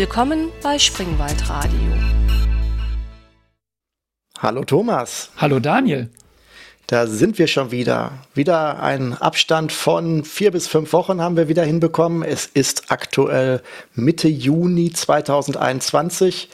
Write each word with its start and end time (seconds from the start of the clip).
Willkommen 0.00 0.50
bei 0.62 0.78
Springwald 0.78 1.48
Radio. 1.48 1.80
Hallo 4.38 4.62
Thomas. 4.62 5.32
Hallo 5.38 5.58
Daniel. 5.58 6.08
Da 6.86 7.08
sind 7.08 7.36
wir 7.36 7.48
schon 7.48 7.72
wieder. 7.72 8.12
Wieder 8.32 8.80
ein 8.80 9.14
Abstand 9.14 9.72
von 9.72 10.22
vier 10.22 10.52
bis 10.52 10.68
fünf 10.68 10.92
Wochen 10.92 11.20
haben 11.20 11.36
wir 11.36 11.48
wieder 11.48 11.64
hinbekommen. 11.64 12.22
Es 12.22 12.46
ist 12.46 12.92
aktuell 12.92 13.60
Mitte 13.96 14.28
Juni 14.28 14.92
2021 14.92 16.48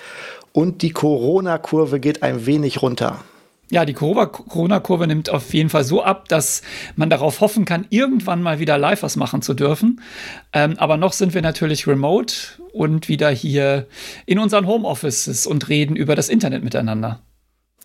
und 0.55 0.81
die 0.81 0.93
Corona-Kurve 0.93 2.01
geht 2.01 2.23
ein 2.23 2.47
wenig 2.47 2.81
runter. 2.81 3.23
Ja, 3.71 3.85
die 3.85 3.95
Corona-Kurve 3.95 5.07
nimmt 5.07 5.31
auf 5.31 5.55
jeden 5.55 5.71
Fall 5.71 5.85
so 5.85 6.03
ab, 6.03 6.29
dass 6.29 6.63
man 6.97 7.11
darauf 7.11 7.41
hoffen 7.41 7.65
kann, 7.65 7.87
irgendwann 7.91 8.43
mal 8.43 8.59
wieder 8.59 8.77
live 8.79 9.03
was 9.03 9.17
machen 9.17 9.43
zu 9.43 9.55
dürfen. 9.55 10.01
Ähm, 10.53 10.75
aber 10.79 10.97
noch 10.97 11.13
sind 11.13 11.35
wir 11.35 11.43
natürlich 11.43 11.87
remote 11.87 12.35
und 12.73 13.09
wieder 13.09 13.31
hier 13.31 13.87
in 14.27 14.39
unseren 14.39 14.67
Homeoffices 14.67 15.47
und 15.47 15.69
reden 15.69 15.97
über 15.97 16.15
das 16.15 16.29
Internet 16.29 16.63
miteinander. 16.63 17.21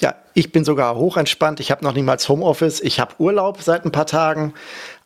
Ja, 0.02 0.16
ich 0.34 0.52
bin 0.52 0.64
sogar 0.64 0.96
hochentspannt. 0.96 1.60
Ich 1.60 1.72
habe 1.72 1.84
noch 1.84 1.94
niemals 1.94 2.28
Homeoffice. 2.30 2.82
Ich 2.82 3.00
habe 3.00 3.16
Urlaub 3.18 3.62
seit 3.62 3.86
ein 3.86 3.92
paar 3.92 4.06
Tagen. 4.06 4.54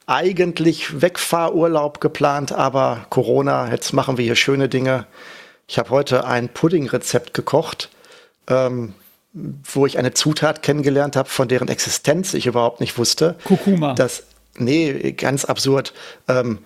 Eigentlich 0.06 1.02
Wegfahrurlaub 1.02 2.02
geplant, 2.02 2.52
aber 2.52 3.06
Corona, 3.10 3.72
jetzt 3.72 3.94
machen 3.94 4.18
wir 4.18 4.26
hier 4.26 4.36
schöne 4.36 4.70
Dinge. 4.70 5.06
Ich 5.68 5.80
habe 5.80 5.92
heute 5.92 6.26
ein 6.26 6.50
Puddingrezept 6.50 7.34
gekocht. 7.34 7.90
Ähm, 8.48 8.94
wo 9.34 9.86
ich 9.86 9.98
eine 9.98 10.14
Zutat 10.14 10.62
kennengelernt 10.62 11.16
habe, 11.16 11.30
von 11.30 11.48
deren 11.48 11.68
Existenz 11.68 12.34
ich 12.34 12.46
überhaupt 12.46 12.80
nicht 12.80 12.98
wusste. 12.98 13.36
Kurkuma. 13.44 13.94
Das, 13.96 14.24
nee, 14.58 15.12
ganz 15.14 15.46
absurd. 15.46 15.94
Ähm, 16.28 16.60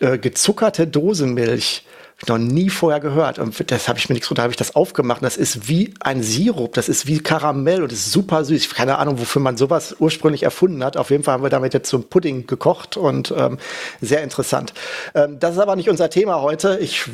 äh, 0.00 0.18
gezuckerte 0.18 0.86
Dosenmilch. 0.86 1.84
noch 2.28 2.38
nie 2.38 2.70
vorher 2.70 2.98
gehört. 2.98 3.38
Und 3.38 3.70
das 3.70 3.88
habe 3.88 3.98
ich 3.98 4.08
mir 4.08 4.14
nichts 4.14 4.28
da 4.30 4.42
habe 4.42 4.50
ich 4.50 4.56
das 4.56 4.74
aufgemacht. 4.74 5.22
Das 5.22 5.36
ist 5.36 5.68
wie 5.68 5.92
ein 6.00 6.22
Sirup, 6.22 6.72
das 6.72 6.88
ist 6.88 7.06
wie 7.06 7.20
Karamell 7.20 7.82
und 7.82 7.92
ist 7.92 8.10
super 8.10 8.44
süß. 8.44 8.74
Keine 8.74 8.98
Ahnung, 8.98 9.20
wofür 9.20 9.42
man 9.42 9.56
sowas 9.56 9.94
ursprünglich 9.98 10.42
erfunden 10.42 10.82
hat. 10.82 10.96
Auf 10.96 11.10
jeden 11.10 11.24
Fall 11.24 11.34
haben 11.34 11.42
wir 11.42 11.50
damit 11.50 11.74
jetzt 11.74 11.90
so 11.90 11.98
ein 11.98 12.04
Pudding 12.04 12.46
gekocht 12.46 12.96
und 12.96 13.34
ähm, 13.36 13.58
sehr 14.00 14.22
interessant. 14.22 14.72
Ähm, 15.14 15.38
das 15.38 15.52
ist 15.52 15.60
aber 15.60 15.76
nicht 15.76 15.90
unser 15.90 16.10
Thema 16.10 16.40
heute. 16.40 16.78
Ich 16.80 17.04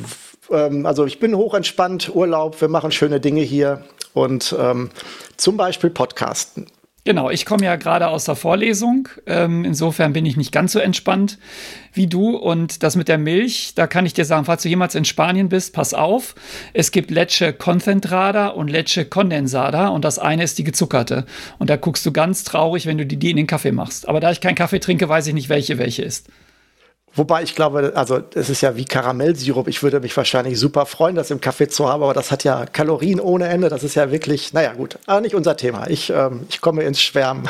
ähm, 0.50 0.87
also 0.87 1.05
ich 1.05 1.19
bin 1.19 1.37
hochentspannt, 1.37 2.15
Urlaub, 2.15 2.61
wir 2.61 2.69
machen 2.69 2.93
schöne 2.93 3.20
Dinge 3.20 3.43
hier 3.43 3.84
und 4.15 4.55
ähm, 4.59 4.91
zum 5.37 5.57
Beispiel 5.57 5.91
Podcasten. 5.91 6.67
Genau, 7.05 7.31
ich 7.31 7.47
komme 7.47 7.65
ja 7.65 7.75
gerade 7.75 8.07
aus 8.07 8.27
der 8.27 8.37
Vorlesung. 8.37 9.09
Ähm, 9.27 9.65
insofern 9.65 10.13
bin 10.13 10.25
ich 10.25 10.37
nicht 10.37 10.53
ganz 10.53 10.71
so 10.71 10.79
entspannt 10.79 11.37
wie 11.93 12.07
du. 12.07 12.37
Und 12.37 12.85
das 12.85 12.95
mit 12.95 13.09
der 13.09 13.19
Milch, 13.19 13.75
da 13.75 13.89
kann 13.89 14.07
ich 14.07 14.15
dir 14.15 14.25
sagen, 14.25 14.45
falls 14.45 14.63
du 14.63 14.69
jemals 14.69 14.95
in 14.95 15.05
Spanien 15.05 15.49
bist, 15.49 15.75
pass 15.75 15.95
auf. 15.95 16.37
Es 16.75 16.93
gibt 16.93 17.11
Leche 17.11 17.53
Concentrada 17.53 18.49
und 18.49 18.69
Leche 18.69 19.05
Condensada 19.05 19.89
und 19.89 20.05
das 20.05 20.21
eine 20.21 20.45
ist 20.45 20.59
die 20.59 20.65
gezuckerte. 20.65 21.27
Und 21.59 21.71
da 21.71 21.77
guckst 21.77 22.07
du 22.07 22.13
ganz 22.13 22.45
traurig, 22.45 22.87
wenn 22.87 22.99
du 22.99 23.05
die, 23.05 23.17
die 23.17 23.31
in 23.31 23.37
den 23.37 23.49
Kaffee 23.49 23.73
machst. 23.73 24.09
Aber 24.09 24.21
da 24.21 24.31
ich 24.31 24.41
keinen 24.41 24.55
Kaffee 24.55 24.79
trinke, 24.79 25.09
weiß 25.09 25.27
ich 25.27 25.35
nicht, 25.35 25.49
welche 25.49 25.79
welche 25.79 26.03
ist. 26.03 26.29
Wobei 27.15 27.43
ich 27.43 27.55
glaube, 27.55 27.93
also 27.95 28.23
es 28.35 28.49
ist 28.49 28.63
ja 28.63 28.75
wie 28.77 28.87
Karamellsirup. 28.87 29.69
Ich 29.69 29.83
würde 29.83 30.01
mich 30.01 30.17
wahrscheinlich 30.17 30.59
super 30.59 30.87
freuen, 30.87 31.15
das 31.15 31.31
im 31.31 31.43
Kaffee 31.43 31.69
zu 31.69 31.89
haben, 31.89 32.03
aber 32.03 32.15
das 32.15 32.31
hat 32.31 32.43
ja 32.43 32.65
Kalorien 32.65 33.21
ohne 33.21 33.49
Ende. 33.49 33.69
Das 33.69 33.85
ist 33.85 33.97
ja 33.97 34.11
wirklich, 34.11 34.55
naja 34.55 34.73
gut, 34.73 34.99
aber 35.07 35.21
nicht 35.21 35.35
unser 35.35 35.57
Thema. 35.57 35.89
Ich, 35.89 36.09
ähm, 36.11 36.47
ich 36.49 36.63
komme 36.63 36.85
ins 36.85 37.03
Schwärmen. 37.03 37.49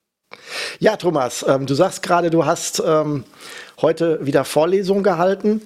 ja, 0.78 0.96
Thomas, 0.96 1.44
ähm, 1.46 1.66
du 1.66 1.74
sagst 1.74 2.02
gerade, 2.02 2.30
du 2.30 2.46
hast 2.46 2.82
ähm, 2.86 3.24
heute 3.82 4.24
wieder 4.24 4.46
Vorlesungen 4.46 5.02
gehalten, 5.02 5.60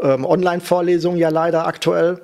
ähm, 0.00 0.24
Online-Vorlesungen 0.24 1.18
ja 1.18 1.28
leider 1.28 1.66
aktuell. 1.68 2.20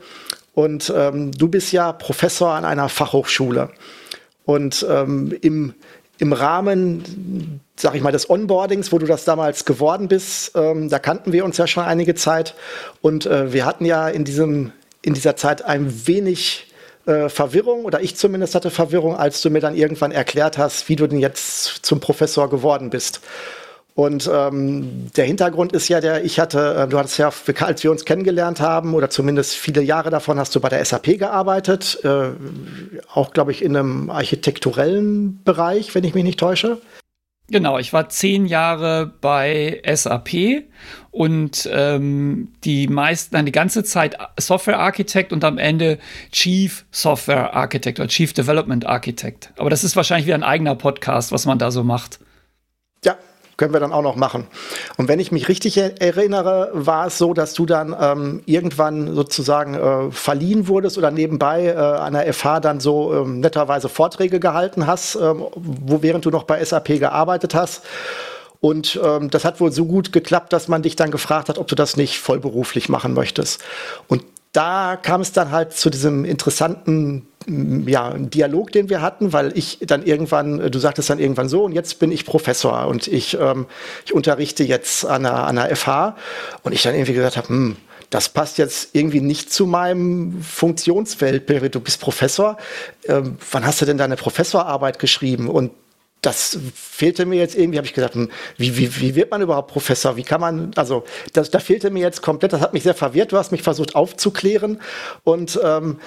Und 0.54 0.92
ähm, 0.94 1.30
du 1.30 1.46
bist 1.46 1.70
ja 1.70 1.92
Professor 1.92 2.50
an 2.50 2.64
einer 2.64 2.88
Fachhochschule. 2.88 3.70
Und 4.44 4.84
ähm, 4.90 5.36
im 5.40 5.74
im 6.20 6.32
Rahmen, 6.32 7.60
sag 7.76 7.94
ich 7.94 8.02
mal, 8.02 8.12
des 8.12 8.28
Onboardings, 8.28 8.92
wo 8.92 8.98
du 8.98 9.06
das 9.06 9.24
damals 9.24 9.64
geworden 9.64 10.08
bist, 10.08 10.52
ähm, 10.54 10.88
da 10.88 10.98
kannten 10.98 11.32
wir 11.32 11.44
uns 11.44 11.56
ja 11.56 11.66
schon 11.66 11.84
einige 11.84 12.14
Zeit 12.14 12.54
und 13.00 13.26
äh, 13.26 13.52
wir 13.52 13.64
hatten 13.64 13.84
ja 13.84 14.08
in 14.08 14.24
diesem 14.24 14.72
in 15.02 15.14
dieser 15.14 15.34
Zeit 15.34 15.64
ein 15.64 16.06
wenig 16.06 16.66
äh, 17.06 17.28
Verwirrung 17.30 17.84
oder 17.84 18.02
ich 18.02 18.16
zumindest 18.16 18.54
hatte 18.54 18.70
Verwirrung, 18.70 19.16
als 19.16 19.40
du 19.40 19.48
mir 19.48 19.60
dann 19.60 19.74
irgendwann 19.74 20.12
erklärt 20.12 20.58
hast, 20.58 20.88
wie 20.88 20.96
du 20.96 21.06
denn 21.06 21.18
jetzt 21.18 21.86
zum 21.86 22.00
Professor 22.00 22.50
geworden 22.50 22.90
bist. 22.90 23.20
Und 23.94 24.30
ähm, 24.32 25.10
der 25.16 25.24
Hintergrund 25.26 25.72
ist 25.72 25.88
ja 25.88 26.00
der, 26.00 26.24
ich 26.24 26.38
hatte, 26.38 26.74
äh, 26.74 26.88
du 26.88 26.98
hattest 26.98 27.18
ja, 27.18 27.30
als 27.60 27.82
wir 27.82 27.90
uns 27.90 28.04
kennengelernt 28.04 28.60
haben, 28.60 28.94
oder 28.94 29.10
zumindest 29.10 29.54
viele 29.54 29.82
Jahre 29.82 30.10
davon 30.10 30.38
hast 30.38 30.54
du 30.54 30.60
bei 30.60 30.68
der 30.68 30.84
SAP 30.84 31.18
gearbeitet, 31.18 31.98
äh, 32.04 32.30
auch, 33.12 33.32
glaube 33.32 33.52
ich, 33.52 33.62
in 33.62 33.76
einem 33.76 34.10
architekturellen 34.10 35.42
Bereich, 35.44 35.94
wenn 35.94 36.04
ich 36.04 36.14
mich 36.14 36.24
nicht 36.24 36.40
täusche. 36.40 36.80
Genau, 37.50 37.78
ich 37.78 37.92
war 37.92 38.08
zehn 38.08 38.46
Jahre 38.46 39.12
bei 39.20 39.82
SAP 39.84 40.62
und 41.10 41.68
ähm, 41.72 42.52
die 42.62 42.86
meisten, 42.86 43.34
dann 43.34 43.44
die 43.44 43.50
ganze 43.50 43.82
Zeit 43.82 44.16
Software 44.38 44.78
Architect 44.78 45.32
und 45.32 45.42
am 45.42 45.58
Ende 45.58 45.98
Chief 46.30 46.84
Software 46.92 47.52
Architect 47.52 47.98
oder 47.98 48.08
Chief 48.08 48.32
Development 48.32 48.86
Architect. 48.86 49.52
Aber 49.56 49.68
das 49.68 49.82
ist 49.82 49.96
wahrscheinlich 49.96 50.26
wieder 50.26 50.36
ein 50.36 50.44
eigener 50.44 50.76
Podcast, 50.76 51.32
was 51.32 51.44
man 51.44 51.58
da 51.58 51.72
so 51.72 51.82
macht. 51.82 52.20
Ja, 53.04 53.18
können 53.60 53.74
wir 53.74 53.80
dann 53.80 53.92
auch 53.92 54.02
noch 54.02 54.16
machen. 54.16 54.46
Und 54.96 55.08
wenn 55.08 55.20
ich 55.20 55.32
mich 55.32 55.48
richtig 55.48 55.76
erinnere, 55.76 56.70
war 56.72 57.08
es 57.08 57.18
so, 57.18 57.34
dass 57.34 57.52
du 57.52 57.66
dann 57.66 57.94
ähm, 58.00 58.42
irgendwann 58.46 59.14
sozusagen 59.14 59.74
äh, 59.74 60.10
verliehen 60.10 60.66
wurdest 60.66 60.96
oder 60.96 61.10
nebenbei 61.10 61.66
äh, 61.66 61.76
an 61.76 62.14
der 62.14 62.32
FH 62.32 62.60
dann 62.60 62.80
so 62.80 63.14
ähm, 63.14 63.40
netterweise 63.40 63.90
Vorträge 63.90 64.40
gehalten 64.40 64.86
hast, 64.86 65.14
ähm, 65.16 65.44
wo 65.54 66.00
während 66.00 66.24
du 66.24 66.30
noch 66.30 66.44
bei 66.44 66.64
SAP 66.64 66.98
gearbeitet 66.98 67.54
hast. 67.54 67.82
Und 68.60 68.98
ähm, 69.02 69.28
das 69.28 69.44
hat 69.44 69.60
wohl 69.60 69.72
so 69.72 69.84
gut 69.84 70.10
geklappt, 70.10 70.54
dass 70.54 70.66
man 70.66 70.82
dich 70.82 70.96
dann 70.96 71.10
gefragt 71.10 71.50
hat, 71.50 71.58
ob 71.58 71.68
du 71.68 71.74
das 71.74 71.98
nicht 71.98 72.18
vollberuflich 72.18 72.88
machen 72.88 73.12
möchtest. 73.12 73.62
Und 74.08 74.22
da 74.52 74.98
kam 75.00 75.20
es 75.20 75.32
dann 75.32 75.50
halt 75.50 75.72
zu 75.72 75.90
diesem 75.90 76.24
interessanten 76.24 77.26
ja, 77.86 78.14
Dialog, 78.16 78.72
den 78.72 78.88
wir 78.90 79.00
hatten, 79.00 79.32
weil 79.32 79.56
ich 79.56 79.78
dann 79.80 80.04
irgendwann, 80.04 80.70
du 80.70 80.78
sagtest 80.78 81.08
dann 81.08 81.18
irgendwann 81.18 81.48
so, 81.48 81.64
und 81.64 81.72
jetzt 81.72 81.98
bin 81.98 82.12
ich 82.12 82.26
Professor 82.26 82.86
und 82.86 83.06
ich, 83.06 83.38
ähm, 83.40 83.66
ich 84.04 84.14
unterrichte 84.14 84.62
jetzt 84.62 85.06
an 85.06 85.22
der, 85.22 85.46
an 85.46 85.56
der 85.56 85.74
FH 85.74 86.16
und 86.62 86.72
ich 86.72 86.82
dann 86.82 86.94
irgendwie 86.94 87.14
gesagt 87.14 87.36
habe, 87.36 87.48
hm, 87.48 87.76
das 88.10 88.28
passt 88.28 88.58
jetzt 88.58 88.90
irgendwie 88.92 89.20
nicht 89.20 89.52
zu 89.52 89.66
meinem 89.66 90.42
Funktionsfeld. 90.42 91.48
Du 91.72 91.80
bist 91.80 92.00
Professor. 92.00 92.56
Ähm, 93.04 93.38
wann 93.52 93.64
hast 93.64 93.80
du 93.80 93.86
denn 93.86 93.98
deine 93.98 94.16
Professorarbeit 94.16 94.98
geschrieben? 94.98 95.48
Und 95.48 95.70
das 96.20 96.58
fehlte 96.74 97.24
mir 97.26 97.38
jetzt 97.38 97.56
irgendwie, 97.56 97.78
habe 97.78 97.86
ich 97.86 97.94
gesagt, 97.94 98.14
hm, 98.14 98.30
wie, 98.56 98.76
wie, 98.76 99.00
wie 99.00 99.14
wird 99.14 99.30
man 99.30 99.40
überhaupt 99.40 99.70
Professor? 99.70 100.16
Wie 100.16 100.22
kann 100.22 100.40
man, 100.40 100.72
also 100.76 101.04
das, 101.32 101.50
da 101.50 101.58
fehlte 101.58 101.90
mir 101.90 102.00
jetzt 102.00 102.22
komplett, 102.22 102.52
das 102.52 102.60
hat 102.60 102.74
mich 102.74 102.82
sehr 102.82 102.94
verwirrt, 102.94 103.32
du 103.32 103.38
hast 103.38 103.52
mich 103.52 103.62
versucht 103.62 103.94
aufzuklären 103.94 104.80
und 105.24 105.58
ähm, 105.62 105.98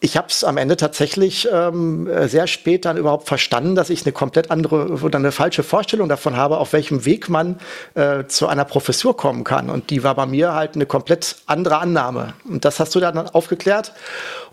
ich 0.00 0.16
habe 0.16 0.28
es 0.28 0.44
am 0.44 0.56
Ende 0.58 0.76
tatsächlich 0.76 1.48
ähm, 1.52 2.08
sehr 2.28 2.46
spät 2.46 2.84
dann 2.84 2.96
überhaupt 2.96 3.26
verstanden, 3.26 3.74
dass 3.74 3.90
ich 3.90 4.04
eine 4.04 4.12
komplett 4.12 4.50
andere 4.50 5.00
oder 5.02 5.18
eine 5.18 5.32
falsche 5.32 5.64
Vorstellung 5.64 6.08
davon 6.08 6.36
habe, 6.36 6.58
auf 6.58 6.72
welchem 6.72 7.04
Weg 7.04 7.28
man 7.28 7.58
äh, 7.94 8.24
zu 8.26 8.46
einer 8.46 8.64
Professur 8.64 9.16
kommen 9.16 9.42
kann. 9.42 9.70
Und 9.70 9.90
die 9.90 10.04
war 10.04 10.14
bei 10.14 10.26
mir 10.26 10.54
halt 10.54 10.76
eine 10.76 10.86
komplett 10.86 11.36
andere 11.46 11.78
Annahme. 11.78 12.34
Und 12.48 12.64
das 12.64 12.78
hast 12.78 12.94
du 12.94 13.00
dann 13.00 13.18
aufgeklärt. 13.18 13.92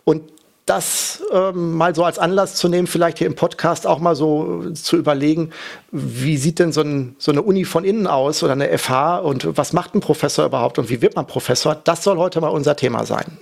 Und 0.03 0.23
das 0.65 1.23
ähm, 1.31 1.73
mal 1.73 1.93
so 1.93 2.03
als 2.03 2.17
Anlass 2.17 2.55
zu 2.55 2.67
nehmen, 2.67 2.87
vielleicht 2.87 3.19
hier 3.19 3.27
im 3.27 3.35
Podcast 3.35 3.85
auch 3.85 3.99
mal 3.99 4.15
so 4.15 4.71
zu 4.71 4.97
überlegen, 4.97 5.51
wie 5.91 6.37
sieht 6.37 6.57
denn 6.57 6.71
so, 6.71 6.81
ein, 6.81 7.15
so 7.19 7.31
eine 7.31 7.43
Uni 7.43 7.65
von 7.65 7.83
innen 7.83 8.07
aus 8.07 8.41
oder 8.41 8.53
eine 8.53 8.75
FH 8.75 9.19
und 9.19 9.57
was 9.57 9.73
macht 9.73 9.93
ein 9.93 9.99
Professor 9.99 10.45
überhaupt 10.45 10.79
und 10.79 10.89
wie 10.89 11.01
wird 11.01 11.15
man 11.15 11.27
Professor? 11.27 11.75
Das 11.75 12.03
soll 12.03 12.17
heute 12.17 12.41
mal 12.41 12.47
unser 12.47 12.75
Thema 12.75 13.05
sein. 13.05 13.37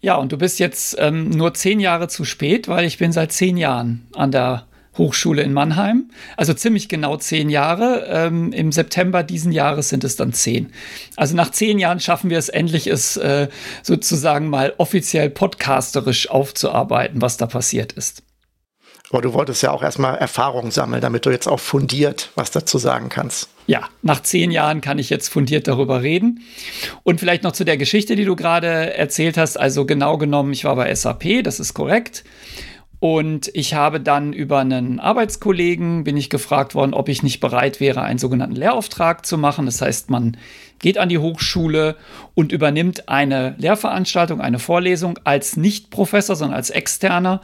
Ja, 0.00 0.16
und 0.16 0.30
du 0.30 0.38
bist 0.38 0.60
jetzt 0.60 0.96
ähm, 1.00 1.30
nur 1.30 1.54
zehn 1.54 1.80
Jahre 1.80 2.06
zu 2.06 2.24
spät, 2.24 2.68
weil 2.68 2.84
ich 2.84 2.98
bin 2.98 3.10
seit 3.10 3.32
zehn 3.32 3.56
Jahren 3.56 4.06
an 4.14 4.30
der 4.30 4.66
Hochschule 4.98 5.42
in 5.42 5.52
Mannheim. 5.52 6.10
Also 6.36 6.54
ziemlich 6.54 6.88
genau 6.88 7.16
zehn 7.16 7.48
Jahre. 7.48 8.06
Ähm, 8.08 8.52
Im 8.52 8.72
September 8.72 9.22
diesen 9.22 9.52
Jahres 9.52 9.88
sind 9.88 10.04
es 10.04 10.16
dann 10.16 10.32
zehn. 10.32 10.72
Also 11.16 11.34
nach 11.36 11.50
zehn 11.50 11.78
Jahren 11.78 12.00
schaffen 12.00 12.30
wir 12.30 12.38
es 12.38 12.48
endlich, 12.48 12.86
es 12.86 13.16
äh, 13.16 13.48
sozusagen 13.82 14.48
mal 14.48 14.74
offiziell 14.78 15.30
podcasterisch 15.30 16.30
aufzuarbeiten, 16.30 17.20
was 17.20 17.36
da 17.36 17.46
passiert 17.46 17.92
ist. 17.92 18.22
Aber 19.10 19.22
du 19.22 19.32
wolltest 19.34 19.62
ja 19.62 19.70
auch 19.70 19.82
erstmal 19.82 20.18
Erfahrung 20.18 20.70
sammeln, 20.70 21.00
damit 21.00 21.26
du 21.26 21.30
jetzt 21.30 21.46
auch 21.46 21.60
fundiert 21.60 22.30
was 22.34 22.50
dazu 22.50 22.78
sagen 22.78 23.08
kannst. 23.08 23.48
Ja, 23.66 23.88
nach 24.02 24.22
zehn 24.22 24.50
Jahren 24.50 24.80
kann 24.80 24.98
ich 24.98 25.10
jetzt 25.10 25.28
fundiert 25.28 25.68
darüber 25.68 26.02
reden. 26.02 26.42
Und 27.02 27.20
vielleicht 27.20 27.42
noch 27.42 27.52
zu 27.52 27.64
der 27.64 27.76
Geschichte, 27.76 28.16
die 28.16 28.24
du 28.24 28.36
gerade 28.36 28.94
erzählt 28.94 29.36
hast. 29.36 29.58
Also 29.58 29.86
genau 29.86 30.18
genommen, 30.18 30.52
ich 30.52 30.64
war 30.64 30.76
bei 30.76 30.92
SAP, 30.94 31.42
das 31.42 31.60
ist 31.60 31.74
korrekt. 31.74 32.24
Und 32.98 33.50
ich 33.52 33.74
habe 33.74 34.00
dann 34.00 34.32
über 34.32 34.60
einen 34.60 35.00
Arbeitskollegen 35.00 36.04
bin 36.04 36.16
ich 36.16 36.30
gefragt 36.30 36.74
worden, 36.74 36.94
ob 36.94 37.08
ich 37.08 37.22
nicht 37.22 37.40
bereit 37.40 37.78
wäre, 37.78 38.02
einen 38.02 38.18
sogenannten 38.18 38.56
Lehrauftrag 38.56 39.26
zu 39.26 39.36
machen. 39.36 39.66
Das 39.66 39.82
heißt, 39.82 40.08
man 40.08 40.38
geht 40.78 40.96
an 40.96 41.10
die 41.10 41.18
Hochschule 41.18 41.96
und 42.34 42.52
übernimmt 42.52 43.08
eine 43.08 43.54
Lehrveranstaltung, 43.58 44.40
eine 44.40 44.58
Vorlesung 44.58 45.18
als 45.24 45.56
nicht 45.56 45.90
Professor, 45.90 46.36
sondern 46.36 46.56
als 46.56 46.70
Externer, 46.70 47.42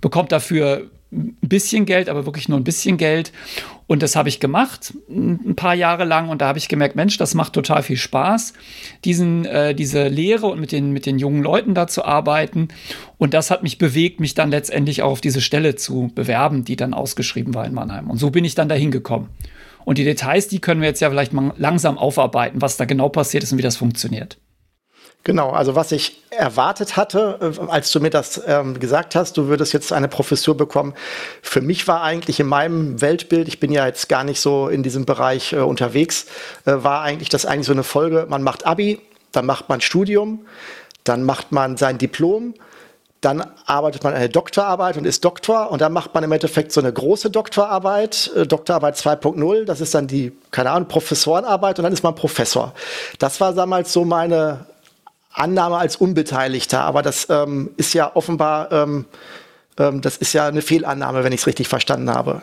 bekommt 0.00 0.32
dafür 0.32 0.90
ein 1.14 1.36
bisschen 1.40 1.86
Geld, 1.86 2.08
aber 2.08 2.26
wirklich 2.26 2.48
nur 2.48 2.58
ein 2.58 2.64
bisschen 2.64 2.96
Geld. 2.96 3.32
Und 3.86 4.02
das 4.02 4.16
habe 4.16 4.28
ich 4.28 4.40
gemacht, 4.40 4.94
ein 5.08 5.56
paar 5.56 5.74
Jahre 5.74 6.04
lang. 6.04 6.28
Und 6.28 6.40
da 6.40 6.48
habe 6.48 6.58
ich 6.58 6.68
gemerkt, 6.68 6.96
Mensch, 6.96 7.18
das 7.18 7.34
macht 7.34 7.52
total 7.52 7.82
viel 7.82 7.96
Spaß, 7.96 8.54
diesen, 9.04 9.44
äh, 9.44 9.74
diese 9.74 10.08
Lehre 10.08 10.46
und 10.46 10.60
mit 10.60 10.72
den, 10.72 10.92
mit 10.92 11.06
den 11.06 11.18
jungen 11.18 11.42
Leuten 11.42 11.74
da 11.74 11.86
zu 11.86 12.04
arbeiten. 12.04 12.68
Und 13.18 13.34
das 13.34 13.50
hat 13.50 13.62
mich 13.62 13.78
bewegt, 13.78 14.20
mich 14.20 14.34
dann 14.34 14.50
letztendlich 14.50 15.02
auch 15.02 15.12
auf 15.12 15.20
diese 15.20 15.40
Stelle 15.40 15.76
zu 15.76 16.10
bewerben, 16.14 16.64
die 16.64 16.76
dann 16.76 16.94
ausgeschrieben 16.94 17.54
war 17.54 17.66
in 17.66 17.74
Mannheim. 17.74 18.10
Und 18.10 18.18
so 18.18 18.30
bin 18.30 18.44
ich 18.44 18.54
dann 18.54 18.68
dahin 18.68 18.90
gekommen. 18.90 19.28
Und 19.84 19.98
die 19.98 20.04
Details, 20.04 20.48
die 20.48 20.60
können 20.60 20.80
wir 20.80 20.88
jetzt 20.88 21.00
ja 21.00 21.10
vielleicht 21.10 21.34
mal 21.34 21.52
langsam 21.58 21.98
aufarbeiten, 21.98 22.62
was 22.62 22.78
da 22.78 22.86
genau 22.86 23.10
passiert 23.10 23.44
ist 23.44 23.52
und 23.52 23.58
wie 23.58 23.62
das 23.62 23.76
funktioniert. 23.76 24.38
Genau, 25.24 25.50
also 25.50 25.74
was 25.74 25.90
ich 25.90 26.22
erwartet 26.28 26.98
hatte, 26.98 27.38
äh, 27.40 27.70
als 27.70 27.90
du 27.90 28.00
mir 28.00 28.10
das 28.10 28.42
ähm, 28.46 28.78
gesagt 28.78 29.14
hast, 29.14 29.38
du 29.38 29.48
würdest 29.48 29.72
jetzt 29.72 29.90
eine 29.90 30.06
Professur 30.06 30.54
bekommen. 30.54 30.92
Für 31.40 31.62
mich 31.62 31.88
war 31.88 32.02
eigentlich 32.02 32.40
in 32.40 32.46
meinem 32.46 33.00
Weltbild, 33.00 33.48
ich 33.48 33.58
bin 33.58 33.72
ja 33.72 33.86
jetzt 33.86 34.10
gar 34.10 34.22
nicht 34.22 34.38
so 34.38 34.68
in 34.68 34.82
diesem 34.82 35.06
Bereich 35.06 35.54
äh, 35.54 35.60
unterwegs, 35.60 36.26
äh, 36.66 36.72
war 36.76 37.00
eigentlich 37.00 37.30
das 37.30 37.46
eigentlich 37.46 37.66
so 37.66 37.72
eine 37.72 37.84
Folge, 37.84 38.26
man 38.28 38.42
macht 38.42 38.66
Abi, 38.66 39.00
dann 39.32 39.46
macht 39.46 39.70
man 39.70 39.80
Studium, 39.80 40.44
dann 41.04 41.22
macht 41.22 41.52
man 41.52 41.78
sein 41.78 41.96
Diplom, 41.96 42.52
dann 43.22 43.50
arbeitet 43.64 44.04
man 44.04 44.12
eine 44.12 44.28
Doktorarbeit 44.28 44.98
und 44.98 45.06
ist 45.06 45.24
Doktor 45.24 45.70
und 45.70 45.80
dann 45.80 45.94
macht 45.94 46.12
man 46.12 46.22
im 46.22 46.32
Endeffekt 46.32 46.70
so 46.70 46.82
eine 46.82 46.92
große 46.92 47.30
Doktorarbeit, 47.30 48.30
äh, 48.36 48.46
Doktorarbeit 48.46 48.96
2.0, 48.96 49.64
das 49.64 49.80
ist 49.80 49.94
dann 49.94 50.06
die, 50.06 50.32
keine 50.50 50.70
Ahnung, 50.70 50.86
Professorenarbeit 50.86 51.78
und 51.78 51.84
dann 51.84 51.94
ist 51.94 52.02
man 52.02 52.14
Professor. 52.14 52.74
Das 53.18 53.40
war 53.40 53.54
damals 53.54 53.90
so 53.90 54.04
meine 54.04 54.66
Annahme 55.34 55.76
als 55.76 55.96
Unbeteiligter, 55.96 56.80
aber 56.82 57.02
das 57.02 57.26
ähm, 57.28 57.70
ist 57.76 57.92
ja 57.92 58.14
offenbar, 58.14 58.72
ähm, 58.72 59.04
ähm, 59.78 60.00
das 60.00 60.16
ist 60.16 60.32
ja 60.32 60.46
eine 60.46 60.62
Fehlannahme, 60.62 61.24
wenn 61.24 61.32
ich 61.32 61.40
es 61.40 61.46
richtig 61.46 61.68
verstanden 61.68 62.10
habe. 62.10 62.40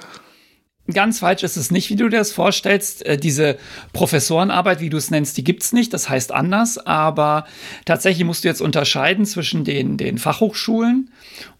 Ganz 0.94 1.20
falsch 1.20 1.44
ist 1.44 1.58
es 1.58 1.72
nicht, 1.72 1.90
wie 1.90 1.96
du 1.96 2.10
dir 2.10 2.18
das 2.18 2.32
vorstellst. 2.32 3.06
Äh, 3.06 3.18
diese 3.18 3.58
Professorenarbeit, 3.94 4.82
wie 4.82 4.90
du 4.90 4.98
es 4.98 5.12
nennst, 5.12 5.38
die 5.38 5.44
gibt 5.44 5.64
es 5.64 5.74
nicht. 5.74 5.94
Das 5.94 6.10
heißt 6.10 6.32
anders. 6.32 6.80
Aber 6.80 7.46
tatsächlich 7.86 8.26
musst 8.26 8.44
du 8.44 8.48
jetzt 8.48 8.62
unterscheiden 8.62 9.26
zwischen 9.26 9.64
den, 9.64 9.98
den 9.98 10.18
Fachhochschulen 10.18 11.12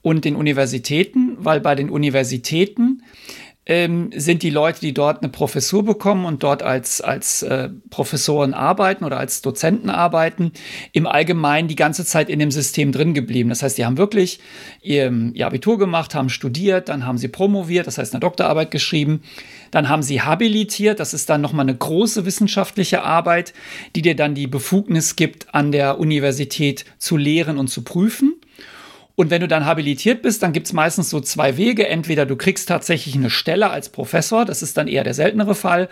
und 0.02 0.26
den 0.26 0.36
Universitäten, 0.36 1.38
weil 1.38 1.62
bei 1.62 1.76
den 1.76 1.90
Universitäten 1.90 3.04
ähm, 3.66 4.10
sind 4.16 4.42
die 4.42 4.50
Leute, 4.50 4.80
die 4.80 4.94
dort 4.94 5.22
eine 5.22 5.32
Professur 5.32 5.86
bekommen 5.86 6.26
und 6.26 6.42
dort 6.42 6.64
als, 6.64 7.00
als 7.00 7.44
äh, 7.44 7.70
Professoren 7.92 8.56
arbeiten 8.56 9.04
oder 9.06 9.18
als 9.18 9.42
Dozenten 9.42 9.90
arbeiten, 9.90 10.52
im 10.94 11.06
Allgemeinen 11.06 11.68
die 11.68 11.76
ganze 11.76 12.04
Zeit 12.04 12.30
in 12.30 12.40
dem 12.40 12.50
System 12.50 12.92
drin 12.92 13.14
geblieben. 13.14 13.50
Das 13.50 13.62
heißt, 13.62 13.78
die 13.78 13.86
haben 13.86 13.98
wirklich 13.98 14.40
ihr, 14.82 15.12
ihr 15.34 15.46
Abitur 15.46 15.78
gemacht, 15.78 16.16
haben 16.16 16.30
studiert, 16.30 16.90
dann 16.90 17.06
haben 17.06 17.20
sie 17.20 17.28
promoviert, 17.28 17.86
das 17.86 18.00
heißt 18.00 18.14
eine 18.14 18.20
Doktorarbeit 18.20 18.72
geschrieben, 18.72 19.22
dann 19.70 19.90
haben 19.90 20.02
sie 20.02 20.22
habilitiert, 20.22 21.00
das 21.00 21.14
ist 21.14 21.30
dann 21.30 21.42
nochmal 21.42 21.66
eine 21.66 21.78
große 21.78 22.26
wissenschaftliche 22.26 23.04
Arbeit, 23.04 23.54
die 23.96 24.02
dir 24.02 24.16
dann 24.16 24.34
die 24.34 24.48
Befugnis 24.48 25.16
gibt, 25.16 25.54
an 25.54 25.72
der 25.72 26.00
Universität 26.00 26.86
zu 26.98 27.16
lehren 27.16 27.58
und 27.58 27.68
zu 27.68 27.84
prüfen. 27.84 28.34
Und 29.16 29.30
wenn 29.30 29.42
du 29.42 29.48
dann 29.48 29.66
habilitiert 29.66 30.22
bist, 30.22 30.42
dann 30.44 30.54
gibt 30.54 30.68
es 30.68 30.74
meistens 30.74 31.10
so 31.10 31.20
zwei 31.20 31.58
Wege. 31.58 31.88
Entweder 31.88 32.26
du 32.26 32.36
kriegst 32.36 32.70
tatsächlich 32.70 33.16
eine 33.16 33.30
Stelle 33.30 33.70
als 33.70 33.90
Professor, 33.90 34.46
das 34.46 34.62
ist 34.62 34.78
dann 34.78 34.88
eher 34.88 35.04
der 35.04 35.14
seltenere 35.14 35.56
Fall, 35.56 35.90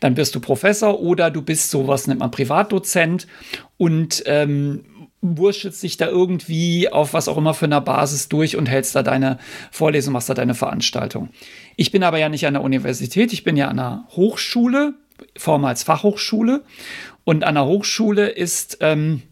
dann 0.00 0.16
wirst 0.16 0.34
du 0.34 0.40
Professor 0.40 1.00
oder 1.00 1.30
du 1.30 1.42
bist 1.42 1.70
sowas, 1.70 2.06
nennt 2.06 2.20
man 2.20 2.30
Privatdozent 2.30 3.26
und 3.76 4.22
ähm, 4.26 4.84
wurschtelst 5.20 5.82
dich 5.82 5.96
da 5.96 6.06
irgendwie 6.06 6.90
auf 6.90 7.12
was 7.12 7.28
auch 7.28 7.36
immer 7.36 7.54
für 7.54 7.64
einer 7.64 7.80
Basis 7.80 8.28
durch 8.28 8.56
und 8.56 8.66
hältst 8.66 8.94
da 8.94 9.02
deine 9.02 9.38
Vorlesung, 9.70 10.12
machst 10.12 10.28
da 10.28 10.34
deine 10.34 10.54
Veranstaltung. 10.54 11.30
Ich 11.76 11.90
bin 11.90 12.04
aber 12.04 12.18
ja 12.18 12.28
nicht 12.28 12.46
an 12.46 12.54
der 12.54 12.62
Universität, 12.62 13.32
ich 13.32 13.44
bin 13.44 13.56
ja 13.56 13.68
an 13.68 13.78
einer 13.78 14.06
Hochschule, 14.10 14.94
vormals 15.36 15.82
Fachhochschule. 15.82 16.62
Und 17.24 17.44
an 17.44 17.56
der 17.56 17.66
Hochschule 17.66 18.28
ist 18.28 18.78
ähm, 18.80 19.22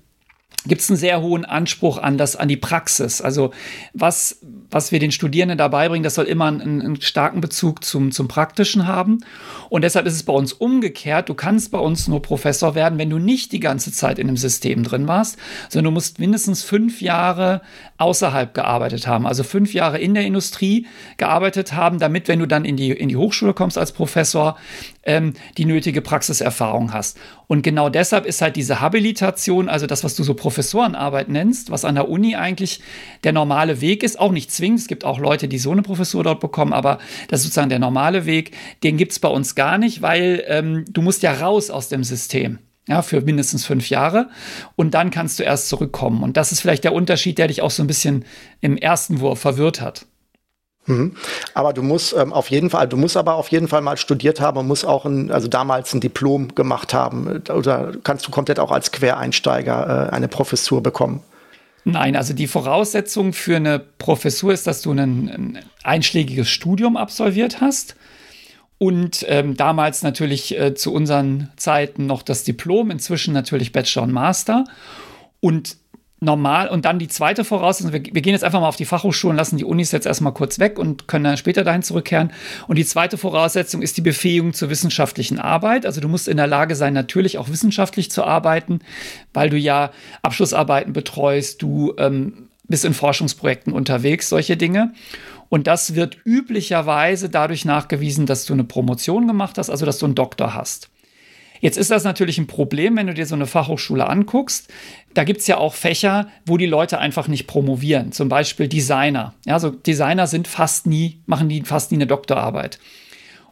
gibt 0.67 0.81
es 0.81 0.91
einen 0.91 0.97
sehr 0.97 1.21
hohen 1.21 1.45
Anspruch 1.45 1.99
an 1.99 2.19
das, 2.19 2.37
an 2.37 2.49
die 2.49 2.57
Praxis. 2.57 3.21
Also 3.21 3.53
was, 3.93 4.41
was 4.71 4.93
wir 4.93 4.99
den 4.99 5.13
Studierenden 5.13 5.59
dabei 5.59 5.89
bringen, 5.89 6.03
das 6.03 6.15
soll 6.15 6.25
immer 6.27 6.47
einen, 6.47 6.83
einen, 6.83 7.01
starken 7.01 7.41
Bezug 7.41 7.85
zum, 7.85 8.11
zum 8.11 8.29
Praktischen 8.29 8.87
haben. 8.87 9.19
Und 9.69 9.83
deshalb 9.83 10.07
ist 10.07 10.15
es 10.15 10.23
bei 10.23 10.33
uns 10.33 10.53
umgekehrt. 10.53 11.29
Du 11.29 11.35
kannst 11.35 11.71
bei 11.71 11.79
uns 11.79 12.09
nur 12.09 12.23
Professor 12.23 12.75
werden, 12.75 12.99
wenn 12.99 13.11
du 13.11 13.19
nicht 13.19 13.53
die 13.53 13.61
ganze 13.61 13.93
Zeit 13.93 14.19
in 14.19 14.27
dem 14.27 14.37
System 14.37 14.83
drin 14.83 15.07
warst, 15.07 15.39
sondern 15.69 15.93
du 15.93 15.95
musst 15.95 16.19
mindestens 16.19 16.63
fünf 16.63 17.01
Jahre 17.01 17.63
außerhalb 17.99 18.53
gearbeitet 18.55 19.07
haben. 19.07 19.27
Also 19.27 19.43
fünf 19.43 19.73
Jahre 19.73 19.99
in 19.99 20.15
der 20.15 20.25
Industrie 20.25 20.87
gearbeitet 21.17 21.73
haben, 21.73 21.99
damit, 21.99 22.29
wenn 22.29 22.39
du 22.39 22.47
dann 22.47 22.65
in 22.65 22.77
die, 22.77 22.91
in 22.91 23.09
die 23.09 23.17
Hochschule 23.17 23.55
kommst 23.55 23.79
als 23.79 23.93
Professor, 23.93 24.57
ähm, 25.07 25.33
die 25.57 25.65
nötige 25.65 26.03
Praxiserfahrung 26.03 26.93
hast. 26.93 27.19
Und 27.47 27.63
genau 27.63 27.89
deshalb 27.89 28.27
ist 28.27 28.43
halt 28.43 28.57
diese 28.57 28.81
Habilitation, 28.81 29.69
also 29.69 29.87
das, 29.87 30.05
was 30.05 30.17
du 30.17 30.23
so 30.23 30.35
Professorenarbeit 30.35 31.29
nennst, 31.29 31.71
was 31.71 31.85
an 31.85 31.95
der 31.95 32.09
Uni 32.09 32.37
eigentlich 32.37 32.81
der 33.25 33.33
normale 33.33 33.81
Weg 33.81 34.03
ist, 34.03 34.19
auch 34.19 34.33
nicht 34.33 34.51
zwingend. 34.51 34.81
Es 34.81 34.89
gibt 34.89 35.05
auch 35.05 35.19
Leute, 35.19 35.49
die 35.49 35.59
so 35.59 35.71
eine 35.71 35.83
Professur 35.83 36.25
dort 36.25 36.41
bekommen, 36.41 36.73
aber 36.73 36.99
das 37.29 37.41
ist 37.41 37.45
sozusagen 37.47 37.71
der 37.71 37.79
normale 37.79 38.27
Weg. 38.27 38.53
Den 38.83 38.97
gibt 38.97 39.13
es 39.13 39.19
bei 39.21 39.29
uns 39.29 39.55
gar 39.55 39.79
nicht, 39.79 40.03
weil 40.03 40.45
ähm, 40.49 40.85
du 40.91 41.03
musst 41.03 41.23
ja 41.23 41.33
raus 41.33 41.71
aus 41.71 41.89
dem 41.89 42.05
System. 42.05 42.59
Ja, 42.89 43.03
für 43.03 43.21
mindestens 43.21 43.67
fünf 43.67 43.91
Jahre. 43.91 44.29
Und 44.77 44.95
dann 44.95 45.11
kannst 45.11 45.41
du 45.41 45.43
erst 45.43 45.69
zurückkommen. 45.69 46.23
Und 46.23 46.37
das 46.37 46.53
ist 46.53 46.61
vielleicht 46.61 46.85
der 46.85 46.93
Unterschied, 46.93 47.37
der 47.37 47.49
dich 47.49 47.61
auch 47.61 47.73
so 47.73 47.83
ein 47.83 47.89
bisschen 47.89 48.25
im 48.61 48.77
ersten 48.77 49.19
Wurf 49.19 49.41
verwirrt 49.41 49.81
hat. 49.81 50.07
Mhm. 50.87 51.17
Aber 51.55 51.73
du 51.73 51.83
musst 51.83 52.15
ähm, 52.17 52.33
auf 52.33 52.51
jeden 52.51 52.71
Fall, 52.71 52.89
du 52.89 52.97
musst 52.97 53.17
aber 53.17 53.35
auf 53.35 53.49
jeden 53.49 53.69
Fall 53.69 53.81
mal 53.81 53.97
studiert 53.97 54.41
haben 54.41 54.59
und 54.59 54.67
musst 54.67 54.85
auch 54.85 55.05
ein, 55.05 55.31
also 55.31 55.49
damals 55.49 55.93
ein 55.93 56.01
Diplom 56.01 56.55
gemacht 56.55 56.95
haben. 56.95 57.43
Oder 57.49 57.93
kannst 58.05 58.27
du 58.27 58.31
komplett 58.31 58.59
auch 58.59 58.71
als 58.71 58.93
Quereinsteiger 58.93 60.09
äh, 60.09 60.15
eine 60.15 60.29
Professur 60.29 60.83
bekommen? 60.83 61.23
Nein, 61.85 62.17
also 62.17 62.35
die 62.35 62.49
Voraussetzung 62.49 63.33
für 63.33 63.57
eine 63.57 63.79
Professur 63.79 64.53
ist, 64.53 64.67
dass 64.67 64.83
du 64.83 64.91
ein, 64.91 64.99
ein 64.99 65.59
einschlägiges 65.85 66.49
Studium 66.49 66.97
absolviert 66.97 67.61
hast. 67.61 67.95
Und 68.79 69.25
ähm, 69.29 69.57
damals 69.57 70.03
natürlich 70.03 70.59
äh, 70.59 70.75
zu 70.75 70.93
unseren 70.93 71.51
Zeiten 71.57 72.07
noch 72.07 72.23
das 72.23 72.45
Diplom, 72.45 72.91
inzwischen 72.91 73.33
natürlich 73.33 73.73
Bachelor 73.73 74.03
und 74.03 74.13
Master. 74.13 74.65
Und 75.41 75.77
normal 76.19 76.69
und 76.69 76.87
dann 76.87 76.99
die 76.99 77.09
zweite 77.09 77.45
Voraussetzung, 77.45 77.93
wir, 77.93 78.03
wir, 78.03 78.23
gehen 78.23 78.33
jetzt 78.33 78.45
einfach 78.45 78.61
mal 78.61 78.69
auf 78.69 78.77
die 78.77 78.87
Fachhochschulen, 78.87 79.37
lassen 79.37 79.59
die 79.59 79.65
Unis 79.65 79.93
jetzt 79.93 80.07
erstmal 80.07 80.33
kurz 80.33 80.59
weg 80.59 80.79
und 80.79 81.09
können 81.09 81.25
dann 81.25 81.37
später 81.37 81.63
dahin 81.63 81.83
zurückkehren. 81.83 82.33
Und 82.69 82.77
die 82.77 82.87
zweite 82.87 83.19
Voraussetzung 83.19 83.83
ist 83.83 83.99
die 83.99 84.03
Befähigung 84.03 84.55
zur 84.55 84.71
wissenschaftlichen 84.71 85.39
Arbeit. 85.39 85.85
Also 85.85 86.01
du 86.01 86.09
musst 86.09 86.29
in 86.29 86.39
der 86.39 86.47
Lage 86.47 86.75
sein, 86.75 86.95
natürlich 86.95 87.37
auch 87.37 87.51
wissenschaftlich 87.51 88.11
zu 88.11 88.25
arbeiten, 88.25 88.81
weil 89.35 89.51
du 89.51 89.59
ja 89.59 89.91
Abschlussarbeiten 90.23 90.95
betreust, 90.95 91.61
du 91.61 91.95
ähm, 91.99 92.49
bist 92.65 92.87
in 92.87 92.95
Forschungsprojekten 92.95 93.75
unterwegs, 93.75 94.31
solche 94.31 94.57
Dinge. 94.57 94.95
Und 95.49 95.67
das 95.67 95.95
wird 95.95 96.17
üblicherweise 96.25 97.29
dadurch 97.29 97.65
nachgewiesen, 97.65 98.27
dass 98.27 98.47
du 98.47 98.55
eine 98.55 98.65
Promotion 98.65 99.27
gemacht 99.27 99.59
hast, 99.59 99.71
also 99.71 99.87
dass 99.87 99.99
du 99.99 100.07
einen 100.07 100.15
Doktor 100.15 100.55
hast. 100.55 100.89
Jetzt 101.61 101.79
ist 101.79 101.91
das 101.91 102.05
natürlich 102.05 102.39
ein 102.39 102.47
Problem, 102.47 102.97
wenn 102.97 103.07
du 103.07 103.15
dir 103.15 103.27
so 103.27 103.35
eine 103.35 103.47
Fachhochschule 103.47 104.07
anguckst. 104.07 104.73
Da 105.15 105.25
gibt 105.25 105.41
es 105.41 105.47
ja 105.47 105.57
auch 105.59 105.75
Fächer, 105.75 106.29
wo 106.45 106.57
die 106.57 106.67
Leute 106.67 106.99
einfach 106.99 107.29
nicht 107.29 107.47
promovieren. 107.47 108.13
Zum 108.13 108.29
Beispiel 108.29 108.69
Designer. 108.69 109.35
Ja, 109.47 109.55
also 109.55 109.71
Designer 109.71 110.27
sind 110.27 110.49
fast 110.49 110.87
nie, 110.87 111.21
machen 111.27 111.49
die 111.49 111.63
fast 111.63 111.91
nie 111.91 111.97
eine 111.97 112.07
Doktorarbeit. 112.07 112.79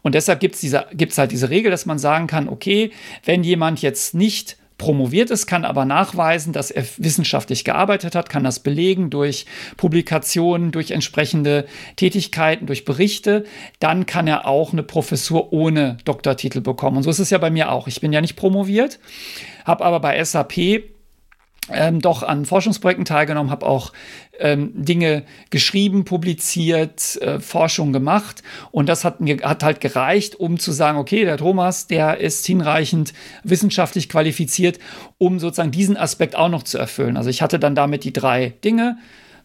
Und 0.02 0.14
deshalb 0.14 0.40
gibt 0.40 0.54
es 0.62 1.18
halt 1.18 1.32
diese 1.32 1.48
Regel, 1.48 1.70
dass 1.70 1.86
man 1.86 1.98
sagen 1.98 2.26
kann, 2.26 2.48
okay, 2.48 2.90
wenn 3.24 3.42
jemand 3.42 3.80
jetzt 3.80 4.14
nicht 4.14 4.58
promoviert 4.78 5.30
ist, 5.30 5.46
kann 5.46 5.64
aber 5.64 5.84
nachweisen, 5.84 6.52
dass 6.52 6.70
er 6.70 6.84
wissenschaftlich 6.98 7.64
gearbeitet 7.64 8.14
hat, 8.14 8.28
kann 8.28 8.44
das 8.44 8.60
belegen 8.60 9.10
durch 9.10 9.46
Publikationen, 9.76 10.72
durch 10.72 10.90
entsprechende 10.90 11.66
Tätigkeiten, 11.96 12.66
durch 12.66 12.84
Berichte, 12.84 13.44
dann 13.78 14.06
kann 14.06 14.26
er 14.26 14.46
auch 14.46 14.72
eine 14.72 14.82
Professur 14.82 15.52
ohne 15.52 15.98
Doktortitel 16.04 16.60
bekommen. 16.60 16.96
Und 16.98 17.02
so 17.04 17.10
ist 17.10 17.20
es 17.20 17.30
ja 17.30 17.38
bei 17.38 17.50
mir 17.50 17.70
auch. 17.70 17.86
Ich 17.86 18.00
bin 18.00 18.12
ja 18.12 18.20
nicht 18.20 18.36
promoviert, 18.36 18.98
habe 19.64 19.84
aber 19.84 20.00
bei 20.00 20.22
SAP 20.22 20.93
ähm, 21.72 22.00
doch 22.00 22.22
an 22.22 22.44
Forschungsprojekten 22.44 23.04
teilgenommen, 23.04 23.50
habe 23.50 23.64
auch 23.66 23.92
ähm, 24.38 24.72
Dinge 24.74 25.24
geschrieben, 25.50 26.04
publiziert, 26.04 27.16
äh, 27.22 27.40
Forschung 27.40 27.92
gemacht. 27.92 28.42
Und 28.70 28.88
das 28.88 29.04
hat 29.04 29.20
mir 29.20 29.38
hat 29.42 29.62
halt 29.62 29.80
gereicht, 29.80 30.36
um 30.36 30.58
zu 30.58 30.72
sagen, 30.72 30.98
okay, 30.98 31.24
der 31.24 31.38
Thomas, 31.38 31.86
der 31.86 32.18
ist 32.18 32.46
hinreichend 32.46 33.14
wissenschaftlich 33.44 34.08
qualifiziert, 34.08 34.78
um 35.18 35.38
sozusagen 35.38 35.70
diesen 35.70 35.96
Aspekt 35.96 36.36
auch 36.36 36.48
noch 36.50 36.64
zu 36.64 36.78
erfüllen. 36.78 37.16
Also 37.16 37.30
ich 37.30 37.40
hatte 37.40 37.58
dann 37.58 37.74
damit 37.74 38.04
die 38.04 38.12
drei 38.12 38.54
Dinge: 38.62 38.98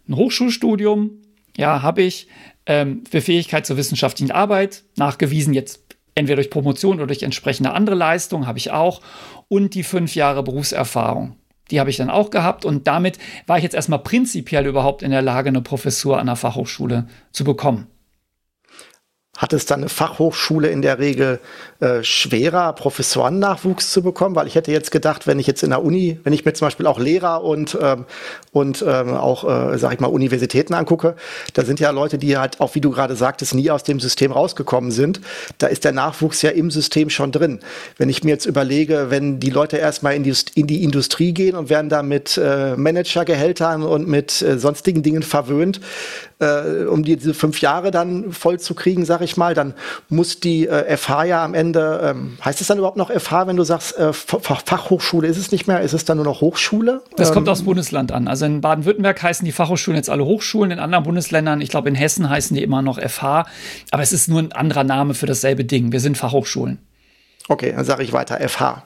ein 0.07 0.15
Hochschulstudium, 0.15 1.11
Ja, 1.57 1.81
habe 1.81 2.01
ich. 2.01 2.27
Ähm, 2.65 3.03
für 3.09 3.21
Fähigkeit 3.21 3.65
zur 3.65 3.77
wissenschaftlichen 3.77 4.31
Arbeit, 4.31 4.83
nachgewiesen 4.95 5.53
jetzt 5.53 5.81
entweder 6.13 6.35
durch 6.35 6.51
Promotion 6.51 6.97
oder 6.97 7.07
durch 7.07 7.23
entsprechende 7.23 7.71
andere 7.71 7.95
Leistungen, 7.95 8.45
habe 8.45 8.59
ich 8.59 8.71
auch. 8.71 9.01
Und 9.47 9.73
die 9.73 9.83
fünf 9.83 10.13
Jahre 10.15 10.43
Berufserfahrung. 10.43 11.38
Die 11.71 11.79
habe 11.79 11.89
ich 11.89 11.97
dann 11.97 12.09
auch 12.09 12.29
gehabt 12.29 12.65
und 12.65 12.87
damit 12.87 13.17
war 13.47 13.57
ich 13.57 13.63
jetzt 13.63 13.75
erstmal 13.75 13.99
prinzipiell 13.99 14.65
überhaupt 14.65 15.03
in 15.03 15.11
der 15.11 15.21
Lage, 15.21 15.49
eine 15.49 15.61
Professur 15.61 16.19
an 16.19 16.27
der 16.27 16.35
Fachhochschule 16.35 17.07
zu 17.31 17.43
bekommen 17.43 17.87
hat 19.39 19.53
es 19.53 19.65
dann 19.65 19.79
eine 19.79 19.89
Fachhochschule 19.89 20.67
in 20.67 20.81
der 20.81 20.99
Regel 20.99 21.39
äh, 21.79 22.03
schwerer, 22.03 22.73
Professorennachwuchs 22.73 23.89
zu 23.89 24.03
bekommen? 24.03 24.35
Weil 24.35 24.47
ich 24.47 24.55
hätte 24.55 24.73
jetzt 24.73 24.91
gedacht, 24.91 25.27
wenn 25.27 25.39
ich 25.39 25.47
jetzt 25.47 25.63
in 25.63 25.69
der 25.69 25.81
Uni, 25.81 26.19
wenn 26.25 26.33
ich 26.33 26.43
mir 26.43 26.53
zum 26.53 26.67
Beispiel 26.67 26.85
auch 26.85 26.99
Lehrer 26.99 27.41
und, 27.41 27.77
ähm, 27.81 28.03
und 28.51 28.83
ähm, 28.85 29.13
auch, 29.13 29.45
äh, 29.45 29.77
sag 29.77 29.93
ich 29.93 30.01
mal, 30.01 30.07
Universitäten 30.07 30.73
angucke, 30.73 31.15
da 31.53 31.63
sind 31.63 31.79
ja 31.79 31.89
Leute, 31.91 32.17
die 32.17 32.37
halt, 32.37 32.59
auch 32.59 32.75
wie 32.75 32.81
du 32.81 32.91
gerade 32.91 33.15
sagtest, 33.15 33.55
nie 33.55 33.71
aus 33.71 33.83
dem 33.83 34.01
System 34.01 34.33
rausgekommen 34.33 34.91
sind. 34.91 35.21
Da 35.57 35.67
ist 35.67 35.85
der 35.85 35.93
Nachwuchs 35.93 36.41
ja 36.41 36.49
im 36.49 36.69
System 36.69 37.09
schon 37.09 37.31
drin. 37.31 37.61
Wenn 37.97 38.09
ich 38.09 38.25
mir 38.25 38.31
jetzt 38.31 38.45
überlege, 38.45 39.05
wenn 39.09 39.39
die 39.39 39.51
Leute 39.51 39.77
erstmal 39.77 40.15
in 40.15 40.23
die, 40.23 40.35
in 40.55 40.67
die 40.67 40.83
Industrie 40.83 41.31
gehen 41.33 41.55
und 41.55 41.69
werden 41.69 41.87
da 41.87 42.03
mit 42.03 42.37
äh, 42.37 42.75
Managergehältern 42.75 43.83
und 43.83 44.05
mit 44.05 44.41
äh, 44.41 44.59
sonstigen 44.59 45.01
Dingen 45.01 45.23
verwöhnt, 45.23 45.79
äh, 46.39 46.85
um 46.85 47.03
diese 47.03 47.33
fünf 47.33 47.61
Jahre 47.61 47.91
dann 47.91 48.31
voll 48.31 48.59
zu 48.59 48.73
kriegen, 48.73 49.05
sag 49.05 49.21
ich 49.21 49.37
mal, 49.37 49.53
dann 49.53 49.73
muss 50.07 50.39
die 50.39 50.67
äh, 50.67 50.95
FH 50.95 51.23
ja 51.25 51.43
am 51.43 51.53
Ende, 51.53 52.01
ähm, 52.03 52.37
heißt 52.43 52.61
es 52.61 52.67
dann 52.67 52.77
überhaupt 52.77 52.97
noch 52.97 53.11
FH, 53.11 53.47
wenn 53.47 53.57
du 53.57 53.63
sagst, 53.63 53.97
äh, 53.97 54.13
Fachhochschule 54.13 55.27
ist 55.27 55.37
es 55.37 55.51
nicht 55.51 55.67
mehr, 55.67 55.81
ist 55.81 55.93
es 55.93 56.05
dann 56.05 56.17
nur 56.17 56.25
noch 56.25 56.41
Hochschule? 56.41 57.01
Das 57.15 57.29
ähm, 57.29 57.35
kommt 57.35 57.49
aufs 57.49 57.63
Bundesland 57.63 58.11
an. 58.11 58.27
Also 58.27 58.45
in 58.45 58.61
Baden-Württemberg 58.61 59.21
heißen 59.21 59.45
die 59.45 59.51
Fachhochschulen 59.51 59.97
jetzt 59.97 60.09
alle 60.09 60.25
Hochschulen, 60.25 60.71
in 60.71 60.79
anderen 60.79 61.03
Bundesländern, 61.03 61.61
ich 61.61 61.69
glaube 61.69 61.89
in 61.89 61.95
Hessen 61.95 62.29
heißen 62.29 62.55
die 62.55 62.63
immer 62.63 62.81
noch 62.81 62.99
FH, 62.99 63.45
aber 63.91 64.03
es 64.03 64.13
ist 64.13 64.29
nur 64.29 64.39
ein 64.39 64.51
anderer 64.51 64.83
Name 64.83 65.13
für 65.13 65.25
dasselbe 65.25 65.65
Ding. 65.65 65.91
Wir 65.91 65.99
sind 65.99 66.17
Fachhochschulen. 66.17 66.79
Okay, 67.49 67.73
dann 67.75 67.83
sage 67.83 68.03
ich 68.03 68.13
weiter, 68.13 68.37
FH. 68.47 68.83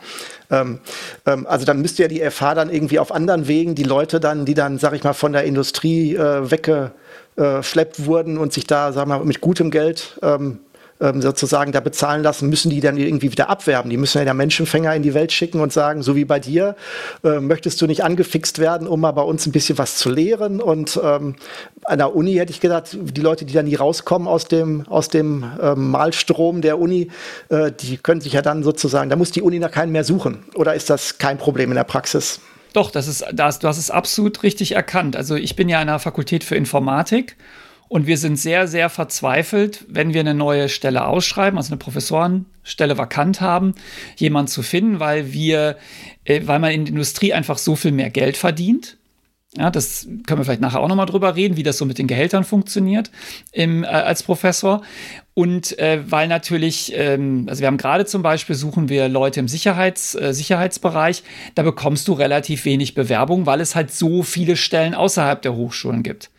Ähm, 0.50 0.80
ähm, 1.26 1.46
also 1.48 1.66
dann 1.66 1.82
müsste 1.82 2.04
ja 2.04 2.08
die 2.08 2.22
FH 2.22 2.56
dann 2.56 2.70
irgendwie 2.70 2.98
auf 2.98 3.12
anderen 3.12 3.48
Wegen 3.48 3.76
die 3.76 3.84
Leute 3.84 4.22
dann, 4.22 4.46
die 4.46 4.54
dann, 4.54 4.80
sag 4.80 4.94
ich 4.94 5.04
mal, 5.04 5.14
von 5.14 5.34
der 5.34 5.44
Industrie 5.44 6.16
äh, 6.16 6.50
wegge 6.50 6.92
geschleppt 7.36 8.06
wurden 8.06 8.38
und 8.38 8.54
sich 8.54 8.68
da, 8.68 8.92
sagen 8.92 9.10
wir 9.10 9.20
mal, 9.20 9.26
mit 9.26 9.42
gutem 9.42 9.72
Geld 9.72 10.20
ähm, 10.22 10.60
ähm, 11.04 11.22
sozusagen 11.22 11.72
da 11.72 11.80
bezahlen 11.80 12.24
lassen, 12.24 12.50
müssen 12.50 12.70
die 12.70 12.80
dann 12.80 12.98
irgendwie 12.98 13.32
wieder 13.32 13.50
abwerben. 13.50 13.90
Die 13.90 13.98
müssen 13.98 14.20
ja 14.20 14.24
der 14.24 14.34
Menschenfänger 14.34 14.96
in 14.96 15.04
die 15.04 15.14
Welt 15.14 15.32
schicken 15.32 15.60
und 15.60 15.74
sagen, 15.74 16.02
so 16.02 16.16
wie 16.16 16.26
bei 16.26 16.40
dir, 16.40 16.76
äh, 17.24 17.40
möchtest 17.40 17.82
du 17.82 17.88
nicht 17.88 18.04
angefixt 18.04 18.60
werden, 18.60 18.88
um 18.88 19.02
mal 19.02 19.12
bei 19.12 19.22
uns 19.22 19.46
ein 19.46 19.52
bisschen 19.52 19.78
was 19.78 19.98
zu 19.98 20.10
lehren. 20.10 20.62
Und 20.62 21.00
ähm, 21.04 21.36
an 21.84 21.98
der 21.98 22.16
Uni 22.16 22.36
hätte 22.36 22.52
ich 22.52 22.62
gedacht, 22.62 22.98
die 22.98 23.22
Leute, 23.22 23.46
die 23.46 23.54
dann 23.54 23.66
nie 23.66 23.76
rauskommen 23.76 24.28
aus 24.28 24.46
dem, 24.46 24.88
aus 24.88 25.10
dem 25.10 25.44
ähm, 25.62 25.92
Malstrom 25.92 26.62
der 26.62 26.80
Uni, 26.80 27.10
äh, 27.50 27.72
die 27.72 27.98
können 27.98 28.22
sich 28.22 28.34
ja 28.34 28.42
dann 28.42 28.64
sozusagen, 28.64 29.10
da 29.10 29.16
muss 29.16 29.32
die 29.32 29.42
Uni 29.42 29.60
nach 29.60 29.72
keinen 29.72 29.92
mehr 29.92 30.04
suchen. 30.04 30.46
Oder 30.56 30.74
ist 30.74 30.90
das 30.90 31.18
kein 31.18 31.38
Problem 31.38 31.70
in 31.70 31.76
der 31.76 31.84
Praxis? 31.84 32.40
Doch, 32.74 32.92
das 32.92 33.08
ist, 33.08 33.26
das, 33.34 33.60
du 33.60 33.68
hast 33.68 33.78
es 33.78 33.92
absolut 33.92 34.44
richtig 34.44 34.74
erkannt. 34.74 35.16
Also 35.16 35.36
ich 35.36 35.56
bin 35.56 35.70
ja 35.70 35.80
an 35.80 35.88
der 35.88 36.00
Fakultät 36.00 36.44
für 36.44 36.56
Informatik 36.56 37.38
und 37.88 38.08
wir 38.08 38.18
sind 38.18 38.38
sehr, 38.38 38.68
sehr 38.68 38.90
verzweifelt, 38.90 39.86
wenn 39.88 40.14
wir 40.14 40.22
eine 40.22 40.34
neue 40.34 40.70
Stelle 40.70 41.06
ausschreiben, 41.06 41.58
also 41.58 41.72
eine 41.72 41.78
Professorenstelle 41.78 42.98
vakant 42.98 43.42
haben, 43.42 43.76
jemanden 44.18 44.48
zu 44.50 44.64
finden, 44.64 45.00
weil 45.00 45.32
wir, 45.32 45.78
äh, 46.26 46.42
weil 46.46 46.60
man 46.60 46.72
in 46.72 46.86
der 46.86 46.94
Industrie 46.94 47.34
einfach 47.34 47.58
so 47.58 47.76
viel 47.76 47.92
mehr 47.92 48.10
Geld 48.10 48.38
verdient 48.38 48.98
ja, 49.56 49.70
das 49.70 50.08
können 50.26 50.40
wir 50.40 50.46
vielleicht 50.46 50.62
nachher 50.62 50.80
auch 50.80 50.88
nochmal 50.88 51.06
drüber 51.06 51.36
reden, 51.36 51.58
wie 51.58 51.64
das 51.64 51.78
so 51.78 51.86
mit 51.86 52.00
den 52.00 52.08
Gehältern 52.08 52.44
funktioniert 52.44 53.12
im, 53.52 53.84
äh, 53.84 53.88
als 53.88 54.24
Professor. 54.24 54.82
Und 55.36 55.80
äh, 55.80 56.00
weil 56.10 56.28
natürlich, 56.28 56.94
ähm, 56.96 57.48
also 57.50 57.62
wir 57.62 57.68
haben 57.68 57.78
gerade 57.78 58.06
zum 58.06 58.22
Beispiel, 58.22 58.56
suchen 58.56 58.88
wir 58.90 59.10
Leute 59.10 59.40
im 59.40 59.48
Sicherheits, 59.48 60.14
äh, 60.14 60.34
Sicherheitsbereich, 60.34 61.24
da 61.56 61.64
bekommst 61.64 62.08
du 62.08 62.14
relativ 62.14 62.66
wenig 62.66 62.94
Bewerbung, 62.94 63.46
weil 63.48 63.60
es 63.60 63.76
halt 63.76 63.92
so 63.92 64.22
viele 64.22 64.56
Stellen 64.56 64.94
außerhalb 64.94 65.42
der 65.42 65.56
Hochschulen 65.56 66.04
gibt. 66.04 66.30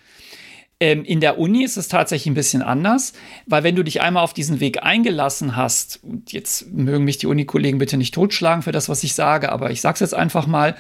Ähm, 0.84 1.02
in 1.02 1.20
der 1.20 1.38
Uni 1.38 1.64
ist 1.64 1.78
es 1.78 1.88
tatsächlich 1.88 2.26
ein 2.26 2.34
bisschen 2.34 2.60
anders, 2.60 3.14
weil 3.46 3.64
wenn 3.64 3.74
du 3.74 3.82
dich 3.82 4.02
einmal 4.02 4.22
auf 4.22 4.34
diesen 4.34 4.60
Weg 4.60 4.82
eingelassen 4.82 5.56
hast, 5.56 5.98
und 6.02 6.30
jetzt 6.30 6.70
mögen 6.74 7.06
mich 7.06 7.16
die 7.16 7.26
Uni-Kollegen 7.26 7.78
bitte 7.78 7.96
nicht 7.96 8.12
totschlagen 8.12 8.60
für 8.60 8.70
das, 8.70 8.90
was 8.90 9.02
ich 9.02 9.14
sage, 9.14 9.50
aber 9.50 9.70
ich 9.70 9.80
sage 9.80 9.94
es 9.94 10.00
jetzt 10.00 10.12
einfach 10.12 10.46
mal, 10.46 10.76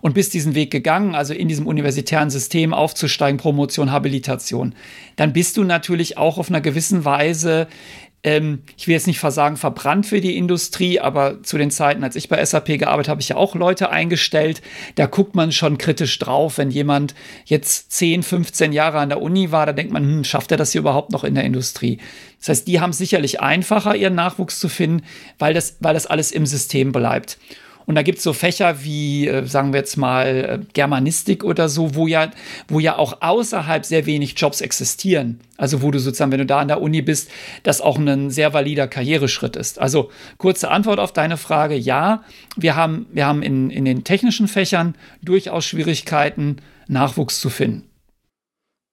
und 0.00 0.14
bist 0.14 0.32
diesen 0.32 0.54
Weg 0.54 0.70
gegangen, 0.70 1.16
also 1.16 1.34
in 1.34 1.48
diesem 1.48 1.66
universitären 1.66 2.30
System 2.30 2.72
aufzusteigen, 2.72 3.36
Promotion, 3.36 3.90
Habilitation, 3.90 4.76
dann 5.16 5.32
bist 5.32 5.56
du 5.56 5.64
natürlich 5.64 6.16
auch 6.18 6.38
auf 6.38 6.50
einer 6.50 6.60
gewissen 6.60 7.04
Weise 7.04 7.66
ähm, 8.28 8.62
ich 8.76 8.86
will 8.86 8.92
jetzt 8.92 9.06
nicht 9.06 9.20
versagen, 9.20 9.56
verbrannt 9.56 10.04
für 10.04 10.20
die 10.20 10.36
Industrie, 10.36 11.00
aber 11.00 11.42
zu 11.42 11.56
den 11.56 11.70
Zeiten, 11.70 12.04
als 12.04 12.14
ich 12.14 12.28
bei 12.28 12.44
SAP 12.44 12.78
gearbeitet 12.78 13.08
habe, 13.08 13.12
habe 13.12 13.22
ich 13.22 13.30
ja 13.30 13.36
auch 13.36 13.54
Leute 13.54 13.88
eingestellt. 13.88 14.60
Da 14.96 15.06
guckt 15.06 15.34
man 15.34 15.50
schon 15.50 15.78
kritisch 15.78 16.18
drauf, 16.18 16.58
wenn 16.58 16.70
jemand 16.70 17.14
jetzt 17.46 17.90
10, 17.92 18.22
15 18.22 18.74
Jahre 18.74 18.98
an 18.98 19.08
der 19.08 19.22
Uni 19.22 19.50
war, 19.50 19.64
da 19.64 19.72
denkt 19.72 19.94
man, 19.94 20.02
hm, 20.02 20.24
schafft 20.24 20.50
er 20.50 20.58
das 20.58 20.72
hier 20.72 20.82
überhaupt 20.82 21.10
noch 21.10 21.24
in 21.24 21.34
der 21.34 21.44
Industrie? 21.44 22.00
Das 22.38 22.50
heißt, 22.50 22.68
die 22.68 22.80
haben 22.80 22.92
sicherlich 22.92 23.40
einfacher, 23.40 23.96
ihren 23.96 24.14
Nachwuchs 24.14 24.60
zu 24.60 24.68
finden, 24.68 25.06
weil 25.38 25.54
das, 25.54 25.76
weil 25.80 25.94
das 25.94 26.06
alles 26.06 26.30
im 26.30 26.44
System 26.44 26.92
bleibt. 26.92 27.38
Und 27.88 27.94
da 27.94 28.02
gibt 28.02 28.18
es 28.18 28.24
so 28.24 28.34
Fächer 28.34 28.84
wie, 28.84 29.28
äh, 29.28 29.46
sagen 29.46 29.72
wir 29.72 29.80
jetzt 29.80 29.96
mal, 29.96 30.26
äh, 30.26 30.58
Germanistik 30.74 31.42
oder 31.42 31.70
so, 31.70 31.94
wo 31.94 32.06
ja, 32.06 32.30
wo 32.68 32.80
ja 32.80 32.98
auch 32.98 33.22
außerhalb 33.22 33.82
sehr 33.82 34.04
wenig 34.04 34.34
Jobs 34.38 34.60
existieren. 34.60 35.40
Also 35.56 35.80
wo 35.80 35.90
du 35.90 35.98
sozusagen, 35.98 36.30
wenn 36.30 36.38
du 36.38 36.44
da 36.44 36.58
an 36.58 36.68
der 36.68 36.82
Uni 36.82 37.00
bist, 37.00 37.30
das 37.62 37.80
auch 37.80 37.96
ein 37.96 38.28
sehr 38.28 38.52
valider 38.52 38.88
Karriereschritt 38.88 39.56
ist. 39.56 39.80
Also 39.80 40.10
kurze 40.36 40.70
Antwort 40.70 41.00
auf 41.00 41.14
deine 41.14 41.38
Frage, 41.38 41.76
ja, 41.76 42.24
wir 42.56 42.76
haben, 42.76 43.06
wir 43.10 43.24
haben 43.24 43.42
in, 43.42 43.70
in 43.70 43.86
den 43.86 44.04
technischen 44.04 44.48
Fächern 44.48 44.94
durchaus 45.22 45.64
Schwierigkeiten, 45.64 46.56
Nachwuchs 46.88 47.40
zu 47.40 47.48
finden. 47.48 47.87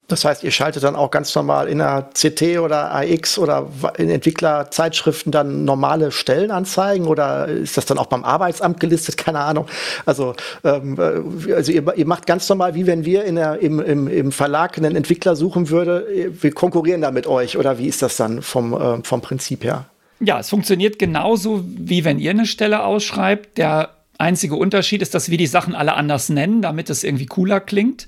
Das 0.08 0.24
heißt, 0.24 0.44
ihr 0.44 0.52
schaltet 0.52 0.84
dann 0.84 0.96
auch 0.96 1.10
ganz 1.10 1.34
normal 1.34 1.68
in 1.68 1.80
der 1.80 2.10
CT 2.14 2.60
oder 2.60 2.94
AX 2.94 3.40
oder 3.40 3.68
in 3.98 4.10
Entwicklerzeitschriften 4.10 5.32
dann 5.32 5.66
normale 5.66 6.12
Stellenanzeigen 6.12 7.08
oder 7.08 7.48
ist 7.48 7.76
das 7.76 7.88
dann 7.88 7.98
auch 7.98 8.06
beim 8.06 8.24
Arbeitsamt 8.24 8.80
gelistet? 8.80 9.18
Keine 9.26 9.40
Ahnung. 9.40 9.66
Also, 10.06 10.36
ähm, 10.64 10.98
äh, 11.00 11.54
also 11.54 11.72
ihr, 11.72 11.84
ihr, 11.98 12.06
macht 12.06 12.28
ganz 12.28 12.48
normal, 12.50 12.76
wie 12.76 12.86
wenn 12.86 13.04
wir 13.04 13.24
in 13.26 13.36
der, 13.36 13.60
im, 13.60 13.80
im, 13.80 14.08
im 14.08 14.32
Verlag 14.32 14.78
einen 14.78 14.96
Entwickler 14.96 15.36
suchen 15.36 15.70
würde. 15.70 16.08
Wir 16.40 16.52
konkurrieren 16.52 17.02
da 17.02 17.10
mit 17.10 17.26
euch 17.26 17.58
oder 17.58 17.80
wie 17.80 17.88
ist 17.88 18.04
das 18.04 18.16
dann 18.18 18.44
vom, 18.44 18.74
äh, 18.74 19.04
vom 19.04 19.22
Prinzip 19.22 19.64
her? 19.64 19.86
Ja, 20.20 20.40
es 20.40 20.50
funktioniert 20.50 21.00
genauso, 21.00 21.64
wie 21.66 22.06
wenn 22.06 22.20
ihr 22.20 22.32
eine 22.32 22.46
Stelle 22.46 22.84
ausschreibt. 22.84 23.58
Der 23.58 23.90
einzige 24.18 24.56
Unterschied 24.56 25.02
ist, 25.02 25.14
dass 25.14 25.30
wir 25.30 25.38
die 25.38 25.48
Sachen 25.48 25.76
alle 25.76 25.94
anders 25.96 26.30
nennen, 26.30 26.62
damit 26.62 26.90
es 26.90 27.04
irgendwie 27.04 27.26
cooler 27.26 27.60
klingt. 27.60 28.08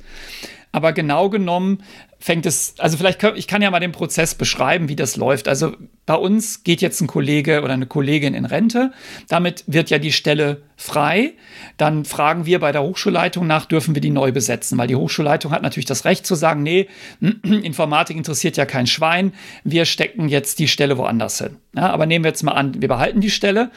Aber 0.78 0.94
genau 0.94 1.28
genommen 1.32 1.82
fängt 2.20 2.46
es, 2.46 2.76
also 2.78 2.98
vielleicht, 2.98 3.18
kann, 3.18 3.36
ich 3.36 3.48
kann 3.48 3.64
ja 3.64 3.72
mal 3.72 3.80
den 3.80 3.94
Prozess 3.94 4.36
beschreiben, 4.36 4.90
wie 4.90 4.96
das 4.96 5.18
läuft. 5.18 5.48
Also 5.48 5.76
bei 6.06 6.14
uns 6.14 6.64
geht 6.64 6.84
jetzt 6.84 7.02
ein 7.02 7.08
Kollege 7.08 7.64
oder 7.64 7.74
eine 7.74 7.88
Kollegin 7.88 8.36
in 8.36 8.46
Rente. 8.46 8.92
Damit 9.28 9.64
wird 9.66 9.90
ja 9.90 9.98
die 9.98 10.12
Stelle 10.12 10.62
frei. 10.76 11.34
Dann 11.78 12.06
fragen 12.06 12.46
wir 12.46 12.60
bei 12.60 12.72
der 12.72 12.84
Hochschulleitung 12.84 13.48
nach, 13.48 13.66
dürfen 13.66 13.96
wir 13.96 14.02
die 14.04 14.12
neu 14.12 14.32
besetzen? 14.32 14.78
Weil 14.78 14.86
die 14.86 14.96
Hochschulleitung 14.96 15.52
hat 15.52 15.64
natürlich 15.64 15.88
das 15.88 16.06
Recht 16.06 16.28
zu 16.28 16.36
sagen, 16.36 16.62
nee, 16.62 16.90
Informatik 17.20 18.16
interessiert 18.16 18.56
ja 18.56 18.68
kein 18.68 18.86
Schwein. 18.86 19.34
Wir 19.64 19.86
stecken 19.86 20.30
jetzt 20.30 20.60
die 20.60 20.68
Stelle 20.68 21.00
woanders 21.00 21.40
hin. 21.40 21.58
Ja, 21.76 21.90
aber 21.90 22.06
nehmen 22.06 22.24
wir 22.24 22.30
jetzt 22.30 22.44
mal 22.44 22.52
an, 22.52 22.80
wir 22.80 22.88
behalten 22.88 23.20
die 23.20 23.32
Stelle. 23.32 23.72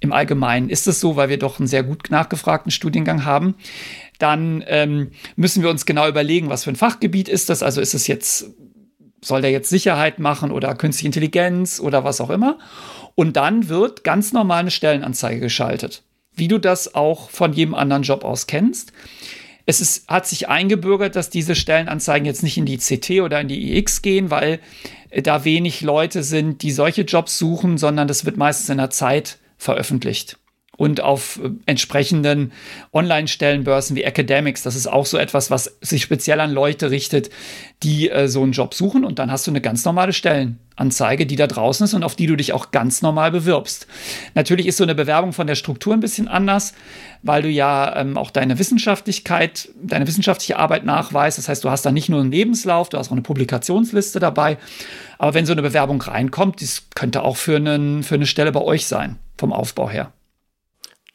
Im 0.00 0.12
Allgemeinen 0.12 0.68
ist 0.68 0.88
es 0.88 0.98
so, 0.98 1.14
weil 1.14 1.28
wir 1.28 1.38
doch 1.38 1.60
einen 1.60 1.68
sehr 1.68 1.84
gut 1.84 2.10
nachgefragten 2.10 2.72
Studiengang 2.72 3.24
haben 3.24 3.54
dann 4.20 4.62
ähm, 4.66 5.10
müssen 5.36 5.62
wir 5.62 5.70
uns 5.70 5.86
genau 5.86 6.08
überlegen, 6.08 6.48
was 6.48 6.64
für 6.64 6.70
ein 6.70 6.76
Fachgebiet 6.76 7.28
ist 7.28 7.48
das. 7.48 7.62
Also 7.62 7.80
ist 7.80 7.94
es 7.94 8.06
jetzt, 8.06 8.50
soll 9.20 9.42
der 9.42 9.50
jetzt 9.50 9.68
Sicherheit 9.68 10.18
machen 10.18 10.50
oder 10.50 10.74
künstliche 10.74 11.08
Intelligenz 11.08 11.80
oder 11.80 12.04
was 12.04 12.20
auch 12.20 12.30
immer. 12.30 12.58
Und 13.14 13.36
dann 13.36 13.68
wird 13.68 14.04
ganz 14.04 14.32
normal 14.32 14.60
eine 14.60 14.70
Stellenanzeige 14.70 15.40
geschaltet, 15.40 16.02
wie 16.34 16.48
du 16.48 16.58
das 16.58 16.94
auch 16.94 17.30
von 17.30 17.52
jedem 17.52 17.74
anderen 17.74 18.02
Job 18.02 18.24
aus 18.24 18.46
kennst. 18.46 18.92
Es 19.66 19.80
ist, 19.80 20.08
hat 20.08 20.26
sich 20.26 20.48
eingebürgert, 20.48 21.16
dass 21.16 21.30
diese 21.30 21.54
Stellenanzeigen 21.54 22.26
jetzt 22.26 22.42
nicht 22.42 22.56
in 22.58 22.66
die 22.66 22.78
CT 22.78 23.20
oder 23.20 23.40
in 23.40 23.48
die 23.48 23.76
IX 23.76 24.02
gehen, 24.02 24.30
weil 24.30 24.58
äh, 25.10 25.22
da 25.22 25.44
wenig 25.44 25.80
Leute 25.80 26.22
sind, 26.22 26.62
die 26.62 26.72
solche 26.72 27.02
Jobs 27.02 27.38
suchen, 27.38 27.78
sondern 27.78 28.08
das 28.08 28.24
wird 28.24 28.36
meistens 28.36 28.68
in 28.68 28.78
der 28.78 28.90
Zeit 28.90 29.38
veröffentlicht. 29.58 30.39
Und 30.80 31.02
auf 31.02 31.38
äh, 31.44 31.50
entsprechenden 31.66 32.52
Online-Stellenbörsen 32.94 33.96
wie 33.96 34.02
Academics. 34.02 34.62
Das 34.62 34.76
ist 34.76 34.86
auch 34.86 35.04
so 35.04 35.18
etwas, 35.18 35.50
was 35.50 35.76
sich 35.82 36.00
speziell 36.00 36.40
an 36.40 36.52
Leute 36.52 36.90
richtet, 36.90 37.28
die 37.82 38.08
äh, 38.08 38.28
so 38.28 38.42
einen 38.42 38.52
Job 38.52 38.72
suchen. 38.72 39.04
Und 39.04 39.18
dann 39.18 39.30
hast 39.30 39.46
du 39.46 39.50
eine 39.50 39.60
ganz 39.60 39.84
normale 39.84 40.14
Stellenanzeige, 40.14 41.26
die 41.26 41.36
da 41.36 41.46
draußen 41.46 41.84
ist 41.84 41.92
und 41.92 42.02
auf 42.02 42.16
die 42.16 42.26
du 42.26 42.34
dich 42.34 42.54
auch 42.54 42.70
ganz 42.70 43.02
normal 43.02 43.30
bewirbst. 43.30 43.86
Natürlich 44.34 44.66
ist 44.66 44.78
so 44.78 44.84
eine 44.84 44.94
Bewerbung 44.94 45.34
von 45.34 45.46
der 45.46 45.54
Struktur 45.54 45.92
ein 45.92 46.00
bisschen 46.00 46.28
anders, 46.28 46.72
weil 47.22 47.42
du 47.42 47.50
ja 47.50 47.96
ähm, 47.96 48.16
auch 48.16 48.30
deine 48.30 48.58
Wissenschaftlichkeit, 48.58 49.68
deine 49.82 50.06
wissenschaftliche 50.06 50.58
Arbeit 50.58 50.86
nachweist. 50.86 51.36
Das 51.36 51.50
heißt, 51.50 51.62
du 51.62 51.68
hast 51.68 51.84
da 51.84 51.92
nicht 51.92 52.08
nur 52.08 52.22
einen 52.22 52.32
Lebenslauf, 52.32 52.88
du 52.88 52.96
hast 52.96 53.08
auch 53.08 53.12
eine 53.12 53.20
Publikationsliste 53.20 54.18
dabei. 54.18 54.56
Aber 55.18 55.34
wenn 55.34 55.44
so 55.44 55.52
eine 55.52 55.60
Bewerbung 55.60 56.00
reinkommt, 56.00 56.62
das 56.62 56.84
könnte 56.94 57.20
auch 57.22 57.36
für, 57.36 57.56
einen, 57.56 58.02
für 58.02 58.14
eine 58.14 58.24
Stelle 58.24 58.50
bei 58.50 58.62
euch 58.62 58.86
sein, 58.86 59.18
vom 59.36 59.52
Aufbau 59.52 59.90
her. 59.90 60.10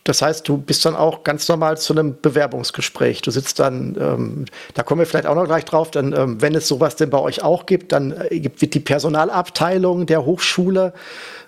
Das 0.05 0.21
heißt, 0.21 0.47
du 0.47 0.57
bist 0.57 0.85
dann 0.85 0.95
auch 0.95 1.23
ganz 1.23 1.47
normal 1.49 1.79
zu 1.79 1.91
einem 1.91 2.21
Bewerbungsgespräch. 2.21 3.23
Du 3.23 3.31
sitzt 3.31 3.57
dann, 3.59 3.97
ähm, 3.99 4.45
da 4.75 4.83
kommen 4.83 4.99
wir 4.99 5.07
vielleicht 5.07 5.25
auch 5.25 5.33
noch 5.33 5.45
gleich 5.45 5.65
drauf, 5.65 5.89
dann, 5.89 6.13
ähm, 6.13 6.41
wenn 6.41 6.53
es 6.53 6.67
sowas 6.67 6.95
denn 6.95 7.09
bei 7.09 7.17
euch 7.17 7.43
auch 7.43 7.65
gibt, 7.65 7.91
dann 7.91 8.11
äh, 8.11 8.49
wird 8.59 8.75
die 8.75 8.79
Personalabteilung 8.79 10.05
der 10.05 10.23
Hochschule 10.23 10.93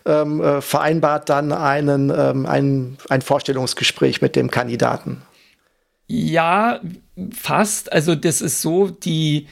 ähm, 0.07 0.41
äh, 0.41 0.61
vereinbart 0.61 1.29
dann 1.29 1.51
einen, 1.51 2.09
ähm, 2.09 2.47
ein, 2.47 2.97
ein 3.09 3.21
Vorstellungsgespräch 3.21 4.23
mit 4.23 4.35
dem 4.35 4.49
Kandidaten. 4.49 5.21
Ja, 6.07 6.81
fast. 7.31 7.93
Also 7.93 8.15
das 8.15 8.41
ist 8.41 8.63
so, 8.63 8.89
die 8.89 9.47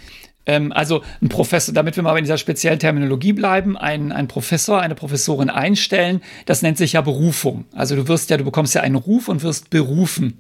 ähm, 0.45 0.71
also 0.71 1.01
ein 1.21 1.29
Professor, 1.29 1.73
damit 1.73 1.95
wir 1.95 2.03
mal 2.03 2.17
in 2.17 2.23
dieser 2.23 2.37
speziellen 2.37 2.79
Terminologie 2.79 3.33
bleiben, 3.33 3.77
ein, 3.77 4.11
ein 4.11 4.27
Professor, 4.27 4.81
eine 4.81 4.95
Professorin 4.95 5.49
einstellen, 5.49 6.21
das 6.45 6.61
nennt 6.61 6.77
sich 6.77 6.93
ja 6.93 7.01
Berufung. 7.01 7.65
Also 7.73 7.95
du 7.95 8.07
wirst 8.07 8.29
ja, 8.29 8.37
du 8.37 8.43
bekommst 8.43 8.75
ja 8.75 8.81
einen 8.81 8.95
Ruf 8.95 9.27
und 9.27 9.43
wirst 9.43 9.69
berufen. 9.69 10.37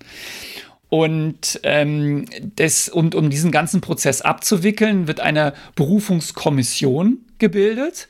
Und, 0.89 1.59
ähm, 1.63 2.25
das, 2.55 2.87
und 2.89 3.15
um 3.15 3.29
diesen 3.29 3.51
ganzen 3.51 3.81
Prozess 3.81 4.21
abzuwickeln, 4.21 5.07
wird 5.07 5.19
eine 5.19 5.53
Berufungskommission 5.75 7.19
gebildet. 7.37 8.07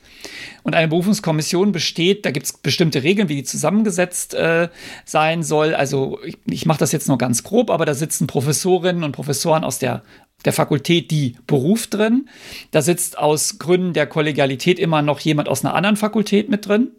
Und 0.62 0.74
eine 0.74 0.88
Berufungskommission 0.88 1.72
besteht, 1.72 2.26
da 2.26 2.30
gibt 2.30 2.46
es 2.46 2.52
bestimmte 2.52 3.02
Regeln, 3.02 3.28
wie 3.28 3.36
die 3.36 3.44
zusammengesetzt 3.44 4.34
äh, 4.34 4.68
sein 5.04 5.42
soll. 5.42 5.74
Also 5.74 6.18
ich, 6.24 6.38
ich 6.46 6.66
mache 6.66 6.78
das 6.78 6.92
jetzt 6.92 7.08
nur 7.08 7.18
ganz 7.18 7.42
grob, 7.42 7.70
aber 7.70 7.86
da 7.86 7.94
sitzen 7.94 8.26
Professorinnen 8.26 9.04
und 9.04 9.12
Professoren 9.12 9.64
aus 9.64 9.78
der 9.78 10.02
der 10.44 10.52
Fakultät 10.52 11.10
die 11.10 11.36
Beruf 11.46 11.86
drin. 11.86 12.28
Da 12.70 12.82
sitzt 12.82 13.18
aus 13.18 13.58
Gründen 13.58 13.92
der 13.92 14.06
Kollegialität 14.06 14.78
immer 14.78 15.02
noch 15.02 15.20
jemand 15.20 15.48
aus 15.48 15.64
einer 15.64 15.74
anderen 15.74 15.96
Fakultät 15.96 16.48
mit 16.48 16.66
drin, 16.68 16.92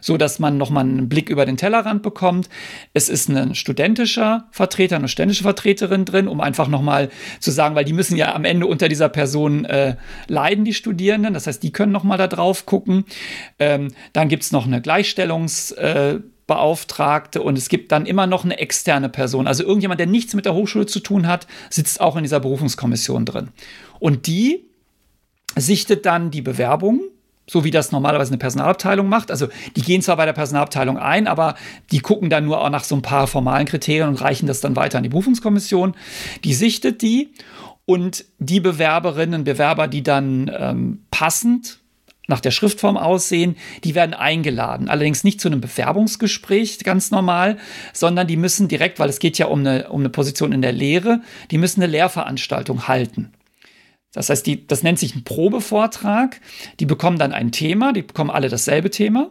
so 0.00 0.16
dass 0.16 0.38
man 0.38 0.58
nochmal 0.58 0.84
einen 0.84 1.08
Blick 1.08 1.30
über 1.30 1.46
den 1.46 1.56
Tellerrand 1.56 2.02
bekommt. 2.02 2.48
Es 2.92 3.08
ist 3.08 3.28
ein 3.28 3.54
studentischer 3.54 4.48
Vertreter, 4.50 4.96
eine 4.96 5.08
studentische 5.08 5.44
Vertreterin 5.44 6.04
drin, 6.04 6.28
um 6.28 6.40
einfach 6.40 6.68
nochmal 6.68 7.08
zu 7.40 7.50
sagen, 7.50 7.74
weil 7.74 7.84
die 7.84 7.92
müssen 7.92 8.16
ja 8.16 8.34
am 8.34 8.44
Ende 8.44 8.66
unter 8.66 8.88
dieser 8.88 9.08
Person 9.08 9.64
äh, 9.64 9.96
leiden, 10.26 10.64
die 10.64 10.74
Studierenden. 10.74 11.34
Das 11.34 11.46
heißt, 11.46 11.62
die 11.62 11.72
können 11.72 11.92
nochmal 11.92 12.18
da 12.18 12.26
drauf 12.26 12.66
gucken. 12.66 13.04
Ähm, 13.58 13.88
dann 14.12 14.28
gibt 14.28 14.42
es 14.42 14.52
noch 14.52 14.66
eine 14.66 14.80
Gleichstellungs- 14.80 15.74
äh, 15.76 16.20
Beauftragte 16.52 17.42
und 17.42 17.56
es 17.56 17.70
gibt 17.70 17.92
dann 17.92 18.04
immer 18.04 18.26
noch 18.26 18.44
eine 18.44 18.58
externe 18.58 19.08
Person. 19.08 19.46
Also 19.46 19.62
irgendjemand, 19.64 19.98
der 20.00 20.06
nichts 20.06 20.34
mit 20.34 20.44
der 20.44 20.54
Hochschule 20.54 20.84
zu 20.84 21.00
tun 21.00 21.26
hat, 21.26 21.46
sitzt 21.70 22.00
auch 22.00 22.16
in 22.16 22.24
dieser 22.24 22.40
Berufungskommission 22.40 23.24
drin. 23.24 23.48
Und 23.98 24.26
die 24.26 24.66
sichtet 25.56 26.04
dann 26.04 26.30
die 26.30 26.42
Bewerbung, 26.42 27.00
so 27.48 27.64
wie 27.64 27.70
das 27.70 27.90
normalerweise 27.90 28.30
eine 28.30 28.38
Personalabteilung 28.38 29.08
macht. 29.08 29.30
Also 29.30 29.48
die 29.76 29.80
gehen 29.80 30.02
zwar 30.02 30.16
bei 30.18 30.26
der 30.26 30.34
Personalabteilung 30.34 30.98
ein, 30.98 31.26
aber 31.26 31.54
die 31.90 32.00
gucken 32.00 32.28
dann 32.28 32.44
nur 32.44 32.60
auch 32.60 32.70
nach 32.70 32.84
so 32.84 32.94
ein 32.96 33.02
paar 33.02 33.26
formalen 33.26 33.66
Kriterien 33.66 34.08
und 34.08 34.20
reichen 34.20 34.46
das 34.46 34.60
dann 34.60 34.76
weiter 34.76 34.98
an 34.98 35.04
die 35.04 35.08
Berufungskommission. 35.08 35.94
Die 36.44 36.54
sichtet 36.54 37.00
die 37.00 37.32
und 37.86 38.26
die 38.38 38.60
Bewerberinnen 38.60 39.40
und 39.40 39.44
Bewerber, 39.44 39.88
die 39.88 40.02
dann 40.02 40.50
ähm, 40.54 41.06
passend 41.10 41.81
nach 42.32 42.40
der 42.40 42.50
Schriftform 42.50 42.96
aussehen, 42.96 43.56
die 43.84 43.94
werden 43.94 44.14
eingeladen. 44.14 44.88
Allerdings 44.88 45.22
nicht 45.22 45.40
zu 45.40 45.48
einem 45.48 45.60
Bewerbungsgespräch, 45.60 46.78
ganz 46.78 47.10
normal, 47.10 47.58
sondern 47.92 48.26
die 48.26 48.38
müssen 48.38 48.68
direkt, 48.68 48.98
weil 48.98 49.10
es 49.10 49.18
geht 49.18 49.36
ja 49.36 49.46
um 49.46 49.60
eine, 49.60 49.90
um 49.90 50.00
eine 50.00 50.08
Position 50.08 50.52
in 50.52 50.62
der 50.62 50.72
Lehre, 50.72 51.20
die 51.50 51.58
müssen 51.58 51.82
eine 51.82 51.92
Lehrveranstaltung 51.92 52.88
halten. 52.88 53.32
Das 54.14 54.30
heißt, 54.30 54.46
die, 54.46 54.66
das 54.66 54.82
nennt 54.82 54.98
sich 54.98 55.14
ein 55.14 55.24
Probevortrag. 55.24 56.40
Die 56.80 56.86
bekommen 56.86 57.18
dann 57.18 57.32
ein 57.32 57.52
Thema, 57.52 57.92
die 57.92 58.02
bekommen 58.02 58.30
alle 58.30 58.48
dasselbe 58.48 58.90
Thema 58.90 59.30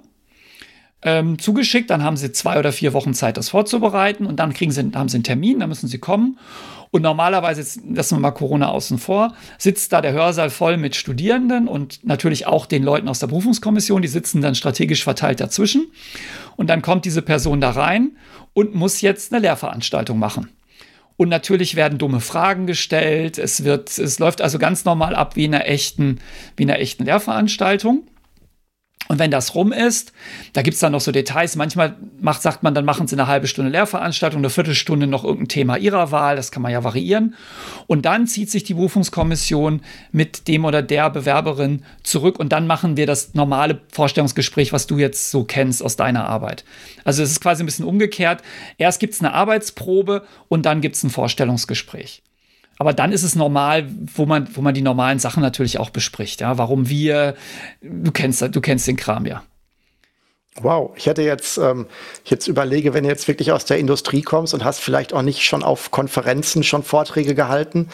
ähm, 1.04 1.40
zugeschickt. 1.40 1.90
Dann 1.90 2.04
haben 2.04 2.18
sie 2.18 2.32
zwei 2.32 2.60
oder 2.60 2.72
vier 2.72 2.94
Wochen 2.94 3.14
Zeit, 3.14 3.38
das 3.38 3.50
vorzubereiten 3.50 4.26
und 4.26 4.40
dann 4.40 4.54
kriegen 4.54 4.72
sie, 4.72 4.92
haben 4.94 5.10
sie 5.10 5.18
einen 5.18 5.24
Termin, 5.24 5.60
dann 5.60 5.70
müssen 5.70 5.88
sie 5.88 6.00
kommen. 6.00 6.38
Und 6.92 7.04
normalerweise, 7.04 7.62
jetzt 7.62 7.80
lassen 7.90 8.18
wir 8.18 8.20
mal 8.20 8.32
Corona 8.32 8.68
außen 8.68 8.98
vor, 8.98 9.34
sitzt 9.58 9.94
da 9.94 10.02
der 10.02 10.12
Hörsaal 10.12 10.50
voll 10.50 10.76
mit 10.76 10.98
Studierenden 10.98 11.70
und 11.70 12.06
natürlich 12.06 12.48
auch 12.48 12.66
den 12.66 12.84
Leuten 12.84 13.08
aus 13.08 13.20
der 13.20 13.28
Berufungskommission, 13.28 14.02
die 14.02 14.10
sitzen 14.10 14.42
dann 14.42 14.56
strategisch 14.56 15.04
verteilt 15.04 15.40
dazwischen. 15.40 15.90
Und 16.58 16.70
dann 16.70 16.82
kommt 16.82 17.06
diese 17.06 17.22
Person 17.22 17.62
da 17.62 17.72
rein 17.72 18.18
und 18.54 18.76
muss 18.76 19.00
jetzt 19.00 19.32
eine 19.32 19.42
Lehrveranstaltung 19.42 20.20
machen. 20.20 20.50
Und 21.16 21.30
natürlich 21.30 21.76
werden 21.76 21.98
dumme 21.98 22.20
Fragen 22.20 22.68
gestellt. 22.68 23.38
Es 23.38 23.64
wird, 23.64 23.98
es 23.98 24.20
läuft 24.20 24.42
also 24.42 24.60
ganz 24.60 24.84
normal 24.84 25.16
ab 25.16 25.36
wie 25.36 25.46
in 25.46 25.56
einer 25.56 25.68
echten, 25.68 26.20
wie 26.58 26.64
in 26.64 26.72
einer 26.72 26.80
echten 26.80 27.06
Lehrveranstaltung. 27.06 28.04
Und 29.08 29.20
wenn 29.20 29.32
das 29.32 29.56
rum 29.56 29.74
ist, 29.74 30.14
da 30.54 30.62
gibt 30.62 30.76
es 30.76 30.80
dann 30.80 30.94
noch 30.94 31.02
so 31.02 31.12
Details. 31.12 31.56
Manchmal 31.58 31.98
macht, 32.22 32.42
sagt 32.42 32.64
man, 32.64 32.74
dann 32.74 32.86
machen 32.86 33.08
sie 33.08 33.16
eine 33.16 33.28
halbe 33.28 33.48
Stunde 33.48 33.70
Lehrveranstaltung, 33.70 34.40
eine 34.40 34.50
Viertelstunde 34.50 35.06
noch 35.06 35.26
irgendein 35.26 35.50
Thema 35.50 35.78
ihrer 35.78 36.12
Wahl. 36.12 36.38
Das 36.38 36.52
kann 36.52 36.62
man 36.62 36.72
ja 36.72 36.84
variieren. 36.84 37.36
Und 37.88 38.06
dann 38.06 38.26
zieht 38.26 38.50
sich 38.50 38.64
die 38.64 38.74
Berufungskommission 38.74 39.82
mit 40.12 40.48
dem 40.48 40.64
oder 40.64 40.82
der 40.82 41.10
Bewerberin 41.10 41.84
zurück 42.04 42.40
und 42.40 42.54
dann 42.54 42.68
machen 42.68 42.96
wir 42.96 43.06
das 43.06 43.34
normale 43.34 43.82
Vorstellungsgespräch, 43.92 44.72
was 44.72 44.88
du 44.88 44.98
jetzt 44.98 45.30
so 45.32 45.44
kennst 45.44 45.84
aus 45.84 45.98
deiner 45.98 46.28
Arbeit. 46.28 46.64
Also 47.04 47.22
es 47.22 47.32
ist 47.32 47.42
quasi 47.42 47.64
ein 47.64 47.66
bisschen 47.66 47.86
umgekehrt. 47.86 48.42
Erst 48.78 49.00
gibt 49.00 49.14
es 49.14 49.20
eine 49.20 49.34
Arbeitsprobe 49.34 50.24
und 50.48 50.66
dann 50.66 50.80
gibt 50.80 50.96
es 50.96 51.04
ein 51.04 51.10
Vorstellungsgespräch. 51.10 52.22
Aber 52.78 52.94
dann 52.94 53.12
ist 53.12 53.24
es 53.24 53.36
normal, 53.36 53.88
wo 54.16 54.26
man, 54.26 54.48
wo 54.56 54.62
man 54.62 54.74
die 54.74 54.82
normalen 54.82 55.20
Sachen 55.20 55.42
natürlich 55.42 55.80
auch 55.80 55.90
bespricht. 55.92 56.42
Ja, 56.42 56.58
warum 56.58 56.90
wir, 56.90 57.36
du 57.82 58.12
kennst, 58.12 58.42
du 58.42 58.62
kennst 58.62 58.88
den 58.88 58.98
Kram 58.98 59.26
ja. 59.26 59.44
Wow, 60.60 60.92
ich 60.98 61.06
hätte 61.06 61.22
jetzt, 61.22 61.58
ähm, 61.58 61.86
jetzt 62.26 62.48
überlege, 62.48 62.94
wenn 62.94 63.06
du 63.06 63.10
jetzt 63.10 63.30
wirklich 63.30 63.54
aus 63.54 63.64
der 63.64 63.80
Industrie 63.80 64.22
kommst 64.22 64.54
und 64.54 64.66
hast 64.66 64.82
vielleicht 64.82 65.14
auch 65.14 65.22
nicht 65.22 65.44
schon 65.44 65.64
auf 65.64 65.92
Konferenzen 65.92 66.64
schon 66.64 66.84
Vorträge 66.84 67.36
gehalten, 67.36 67.88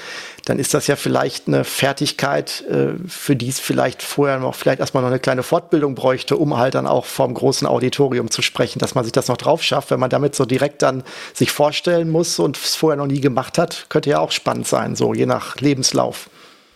dann 0.46 0.58
ist 0.58 0.74
das 0.74 0.88
ja 0.88 0.96
vielleicht 0.96 1.48
eine 1.48 1.64
Fertigkeit, 1.64 2.64
äh, 2.68 2.94
für 3.08 3.36
die 3.36 3.50
es 3.50 3.60
vielleicht 3.60 4.02
vorher 4.02 4.40
noch 4.40 4.56
vielleicht 4.56 4.80
erstmal 4.80 5.04
noch 5.04 5.12
eine 5.12 5.20
kleine 5.20 5.44
Fortbildung 5.44 5.94
bräuchte, 5.94 6.36
um 6.36 6.58
halt 6.58 6.74
dann 6.74 6.88
auch 6.88 7.06
vorm 7.06 7.36
großen 7.36 7.68
Auditorium 7.68 8.32
zu 8.32 8.42
sprechen, 8.42 8.80
dass 8.80 8.96
man 8.96 9.04
sich 9.04 9.14
das 9.14 9.28
noch 9.28 9.38
drauf 9.38 9.62
schafft, 9.62 9.92
wenn 9.92 10.00
man 10.00 10.10
damit 10.10 10.34
so 10.34 10.46
direkt 10.46 10.82
dann 10.82 11.04
sich 11.36 11.52
vorstellen 11.52 12.10
muss 12.10 12.40
und 12.40 12.58
es 12.58 12.74
vorher 12.74 12.98
noch 12.98 13.06
nie 13.06 13.22
gemacht 13.22 13.60
hat, 13.60 13.86
könnte 13.90 14.10
ja 14.10 14.20
auch 14.20 14.32
spannend 14.32 14.68
sein, 14.68 14.96
so 14.96 15.14
je 15.14 15.28
nach 15.28 15.58
Lebenslauf. 15.58 16.28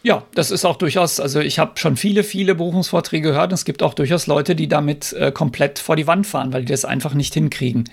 Ja, 0.04 0.24
das 0.34 0.50
ist 0.50 0.66
auch 0.66 0.78
durchaus, 0.78 1.20
also 1.20 1.40
ich 1.40 1.60
habe 1.60 1.74
schon 1.76 1.96
viele, 1.96 2.24
viele 2.24 2.56
Berufungsvorträge 2.56 3.30
gehört 3.30 3.52
und 3.52 3.54
es 3.54 3.66
gibt 3.66 3.84
auch 3.84 3.94
durchaus 3.94 4.26
Leute, 4.26 4.56
die 4.56 4.68
damit 4.68 5.14
äh, 5.14 5.32
komplett 5.32 5.78
vor 5.78 5.96
die 5.96 6.08
Wand 6.08 6.26
fahren, 6.26 6.54
weil 6.54 6.66
die 6.66 6.72
das 6.72 6.86
einfach 6.86 7.14
nicht 7.14 7.36
hinkriegen. 7.36 7.84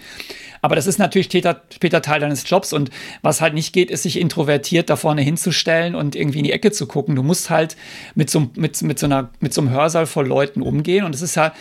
Aber 0.62 0.75
das 0.75 0.87
ist 0.87 0.99
natürlich 0.99 1.27
später, 1.27 1.62
später 1.73 2.01
Teil 2.01 2.21
deines 2.21 2.49
Jobs 2.49 2.73
und 2.73 2.90
was 3.21 3.42
halt 3.42 3.53
nicht 3.53 3.75
geht, 3.75 3.90
ist 3.90 4.05
sich 4.05 4.18
introvertiert 4.18 4.88
da 4.88 4.97
vorne 4.97 5.21
hinzustellen 5.21 5.94
und 5.94 6.16
irgendwie 6.16 6.38
in 6.38 6.44
die 6.44 6.53
Ecke 6.53 6.73
zu 6.73 6.87
gucken. 6.87 7.14
Du 7.14 7.23
musst 7.23 7.51
halt 7.51 7.77
mit 8.14 8.31
so, 8.31 8.49
mit, 8.57 8.81
mit 8.83 8.99
so, 8.99 9.07
einer, 9.07 9.29
mit 9.40 9.53
so 9.53 9.61
einem 9.61 9.71
Hörsaal 9.71 10.07
voll 10.07 10.27
Leuten 10.27 10.62
umgehen 10.62 11.05
und 11.05 11.14
es 11.14 11.21
ist 11.21 11.35
ja, 11.35 11.53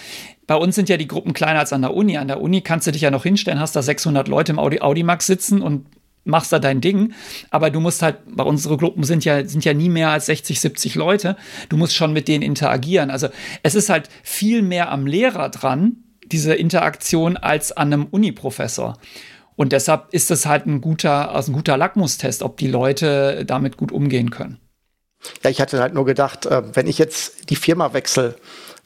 bei 0.48 0.56
uns 0.56 0.76
sind 0.76 0.88
ja 0.88 0.96
die 0.96 1.10
Gruppen 1.10 1.34
kleiner 1.34 1.60
als 1.60 1.74
an 1.74 1.82
der 1.82 1.94
Uni. 1.94 2.18
An 2.18 2.30
der 2.30 2.42
Uni 2.42 2.62
kannst 2.62 2.88
du 2.88 2.92
dich 2.92 3.02
ja 3.02 3.12
noch 3.12 3.24
hinstellen, 3.24 3.60
hast 3.60 3.76
da 3.76 3.82
600 3.82 4.30
Leute 4.30 4.54
im 4.54 4.60
Audi 4.60 4.80
Audimax 4.80 5.28
sitzen 5.28 5.62
und 5.62 5.86
machst 6.28 6.52
da 6.52 6.60
dein 6.60 6.82
Ding, 6.82 7.14
aber 7.50 7.70
du 7.70 7.80
musst 7.80 8.02
halt, 8.02 8.18
bei 8.28 8.44
unsere 8.44 8.78
Gruppen 8.78 9.04
sind 9.04 9.26
ja, 9.26 9.46
sind 9.46 9.66
ja 9.66 9.74
nie 9.74 9.90
mehr 9.90 10.10
als 10.10 10.28
60, 10.28 10.60
70 10.60 10.96
Leute, 10.96 11.38
du 11.70 11.78
musst 11.78 11.96
schon 11.96 12.14
mit 12.14 12.28
denen 12.28 12.44
interagieren. 12.44 13.10
Also 13.10 13.30
es 13.64 13.76
ist 13.76 13.90
halt 13.90 14.10
viel 14.24 14.62
mehr 14.62 14.92
am 14.92 15.08
Lehrer 15.08 15.50
dran, 15.50 16.04
diese 16.26 16.54
Interaktion, 16.54 17.38
als 17.38 17.72
an 17.72 17.94
einem 17.94 18.06
Uni-Professor. 18.06 18.98
Und 19.56 19.72
deshalb 19.72 20.14
ist 20.14 20.30
es 20.30 20.46
halt 20.46 20.68
ein 20.68 20.82
guter, 20.82 21.34
also 21.34 21.52
ein 21.52 21.56
guter 21.56 21.78
Lackmustest, 21.78 22.44
ob 22.44 22.58
die 22.58 22.68
Leute 22.68 23.44
damit 23.46 23.78
gut 23.78 23.92
umgehen 23.92 24.30
können. 24.30 24.60
Ja, 25.44 25.50
ich 25.50 25.60
hatte 25.60 25.80
halt 25.80 25.94
nur 25.94 26.06
gedacht, 26.06 26.46
äh, 26.46 26.62
wenn 26.76 26.88
ich 26.88 27.00
jetzt 27.00 27.50
die 27.50 27.56
Firma 27.56 27.94
wechsle, 27.94 28.36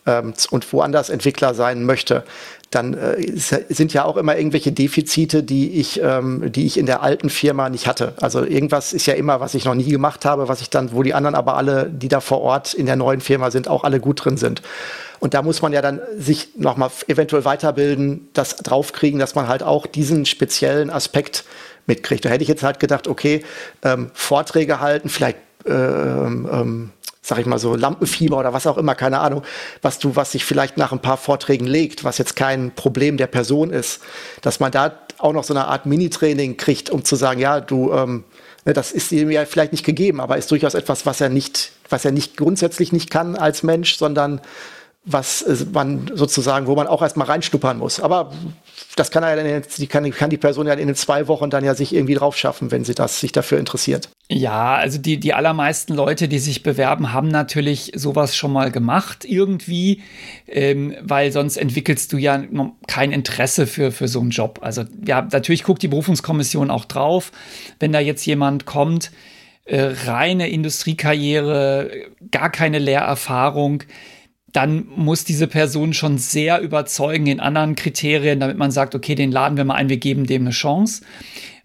ähm, 0.05 0.33
und 0.49 0.71
woanders 0.73 1.09
Entwickler 1.09 1.53
sein 1.53 1.85
möchte, 1.85 2.23
dann 2.71 2.93
äh, 2.93 3.21
sind 3.35 3.93
ja 3.93 4.05
auch 4.05 4.15
immer 4.15 4.37
irgendwelche 4.37 4.71
Defizite, 4.71 5.43
die 5.43 5.79
ich, 5.79 6.01
ähm, 6.01 6.51
die 6.51 6.65
ich 6.65 6.77
in 6.77 6.85
der 6.85 7.03
alten 7.03 7.29
Firma 7.29 7.69
nicht 7.69 7.85
hatte. 7.85 8.13
Also 8.21 8.45
irgendwas 8.45 8.93
ist 8.93 9.05
ja 9.05 9.13
immer, 9.13 9.41
was 9.41 9.53
ich 9.53 9.65
noch 9.65 9.75
nie 9.75 9.89
gemacht 9.89 10.23
habe, 10.23 10.47
was 10.47 10.61
ich 10.61 10.69
dann, 10.69 10.93
wo 10.93 11.03
die 11.03 11.13
anderen 11.13 11.35
aber 11.35 11.57
alle, 11.57 11.89
die 11.89 12.07
da 12.07 12.21
vor 12.21 12.41
Ort 12.41 12.73
in 12.73 12.85
der 12.85 12.95
neuen 12.95 13.19
Firma 13.19 13.51
sind, 13.51 13.67
auch 13.67 13.83
alle 13.83 13.99
gut 13.99 14.23
drin 14.23 14.37
sind. 14.37 14.61
Und 15.19 15.33
da 15.33 15.43
muss 15.43 15.61
man 15.61 15.73
ja 15.73 15.81
dann 15.81 15.99
sich 16.17 16.55
nochmal 16.55 16.89
eventuell 17.07 17.45
weiterbilden, 17.45 18.29
das 18.33 18.55
draufkriegen, 18.55 19.19
dass 19.19 19.35
man 19.35 19.47
halt 19.47 19.63
auch 19.63 19.85
diesen 19.85 20.25
speziellen 20.25 20.89
Aspekt 20.89 21.43
mitkriegt. 21.85 22.23
Da 22.25 22.29
hätte 22.29 22.41
ich 22.41 22.49
jetzt 22.49 22.63
halt 22.63 22.79
gedacht, 22.79 23.07
okay, 23.07 23.43
ähm, 23.83 24.11
Vorträge 24.13 24.79
halten, 24.79 25.09
vielleicht 25.09 25.37
ähm, 25.65 26.49
ähm, 26.51 26.89
sag 27.21 27.37
ich 27.37 27.45
mal 27.45 27.59
so, 27.59 27.75
Lampenfieber 27.75 28.37
oder 28.37 28.51
was 28.53 28.65
auch 28.65 28.77
immer, 28.77 28.95
keine 28.95 29.19
Ahnung, 29.19 29.43
was 29.81 29.99
du, 29.99 30.15
was 30.15 30.31
sich 30.31 30.43
vielleicht 30.43 30.77
nach 30.77 30.91
ein 30.91 31.01
paar 31.01 31.17
Vorträgen 31.17 31.67
legt, 31.67 32.03
was 32.03 32.17
jetzt 32.17 32.35
kein 32.35 32.73
Problem 32.73 33.17
der 33.17 33.27
Person 33.27 33.69
ist, 33.69 34.01
dass 34.41 34.59
man 34.59 34.71
da 34.71 34.93
auch 35.19 35.33
noch 35.33 35.43
so 35.43 35.53
eine 35.53 35.67
Art 35.67 35.85
Mini-Training 35.85 36.57
kriegt, 36.57 36.89
um 36.89 37.05
zu 37.05 37.15
sagen, 37.15 37.39
ja, 37.39 37.61
du, 37.61 37.93
ähm, 37.93 38.23
ne, 38.65 38.73
das 38.73 38.91
ist 38.91 39.11
ihm 39.11 39.29
ja 39.29 39.45
vielleicht 39.45 39.71
nicht 39.71 39.85
gegeben, 39.85 40.19
aber 40.19 40.37
ist 40.37 40.49
durchaus 40.49 40.73
etwas, 40.73 41.05
was 41.05 41.21
er 41.21 41.29
nicht, 41.29 41.73
was 41.89 42.05
er 42.05 42.11
nicht 42.11 42.37
grundsätzlich 42.37 42.91
nicht 42.91 43.11
kann 43.11 43.35
als 43.35 43.61
Mensch, 43.61 43.97
sondern 43.97 44.41
was 45.03 45.43
man 45.73 46.11
sozusagen, 46.13 46.67
wo 46.67 46.75
man 46.75 46.85
auch 46.85 47.01
erstmal 47.01 47.25
reinschnuppern 47.25 47.79
muss. 47.79 47.99
Aber 47.99 48.31
das 48.95 49.09
kann, 49.09 49.23
er 49.23 49.35
dann, 49.35 49.63
die 49.77 49.87
kann, 49.87 50.09
kann 50.11 50.29
die 50.29 50.37
Person 50.37 50.67
ja 50.67 50.73
in 50.73 50.85
den 50.85 50.95
zwei 50.95 51.27
Wochen 51.27 51.49
dann 51.49 51.65
ja 51.65 51.73
sich 51.73 51.95
irgendwie 51.95 52.13
drauf 52.13 52.37
schaffen, 52.37 52.69
wenn 52.69 52.83
sie 52.83 52.93
das 52.93 53.19
sich 53.19 53.31
dafür 53.31 53.57
interessiert. 53.57 54.09
Ja, 54.29 54.75
also 54.75 54.99
die, 54.99 55.19
die 55.19 55.33
allermeisten 55.33 55.95
Leute, 55.95 56.27
die 56.27 56.37
sich 56.37 56.61
bewerben, 56.61 57.13
haben 57.13 57.29
natürlich 57.29 57.93
sowas 57.95 58.35
schon 58.35 58.53
mal 58.53 58.69
gemacht 58.69 59.25
irgendwie, 59.25 60.03
ähm, 60.47 60.95
weil 61.01 61.31
sonst 61.31 61.57
entwickelst 61.57 62.13
du 62.13 62.17
ja 62.17 62.43
kein 62.87 63.11
Interesse 63.11 63.65
für, 63.65 63.91
für 63.91 64.07
so 64.07 64.19
einen 64.19 64.29
Job. 64.29 64.59
Also 64.61 64.83
ja, 65.05 65.27
natürlich 65.31 65.63
guckt 65.63 65.81
die 65.81 65.87
Berufungskommission 65.87 66.69
auch 66.69 66.85
drauf, 66.85 67.31
wenn 67.79 67.91
da 67.91 67.99
jetzt 67.99 68.25
jemand 68.27 68.67
kommt, 68.67 69.11
äh, 69.65 69.93
reine 70.05 70.49
Industriekarriere, 70.49 71.91
gar 72.29 72.51
keine 72.51 72.77
Lehrerfahrung, 72.77 73.83
dann 74.53 74.87
muss 74.95 75.23
diese 75.23 75.47
Person 75.47 75.93
schon 75.93 76.17
sehr 76.17 76.59
überzeugen 76.61 77.27
in 77.27 77.39
anderen 77.39 77.75
Kriterien, 77.75 78.39
damit 78.39 78.57
man 78.57 78.71
sagt, 78.71 78.95
okay, 78.95 79.15
den 79.15 79.31
laden 79.31 79.57
wir 79.57 79.65
mal 79.65 79.75
ein, 79.75 79.89
wir 79.89 79.97
geben 79.97 80.25
dem 80.25 80.43
eine 80.43 80.51
Chance. 80.51 81.03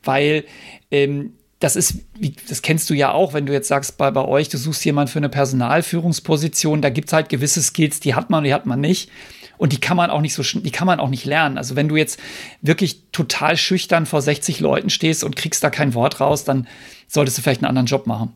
Weil 0.03 0.45
ähm, 0.91 1.33
das 1.59 1.75
ist, 1.75 2.01
das 2.49 2.63
kennst 2.63 2.91
du 2.91 2.95
ja 2.95 3.13
auch, 3.13 3.33
wenn 3.33 3.47
du 3.47 3.53
jetzt 3.53 3.69
sagst, 3.69 3.97
bei, 3.97 4.11
bei 4.11 4.25
euch, 4.25 4.49
du 4.49 4.59
suchst 4.59 4.85
jemanden 4.85 5.11
für 5.11 5.19
eine 5.19 5.29
Personalführungsposition, 5.29 6.83
da 6.83 6.91
gibt 6.91 7.09
es 7.09 7.13
halt 7.13 7.29
gewisse 7.29 7.63
Skills, 7.63 8.01
die 8.01 8.15
hat 8.15 8.31
man, 8.31 8.45
die 8.45 8.55
hat 8.55 8.67
man 8.67 8.81
nicht. 8.81 9.11
Und 9.59 9.73
die 9.73 9.81
kann 9.81 9.97
man 9.97 10.11
auch 10.11 10.21
nicht 10.21 10.35
so, 10.35 10.43
die 10.43 10.71
kann 10.71 10.87
man 10.87 11.01
auch 11.01 11.09
nicht 11.09 11.25
lernen. 11.25 11.57
Also 11.57 11.77
wenn 11.77 11.89
du 11.89 11.97
jetzt 11.97 12.21
wirklich 12.61 13.11
total 13.11 13.57
schüchtern 13.57 14.05
vor 14.05 14.21
60 14.21 14.61
Leuten 14.61 14.91
stehst 14.91 15.25
und 15.25 15.35
kriegst 15.35 15.65
da 15.65 15.71
kein 15.71 15.95
Wort 15.95 16.21
raus, 16.21 16.45
dann 16.45 16.69
solltest 17.09 17.39
du 17.39 17.43
vielleicht 17.43 17.63
einen 17.63 17.71
anderen 17.71 17.87
Job 17.87 18.07
machen. 18.07 18.35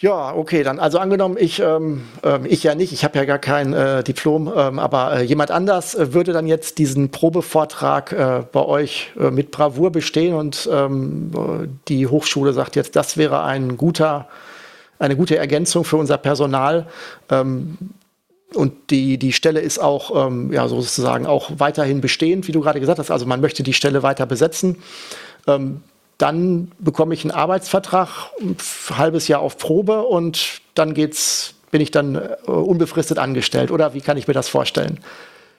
Ja, 0.00 0.34
okay, 0.34 0.62
dann 0.62 0.78
also 0.78 0.98
angenommen, 0.98 1.36
ich, 1.38 1.60
ähm, 1.60 2.04
äh, 2.24 2.46
ich 2.48 2.62
ja 2.62 2.74
nicht, 2.74 2.92
ich 2.92 3.04
habe 3.04 3.18
ja 3.18 3.24
gar 3.24 3.38
kein 3.38 3.74
äh, 3.74 4.02
Diplom, 4.02 4.50
ähm, 4.56 4.78
aber 4.78 5.18
äh, 5.18 5.22
jemand 5.22 5.50
anders 5.50 5.94
äh, 5.94 6.14
würde 6.14 6.32
dann 6.32 6.46
jetzt 6.46 6.78
diesen 6.78 7.10
Probevortrag 7.10 8.12
äh, 8.12 8.42
bei 8.50 8.64
euch 8.64 9.12
äh, 9.20 9.30
mit 9.30 9.50
Bravour 9.50 9.92
bestehen 9.92 10.34
und 10.34 10.68
ähm, 10.72 11.30
die 11.88 12.06
Hochschule 12.06 12.54
sagt 12.54 12.74
jetzt, 12.74 12.96
das 12.96 13.18
wäre 13.18 13.42
ein 13.42 13.76
guter, 13.76 14.28
eine 14.98 15.14
gute 15.14 15.36
Ergänzung 15.36 15.84
für 15.84 15.98
unser 15.98 16.16
Personal. 16.16 16.86
Ähm, 17.30 17.76
und 18.54 18.90
die, 18.90 19.18
die 19.18 19.32
Stelle 19.32 19.60
ist 19.60 19.78
auch 19.78 20.26
ähm, 20.26 20.52
ja, 20.52 20.68
sozusagen 20.68 21.26
auch 21.26 21.50
weiterhin 21.58 22.00
bestehend, 22.00 22.48
wie 22.48 22.52
du 22.52 22.60
gerade 22.60 22.80
gesagt 22.80 22.98
hast. 22.98 23.10
Also 23.10 23.26
man 23.26 23.40
möchte 23.40 23.62
die 23.62 23.72
Stelle 23.72 24.02
weiter 24.02 24.26
besetzen. 24.26 24.78
Ähm, 25.46 25.82
dann 26.22 26.70
bekomme 26.78 27.14
ich 27.14 27.24
einen 27.24 27.32
Arbeitsvertrag, 27.32 28.30
ein 28.40 28.56
halbes 28.96 29.26
Jahr 29.26 29.40
auf 29.40 29.58
Probe 29.58 30.02
und 30.02 30.60
dann 30.74 30.94
geht's, 30.94 31.54
bin 31.72 31.80
ich 31.80 31.90
dann 31.90 32.14
äh, 32.14 32.36
unbefristet 32.46 33.18
angestellt. 33.18 33.72
Oder 33.72 33.92
wie 33.92 34.00
kann 34.00 34.16
ich 34.16 34.28
mir 34.28 34.34
das 34.34 34.48
vorstellen? 34.48 35.00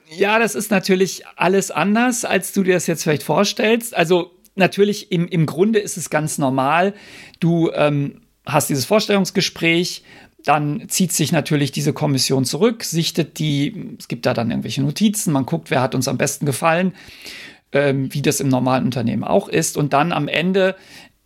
Ja, 0.08 0.38
das 0.38 0.54
ist 0.54 0.70
natürlich 0.70 1.24
alles 1.36 1.70
anders, 1.70 2.24
als 2.24 2.54
du 2.54 2.62
dir 2.62 2.72
das 2.72 2.86
jetzt 2.86 3.02
vielleicht 3.02 3.24
vorstellst. 3.24 3.94
Also 3.94 4.30
natürlich 4.54 5.12
im, 5.12 5.28
im 5.28 5.44
Grunde 5.44 5.80
ist 5.80 5.98
es 5.98 6.08
ganz 6.08 6.38
normal. 6.38 6.94
Du 7.40 7.70
ähm, 7.74 8.22
hast 8.46 8.70
dieses 8.70 8.86
Vorstellungsgespräch, 8.86 10.02
dann 10.46 10.88
zieht 10.88 11.12
sich 11.12 11.30
natürlich 11.30 11.72
diese 11.72 11.92
Kommission 11.92 12.46
zurück, 12.46 12.84
sichtet 12.84 13.38
die, 13.38 13.96
es 13.98 14.08
gibt 14.08 14.24
da 14.24 14.32
dann 14.32 14.50
irgendwelche 14.50 14.82
Notizen, 14.82 15.30
man 15.30 15.44
guckt, 15.44 15.70
wer 15.70 15.82
hat 15.82 15.94
uns 15.94 16.08
am 16.08 16.16
besten 16.16 16.46
gefallen 16.46 16.94
ähm, 17.74 18.12
wie 18.14 18.22
das 18.22 18.40
im 18.40 18.48
normalen 18.48 18.84
Unternehmen 18.84 19.24
auch 19.24 19.48
ist. 19.48 19.76
Und 19.76 19.92
dann 19.92 20.12
am 20.12 20.28
Ende 20.28 20.76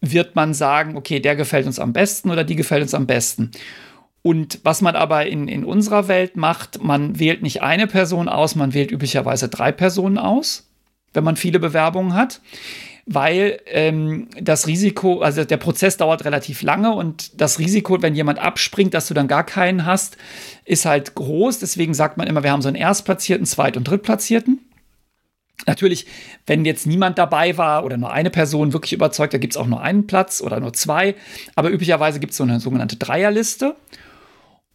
wird 0.01 0.35
man 0.35 0.55
sagen, 0.55 0.97
okay, 0.97 1.21
der 1.21 1.37
gefällt 1.37 1.67
uns 1.67 1.79
am 1.79 1.93
besten 1.93 2.31
oder 2.31 2.45
die 2.45 2.57
gefällt 2.57 2.83
uns 2.83 2.95
am 2.95 3.07
besten. 3.07 3.53
Und 4.23 4.61
was 4.65 4.81
man 4.81 4.97
aber 4.97 5.27
in, 5.27 5.49
in 5.49 5.65
unserer 5.65 6.09
Welt 6.09 6.37
macht, 6.37 6.83
man 6.83 7.19
wählt 7.19 7.43
nicht 7.43 7.63
eine 7.63 7.87
Person 7.87 8.29
aus, 8.29 8.57
man 8.57 8.75
wählt 8.75 8.91
üblicherweise 8.91 9.49
drei 9.49 9.71
Personen 9.73 10.19
aus, 10.19 10.69
wenn 11.15 11.25
man 11.25 11.37
viele 11.37 11.59
Bewerbungen 11.59 12.15
hat, 12.15 12.41
weil 13.07 13.61
ähm, 13.67 14.29
das 14.39 14.67
Risiko, 14.67 15.21
also 15.21 15.45
der 15.45 15.57
Prozess 15.57 15.97
dauert 15.97 16.25
relativ 16.25 16.63
lange 16.63 16.93
und 16.93 17.41
das 17.41 17.59
Risiko, 17.59 18.03
wenn 18.03 18.15
jemand 18.15 18.39
abspringt, 18.39 18.93
dass 18.93 19.09
du 19.09 19.15
dann 19.15 19.29
gar 19.29 19.45
keinen 19.45 19.87
hast, 19.87 20.19
ist 20.67 20.85
halt 20.85 21.15
groß. 21.15 21.59
Deswegen 21.59 21.95
sagt 21.95 22.19
man 22.19 22.27
immer, 22.27 22.43
wir 22.43 22.53
haben 22.53 22.61
so 22.61 22.69
einen 22.69 22.77
Erstplatzierten, 22.77 23.47
Zweit- 23.47 23.79
und 23.79 23.85
Drittplatzierten. 23.85 24.59
Natürlich, 25.67 26.07
wenn 26.47 26.65
jetzt 26.65 26.87
niemand 26.87 27.19
dabei 27.19 27.59
war 27.59 27.85
oder 27.85 27.97
nur 27.97 28.13
eine 28.13 28.31
Person 28.31 28.73
wirklich 28.73 28.93
überzeugt, 28.93 29.35
da 29.35 29.39
gibt 29.39 29.55
es 29.55 29.57
auch 29.57 29.67
nur 29.67 29.83
einen 29.83 30.07
Platz 30.07 30.41
oder 30.41 30.61
nur 30.61 30.73
zwei. 30.73 31.15
Aber 31.57 31.71
üblicherweise 31.71 32.21
gibt 32.21 32.31
es 32.33 32.37
so 32.37 32.45
eine 32.45 32.61
sogenannte 32.61 32.97
Dreierliste. 32.97 33.75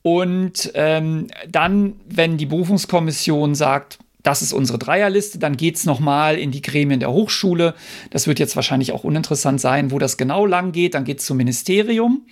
Und 0.02 0.72
ähm, 0.76 1.28
dann, 1.50 1.94
wenn 2.08 2.38
die 2.38 2.46
Berufungskommission 2.46 3.56
sagt, 3.56 4.00
das 4.24 4.42
ist 4.42 4.54
unsere 4.54 4.80
Dreierliste, 4.80 5.38
dann 5.38 5.58
geht 5.58 5.76
es 5.76 5.86
nochmal 5.86 6.38
in 6.38 6.52
die 6.52 6.62
Gremien 6.62 7.02
der 7.02 7.12
Hochschule. 7.12 7.76
Das 8.10 8.26
wird 8.26 8.40
jetzt 8.40 8.56
wahrscheinlich 8.56 8.94
auch 8.94 9.04
uninteressant 9.04 9.60
sein, 9.60 9.92
wo 9.92 10.00
das 10.00 10.18
genau 10.18 10.46
lang 10.46 10.72
geht. 10.72 10.94
Dann 10.94 11.04
geht 11.04 11.20
es 11.20 11.26
zum 11.26 11.38
Ministerium. 11.38 12.26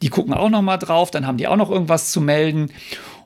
Die 0.00 0.08
gucken 0.08 0.32
auch 0.32 0.48
nochmal 0.48 0.78
drauf, 0.78 1.10
dann 1.10 1.26
haben 1.26 1.36
die 1.36 1.46
auch 1.46 1.56
noch 1.56 1.70
irgendwas 1.70 2.10
zu 2.10 2.22
melden. 2.22 2.70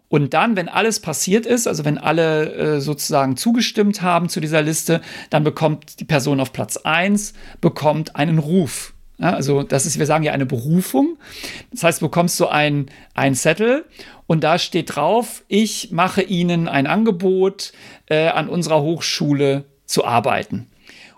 Und 0.09 0.33
dann, 0.33 0.57
wenn 0.57 0.68
alles 0.68 1.01
passiert 1.01 1.44
ist, 1.44 1.68
also 1.68 1.85
wenn 1.85 1.99
alle 1.99 2.53
äh, 2.55 2.81
sozusagen 2.81 3.37
zugestimmt 3.37 4.01
haben 4.01 4.29
zu 4.29 4.40
dieser 4.40 4.62
Liste, 4.62 5.03
dann 5.29 5.44
bekommt 5.44 6.01
die 6.01 6.05
Person 6.05 6.40
auf 6.40 6.53
Platz 6.53 6.79
1 6.79 7.35
bekommt 7.61 8.16
einen 8.16 8.38
Ruf. 8.38 8.94
Ja, 9.18 9.33
also 9.33 9.64
das 9.64 9.85
ist, 9.85 9.99
wir 9.99 10.07
sagen 10.07 10.25
ja 10.25 10.33
eine 10.33 10.47
Berufung. 10.47 11.18
Das 11.73 11.83
heißt, 11.83 12.01
du 12.01 12.07
bekommst 12.07 12.37
so 12.37 12.49
ein, 12.49 12.87
ein 13.14 13.35
Zettel 13.35 13.85
und 14.27 14.44
da 14.44 14.59
steht 14.59 14.94
drauf, 14.94 15.44
ich 15.49 15.90
mache 15.90 16.23
Ihnen 16.23 16.68
ein 16.68 16.87
Angebot, 16.87 17.73
äh, 18.07 18.29
an 18.29 18.49
unserer 18.49 18.81
Hochschule 18.81 19.64
zu 19.85 20.05
arbeiten. 20.05 20.68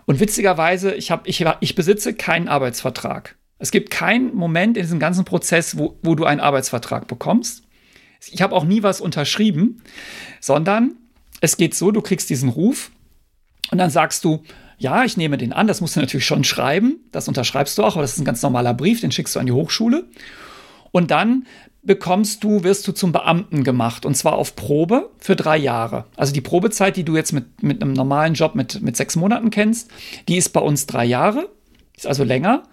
Und 0.05 0.19
witzigerweise, 0.19 0.93
ich, 0.95 1.11
hab, 1.11 1.27
ich, 1.27 1.45
ich 1.59 1.75
besitze 1.75 2.13
keinen 2.13 2.47
Arbeitsvertrag. 2.47 3.37
Es 3.59 3.69
gibt 3.71 3.91
keinen 3.91 4.33
Moment 4.33 4.75
in 4.75 4.83
diesem 4.83 4.99
ganzen 4.99 5.23
Prozess, 5.23 5.77
wo, 5.77 5.99
wo 6.01 6.15
du 6.15 6.25
einen 6.25 6.41
Arbeitsvertrag 6.41 7.07
bekommst. 7.07 7.63
Ich 8.29 8.41
habe 8.41 8.55
auch 8.55 8.63
nie 8.63 8.83
was 8.83 9.01
unterschrieben, 9.01 9.81
sondern 10.39 10.95
es 11.39 11.57
geht 11.57 11.73
so, 11.73 11.91
du 11.91 12.01
kriegst 12.01 12.29
diesen 12.29 12.49
Ruf 12.49 12.91
und 13.71 13.77
dann 13.77 13.89
sagst 13.89 14.23
du, 14.23 14.43
ja, 14.77 15.03
ich 15.03 15.17
nehme 15.17 15.37
den 15.37 15.53
an, 15.53 15.67
das 15.67 15.81
musst 15.81 15.95
du 15.95 15.99
natürlich 15.99 16.25
schon 16.25 16.43
schreiben, 16.43 16.99
das 17.11 17.27
unterschreibst 17.27 17.77
du 17.77 17.83
auch, 17.83 17.95
aber 17.95 18.01
das 18.01 18.13
ist 18.13 18.19
ein 18.19 18.25
ganz 18.25 18.41
normaler 18.41 18.73
Brief, 18.73 19.01
den 19.01 19.11
schickst 19.11 19.35
du 19.35 19.39
an 19.39 19.45
die 19.45 19.51
Hochschule. 19.51 20.05
Und 20.91 21.11
dann 21.11 21.45
bekommst 21.83 22.43
du, 22.43 22.63
wirst 22.63 22.87
du 22.87 22.91
zum 22.91 23.11
Beamten 23.11 23.63
gemacht 23.63 24.05
und 24.05 24.15
zwar 24.15 24.33
auf 24.33 24.55
Probe 24.55 25.09
für 25.19 25.35
drei 25.35 25.57
Jahre. 25.57 26.05
Also 26.15 26.33
die 26.33 26.41
Probezeit, 26.41 26.97
die 26.97 27.03
du 27.03 27.15
jetzt 27.15 27.31
mit, 27.31 27.63
mit 27.63 27.81
einem 27.81 27.93
normalen 27.93 28.33
Job 28.33 28.55
mit, 28.55 28.81
mit 28.81 28.97
sechs 28.97 29.15
Monaten 29.15 29.49
kennst, 29.49 29.89
die 30.27 30.37
ist 30.37 30.49
bei 30.49 30.59
uns 30.59 30.85
drei 30.85 31.05
Jahre, 31.05 31.49
ist 31.95 32.07
also 32.07 32.23
länger 32.23 32.63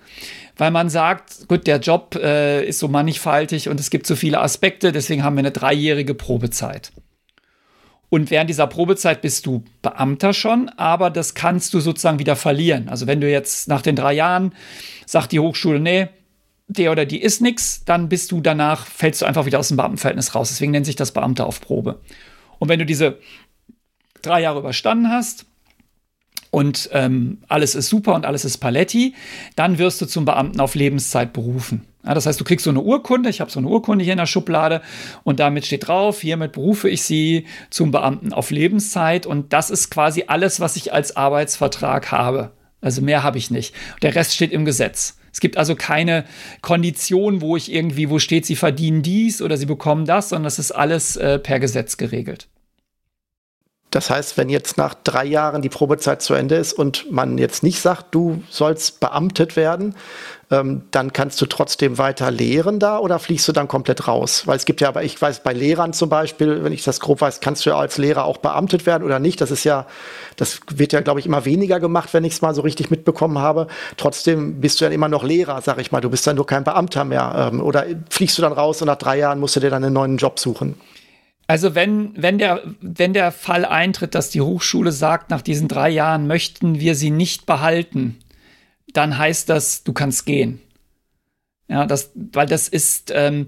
weil 0.59 0.71
man 0.73 0.91
sagt, 0.91 1.49
gut, 1.49 1.67
der 1.67 1.79
Job 1.79 2.17
äh, 2.17 2.67
ist 2.67 2.81
so 2.81 2.89
mannigfaltig 2.89 3.69
und 3.69 3.81
es 3.81 3.91
gibt 3.91 4.07
so 4.07 4.17
viele 4.17 4.41
Aspekte, 4.41 4.93
deswegen 4.93 5.23
haben 5.23 5.37
wir 5.37 5.41
eine 5.41 5.53
dreijährige 5.53 6.15
Probezeit. 6.15 6.93
Und 8.11 8.31
während 8.31 8.51
dieser 8.51 8.67
Probezeit 8.67 9.21
bist 9.21 9.47
du 9.47 9.65
Beamter 9.83 10.33
schon, 10.33 10.69
aber 10.71 11.11
das 11.11 11.35
kannst 11.35 11.75
du 11.75 11.81
sozusagen 11.81 12.19
wieder 12.19 12.37
verlieren. 12.37 12.89
Also 12.89 13.07
wenn 13.07 13.21
du 13.21 13.31
jetzt 13.31 13.69
nach 13.69 13.83
den 13.83 13.97
drei 13.97 14.15
Jahren 14.15 14.55
sagt 15.07 15.33
die 15.33 15.41
Hochschule, 15.41 15.79
nee, 15.79 16.09
der 16.69 16.91
oder 16.91 17.07
die 17.07 17.21
ist 17.21 17.41
nix, 17.41 17.85
dann 17.85 18.09
bist 18.09 18.33
du 18.33 18.41
danach, 18.41 18.87
fällst 18.87 19.23
du 19.23 19.27
einfach 19.27 19.47
wieder 19.47 19.59
aus 19.59 19.69
dem 19.69 19.77
Beamtenverhältnis 19.77 20.35
raus. 20.35 20.49
Deswegen 20.49 20.73
nennt 20.73 20.87
sich 20.87 20.97
das 20.97 21.13
Beamter 21.13 21.47
auf 21.47 21.61
Probe. 21.61 22.01
Und 22.59 22.69
wenn 22.69 22.79
du 22.79 22.87
diese 22.87 23.19
drei 24.23 24.41
Jahre 24.41 24.59
überstanden 24.59 25.11
hast, 25.11 25.47
und 26.51 26.89
ähm, 26.93 27.39
alles 27.49 27.75
ist 27.75 27.89
super 27.89 28.15
und 28.15 28.25
alles 28.25 28.45
ist 28.45 28.59
Paletti, 28.59 29.15
dann 29.57 29.79
wirst 29.79 30.01
du 30.01 30.07
zum 30.07 30.25
Beamten 30.25 30.61
auf 30.61 30.75
Lebenszeit 30.75 31.33
berufen. 31.33 31.85
Ja, 32.05 32.15
das 32.15 32.27
heißt, 32.27 32.41
du 32.41 32.45
kriegst 32.45 32.65
so 32.65 32.71
eine 32.71 32.81
Urkunde, 32.81 33.29
ich 33.29 33.41
habe 33.41 33.51
so 33.51 33.59
eine 33.59 33.69
Urkunde 33.69 34.03
hier 34.03 34.15
in 34.15 34.19
der 34.19 34.27
Schublade 34.27 34.81
und 35.25 35.41
damit 35.41 35.67
steht 35.67 35.89
drauf, 35.89 36.21
hiermit 36.21 36.53
berufe 36.53 36.89
ich 36.89 37.03
Sie 37.03 37.45
zum 37.71 37.91
Beamten 37.91 38.33
auf 38.33 38.51
Lebenszeit 38.51 39.27
und 39.27 39.53
das 39.53 39.69
ist 39.69 39.91
quasi 39.91 40.25
alles, 40.27 40.61
was 40.61 40.77
ich 40.77 40.93
als 40.93 41.17
Arbeitsvertrag 41.17 42.11
habe. 42.11 42.53
Also 42.81 43.03
mehr 43.03 43.25
habe 43.25 43.39
ich 43.39 43.51
nicht. 43.51 43.75
Der 44.03 44.15
Rest 44.15 44.35
steht 44.35 44.53
im 44.53 44.65
Gesetz. 44.65 45.19
Es 45.33 45.41
gibt 45.41 45.57
also 45.57 45.75
keine 45.75 46.25
Kondition, 46.63 47.41
wo 47.41 47.57
ich 47.57 47.73
irgendwie, 47.73 48.09
wo 48.09 48.19
steht, 48.19 48.47
Sie 48.47 48.57
verdienen 48.57 49.03
dies 49.03 49.43
oder 49.43 49.57
Sie 49.57 49.67
bekommen 49.67 50.07
das, 50.07 50.31
sondern 50.31 50.45
das 50.45 50.59
ist 50.59 50.73
alles 50.73 51.17
äh, 51.17 51.39
per 51.39 51.61
Gesetz 51.61 51.97
geregelt. 51.97 52.49
Das 53.91 54.11
heißt, 54.11 54.37
wenn 54.37 54.51
jetzt 54.51 54.77
nach 54.77 54.95
drei 54.95 55.25
Jahren 55.25 55.63
die 55.63 55.71
Probezeit 55.71 56.21
zu 56.21 56.35
Ende 56.35 56.57
ist 56.57 56.75
und 56.75 57.11
man 57.11 57.39
jetzt 57.39 57.63
nicht 57.63 57.81
sagt, 57.81 58.15
du 58.15 58.43
sollst 58.51 59.01
beamtet 59.01 59.57
werden, 59.57 59.95
ähm, 60.51 60.83
dann 60.91 61.13
kannst 61.15 61.41
du 61.41 61.47
trotzdem 61.47 61.97
weiter 61.97 62.31
lehren 62.31 62.79
da 62.79 62.99
oder 62.99 63.19
fliegst 63.19 63.49
du 63.49 63.53
dann 63.53 63.67
komplett 63.67 64.07
raus? 64.07 64.47
Weil 64.47 64.57
es 64.57 64.67
gibt 64.67 64.83
ja, 64.83 64.89
aber 64.89 65.05
ich 65.05 65.21
weiß, 65.21 65.43
bei 65.43 65.55
Lehrern 65.55 65.95
zum 65.95 66.11
Beispiel, 66.11 66.65
wenn 66.65 66.73
ich 66.73 66.85
das 66.85 67.01
grob 67.01 67.23
weiß, 67.23 67.41
kannst 67.41 67.65
du 67.65 67.71
ja 67.71 67.79
als 67.79 67.97
Lehrer 67.97 68.25
auch 68.25 68.39
beamtet 68.39 68.85
werden 68.85 69.05
oder 69.05 69.19
nicht. 69.19 69.41
Das 69.41 69.51
ist 69.51 69.65
ja, 69.65 69.87
das 70.37 70.61
wird 70.71 70.93
ja, 70.93 71.01
glaube 71.01 71.21
ich, 71.21 71.27
immer 71.27 71.47
weniger 71.47 71.81
gemacht, 71.81 72.13
wenn 72.13 72.25
ich 72.25 72.35
es 72.35 72.43
mal 72.43 72.55
so 72.55 72.63
richtig 72.63 72.91
mitbekommen 72.91 73.39
habe. 73.39 73.69
Trotzdem 73.97 74.61
bist 74.61 74.81
du 74.81 74.85
ja 74.85 74.91
immer 74.91 75.09
noch 75.09 75.25
Lehrer, 75.25 75.63
sag 75.63 75.79
ich 75.79 75.93
mal. 75.93 76.03
Du 76.03 76.11
bist 76.11 76.27
dann 76.27 76.37
nur 76.37 76.47
kein 76.47 76.65
Beamter 76.65 77.05
mehr. 77.05 77.51
Ähm, 77.53 77.63
oder 77.63 77.87
fliegst 78.11 78.37
du 78.37 78.43
dann 78.43 78.53
raus 78.53 78.83
und 78.83 78.87
nach 78.87 78.97
drei 78.97 79.19
Jahren 79.19 79.41
musst 79.41 79.57
du 79.57 79.61
dir 79.61 79.71
dann 79.71 79.83
einen 79.83 79.95
neuen 79.95 80.19
Job 80.19 80.39
suchen? 80.39 80.75
Also 81.51 81.75
wenn, 81.75 82.13
wenn, 82.15 82.37
der, 82.37 82.63
wenn 82.83 83.15
der 83.15 83.33
Fall 83.33 83.65
eintritt, 83.65 84.15
dass 84.15 84.29
die 84.29 84.43
Hochschule 84.43 84.93
sagt, 84.93 85.31
nach 85.31 85.41
diesen 85.41 85.67
drei 85.67 85.89
Jahren 85.89 86.27
möchten 86.27 86.79
wir 86.79 86.95
sie 86.95 87.11
nicht 87.11 87.47
behalten, 87.47 88.19
dann 88.93 89.17
heißt 89.17 89.49
das, 89.49 89.83
du 89.83 89.95
kannst 89.95 90.27
gehen. 90.27 90.61
Ja, 91.67 91.87
das, 91.87 92.13
weil 92.15 92.47
das 92.47 92.69
ist, 92.69 93.13
ähm, 93.15 93.47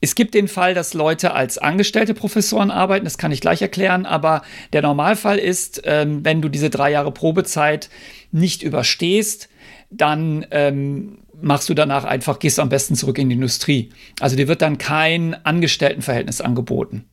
es 0.00 0.14
gibt 0.14 0.32
den 0.32 0.48
Fall, 0.48 0.72
dass 0.72 0.94
Leute 0.94 1.34
als 1.34 1.58
angestellte 1.58 2.14
Professoren 2.14 2.70
arbeiten, 2.70 3.04
das 3.04 3.18
kann 3.18 3.32
ich 3.32 3.42
gleich 3.42 3.60
erklären, 3.60 4.06
aber 4.06 4.42
der 4.72 4.80
Normalfall 4.80 5.38
ist, 5.38 5.82
ähm, 5.84 6.24
wenn 6.24 6.40
du 6.40 6.48
diese 6.48 6.70
drei 6.70 6.90
Jahre 6.90 7.12
Probezeit 7.12 7.90
nicht 8.32 8.62
überstehst, 8.62 9.50
dann 9.90 10.46
ähm, 10.52 11.18
machst 11.38 11.68
du 11.68 11.74
danach 11.74 12.04
einfach, 12.04 12.38
gehst 12.38 12.58
am 12.60 12.70
besten 12.70 12.94
zurück 12.94 13.18
in 13.18 13.28
die 13.28 13.34
Industrie. 13.34 13.90
Also 14.20 14.36
dir 14.36 14.48
wird 14.48 14.62
dann 14.62 14.78
kein 14.78 15.34
Angestelltenverhältnis 15.44 16.40
angeboten. 16.40 17.04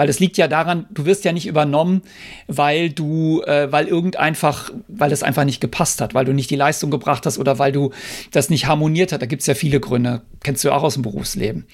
Weil 0.00 0.08
es 0.08 0.18
liegt 0.18 0.38
ja 0.38 0.48
daran, 0.48 0.86
du 0.88 1.04
wirst 1.04 1.26
ja 1.26 1.32
nicht 1.32 1.46
übernommen, 1.46 2.00
weil 2.46 2.88
du, 2.88 3.42
äh, 3.42 3.70
weil 3.70 3.86
irgend 3.86 4.16
einfach, 4.16 4.70
weil 4.88 5.10
das 5.10 5.22
einfach 5.22 5.44
nicht 5.44 5.60
gepasst 5.60 6.00
hat, 6.00 6.14
weil 6.14 6.24
du 6.24 6.32
nicht 6.32 6.48
die 6.48 6.56
Leistung 6.56 6.90
gebracht 6.90 7.26
hast 7.26 7.36
oder 7.36 7.58
weil 7.58 7.70
du 7.70 7.90
das 8.32 8.48
nicht 8.48 8.66
harmoniert 8.66 9.12
hat. 9.12 9.20
Da 9.20 9.26
gibt 9.26 9.42
es 9.42 9.46
ja 9.46 9.52
viele 9.52 9.78
Gründe. 9.78 10.22
Kennst 10.42 10.64
du 10.64 10.72
auch 10.72 10.84
aus 10.84 10.94
dem 10.94 11.02
Berufsleben. 11.02 11.66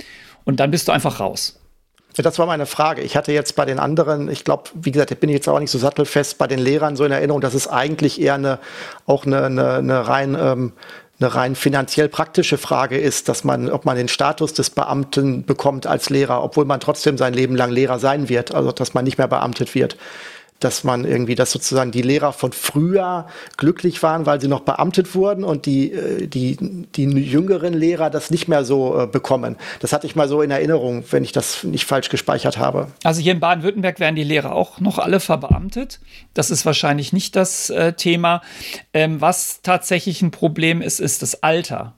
Und 0.42 0.58
dann 0.58 0.72
bist 0.72 0.88
du 0.88 0.92
einfach 0.92 1.20
raus. 1.20 1.60
Ja, 2.16 2.24
das 2.24 2.36
war 2.40 2.46
meine 2.46 2.66
Frage. 2.66 3.02
Ich 3.02 3.16
hatte 3.16 3.30
jetzt 3.30 3.54
bei 3.54 3.64
den 3.64 3.78
anderen, 3.78 4.28
ich 4.28 4.42
glaube, 4.42 4.70
wie 4.74 4.90
gesagt, 4.90 5.12
ich 5.12 5.18
bin 5.18 5.30
jetzt 5.30 5.48
auch 5.48 5.60
nicht 5.60 5.70
so 5.70 5.78
sattelfest 5.78 6.36
bei 6.36 6.48
den 6.48 6.58
Lehrern 6.58 6.96
so 6.96 7.04
in 7.04 7.12
Erinnerung, 7.12 7.40
dass 7.40 7.54
es 7.54 7.68
eigentlich 7.68 8.20
eher 8.20 8.34
eine, 8.34 8.58
auch 9.06 9.24
eine, 9.24 9.44
eine, 9.44 9.74
eine 9.74 10.08
rein 10.08 10.36
ähm, 10.36 10.72
eine 11.18 11.34
rein 11.34 11.54
finanziell 11.54 12.08
praktische 12.08 12.58
Frage 12.58 12.98
ist, 12.98 13.28
dass 13.28 13.42
man, 13.42 13.70
ob 13.70 13.84
man 13.84 13.96
den 13.96 14.08
Status 14.08 14.52
des 14.52 14.70
Beamten 14.70 15.44
bekommt 15.44 15.86
als 15.86 16.10
Lehrer, 16.10 16.42
obwohl 16.42 16.66
man 16.66 16.80
trotzdem 16.80 17.16
sein 17.16 17.32
Leben 17.32 17.56
lang 17.56 17.70
Lehrer 17.70 17.98
sein 17.98 18.28
wird, 18.28 18.54
also 18.54 18.70
dass 18.72 18.92
man 18.92 19.04
nicht 19.04 19.18
mehr 19.18 19.28
beamtet 19.28 19.74
wird 19.74 19.96
dass 20.60 20.84
man 20.84 21.04
irgendwie, 21.04 21.34
dass 21.34 21.50
sozusagen 21.50 21.90
die 21.90 22.02
Lehrer 22.02 22.32
von 22.32 22.52
früher 22.52 23.26
glücklich 23.56 24.02
waren, 24.02 24.26
weil 24.26 24.40
sie 24.40 24.48
noch 24.48 24.60
beamtet 24.60 25.14
wurden 25.14 25.44
und 25.44 25.66
die, 25.66 25.92
äh, 25.92 26.26
die, 26.26 26.56
die 26.94 27.04
jüngeren 27.04 27.74
Lehrer 27.74 28.10
das 28.10 28.30
nicht 28.30 28.48
mehr 28.48 28.64
so 28.64 29.02
äh, 29.02 29.06
bekommen. 29.06 29.56
Das 29.80 29.92
hatte 29.92 30.06
ich 30.06 30.16
mal 30.16 30.28
so 30.28 30.42
in 30.42 30.50
Erinnerung, 30.50 31.04
wenn 31.10 31.24
ich 31.24 31.32
das 31.32 31.64
nicht 31.64 31.84
falsch 31.84 32.08
gespeichert 32.08 32.58
habe. 32.58 32.88
Also 33.04 33.20
hier 33.20 33.32
in 33.32 33.40
Baden-Württemberg 33.40 34.00
werden 34.00 34.16
die 34.16 34.24
Lehrer 34.24 34.52
auch 34.52 34.80
noch 34.80 34.98
alle 34.98 35.20
verbeamtet. 35.20 36.00
Das 36.34 36.50
ist 36.50 36.64
wahrscheinlich 36.64 37.12
nicht 37.12 37.36
das 37.36 37.70
äh, 37.70 37.92
Thema. 37.92 38.42
Ähm, 38.94 39.20
was 39.20 39.60
tatsächlich 39.62 40.22
ein 40.22 40.30
Problem 40.30 40.80
ist, 40.80 41.00
ist 41.00 41.22
das 41.22 41.42
Alter. 41.42 41.94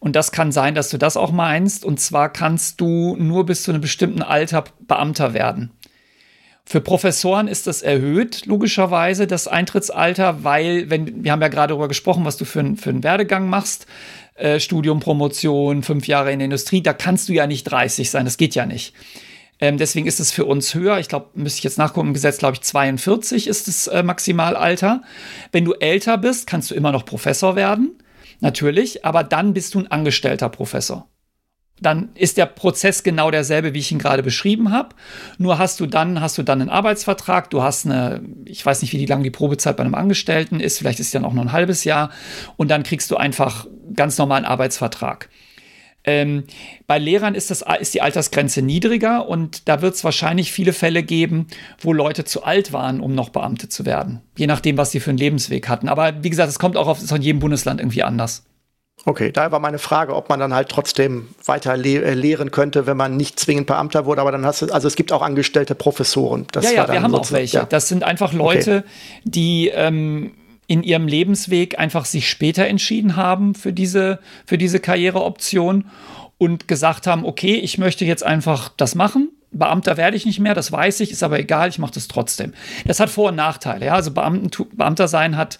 Und 0.00 0.16
das 0.16 0.32
kann 0.32 0.50
sein, 0.50 0.74
dass 0.74 0.88
du 0.88 0.96
das 0.96 1.16
auch 1.16 1.30
meinst. 1.30 1.84
Und 1.84 2.00
zwar 2.00 2.32
kannst 2.32 2.80
du 2.80 3.16
nur 3.18 3.44
bis 3.46 3.62
zu 3.62 3.70
einem 3.70 3.82
bestimmten 3.82 4.22
Alter 4.22 4.64
Beamter 4.80 5.34
werden. 5.34 5.70
Für 6.64 6.80
Professoren 6.80 7.48
ist 7.48 7.66
das 7.66 7.82
erhöht, 7.82 8.46
logischerweise, 8.46 9.26
das 9.26 9.48
Eintrittsalter, 9.48 10.44
weil, 10.44 10.88
wenn, 10.88 11.24
wir 11.24 11.32
haben 11.32 11.42
ja 11.42 11.48
gerade 11.48 11.72
darüber 11.72 11.88
gesprochen, 11.88 12.24
was 12.24 12.36
du 12.36 12.44
für, 12.44 12.76
für 12.76 12.90
einen 12.90 13.02
Werdegang 13.02 13.48
machst, 13.48 13.86
äh, 14.34 14.60
Studium, 14.60 15.00
Promotion, 15.00 15.82
fünf 15.82 16.06
Jahre 16.06 16.32
in 16.32 16.38
der 16.38 16.44
Industrie, 16.44 16.82
da 16.82 16.92
kannst 16.92 17.28
du 17.28 17.32
ja 17.32 17.46
nicht 17.46 17.64
30 17.64 18.10
sein, 18.10 18.24
das 18.24 18.36
geht 18.36 18.54
ja 18.54 18.66
nicht. 18.66 18.94
Ähm, 19.60 19.76
deswegen 19.78 20.06
ist 20.06 20.20
es 20.20 20.32
für 20.32 20.46
uns 20.46 20.74
höher. 20.74 20.98
Ich 20.98 21.08
glaube, 21.08 21.30
müsste 21.34 21.58
ich 21.58 21.64
jetzt 21.64 21.78
nachgucken, 21.78 22.08
im 22.08 22.14
Gesetz, 22.14 22.38
glaube 22.38 22.54
ich, 22.54 22.62
42 22.62 23.46
ist 23.46 23.68
das 23.68 23.86
äh, 23.88 24.02
Maximalalter. 24.02 25.02
Wenn 25.52 25.64
du 25.64 25.74
älter 25.74 26.18
bist, 26.18 26.46
kannst 26.46 26.70
du 26.70 26.74
immer 26.74 26.92
noch 26.92 27.04
Professor 27.04 27.56
werden, 27.56 27.98
natürlich, 28.40 29.04
aber 29.04 29.24
dann 29.24 29.52
bist 29.52 29.74
du 29.74 29.80
ein 29.80 29.90
angestellter 29.90 30.48
Professor 30.48 31.06
dann 31.80 32.10
ist 32.14 32.36
der 32.36 32.46
Prozess 32.46 33.02
genau 33.02 33.30
derselbe, 33.30 33.74
wie 33.74 33.78
ich 33.78 33.90
ihn 33.90 33.98
gerade 33.98 34.22
beschrieben 34.22 34.70
habe. 34.70 34.94
Nur 35.38 35.58
hast 35.58 35.80
du 35.80 35.86
dann, 35.86 36.20
hast 36.20 36.38
du 36.38 36.42
dann 36.42 36.60
einen 36.60 36.70
Arbeitsvertrag, 36.70 37.50
du 37.50 37.62
hast 37.62 37.86
eine, 37.86 38.22
ich 38.44 38.64
weiß 38.64 38.82
nicht, 38.82 38.92
wie 38.92 39.06
lange 39.06 39.24
die 39.24 39.30
Probezeit 39.30 39.76
bei 39.76 39.84
einem 39.84 39.94
Angestellten 39.94 40.60
ist, 40.60 40.78
vielleicht 40.78 41.00
ist 41.00 41.06
es 41.06 41.12
dann 41.12 41.24
auch 41.24 41.32
nur 41.32 41.44
ein 41.44 41.52
halbes 41.52 41.84
Jahr 41.84 42.10
und 42.56 42.70
dann 42.70 42.82
kriegst 42.82 43.10
du 43.10 43.16
einfach 43.16 43.66
ganz 43.94 44.18
normalen 44.18 44.44
Arbeitsvertrag. 44.44 45.28
Ähm, 46.02 46.44
bei 46.86 46.98
Lehrern 46.98 47.34
ist, 47.34 47.50
das, 47.50 47.62
ist 47.78 47.92
die 47.92 48.00
Altersgrenze 48.00 48.62
niedriger 48.62 49.28
und 49.28 49.68
da 49.68 49.82
wird 49.82 49.94
es 49.94 50.04
wahrscheinlich 50.04 50.50
viele 50.50 50.72
Fälle 50.72 51.02
geben, 51.02 51.46
wo 51.78 51.92
Leute 51.92 52.24
zu 52.24 52.42
alt 52.42 52.72
waren, 52.72 53.00
um 53.00 53.14
noch 53.14 53.28
Beamte 53.28 53.68
zu 53.68 53.84
werden. 53.84 54.20
Je 54.36 54.46
nachdem, 54.46 54.78
was 54.78 54.92
sie 54.92 55.00
für 55.00 55.10
einen 55.10 55.18
Lebensweg 55.18 55.68
hatten. 55.68 55.88
Aber 55.88 56.24
wie 56.24 56.30
gesagt, 56.30 56.48
es 56.48 56.58
kommt 56.58 56.78
auch 56.78 56.88
auf, 56.88 57.06
von 57.06 57.20
jedem 57.20 57.40
Bundesland 57.40 57.80
irgendwie 57.80 58.02
anders. 58.02 58.44
Okay, 59.06 59.32
da 59.32 59.50
war 59.50 59.60
meine 59.60 59.78
Frage, 59.78 60.14
ob 60.14 60.28
man 60.28 60.40
dann 60.40 60.52
halt 60.52 60.68
trotzdem 60.68 61.28
weiter 61.44 61.76
le 61.76 62.02
äh, 62.02 62.14
lehren 62.14 62.50
könnte, 62.50 62.86
wenn 62.86 62.96
man 62.96 63.16
nicht 63.16 63.40
zwingend 63.40 63.66
Beamter 63.66 64.04
wurde, 64.04 64.20
aber 64.20 64.32
dann 64.32 64.44
hast 64.44 64.62
du, 64.62 64.66
also 64.66 64.88
es 64.88 64.96
gibt 64.96 65.12
auch 65.12 65.22
angestellte 65.22 65.74
Professoren. 65.74 66.46
Das 66.52 66.66
ja, 66.66 66.72
ja, 66.72 66.92
wir 66.92 67.02
haben 67.02 67.14
auch 67.14 67.32
welche. 67.32 67.58
Ja. 67.58 67.64
Das 67.64 67.88
sind 67.88 68.04
einfach 68.04 68.32
Leute, 68.32 68.78
okay. 68.78 69.20
die 69.24 69.68
ähm, 69.68 70.32
in 70.66 70.82
ihrem 70.82 71.08
Lebensweg 71.08 71.78
einfach 71.78 72.04
sich 72.04 72.28
später 72.28 72.66
entschieden 72.66 73.16
haben 73.16 73.54
für 73.54 73.72
diese, 73.72 74.18
für 74.44 74.58
diese 74.58 74.80
Karriereoption 74.80 75.86
und 76.36 76.68
gesagt 76.68 77.06
haben, 77.06 77.24
okay, 77.24 77.54
ich 77.54 77.78
möchte 77.78 78.04
jetzt 78.04 78.24
einfach 78.24 78.70
das 78.76 78.94
machen 78.94 79.30
Beamter 79.52 79.96
werde 79.96 80.16
ich 80.16 80.26
nicht 80.26 80.38
mehr, 80.38 80.54
das 80.54 80.70
weiß 80.70 81.00
ich, 81.00 81.10
ist 81.10 81.22
aber 81.22 81.38
egal, 81.38 81.68
ich 81.68 81.78
mache 81.78 81.92
das 81.94 82.06
trotzdem. 82.06 82.52
Das 82.86 83.00
hat 83.00 83.10
Vor- 83.10 83.30
und 83.30 83.36
Nachteile. 83.36 83.86
Ja? 83.86 83.94
Also 83.94 84.12
Beamten, 84.12 84.50
Beamter 84.76 85.08
sein 85.08 85.36
hat, 85.36 85.58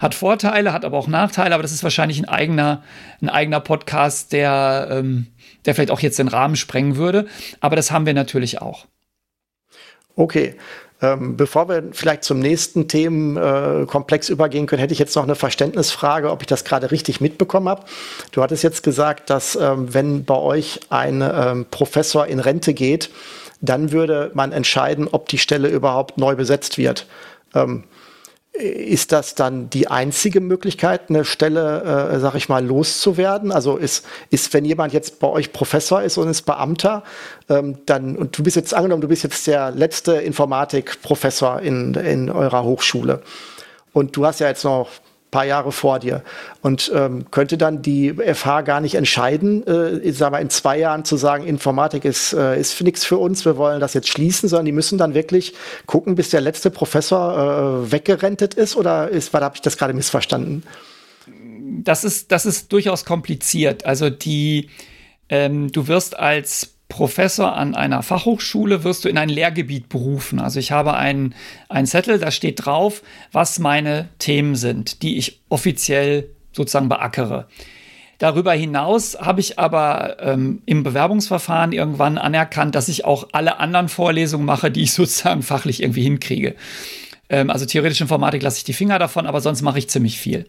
hat 0.00 0.14
Vorteile, 0.14 0.72
hat 0.72 0.84
aber 0.84 0.98
auch 0.98 1.06
Nachteile, 1.06 1.54
aber 1.54 1.62
das 1.62 1.72
ist 1.72 1.84
wahrscheinlich 1.84 2.18
ein 2.18 2.28
eigener, 2.28 2.82
ein 3.22 3.28
eigener 3.28 3.60
Podcast, 3.60 4.32
der, 4.32 4.88
ähm, 4.90 5.28
der 5.64 5.74
vielleicht 5.74 5.92
auch 5.92 6.00
jetzt 6.00 6.18
den 6.18 6.28
Rahmen 6.28 6.56
sprengen 6.56 6.96
würde. 6.96 7.26
Aber 7.60 7.76
das 7.76 7.92
haben 7.92 8.06
wir 8.06 8.14
natürlich 8.14 8.60
auch. 8.60 8.86
Okay. 10.16 10.56
Ähm, 11.00 11.36
bevor 11.36 11.68
wir 11.68 11.84
vielleicht 11.92 12.24
zum 12.24 12.40
nächsten 12.40 12.88
Themenkomplex 12.88 14.28
äh, 14.28 14.32
übergehen 14.32 14.66
können, 14.66 14.80
hätte 14.80 14.92
ich 14.92 14.98
jetzt 14.98 15.14
noch 15.14 15.22
eine 15.22 15.36
Verständnisfrage, 15.36 16.30
ob 16.30 16.42
ich 16.42 16.48
das 16.48 16.64
gerade 16.64 16.90
richtig 16.90 17.20
mitbekommen 17.20 17.68
habe. 17.68 17.84
Du 18.32 18.42
hattest 18.42 18.64
jetzt 18.64 18.82
gesagt, 18.82 19.30
dass 19.30 19.54
ähm, 19.54 19.94
wenn 19.94 20.24
bei 20.24 20.36
euch 20.36 20.80
ein 20.90 21.22
ähm, 21.22 21.66
Professor 21.70 22.26
in 22.26 22.40
Rente 22.40 22.74
geht, 22.74 23.10
dann 23.60 23.92
würde 23.92 24.30
man 24.34 24.50
entscheiden, 24.50 25.08
ob 25.10 25.28
die 25.28 25.38
Stelle 25.38 25.68
überhaupt 25.68 26.18
neu 26.18 26.34
besetzt 26.34 26.78
wird. 26.78 27.06
Ähm, 27.54 27.84
ist 28.52 29.12
das 29.12 29.34
dann 29.34 29.70
die 29.70 29.88
einzige 29.88 30.40
Möglichkeit, 30.40 31.10
eine 31.10 31.24
Stelle, 31.24 32.10
äh, 32.12 32.18
sag 32.18 32.34
ich 32.34 32.48
mal, 32.48 32.64
loszuwerden? 32.64 33.52
Also 33.52 33.76
ist, 33.76 34.04
ist, 34.30 34.52
wenn 34.52 34.64
jemand 34.64 34.92
jetzt 34.92 35.20
bei 35.20 35.28
euch 35.28 35.52
Professor 35.52 36.02
ist 36.02 36.18
und 36.18 36.28
ist 36.28 36.42
Beamter, 36.42 37.04
ähm, 37.48 37.78
dann, 37.86 38.16
und 38.16 38.36
du 38.36 38.42
bist 38.42 38.56
jetzt 38.56 38.74
angenommen, 38.74 39.02
du 39.02 39.08
bist 39.08 39.22
jetzt 39.22 39.46
der 39.46 39.70
letzte 39.70 40.14
Informatikprofessor 40.14 41.60
in, 41.60 41.94
in 41.94 42.30
eurer 42.30 42.64
Hochschule. 42.64 43.22
Und 43.92 44.16
du 44.16 44.26
hast 44.26 44.40
ja 44.40 44.48
jetzt 44.48 44.64
noch 44.64 44.88
paar 45.30 45.44
Jahre 45.44 45.72
vor 45.72 45.98
dir. 45.98 46.22
Und 46.62 46.90
ähm, 46.94 47.30
könnte 47.30 47.58
dann 47.58 47.82
die 47.82 48.14
FH 48.14 48.62
gar 48.62 48.80
nicht 48.80 48.94
entscheiden, 48.94 49.66
äh, 49.66 50.12
sagen 50.12 50.34
wir 50.34 50.40
in 50.40 50.50
zwei 50.50 50.78
Jahren 50.78 51.04
zu 51.04 51.16
sagen, 51.16 51.46
Informatik 51.46 52.04
ist, 52.04 52.32
äh, 52.32 52.58
ist 52.58 52.80
nichts 52.82 53.04
für 53.04 53.18
uns, 53.18 53.44
wir 53.44 53.56
wollen 53.56 53.80
das 53.80 53.94
jetzt 53.94 54.08
schließen, 54.08 54.48
sondern 54.48 54.66
die 54.66 54.72
müssen 54.72 54.98
dann 54.98 55.14
wirklich 55.14 55.54
gucken, 55.86 56.14
bis 56.14 56.30
der 56.30 56.40
letzte 56.40 56.70
Professor 56.70 57.84
äh, 57.84 57.92
weggerentet 57.92 58.54
ist 58.54 58.76
oder 58.76 59.08
ist, 59.08 59.32
habe 59.34 59.54
ich 59.54 59.62
das 59.62 59.76
gerade 59.76 59.94
missverstanden? 59.94 60.62
Das 61.84 62.04
ist, 62.04 62.32
das 62.32 62.46
ist 62.46 62.72
durchaus 62.72 63.04
kompliziert. 63.04 63.84
Also 63.84 64.10
die, 64.10 64.70
ähm, 65.28 65.70
du 65.70 65.86
wirst 65.86 66.18
als 66.18 66.77
Professor 66.88 67.54
an 67.54 67.74
einer 67.74 68.02
Fachhochschule 68.02 68.82
wirst 68.82 69.04
du 69.04 69.08
in 69.08 69.18
ein 69.18 69.28
Lehrgebiet 69.28 69.88
berufen. 69.88 70.40
Also 70.40 70.58
ich 70.58 70.72
habe 70.72 70.94
einen, 70.94 71.34
einen 71.68 71.86
Zettel, 71.86 72.18
da 72.18 72.30
steht 72.30 72.64
drauf, 72.64 73.02
was 73.30 73.58
meine 73.58 74.08
Themen 74.18 74.56
sind, 74.56 75.02
die 75.02 75.18
ich 75.18 75.40
offiziell 75.48 76.30
sozusagen 76.52 76.88
beackere. 76.88 77.46
Darüber 78.18 78.52
hinaus 78.52 79.16
habe 79.20 79.40
ich 79.40 79.58
aber 79.60 80.16
ähm, 80.20 80.62
im 80.66 80.82
Bewerbungsverfahren 80.82 81.72
irgendwann 81.72 82.18
anerkannt, 82.18 82.74
dass 82.74 82.88
ich 82.88 83.04
auch 83.04 83.28
alle 83.32 83.60
anderen 83.60 83.88
Vorlesungen 83.88 84.44
mache, 84.44 84.70
die 84.70 84.82
ich 84.82 84.92
sozusagen 84.94 85.42
fachlich 85.42 85.82
irgendwie 85.82 86.02
hinkriege. 86.02 86.56
Ähm, 87.28 87.50
also 87.50 87.64
theoretische 87.64 88.04
Informatik 88.04 88.42
lasse 88.42 88.58
ich 88.58 88.64
die 88.64 88.72
Finger 88.72 88.98
davon, 88.98 89.26
aber 89.26 89.40
sonst 89.40 89.62
mache 89.62 89.78
ich 89.78 89.88
ziemlich 89.88 90.18
viel. 90.18 90.46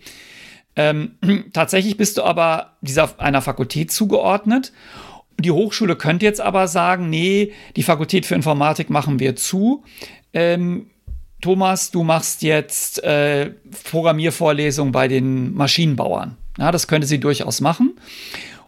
Ähm, 0.76 1.12
tatsächlich 1.54 1.98
bist 1.98 2.18
du 2.18 2.24
aber 2.24 2.78
dieser 2.82 3.20
einer 3.20 3.42
Fakultät 3.42 3.92
zugeordnet. 3.92 4.72
Die 5.40 5.52
Hochschule 5.52 5.96
könnte 5.96 6.26
jetzt 6.26 6.42
aber 6.42 6.68
sagen, 6.68 7.10
nee, 7.10 7.54
die 7.76 7.84
Fakultät 7.84 8.26
für 8.26 8.36
Informatik 8.36 8.90
machen 8.90 9.20
wir 9.20 9.36
zu. 9.36 9.84
Ähm, 10.34 10.88
Thomas, 11.42 11.92
du 11.92 12.04
machst 12.04 12.42
jetzt 12.42 13.02
äh, 13.04 13.52
Programmiervorlesungen 13.86 14.92
bei 14.92 15.08
den 15.08 15.54
Maschinenbauern. 15.54 16.36
Ja, 16.58 16.72
das 16.72 16.88
könnte 16.88 17.08
sie 17.08 17.20
durchaus 17.20 17.62
machen. 17.62 17.96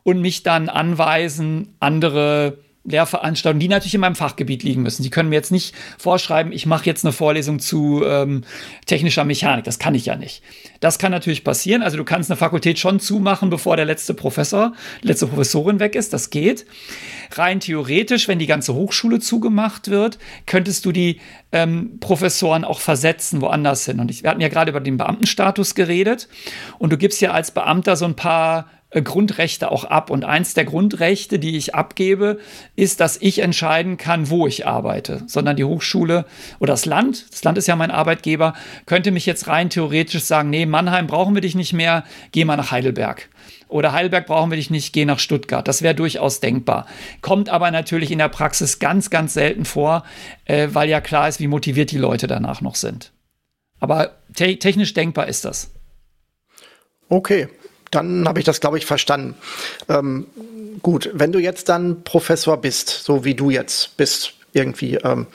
Und 0.04 0.22
mich 0.22 0.44
dann 0.44 0.70
anweisen, 0.70 1.76
andere 1.80 2.58
Lehrveranstaltungen, 2.84 3.60
die 3.60 3.68
natürlich 3.68 3.94
in 3.94 4.02
meinem 4.02 4.16
Fachgebiet 4.16 4.64
liegen 4.64 4.82
müssen. 4.82 5.04
Sie 5.04 5.12
können 5.12 5.30
mir 5.30 5.36
jetzt 5.36 5.52
nicht 5.52 5.76
vorschreiben, 6.00 6.52
ich 6.52 6.66
mache 6.66 6.86
jetzt 6.86 7.06
eine 7.06 7.12
Vorlesung 7.12 7.60
zu 7.60 8.04
ähm, 8.04 8.44
technischer 8.88 9.24
Mechanik. 9.24 9.66
Das 9.66 9.78
kann 9.78 9.94
ich 9.94 10.08
ja 10.08 10.16
nicht. 10.16 10.42
Das 10.80 10.98
kann 10.98 11.12
natürlich 11.12 11.44
passieren. 11.44 11.84
Also 11.84 11.98
du 11.98 12.04
kannst 12.04 12.32
eine 12.32 12.38
Fakultät 12.38 12.80
schon 12.80 13.00
zumachen, 13.00 13.52
bevor 13.52 13.76
der 13.76 13.86
letzte 13.86 14.16
Professor, 14.16 14.74
letzte 15.02 15.28
Professorin 15.28 15.80
weg 15.80 15.94
ist. 15.94 16.12
Das 16.12 16.32
geht. 16.32 16.66
Rein 17.34 17.60
theoretisch, 17.60 18.28
wenn 18.28 18.40
die 18.40 18.48
ganze 18.48 18.74
Hochschule 18.74 19.20
zugemacht 19.20 19.90
wird, 19.90 20.18
könntest 20.48 20.84
du 20.86 20.92
die 20.92 21.22
ähm, 21.52 22.00
Professoren 22.00 22.64
auch 22.64 22.80
versetzen 22.80 23.42
woanders 23.42 23.86
hin. 23.86 24.00
Und 24.00 24.10
ich, 24.10 24.24
wir 24.24 24.32
hatten 24.32 24.42
ja 24.42 24.50
gerade 24.50 24.72
über 24.72 24.80
den 24.80 24.98
Beamtenstatus 24.98 25.76
geredet. 25.76 26.30
Und 26.80 26.92
du 26.92 26.98
gibst 26.98 27.22
ja 27.22 27.32
als 27.32 27.52
Beamter 27.52 27.96
so 27.96 28.06
ein 28.06 28.16
paar 28.16 28.70
Grundrechte 28.94 29.72
auch 29.72 29.86
ab. 29.86 30.10
Und 30.10 30.26
eins 30.26 30.54
der 30.54 30.66
Grundrechte, 30.66 31.40
die 31.40 31.56
ich 31.56 31.74
abgebe, 31.74 32.40
ist, 32.76 33.00
dass 33.00 33.18
ich 33.18 33.40
entscheiden 33.40 33.96
kann, 33.96 34.30
wo 34.30 34.48
ich 34.48 34.68
arbeite. 34.68 35.24
Sondern 35.28 35.56
die 35.56 35.64
Hochschule 35.64 36.26
oder 36.60 36.74
das 36.74 36.86
Land, 36.86 37.32
das 37.32 37.44
Land 37.44 37.58
ist 37.58 37.68
ja 37.68 37.78
mein 37.78 37.92
Arbeitgeber, 37.92 38.54
könnte 38.86 39.12
mich 39.12 39.26
jetzt 39.26 39.48
rein 39.48 39.70
theoretisch 39.70 40.24
sagen, 40.24 40.50
nee, 40.50 40.66
Mannheim 40.66 41.08
brauchen 41.08 41.34
wir 41.34 41.42
dich 41.42 41.56
nicht 41.56 41.72
mehr, 41.72 42.04
geh 42.34 42.44
mal 42.44 42.58
nach 42.58 42.72
Heidelberg. 42.72 43.30
Oder 43.70 43.94
Heidelberg 43.94 44.26
brauchen 44.26 44.52
wir 44.52 44.58
dich 44.58 44.70
nicht, 44.70 44.92
geh 44.92 45.06
nach 45.06 45.20
Stuttgart. 45.20 45.66
Das 45.66 45.82
wäre 45.82 45.96
durchaus 45.96 46.42
denkbar. 46.42 46.86
Kommt 47.22 47.48
aber 47.48 47.72
natürlich 47.72 48.12
in 48.12 48.18
der 48.18 48.28
Praxis 48.28 48.80
ganz, 48.80 49.10
ganz 49.10 49.34
selten 49.34 49.64
vor, 49.64 50.04
äh, 50.44 50.68
weil 50.74 50.90
ja 50.90 51.00
klar 51.00 51.30
ist, 51.30 51.40
wie 51.40 51.48
motiviert 51.48 51.92
die 51.92 51.98
Leute 51.98 52.28
danach 52.28 52.60
noch 52.60 52.76
sind. 52.76 53.14
Aber 53.80 54.18
te 54.36 54.58
technisch 54.60 54.94
denkbar 54.94 55.28
ist 55.28 55.46
das. 55.46 55.72
Okay, 57.08 57.48
dann 57.92 58.28
habe 58.28 58.40
ich 58.40 58.46
das, 58.46 58.60
glaube 58.60 58.78
ich, 58.78 58.86
verstanden. 58.86 59.36
Ähm, 59.90 60.28
gut, 60.82 61.10
wenn 61.14 61.32
du 61.32 61.40
jetzt 61.40 61.70
dann 61.70 62.04
Professor 62.04 62.58
bist, 62.58 62.90
so 62.90 63.24
wie 63.24 63.36
du 63.36 63.50
jetzt 63.50 63.96
bist, 63.98 64.34
irgendwie, 64.54 64.96
ähm, 64.96 65.28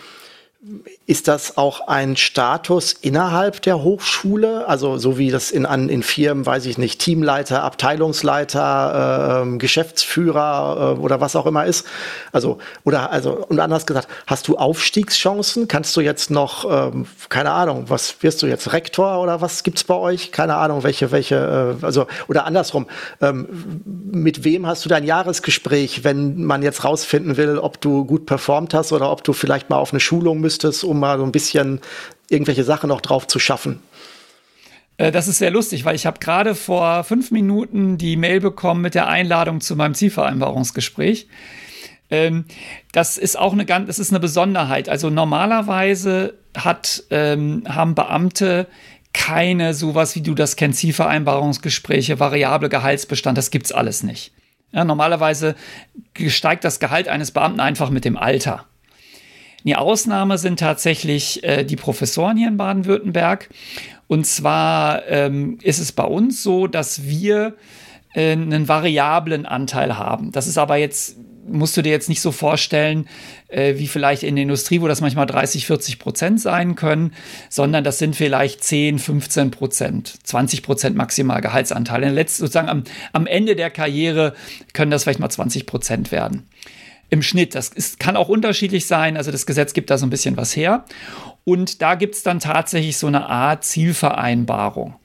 ist 1.07 1.29
das 1.29 1.57
auch 1.57 1.87
ein 1.87 2.17
Status 2.17 2.93
innerhalb 2.93 3.63
der 3.63 3.83
Hochschule? 3.83 4.67
Also 4.67 4.99
so 4.99 5.17
wie 5.19 5.31
das 5.31 5.53
in, 5.53 5.65
an, 5.65 5.89
in 5.89 6.03
Firmen, 6.03 6.45
weiß 6.45 6.67
ich 6.67 6.77
nicht, 6.79 7.01
Teamleiter, 7.01 7.63
Abteilungsleiter, 7.63 9.45
äh, 9.47 9.59
Geschäftsführer 9.59 10.97
äh, 10.97 11.01
oder 11.01 11.21
was 11.21 11.37
auch 11.37 11.47
immer 11.47 11.67
ist. 11.67 11.87
Also, 12.33 12.59
oder 12.85 13.13
also, 13.13 13.45
und 13.47 13.61
anders 13.61 13.87
gesagt, 13.87 14.09
hast 14.27 14.49
du 14.49 14.57
Aufstiegschancen? 14.57 15.69
Kannst 15.69 15.97
du 15.97 16.01
jetzt 16.01 16.31
noch, 16.31 16.65
ähm, 16.69 17.07
keine 17.29 17.53
Ahnung, 17.53 17.85
was 17.89 18.23
wirst 18.23 18.43
du 18.43 18.47
jetzt, 18.47 18.73
Rektor 18.73 19.21
oder 19.23 19.41
was 19.41 19.63
gibt's 19.63 19.85
bei 19.85 19.95
euch? 19.95 20.33
Keine 20.33 20.57
Ahnung, 20.57 20.83
welche, 20.83 21.13
welche, 21.13 21.77
äh, 21.81 21.85
also, 21.85 22.07
oder 22.27 22.45
andersrum, 22.45 22.87
ähm, 23.21 23.83
mit 23.85 24.43
wem 24.43 24.67
hast 24.67 24.85
du 24.85 24.89
dein 24.89 25.05
Jahresgespräch, 25.05 26.03
wenn 26.03 26.43
man 26.43 26.63
jetzt 26.63 26.83
rausfinden 26.83 27.37
will, 27.37 27.59
ob 27.59 27.81
du 27.81 28.05
gut 28.05 28.27
performt 28.27 28.75
hast 28.75 28.93
oder 28.93 29.13
ob 29.13 29.23
du 29.23 29.33
vielleicht 29.33 29.71
mal 29.71 29.77
auf 29.77 29.93
eine 29.93 30.01
Schulung 30.01 30.41
müsstest? 30.41 30.56
Müsstest, 30.57 30.85
um 30.85 30.99
mal 30.99 31.19
so 31.19 31.25
ein 31.25 31.33
bisschen 31.33 31.81
irgendwelche 32.31 32.65
Sachen 32.65 32.89
noch 32.89 33.01
drauf 33.01 33.27
zu 33.27 33.39
schaffen? 33.39 33.81
Äh, 34.97 35.13
das 35.13 35.29
ist 35.29 35.39
sehr 35.39 35.51
lustig, 35.51 35.85
weil 35.85 35.95
ich 35.95 36.07
habe 36.07 36.19
gerade 36.19 36.55
vor 36.55 37.05
fünf 37.05 37.31
Minuten 37.31 37.99
die 37.99 38.17
Mail 38.17 38.41
bekommen 38.41 38.81
mit 38.81 38.95
der 38.95 39.09
Einladung 39.09 39.61
zu 39.61 39.77
meinem 39.77 39.95
Zielvereinbarungsgespräch. 39.95 41.29
Ähm, 42.09 42.47
das 42.93 43.19
ist 43.19 43.39
auch 43.39 43.53
eine 43.53 43.67
ganz, 43.67 43.89
das 43.89 43.99
ist 43.99 44.11
eine 44.11 44.21
Besonderheit. 44.21 44.89
Also 44.89 45.11
normalerweise 45.11 46.35
hat, 46.57 47.05
ähm, 47.11 47.65
haben 47.69 47.95
Beamte 47.95 48.67
keine 49.13 49.75
sowas 49.75 50.15
wie 50.15 50.21
du 50.21 50.35
das 50.35 50.57
kennst, 50.57 50.81
Zielvereinbarungsgespräche, 50.81 52.21
variable 52.21 52.69
Gehaltsbestand, 52.69 53.39
das 53.39 53.51
gibt 53.51 53.67
es 53.67 53.73
alles 53.73 54.03
nicht. 54.03 54.33
Ja, 54.73 54.85
normalerweise 54.85 55.55
steigt 56.27 56.65
das 56.65 56.81
Gehalt 56.81 57.09
eines 57.09 57.31
Beamten 57.31 57.61
einfach 57.61 57.89
mit 57.89 58.05
dem 58.05 58.19
Alter. 58.19 58.67
Die 59.67 59.75
Ausnahme 59.75 60.39
sind 60.39 60.61
tatsächlich 60.61 61.43
äh, 61.43 61.65
die 61.65 61.75
Professoren 61.75 62.37
hier 62.37 62.47
in 62.49 62.57
Baden-Württemberg. 62.57 63.49
Und 64.07 64.25
zwar 64.25 65.07
ähm, 65.09 65.59
ist 65.61 65.81
es 65.81 65.91
bei 65.91 66.05
uns 66.05 66.43
so, 66.45 66.69
dass 66.69 67.05
wir 67.05 67.57
äh, 68.15 68.31
einen 68.31 68.69
variablen 68.69 69.45
Anteil 69.45 69.99
haben. 69.99 70.31
Das 70.31 70.47
ist 70.47 70.57
aber 70.57 70.77
jetzt 70.77 71.17
musst 71.49 71.77
du 71.77 71.83
dir 71.83 71.91
jetzt 71.91 72.09
nicht 72.09 72.21
so 72.21 72.33
vorstellen, 72.33 73.09
äh, 73.49 73.77
wie 73.77 73.87
vielleicht 73.87 74.23
in 74.23 74.37
der 74.37 74.43
Industrie, 74.43 74.81
wo 74.81 74.89
das 74.89 75.01
manchmal 75.01 75.27
30, 75.27 75.67
40 75.67 75.99
Prozent 75.99 76.41
sein 76.41 76.75
können, 76.75 77.13
sondern 77.51 77.85
das 77.85 77.99
sind 77.99 78.17
vielleicht 78.17 78.65
10, 78.65 78.99
15 78.99 79.51
Prozent, 79.51 80.15
20 80.25 80.63
Prozent 80.63 80.97
maximal 80.97 81.41
Gehaltsanteil. 81.41 82.09
Letzt, 82.13 82.39
sozusagen 82.39 82.69
am, 82.69 82.85
am 83.13 83.27
Ende 83.27 83.57
der 83.57 83.71
Karriere 83.71 84.35
können 84.73 84.91
das 84.91 85.05
vielleicht 85.05 85.21
mal 85.21 85.31
20 85.31 85.67
Prozent 85.67 86.11
werden 86.13 86.49
im 87.11 87.23
Schnitt. 87.23 87.55
Das 87.55 87.69
ist, 87.69 87.99
kann 87.99 88.17
auch 88.17 88.29
unterschiedlich 88.29 88.87
sein. 88.87 89.17
Also 89.17 89.31
das 89.31 89.47
Gesetz 89.47 89.73
gibt 89.73 89.91
da 89.91 89.99
so 89.99 90.07
ein 90.07 90.11
bisschen 90.11 90.37
was 90.37 90.57
her. 90.57 90.85
Und 91.45 91.83
da 91.83 91.95
gibt 91.95 92.15
es 92.15 92.23
dann 92.23 92.41
tatsächlich 92.41 92.97
so 92.97 93.07
eine 93.07 93.29
Art 93.29 93.65
Zielvereinbarung. 93.65 94.97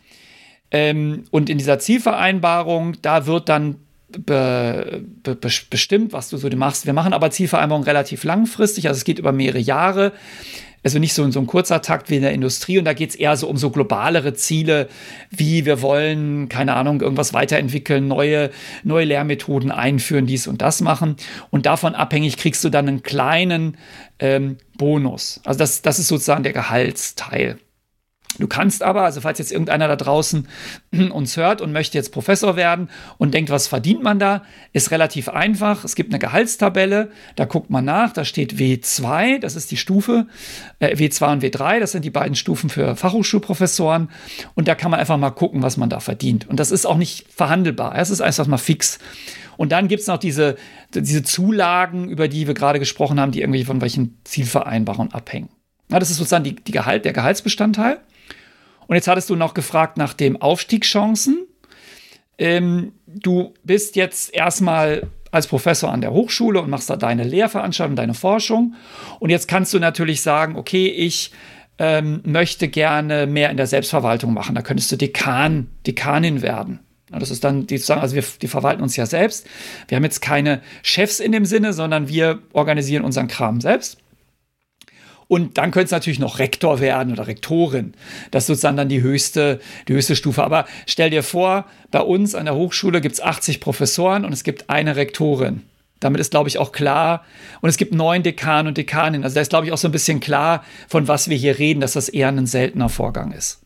Ähm, 0.72 1.26
und 1.32 1.50
in 1.50 1.58
dieser 1.58 1.80
Zielvereinbarung, 1.80 3.02
da 3.02 3.26
wird 3.26 3.50
dann 3.50 3.76
be, 4.18 5.04
be, 5.24 5.38
bestimmt, 5.70 6.14
was 6.14 6.30
du 6.30 6.38
so 6.38 6.50
machst. 6.56 6.86
Wir 6.86 6.94
machen 6.94 7.14
aber 7.14 7.30
Zielvereinbarungen 7.32 7.86
relativ 7.86 8.24
langfristig, 8.24 8.88
also 8.88 8.98
es 8.98 9.04
geht 9.04 9.20
über 9.20 9.32
mehrere 9.32 9.60
Jahre. 9.60 10.14
Also 10.84 11.00
nicht 11.00 11.14
so, 11.14 11.30
so 11.30 11.40
ein 11.40 11.48
kurzer 11.48 11.82
Takt 11.82 12.10
wie 12.10 12.16
in 12.16 12.22
der 12.22 12.34
Industrie. 12.34 12.80
Und 12.80 12.86
da 12.86 12.94
geht 12.94 13.12
es 13.12 13.16
eher 13.16 13.38
so 13.38 13.48
um 13.48 13.58
so 13.58 13.70
globalere 13.70 14.34
Ziele, 14.34 14.90
wie 15.30 15.66
wir 15.66 15.82
wollen, 15.82 16.50
keine 16.50 16.76
Ahnung, 16.76 17.02
irgendwas 17.02 17.34
weiterentwickeln, 17.34 18.08
neue, 18.08 18.50
neue 18.84 19.06
Lehrmethoden 19.06 19.72
einführen, 19.72 20.26
dies 20.26 20.48
und 20.48 20.62
das 20.62 20.82
machen. 20.82 21.16
Und 21.50 21.66
davon 21.66 21.94
abhängig 21.96 22.38
kriegst 22.38 22.64
du 22.64 22.70
dann 22.70 22.88
einen 22.88 23.04
kleinen 23.04 23.78
ähm, 24.20 24.58
Bonus. 24.78 25.40
Also 25.46 25.60
das, 25.60 25.82
das 25.82 26.00
ist 26.00 26.08
sozusagen 26.08 26.44
der 26.44 26.54
Gehaltsteil. 26.54 27.60
Du 28.42 28.48
kannst 28.48 28.84
aber, 28.84 29.04
also 29.04 29.22
falls 29.22 29.40
jetzt 29.40 29.52
irgendeiner 29.52 29.88
da 29.88 29.96
draußen 29.96 30.48
uns 31.12 31.38
hört 31.38 31.62
und 31.62 31.72
möchte 31.72 31.98
jetzt 31.98 32.12
Professor 32.12 32.56
werden 32.56 32.90
und 33.18 33.34
denkt, 33.34 33.50
was 33.52 33.68
verdient 33.68 34.04
man 34.04 34.20
da, 34.20 34.44
ist 34.74 34.92
relativ 34.92 35.30
einfach. 35.30 35.84
Es 35.84 35.96
gibt 35.96 36.12
eine 36.12 36.20
Gehaltstabelle, 36.20 37.12
da 37.36 37.46
guckt 37.46 37.70
man 37.70 37.86
nach, 37.86 38.12
da 38.14 38.26
steht 38.26 38.56
W2, 38.56 39.40
das 39.40 39.56
ist 39.56 39.72
die 39.72 39.78
Stufe, 39.78 40.28
äh, 40.80 40.96
W2 40.96 41.32
und 41.32 41.44
W3, 41.44 41.80
das 41.80 41.92
sind 41.92 42.04
die 42.04 42.10
beiden 42.10 42.36
Stufen 42.36 42.70
für 42.70 42.96
Fachhochschulprofessoren 42.96 44.10
und 44.56 44.68
da 44.68 44.76
kann 44.76 44.92
man 44.92 45.00
einfach 45.00 45.18
mal 45.18 45.30
gucken, 45.30 45.62
was 45.62 45.78
man 45.78 45.90
da 45.90 46.00
verdient. 46.00 46.50
Und 46.50 46.60
das 46.60 46.72
ist 46.72 46.86
auch 46.86 46.98
nicht 46.98 47.28
verhandelbar, 47.32 47.96
es 47.96 48.10
ist 48.10 48.22
einfach 48.22 48.48
mal 48.48 48.58
fix. 48.58 49.00
Und 49.58 49.72
dann 49.72 49.88
gibt 49.88 50.02
es 50.02 50.08
noch 50.08 50.18
diese, 50.18 50.56
diese 50.96 51.22
Zulagen, 51.22 52.10
über 52.10 52.28
die 52.28 52.48
wir 52.48 52.56
gerade 52.56 52.80
gesprochen 52.80 53.20
haben, 53.20 53.32
die 53.32 53.42
irgendwie 53.42 53.64
von 53.64 53.82
welchen 53.82 54.18
Zielvereinbarungen 54.24 55.14
abhängen. 55.14 55.50
Ja, 55.92 56.00
das 56.00 56.10
ist 56.10 56.18
sozusagen 56.18 56.46
die, 56.46 56.56
die 56.56 56.72
Gehalt, 56.72 57.06
der 57.06 57.14
Gehaltsbestandteil. 57.14 58.00
Und 58.92 58.96
jetzt 58.96 59.08
hattest 59.08 59.30
du 59.30 59.38
noch 59.38 59.54
gefragt 59.54 59.96
nach 59.96 60.14
den 60.14 60.42
Aufstiegschancen. 60.42 61.48
Ähm, 62.38 62.92
du 63.08 63.54
bist 63.64 63.96
jetzt 63.96 64.34
erstmal 64.34 65.08
als 65.32 65.48
Professor 65.48 65.90
an 65.90 66.02
der 66.02 66.12
Hochschule 66.12 66.62
und 66.62 66.70
machst 66.70 66.90
da 66.90 66.98
deine 66.98 67.24
Lehrveranstaltung, 67.24 67.96
deine 67.96 68.14
Forschung. 68.14 68.76
Und 69.22 69.30
jetzt 69.30 69.48
kannst 69.48 69.74
du 69.74 69.80
natürlich 69.80 70.20
sagen, 70.20 70.58
okay, 70.58 70.88
ich 70.88 71.32
ähm, 71.80 72.20
möchte 72.26 72.68
gerne 72.68 73.28
mehr 73.28 73.50
in 73.50 73.56
der 73.56 73.68
Selbstverwaltung 73.68 74.34
machen. 74.34 74.56
Da 74.56 74.62
könntest 74.62 74.92
du 74.92 74.98
Dekan, 74.98 75.70
Dekanin 75.88 76.42
werden. 76.42 76.82
Das 77.18 77.32
ist 77.32 77.46
dann, 77.46 77.68
die 77.68 77.78
sagen, 77.78 78.02
also 78.02 78.16
wir 78.16 78.26
die 78.42 78.50
verwalten 78.50 78.84
uns 78.84 78.98
ja 78.98 79.06
selbst. 79.06 79.48
Wir 79.88 79.96
haben 79.96 80.04
jetzt 80.04 80.20
keine 80.20 80.60
Chefs 80.84 81.22
in 81.22 81.32
dem 81.32 81.46
Sinne, 81.46 81.72
sondern 81.72 82.10
wir 82.10 82.40
organisieren 82.52 83.06
unseren 83.06 83.30
Kram 83.30 83.62
selbst. 83.62 84.00
Und 85.32 85.58
dann 85.58 85.72
könnte 85.72 85.86
es 85.86 85.92
natürlich 85.92 86.20
noch 86.20 86.40
Rektor 86.40 86.82
werden 86.82 87.14
oder 87.14 87.26
Rektorin. 87.26 87.94
Das 88.32 88.44
ist 88.44 88.48
sozusagen 88.48 88.76
dann 88.76 88.90
die 88.90 89.02
höchste, 89.02 89.62
die 89.88 89.94
höchste 89.94 90.18
Stufe. 90.18 90.44
Aber 90.44 90.66
stell 90.88 91.10
dir 91.10 91.24
vor, 91.24 91.68
bei 91.90 92.02
uns 92.02 92.36
an 92.36 92.44
der 92.44 92.56
Hochschule 92.56 93.00
gibt 93.00 93.16
es 93.16 93.22
80 93.22 93.62
Professoren 93.62 94.26
und 94.26 94.34
es 94.34 94.44
gibt 94.44 94.70
eine 94.70 94.98
Rektorin. 94.98 95.62
Damit 96.02 96.20
ist, 96.20 96.32
glaube 96.32 96.50
ich, 96.50 96.58
auch 96.58 96.74
klar. 96.74 97.24
Und 97.62 97.70
es 97.70 97.78
gibt 97.78 97.94
neun 97.94 98.24
Dekanen 98.24 98.68
und 98.68 98.78
Dekaninnen. 98.78 99.24
Also 99.24 99.36
da 99.36 99.40
ist, 99.40 99.48
glaube 99.48 99.66
ich, 99.66 99.72
auch 99.72 99.78
so 99.78 99.88
ein 99.88 99.94
bisschen 99.94 100.20
klar, 100.20 100.66
von 100.90 101.08
was 101.08 101.30
wir 101.30 101.38
hier 101.38 101.58
reden, 101.58 101.80
dass 101.80 101.94
das 101.94 102.10
eher 102.10 102.28
ein 102.28 102.46
seltener 102.46 102.90
Vorgang 102.90 103.32
ist. 103.32 103.61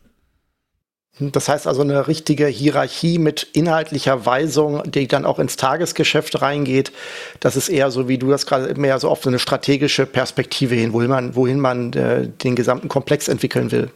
Das 1.18 1.48
heißt 1.48 1.66
also 1.66 1.80
eine 1.80 2.08
richtige 2.08 2.46
Hierarchie 2.46 3.18
mit 3.18 3.44
inhaltlicher 3.54 4.26
Weisung, 4.26 4.82
die 4.90 5.08
dann 5.08 5.24
auch 5.24 5.38
ins 5.38 5.56
Tagesgeschäft 5.56 6.42
reingeht. 6.42 6.92
Das 7.40 7.56
ist 7.56 7.70
eher 7.70 7.90
so, 7.90 8.06
wie 8.06 8.18
du 8.18 8.28
das 8.28 8.44
gerade 8.44 8.78
mehr 8.78 8.98
so 8.98 9.08
auf 9.08 9.26
eine 9.26 9.38
strategische 9.38 10.04
Perspektive 10.04 10.74
hin, 10.74 10.92
wohin 10.92 11.08
man, 11.08 11.34
wohin 11.34 11.58
man 11.58 11.94
äh, 11.94 12.28
den 12.28 12.54
gesamten 12.54 12.88
Komplex 12.88 13.28
entwickeln 13.28 13.72
will. 13.72 13.90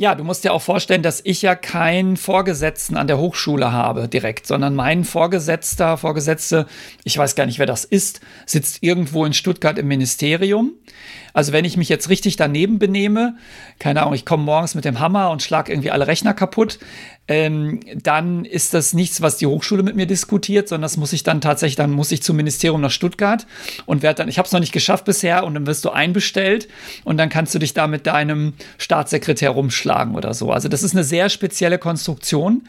Ja, 0.00 0.14
du 0.14 0.24
musst 0.24 0.44
dir 0.44 0.54
auch 0.54 0.62
vorstellen, 0.62 1.02
dass 1.02 1.20
ich 1.24 1.42
ja 1.42 1.54
keinen 1.54 2.16
Vorgesetzten 2.16 2.96
an 2.96 3.06
der 3.06 3.18
Hochschule 3.18 3.70
habe 3.70 4.08
direkt, 4.08 4.46
sondern 4.46 4.74
mein 4.74 5.04
Vorgesetzter, 5.04 5.98
Vorgesetzte, 5.98 6.66
ich 7.04 7.18
weiß 7.18 7.34
gar 7.34 7.44
nicht, 7.44 7.58
wer 7.58 7.66
das 7.66 7.84
ist, 7.84 8.20
sitzt 8.46 8.82
irgendwo 8.82 9.26
in 9.26 9.34
Stuttgart 9.34 9.78
im 9.78 9.88
Ministerium. 9.88 10.72
Also 11.32 11.52
wenn 11.52 11.64
ich 11.64 11.76
mich 11.76 11.88
jetzt 11.88 12.08
richtig 12.08 12.36
daneben 12.36 12.78
benehme, 12.78 13.36
keine 13.78 14.02
Ahnung, 14.02 14.14
ich 14.14 14.24
komme 14.24 14.44
morgens 14.44 14.74
mit 14.74 14.84
dem 14.84 15.00
Hammer 15.00 15.30
und 15.30 15.42
schlag 15.42 15.68
irgendwie 15.68 15.90
alle 15.90 16.06
Rechner 16.06 16.34
kaputt, 16.34 16.78
ähm, 17.28 17.78
dann 17.94 18.44
ist 18.44 18.74
das 18.74 18.92
nichts, 18.92 19.20
was 19.20 19.36
die 19.36 19.46
Hochschule 19.46 19.84
mit 19.84 19.94
mir 19.94 20.06
diskutiert, 20.06 20.68
sondern 20.68 20.82
das 20.82 20.96
muss 20.96 21.12
ich 21.12 21.22
dann 21.22 21.40
tatsächlich, 21.40 21.76
dann 21.76 21.92
muss 21.92 22.10
ich 22.10 22.22
zum 22.22 22.36
Ministerium 22.36 22.80
nach 22.80 22.90
Stuttgart 22.90 23.46
und 23.86 24.02
werde 24.02 24.16
dann, 24.16 24.28
ich 24.28 24.38
habe 24.38 24.46
es 24.46 24.52
noch 24.52 24.60
nicht 24.60 24.72
geschafft 24.72 25.04
bisher 25.04 25.44
und 25.44 25.54
dann 25.54 25.66
wirst 25.66 25.84
du 25.84 25.90
einbestellt 25.90 26.68
und 27.04 27.18
dann 27.18 27.28
kannst 27.28 27.54
du 27.54 27.60
dich 27.60 27.72
da 27.72 27.86
mit 27.86 28.06
deinem 28.06 28.54
Staatssekretär 28.78 29.50
rumschlagen 29.50 30.16
oder 30.16 30.34
so. 30.34 30.50
Also 30.50 30.68
das 30.68 30.82
ist 30.82 30.92
eine 30.92 31.04
sehr 31.04 31.28
spezielle 31.28 31.78
Konstruktion. 31.78 32.62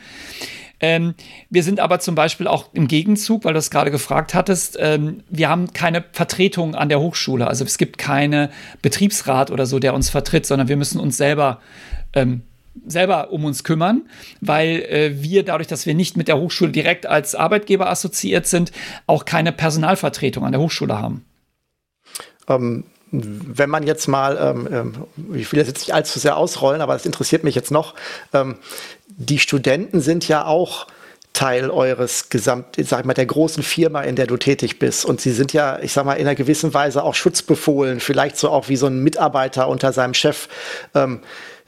Ähm, 0.81 1.13
wir 1.49 1.63
sind 1.63 1.79
aber 1.79 1.99
zum 1.99 2.15
Beispiel 2.15 2.47
auch 2.47 2.69
im 2.73 2.87
Gegenzug, 2.87 3.45
weil 3.45 3.53
du 3.53 3.59
es 3.59 3.69
gerade 3.69 3.91
gefragt 3.91 4.33
hattest, 4.33 4.77
ähm, 4.79 5.23
wir 5.29 5.47
haben 5.47 5.71
keine 5.73 6.03
Vertretung 6.11 6.75
an 6.75 6.89
der 6.89 6.99
Hochschule. 6.99 7.47
Also 7.47 7.63
es 7.63 7.77
gibt 7.77 7.97
keine 7.97 8.49
Betriebsrat 8.81 9.51
oder 9.51 9.65
so, 9.65 9.79
der 9.79 9.93
uns 9.93 10.09
vertritt, 10.09 10.45
sondern 10.45 10.67
wir 10.67 10.77
müssen 10.77 10.99
uns 10.99 11.17
selber 11.17 11.59
ähm, 12.13 12.41
selber 12.87 13.31
um 13.31 13.45
uns 13.45 13.63
kümmern, 13.63 14.03
weil 14.39 14.81
äh, 14.83 15.21
wir 15.21 15.43
dadurch, 15.43 15.67
dass 15.67 15.85
wir 15.85 15.93
nicht 15.93 16.17
mit 16.17 16.27
der 16.27 16.37
Hochschule 16.37 16.71
direkt 16.71 17.05
als 17.05 17.35
Arbeitgeber 17.35 17.89
assoziiert 17.89 18.47
sind, 18.47 18.71
auch 19.07 19.25
keine 19.25 19.51
Personalvertretung 19.51 20.45
an 20.45 20.53
der 20.53 20.61
Hochschule 20.61 20.97
haben. 20.97 21.25
Ähm, 22.47 22.85
wenn 23.11 23.69
man 23.69 23.85
jetzt 23.85 24.07
mal, 24.07 24.37
ähm, 24.41 24.67
ähm 24.71 25.35
ich 25.35 25.51
will 25.51 25.59
das 25.59 25.67
jetzt 25.67 25.81
nicht 25.81 25.93
allzu 25.93 26.17
sehr 26.17 26.37
ausrollen, 26.37 26.81
aber 26.81 26.93
das 26.93 27.05
interessiert 27.05 27.43
mich 27.43 27.55
jetzt 27.55 27.71
noch, 27.71 27.93
ähm, 28.33 28.55
die 29.25 29.39
Studenten 29.39 30.01
sind 30.01 30.27
ja 30.27 30.45
auch 30.45 30.87
Teil 31.33 31.69
eures 31.69 32.29
Gesamt, 32.29 32.75
sag 32.77 32.99
ich 33.01 33.05
mal, 33.05 33.13
der 33.13 33.25
großen 33.25 33.63
Firma, 33.63 34.01
in 34.01 34.15
der 34.15 34.27
du 34.27 34.35
tätig 34.35 34.79
bist. 34.79 35.05
Und 35.05 35.21
sie 35.21 35.31
sind 35.31 35.53
ja, 35.53 35.79
ich 35.79 35.93
sag 35.93 36.05
mal, 36.05 36.15
in 36.15 36.27
einer 36.27 36.35
gewissen 36.35 36.73
Weise 36.73 37.03
auch 37.03 37.15
schutzbefohlen, 37.15 38.01
vielleicht 38.01 38.37
so 38.37 38.49
auch 38.49 38.67
wie 38.67 38.75
so 38.75 38.87
ein 38.87 39.01
Mitarbeiter 39.01 39.69
unter 39.69 39.93
seinem 39.93 40.13
Chef. 40.13 40.49
Ähm, 40.93 41.21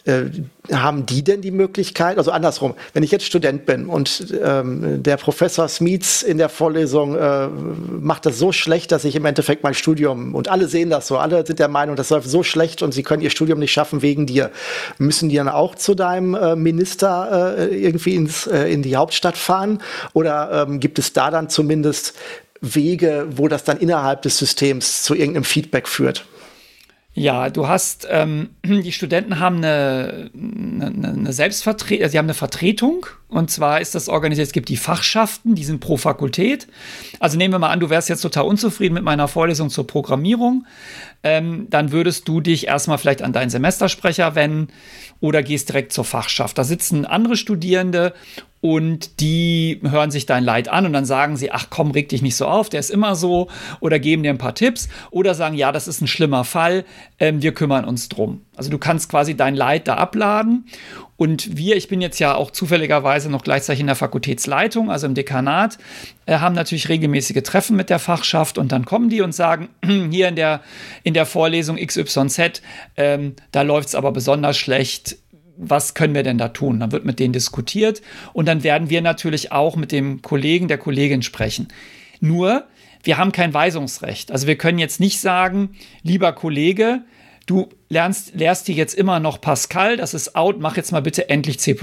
äh, 0.06 0.26
haben 0.72 1.06
die 1.06 1.24
denn 1.24 1.42
die 1.42 1.52
Möglichkeit, 1.52 2.18
also 2.18 2.32
andersrum, 2.32 2.74
wenn 2.94 3.04
ich 3.04 3.12
jetzt 3.12 3.26
Student 3.26 3.66
bin 3.66 3.88
und 3.88 4.34
ähm, 4.44 5.02
der 5.02 5.18
Professor 5.18 5.68
Smeets 5.68 6.24
in 6.24 6.38
der 6.38 6.50
Vorlesung 6.50 7.16
äh, 7.16 7.48
macht 7.48 8.26
das 8.26 8.38
so 8.38 8.52
schlecht, 8.52 8.92
dass 8.92 9.06
ich 9.06 9.16
im 9.16 9.26
Endeffekt 9.26 9.64
mein 9.64 9.74
Studium, 9.74 10.36
und 10.36 10.50
alle 10.50 10.68
sehen 10.68 10.90
das 10.90 11.08
so, 11.08 11.18
alle 11.18 11.46
sind 11.46 11.60
der 11.60 11.68
Meinung, 11.68 11.96
das 11.96 12.10
läuft 12.10 12.30
so 12.30 12.44
schlecht 12.44 12.82
und 12.82 12.94
sie 12.94 13.04
können 13.04 13.22
ihr 13.22 13.30
Studium 13.30 13.60
nicht 13.60 13.72
schaffen 13.72 14.02
wegen 14.02 14.26
dir, 14.26 14.52
müssen 14.98 15.30
die 15.30 15.38
dann 15.38 15.50
auch 15.50 15.76
zu 15.76 15.96
deinem 15.96 16.36
äh, 16.36 16.56
Minister 16.56 17.58
äh, 17.58 17.76
irgendwie 17.76 18.16
ins, 18.16 18.48
äh, 18.48 18.66
in 18.66 18.82
die 18.82 18.96
Hauptstadt 18.96 19.38
fahren? 19.38 19.80
Oder 20.14 20.66
ähm, 20.68 20.80
gibt 20.80 21.00
es 21.00 21.14
da 21.14 21.32
dann 21.32 21.50
zumindest 21.50 22.14
Wege, 22.62 23.28
wo 23.32 23.48
das 23.48 23.64
dann 23.64 23.78
innerhalb 23.78 24.22
des 24.22 24.38
Systems 24.38 25.04
zu 25.04 25.16
irgendeinem 25.16 25.44
Feedback 25.44 25.88
führt? 25.88 26.26
Ja, 27.16 27.52
du 27.52 27.68
hast, 27.68 28.08
ähm, 28.10 28.50
die 28.64 28.92
Studenten 28.92 29.40
haben 29.40 29.58
eine, 29.58 30.32
eine, 30.34 31.10
eine 31.10 31.34
Selbstvertretung, 31.34 32.10
sie 32.10 32.18
haben 32.18 32.26
eine 32.26 32.34
Vertretung 32.34 33.06
und 33.28 33.52
zwar 33.52 33.82
ist 33.82 33.94
das 33.94 34.10
organisiert, 34.10 34.48
es 34.48 34.54
gibt 34.54 34.70
die 34.70 34.78
Fachschaften, 34.78 35.54
die 35.54 35.64
sind 35.64 35.80
pro 35.80 35.98
Fakultät. 35.98 36.68
Also 37.20 37.38
nehmen 37.38 37.54
wir 37.54 37.60
mal 37.60 37.70
an, 37.70 37.80
du 37.80 37.90
wärst 37.90 38.10
jetzt 38.10 38.22
total 38.22 38.46
unzufrieden 38.46 38.96
mit 38.96 39.04
meiner 39.04 39.28
Vorlesung 39.28 39.70
zur 39.70 39.86
Programmierung, 39.86 40.66
ähm, 41.24 41.68
dann 41.70 41.92
würdest 41.92 42.28
du 42.28 42.42
dich 42.42 42.68
erstmal 42.68 42.98
vielleicht 42.98 43.22
an 43.22 43.34
deinen 43.34 43.50
Semestersprecher 43.50 44.36
wenden 44.36 44.68
oder 45.20 45.42
gehst 45.42 45.70
direkt 45.70 45.94
zur 45.94 46.04
Fachschaft. 46.04 46.58
Da 46.58 46.64
sitzen 46.64 47.06
andere 47.06 47.38
Studierende 47.38 48.14
und 48.60 49.20
die 49.20 49.82
hören 49.84 50.12
sich 50.12 50.26
dein 50.26 50.44
Leid 50.44 50.70
an 50.70 50.86
und 50.86 50.94
dann 50.94 51.06
sagen 51.06 51.36
sie, 51.36 51.52
ach 51.52 51.68
komm, 51.70 51.92
reg 51.92 52.10
dich 52.10 52.22
nicht 52.22 52.36
so 52.36 52.46
auf, 52.46 52.70
der 52.70 52.80
ist 52.80 52.92
immer 52.92 53.16
so 53.16 53.50
oder 53.82 54.00
geben 54.00 54.24
dir 54.24 54.30
ein 54.30 54.38
paar 54.38 54.56
Tipps 54.56 54.88
oder 55.12 55.34
sagen, 55.34 55.56
ja, 55.56 55.72
das 55.72 55.88
ist 55.88 56.02
ein 56.02 56.08
schlimmer 56.08 56.44
Fall, 56.44 56.86
ähm, 57.20 57.42
wir 57.42 57.54
kümmern 57.54 57.84
uns 57.86 58.08
drum. 58.10 58.42
Also 58.56 58.70
du 58.70 58.78
kannst 58.78 59.10
quasi 59.10 59.36
dein 59.36 59.56
Leid 59.56 59.88
da 59.88 59.96
abladen 59.96 60.66
und 61.24 61.56
wir, 61.56 61.78
ich 61.78 61.88
bin 61.88 62.02
jetzt 62.02 62.20
ja 62.20 62.36
auch 62.36 62.52
zufälligerweise 62.52 63.30
noch 63.30 63.46
gleichzeitig 63.46 63.80
in 63.80 63.88
der 63.88 63.96
Fakultätsleitung, 63.96 64.92
also 64.92 65.08
im 65.08 65.14
Dekanat, 65.14 65.78
äh, 66.26 66.40
haben 66.40 66.54
natürlich 66.54 66.90
regelmäßige 66.90 67.42
Treffen 67.44 67.78
mit 67.78 67.90
der 67.90 68.00
Fachschaft 68.00 68.58
und 68.58 68.74
dann 68.74 68.84
kommen 68.84 69.08
die 69.08 69.22
und 69.22 69.34
sagen, 69.34 69.70
hier 70.12 70.28
in 70.28 70.36
der, 70.36 70.60
in 71.04 71.14
der 71.14 71.26
Vorlesung 71.26 71.78
XYZ, 71.78 72.62
ähm, 72.98 73.38
da 73.54 73.62
läuft 73.62 73.88
es 73.88 73.96
aber 73.96 74.12
besonders 74.12 74.58
schlecht, 74.58 75.16
was 75.56 75.94
können 75.94 76.14
wir 76.14 76.24
denn 76.24 76.38
da 76.38 76.50
tun? 76.50 76.82
Dann 76.82 76.92
wird 76.92 77.06
mit 77.06 77.20
denen 77.20 77.32
diskutiert 77.32 78.02
und 78.34 78.46
dann 78.46 78.66
werden 78.66 78.90
wir 78.90 79.02
natürlich 79.02 79.54
auch 79.54 79.78
mit 79.78 79.94
dem 79.94 80.22
Kollegen, 80.22 80.68
der 80.68 80.78
Kollegin 80.78 81.22
sprechen. 81.22 81.70
Nur, 82.20 82.68
wir 83.02 83.18
haben 83.18 83.32
kein 83.32 83.54
Weisungsrecht. 83.54 84.30
Also 84.30 84.46
wir 84.46 84.58
können 84.58 84.78
jetzt 84.78 85.00
nicht 85.00 85.22
sagen, 85.22 85.70
lieber 86.02 86.34
Kollege, 86.34 87.04
du 87.46 87.70
lernst, 87.94 88.34
lehrst 88.36 88.68
dir 88.68 88.76
jetzt 88.76 88.94
immer 88.94 89.20
noch 89.20 89.40
Pascal, 89.40 89.96
das 89.96 90.14
ist 90.14 90.36
out, 90.36 90.60
mach 90.60 90.76
jetzt 90.76 90.92
mal 90.92 91.02
bitte 91.02 91.30
endlich 91.30 91.60
C++. 91.60 91.78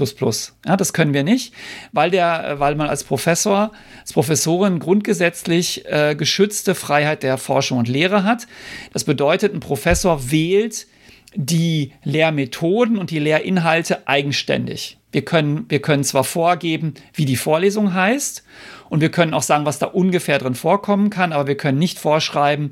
Ja, 0.65 0.77
das 0.77 0.93
können 0.93 1.13
wir 1.13 1.23
nicht, 1.23 1.53
weil, 1.91 2.11
der, 2.11 2.59
weil 2.59 2.75
man 2.75 2.87
als 2.87 3.03
Professor, 3.03 3.71
als 3.99 4.13
Professorin 4.13 4.77
grundgesetzlich 4.77 5.85
äh, 5.85 6.15
geschützte 6.15 6.75
Freiheit 6.75 7.23
der 7.23 7.37
Forschung 7.37 7.79
und 7.79 7.87
Lehre 7.87 8.23
hat. 8.23 8.45
Das 8.93 9.05
bedeutet, 9.05 9.53
ein 9.53 9.59
Professor 9.59 10.29
wählt 10.29 10.85
die 11.33 11.93
Lehrmethoden 12.03 12.97
und 12.97 13.09
die 13.09 13.19
Lehrinhalte 13.19 14.07
eigenständig. 14.07 14.97
Wir 15.11 15.23
können, 15.23 15.65
wir 15.69 15.81
können 15.81 16.03
zwar 16.03 16.23
vorgeben, 16.23 16.93
wie 17.13 17.25
die 17.25 17.35
Vorlesung 17.35 17.93
heißt, 17.93 18.43
und 18.91 18.99
wir 18.99 19.09
können 19.09 19.33
auch 19.33 19.41
sagen, 19.41 19.65
was 19.65 19.79
da 19.79 19.85
ungefähr 19.85 20.37
drin 20.37 20.53
vorkommen 20.53 21.09
kann, 21.09 21.31
aber 21.31 21.47
wir 21.47 21.55
können 21.55 21.79
nicht 21.79 21.97
vorschreiben, 21.97 22.71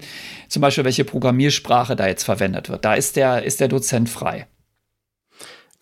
zum 0.50 0.62
Beispiel, 0.62 0.84
welche 0.84 1.06
Programmiersprache 1.06 1.96
da 1.96 2.08
jetzt 2.08 2.24
verwendet 2.24 2.68
wird. 2.68 2.84
Da 2.84 2.96
ist 2.96 3.16
der, 3.16 3.44
ist 3.44 3.62
der 3.62 3.70
Dozent 3.70 4.10
frei. 4.10 4.46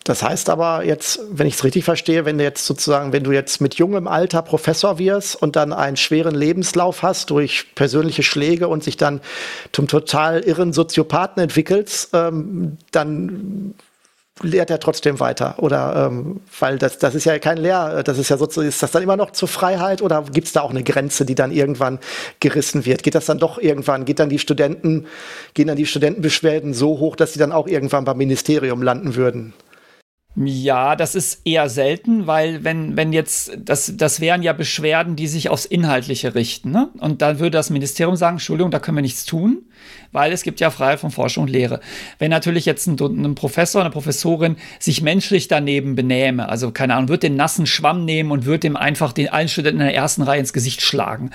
Das 0.04 0.22
heißt 0.22 0.48
aber 0.48 0.84
jetzt, 0.84 1.18
wenn 1.28 1.48
ich 1.48 1.54
es 1.54 1.64
richtig 1.64 1.84
verstehe, 1.84 2.24
wenn 2.24 2.38
du 2.38 2.44
jetzt 2.44 2.64
sozusagen, 2.66 3.12
wenn 3.12 3.24
du 3.24 3.32
jetzt 3.32 3.60
mit 3.60 3.74
jungem 3.74 4.06
Alter 4.06 4.42
Professor 4.42 5.00
wirst 5.00 5.34
und 5.34 5.56
dann 5.56 5.72
einen 5.72 5.96
schweren 5.96 6.36
Lebenslauf 6.36 7.02
hast 7.02 7.30
durch 7.30 7.74
persönliche 7.74 8.22
Schläge 8.22 8.68
und 8.68 8.84
sich 8.84 8.96
dann 8.96 9.20
zum 9.72 9.88
total 9.88 10.42
irren 10.42 10.72
Soziopathen 10.72 11.42
entwickelst, 11.42 12.10
ähm, 12.12 12.78
dann 12.92 13.74
lehrt 14.42 14.70
er 14.70 14.80
trotzdem 14.80 15.20
weiter? 15.20 15.54
Oder 15.58 16.08
ähm, 16.10 16.40
weil 16.58 16.78
das, 16.78 16.98
das 16.98 17.14
ist 17.14 17.24
ja 17.24 17.38
kein 17.38 17.58
Lehr, 17.58 18.02
das 18.02 18.18
ist 18.18 18.28
ja 18.28 18.36
sozusagen, 18.36 18.68
ist 18.68 18.82
das 18.82 18.90
dann 18.90 19.02
immer 19.02 19.16
noch 19.16 19.32
zur 19.32 19.48
Freiheit 19.48 20.02
oder 20.02 20.24
gibt 20.32 20.46
es 20.46 20.52
da 20.52 20.62
auch 20.62 20.70
eine 20.70 20.82
Grenze, 20.82 21.24
die 21.24 21.34
dann 21.34 21.50
irgendwann 21.50 21.98
gerissen 22.40 22.84
wird? 22.86 23.02
Geht 23.02 23.14
das 23.14 23.26
dann 23.26 23.38
doch 23.38 23.58
irgendwann, 23.58 24.04
geht 24.04 24.18
dann 24.18 24.28
die 24.28 24.38
Studenten, 24.38 25.06
gehen 25.54 25.68
dann 25.68 25.76
die 25.76 25.86
Studentenbeschwerden 25.86 26.74
so 26.74 26.98
hoch, 26.98 27.16
dass 27.16 27.32
sie 27.32 27.38
dann 27.38 27.52
auch 27.52 27.66
irgendwann 27.66 28.04
beim 28.04 28.16
Ministerium 28.16 28.82
landen 28.82 29.14
würden? 29.14 29.54
Ja, 30.44 30.94
das 30.94 31.16
ist 31.16 31.40
eher 31.44 31.68
selten, 31.68 32.28
weil 32.28 32.62
wenn, 32.62 32.96
wenn 32.96 33.12
jetzt, 33.12 33.58
das, 33.58 33.94
das 33.96 34.20
wären 34.20 34.44
ja 34.44 34.52
Beschwerden, 34.52 35.16
die 35.16 35.26
sich 35.26 35.48
aufs 35.48 35.64
Inhaltliche 35.64 36.36
richten. 36.36 36.70
Ne? 36.70 36.90
Und 36.98 37.22
dann 37.22 37.40
würde 37.40 37.58
das 37.58 37.70
Ministerium 37.70 38.14
sagen, 38.14 38.36
Entschuldigung, 38.36 38.70
da 38.70 38.78
können 38.78 38.96
wir 38.96 39.02
nichts 39.02 39.24
tun, 39.24 39.62
weil 40.12 40.30
es 40.30 40.42
gibt 40.42 40.60
ja 40.60 40.70
Freiheit 40.70 41.00
von 41.00 41.10
Forschung 41.10 41.44
und 41.44 41.50
Lehre. 41.50 41.80
Wenn 42.20 42.30
natürlich 42.30 42.66
jetzt 42.66 42.86
ein, 42.86 42.96
ein 43.00 43.34
Professor, 43.34 43.80
eine 43.80 43.90
Professorin 43.90 44.56
sich 44.78 45.02
menschlich 45.02 45.48
daneben 45.48 45.96
benehme, 45.96 46.48
also 46.48 46.70
keine 46.70 46.94
Ahnung, 46.94 47.08
wird 47.08 47.24
den 47.24 47.34
nassen 47.34 47.66
Schwamm 47.66 48.04
nehmen 48.04 48.30
und 48.30 48.44
wird 48.44 48.62
dem 48.62 48.76
einfach 48.76 49.12
den 49.12 49.30
allen 49.30 49.48
Studenten 49.48 49.80
in 49.80 49.86
der 49.88 49.96
ersten 49.96 50.22
Reihe 50.22 50.38
ins 50.38 50.52
Gesicht 50.52 50.82
schlagen. 50.82 51.30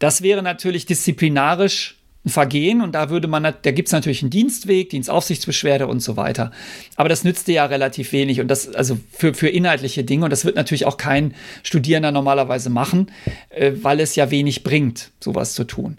Das 0.00 0.22
wäre 0.22 0.42
natürlich 0.42 0.86
disziplinarisch 0.86 1.98
ein 2.24 2.30
Vergehen 2.30 2.80
und 2.80 2.94
da 2.94 3.10
würde 3.10 3.28
man, 3.28 3.42
da 3.42 3.70
gibt 3.70 3.88
es 3.88 3.92
natürlich 3.92 4.22
einen 4.22 4.30
Dienstweg, 4.30 4.90
Dienstaufsichtsbeschwerde 4.90 5.86
und 5.86 6.00
so 6.00 6.16
weiter. 6.16 6.52
Aber 6.96 7.08
das 7.08 7.24
nützte 7.24 7.52
ja 7.52 7.66
relativ 7.66 8.12
wenig 8.12 8.40
und 8.40 8.48
das, 8.48 8.68
also 8.74 8.98
für, 9.12 9.34
für 9.34 9.48
inhaltliche 9.48 10.04
Dinge 10.04 10.24
und 10.24 10.30
das 10.30 10.44
wird 10.44 10.56
natürlich 10.56 10.86
auch 10.86 10.96
kein 10.96 11.34
Studierender 11.62 12.12
normalerweise 12.12 12.70
machen, 12.70 13.10
äh, 13.50 13.72
weil 13.82 14.00
es 14.00 14.16
ja 14.16 14.30
wenig 14.30 14.64
bringt, 14.64 15.10
sowas 15.20 15.54
zu 15.54 15.64
tun. 15.64 15.98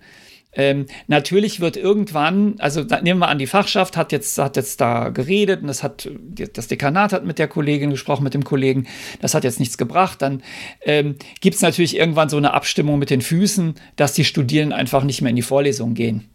Ähm, 0.55 0.85
natürlich 1.07 1.59
wird 1.59 1.77
irgendwann, 1.77 2.55
also 2.59 2.81
nehmen 3.01 3.19
wir 3.19 3.27
an, 3.27 3.37
die 3.37 3.47
Fachschaft 3.47 3.97
hat 3.97 4.11
jetzt, 4.11 4.37
hat 4.37 4.55
jetzt 4.55 4.79
da 4.79 5.09
geredet 5.09 5.61
und 5.61 5.67
das 5.67 5.83
hat, 5.83 6.09
das 6.53 6.67
Dekanat 6.67 7.13
hat 7.13 7.25
mit 7.25 7.39
der 7.39 7.47
Kollegin 7.47 7.89
gesprochen, 7.89 8.23
mit 8.23 8.33
dem 8.33 8.43
Kollegen, 8.43 8.87
das 9.21 9.33
hat 9.33 9.43
jetzt 9.43 9.59
nichts 9.59 9.77
gebracht. 9.77 10.21
Dann 10.21 10.41
ähm, 10.81 11.15
gibt 11.41 11.57
es 11.57 11.61
natürlich 11.61 11.97
irgendwann 11.97 12.29
so 12.29 12.37
eine 12.37 12.53
Abstimmung 12.53 12.99
mit 12.99 13.09
den 13.09 13.21
Füßen, 13.21 13.75
dass 13.97 14.13
die 14.13 14.25
Studierenden 14.25 14.77
einfach 14.77 15.03
nicht 15.03 15.21
mehr 15.21 15.29
in 15.29 15.35
die 15.35 15.41
Vorlesung 15.41 15.93
gehen. 15.93 16.29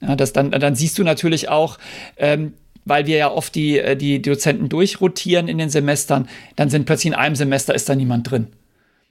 Ja, 0.00 0.16
das 0.16 0.32
dann, 0.32 0.50
dann 0.50 0.74
siehst 0.74 0.98
du 0.98 1.04
natürlich 1.04 1.48
auch, 1.48 1.78
ähm, 2.16 2.54
weil 2.84 3.06
wir 3.06 3.16
ja 3.16 3.30
oft 3.30 3.54
die, 3.54 3.78
äh, 3.78 3.96
die 3.96 4.20
Dozenten 4.20 4.68
durchrotieren 4.68 5.48
in 5.48 5.58
den 5.58 5.70
Semestern, 5.70 6.28
dann 6.56 6.70
sind 6.70 6.86
plötzlich 6.86 7.12
in 7.12 7.18
einem 7.18 7.36
Semester 7.36 7.74
ist 7.74 7.88
da 7.88 7.94
niemand 7.94 8.30
drin. 8.30 8.48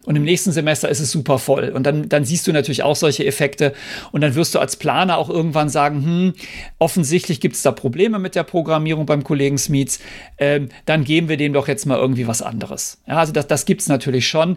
Und 0.06 0.16
im 0.16 0.24
nächsten 0.24 0.54
Semester 0.54 0.88
ist 0.88 1.02
es 1.02 1.12
super 1.12 1.40
voll. 1.40 1.70
Und 1.70 1.84
dann, 1.84 2.08
dann 2.08 2.24
siehst 2.24 2.48
du 2.48 2.54
natürlich 2.54 2.84
auch 2.84 2.96
solche 2.96 3.26
Effekte. 3.26 3.74
Und 4.14 4.22
dann 4.22 4.34
wirst 4.34 4.56
du 4.56 4.60
als 4.60 4.78
Planer 4.78 5.18
auch 5.18 5.30
irgendwann 5.30 5.68
sagen, 5.68 6.04
hm, 6.04 6.34
offensichtlich 6.78 7.42
gibt 7.42 7.58
es 7.58 7.64
da 7.64 7.74
Probleme 7.74 8.18
mit 8.18 8.34
der 8.34 8.44
Programmierung 8.44 9.06
beim 9.06 9.26
Kollegen 9.26 9.58
Smeets. 9.58 10.00
Ähm, 10.38 10.70
dann 10.86 11.04
geben 11.04 11.28
wir 11.28 11.36
dem 11.36 11.52
doch 11.52 11.68
jetzt 11.68 11.86
mal 11.86 11.98
irgendwie 11.98 12.28
was 12.28 12.42
anderes. 12.42 13.02
Ja, 13.08 13.18
also 13.18 13.34
das, 13.34 13.48
das 13.48 13.66
gibt 13.66 13.82
es 13.82 13.90
natürlich 13.90 14.26
schon. 14.26 14.56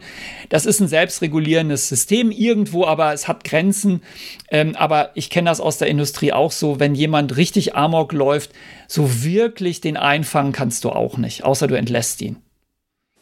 Das 0.49 0.65
ist 0.65 0.79
ein 0.81 0.87
selbstregulierendes 0.87 1.89
System 1.89 2.31
irgendwo, 2.31 2.87
aber 2.87 3.13
es 3.13 3.27
hat 3.27 3.43
Grenzen. 3.43 4.01
Ähm, 4.49 4.77
aber 4.77 5.11
ich 5.17 5.29
kenne 5.29 5.51
das 5.51 5.61
aus 5.61 5.77
der 5.77 5.89
Industrie 5.89 6.33
auch 6.33 6.53
so, 6.53 6.79
wenn 6.79 6.95
jemand 6.95 7.37
richtig 7.37 7.75
Amok 7.75 8.13
läuft, 8.13 8.53
so 8.87 9.25
wirklich 9.25 9.81
den 9.81 9.97
einfangen 9.97 10.53
kannst 10.53 10.85
du 10.85 10.91
auch 10.91 11.19
nicht, 11.19 11.43
außer 11.43 11.67
du 11.67 11.75
entlässt 11.75 12.23
ihn. 12.23 12.37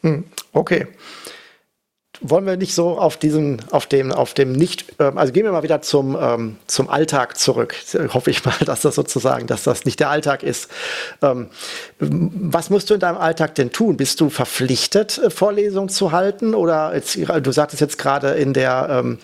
Hm, 0.01 0.25
okay 0.53 0.85
wollen 2.21 2.45
wir 2.45 2.55
nicht 2.55 2.75
so 2.75 2.99
auf 2.99 3.17
diesen, 3.17 3.61
auf 3.71 3.87
dem, 3.87 4.11
auf 4.11 4.33
dem 4.33 4.51
nicht, 4.53 4.85
ähm, 4.99 5.17
also 5.17 5.33
gehen 5.33 5.43
wir 5.43 5.51
mal 5.51 5.63
wieder 5.63 5.81
zum, 5.81 6.17
ähm, 6.19 6.57
zum 6.67 6.89
Alltag 6.89 7.37
zurück. 7.37 7.75
Hoffe 8.13 8.29
ich 8.29 8.45
mal, 8.45 8.53
dass 8.65 8.81
das 8.81 8.95
sozusagen, 8.95 9.47
dass 9.47 9.63
das 9.63 9.85
nicht 9.85 9.99
der 9.99 10.09
Alltag 10.09 10.43
ist. 10.43 10.69
Ähm, 11.21 11.47
was 11.99 12.69
musst 12.69 12.89
du 12.89 12.93
in 12.93 12.99
deinem 12.99 13.17
Alltag 13.17 13.55
denn 13.55 13.71
tun? 13.71 13.97
Bist 13.97 14.21
du 14.21 14.29
verpflichtet, 14.29 15.17
äh, 15.17 15.29
Vorlesungen 15.29 15.89
zu 15.89 16.11
halten? 16.11 16.53
Oder 16.53 16.93
jetzt, 16.93 17.17
du 17.17 17.51
sagtest 17.51 17.81
jetzt 17.81 17.97
gerade 17.97 18.29
in 18.31 18.53
der, 18.53 18.87
ähm, 18.89 19.17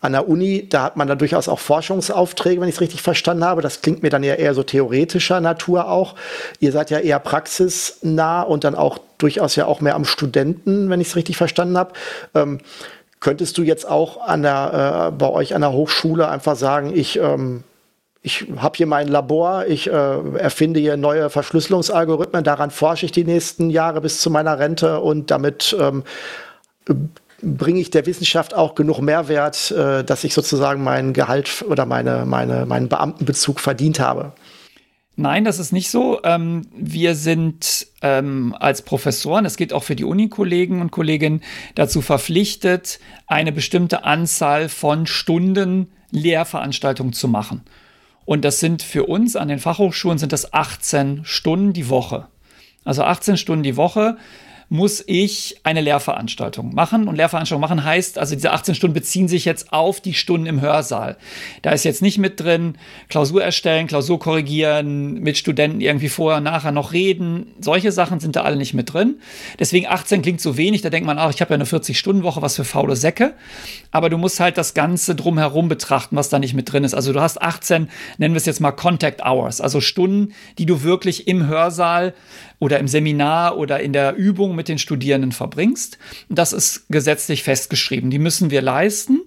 an 0.00 0.12
der 0.12 0.28
Uni, 0.28 0.66
da 0.68 0.84
hat 0.84 0.96
man 0.96 1.08
dann 1.08 1.18
durchaus 1.18 1.48
auch 1.48 1.58
Forschungsaufträge, 1.58 2.60
wenn 2.60 2.68
ich 2.68 2.76
es 2.76 2.80
richtig 2.80 3.02
verstanden 3.02 3.44
habe. 3.44 3.60
Das 3.60 3.82
klingt 3.82 4.02
mir 4.02 4.08
dann 4.08 4.22
ja 4.22 4.34
eher 4.34 4.54
so 4.54 4.62
theoretischer 4.62 5.40
Natur 5.40 5.88
auch. 5.88 6.14
Ihr 6.58 6.72
seid 6.72 6.90
ja 6.90 6.98
eher 6.98 7.18
praxisnah 7.18 8.42
und 8.42 8.64
dann 8.64 8.74
auch 8.74 8.98
durchaus 9.18 9.56
ja 9.56 9.66
auch 9.66 9.82
mehr 9.82 9.94
am 9.94 10.06
Studenten, 10.06 10.88
wenn 10.88 11.00
ich 11.00 11.08
es 11.08 11.16
richtig 11.16 11.36
verstanden 11.36 11.76
habe. 11.76 11.92
Ähm, 12.34 12.60
könntest 13.20 13.58
du 13.58 13.62
jetzt 13.62 13.86
auch 13.86 14.22
an 14.22 14.42
der, 14.42 15.10
äh, 15.10 15.16
bei 15.16 15.28
euch 15.28 15.54
an 15.54 15.60
der 15.60 15.72
Hochschule 15.72 16.28
einfach 16.28 16.56
sagen, 16.56 16.92
ich, 16.96 17.18
ähm, 17.18 17.62
ich 18.22 18.46
habe 18.56 18.78
hier 18.78 18.86
mein 18.86 19.08
Labor, 19.08 19.66
ich 19.66 19.86
äh, 19.86 19.90
erfinde 20.38 20.80
hier 20.80 20.96
neue 20.96 21.28
Verschlüsselungsalgorithmen, 21.28 22.42
daran 22.42 22.70
forsche 22.70 23.04
ich 23.04 23.12
die 23.12 23.24
nächsten 23.24 23.68
Jahre 23.68 24.00
bis 24.00 24.20
zu 24.22 24.30
meiner 24.30 24.58
Rente 24.58 25.00
und 25.00 25.30
damit 25.30 25.76
ähm, 25.78 26.04
bringe 27.42 27.80
ich 27.80 27.90
der 27.90 28.06
Wissenschaft 28.06 28.54
auch 28.54 28.74
genug 28.74 29.00
Mehrwert, 29.00 29.70
äh, 29.70 30.04
dass 30.04 30.24
ich 30.24 30.34
sozusagen 30.34 30.82
mein 30.82 31.12
Gehalt 31.12 31.64
oder 31.68 31.86
meine, 31.86 32.24
meine, 32.26 32.66
meinen 32.66 32.88
Beamtenbezug 32.88 33.60
verdient 33.60 34.00
habe. 34.00 34.32
Nein, 35.16 35.44
das 35.44 35.58
ist 35.58 35.72
nicht 35.72 35.90
so. 35.90 36.20
Ähm, 36.24 36.62
wir 36.74 37.14
sind 37.14 37.88
ähm, 38.00 38.54
als 38.58 38.82
Professoren, 38.82 39.44
das 39.44 39.56
gilt 39.56 39.72
auch 39.72 39.82
für 39.82 39.96
die 39.96 40.04
Unikollegen 40.04 40.80
und 40.80 40.92
Kolleginnen, 40.92 41.42
dazu 41.74 42.00
verpflichtet, 42.00 43.00
eine 43.26 43.52
bestimmte 43.52 44.04
Anzahl 44.04 44.68
von 44.68 45.06
Stunden 45.06 45.92
Lehrveranstaltungen 46.10 47.12
zu 47.12 47.28
machen. 47.28 47.62
Und 48.24 48.44
das 48.44 48.60
sind 48.60 48.82
für 48.82 49.04
uns 49.04 49.36
an 49.36 49.48
den 49.48 49.58
Fachhochschulen 49.58 50.18
sind 50.18 50.32
das 50.32 50.54
18 50.54 51.24
Stunden 51.24 51.72
die 51.72 51.88
Woche. 51.88 52.28
Also 52.84 53.02
18 53.02 53.36
Stunden 53.36 53.62
die 53.62 53.76
Woche 53.76 54.16
muss 54.70 55.02
ich 55.04 55.56
eine 55.64 55.80
Lehrveranstaltung 55.80 56.72
machen. 56.72 57.08
Und 57.08 57.16
Lehrveranstaltung 57.16 57.60
machen 57.60 57.82
heißt, 57.84 58.18
also 58.18 58.36
diese 58.36 58.52
18 58.52 58.76
Stunden 58.76 58.94
beziehen 58.94 59.26
sich 59.26 59.44
jetzt 59.44 59.72
auf 59.72 60.00
die 60.00 60.14
Stunden 60.14 60.46
im 60.46 60.60
Hörsaal. 60.60 61.16
Da 61.62 61.72
ist 61.72 61.84
jetzt 61.84 62.02
nicht 62.02 62.18
mit 62.18 62.38
drin, 62.38 62.76
Klausur 63.08 63.42
erstellen, 63.42 63.88
Klausur 63.88 64.20
korrigieren, 64.20 65.14
mit 65.14 65.36
Studenten 65.36 65.80
irgendwie 65.80 66.08
vorher 66.08 66.40
nachher 66.40 66.70
noch 66.70 66.92
reden. 66.92 67.48
Solche 67.60 67.90
Sachen 67.90 68.20
sind 68.20 68.36
da 68.36 68.42
alle 68.42 68.54
nicht 68.54 68.72
mit 68.72 68.92
drin. 68.92 69.16
Deswegen 69.58 69.88
18 69.88 70.22
klingt 70.22 70.40
so 70.40 70.56
wenig. 70.56 70.82
Da 70.82 70.90
denkt 70.90 71.04
man, 71.04 71.18
ach, 71.18 71.30
ich 71.34 71.40
habe 71.40 71.50
ja 71.50 71.56
eine 71.56 71.64
40-Stunden-Woche, 71.64 72.40
was 72.40 72.54
für 72.54 72.64
faule 72.64 72.94
Säcke. 72.94 73.34
Aber 73.90 74.08
du 74.08 74.18
musst 74.18 74.38
halt 74.38 74.56
das 74.56 74.74
Ganze 74.74 75.16
drumherum 75.16 75.68
betrachten, 75.68 76.14
was 76.14 76.28
da 76.28 76.38
nicht 76.38 76.54
mit 76.54 76.72
drin 76.72 76.84
ist. 76.84 76.94
Also 76.94 77.12
du 77.12 77.20
hast 77.20 77.42
18, 77.42 77.88
nennen 78.18 78.34
wir 78.34 78.38
es 78.38 78.46
jetzt 78.46 78.60
mal 78.60 78.70
Contact 78.70 79.20
Hours, 79.24 79.60
also 79.60 79.80
Stunden, 79.80 80.32
die 80.58 80.66
du 80.66 80.84
wirklich 80.84 81.26
im 81.26 81.48
Hörsaal 81.48 82.14
oder 82.60 82.78
im 82.78 82.86
Seminar 82.86 83.56
oder 83.56 83.80
in 83.80 83.92
der 83.92 84.14
Übung 84.14 84.54
mit 84.54 84.68
den 84.68 84.78
Studierenden 84.78 85.32
verbringst. 85.32 85.98
Das 86.28 86.52
ist 86.52 86.86
gesetzlich 86.88 87.42
festgeschrieben. 87.42 88.10
Die 88.10 88.20
müssen 88.20 88.50
wir 88.52 88.62
leisten. 88.62 89.22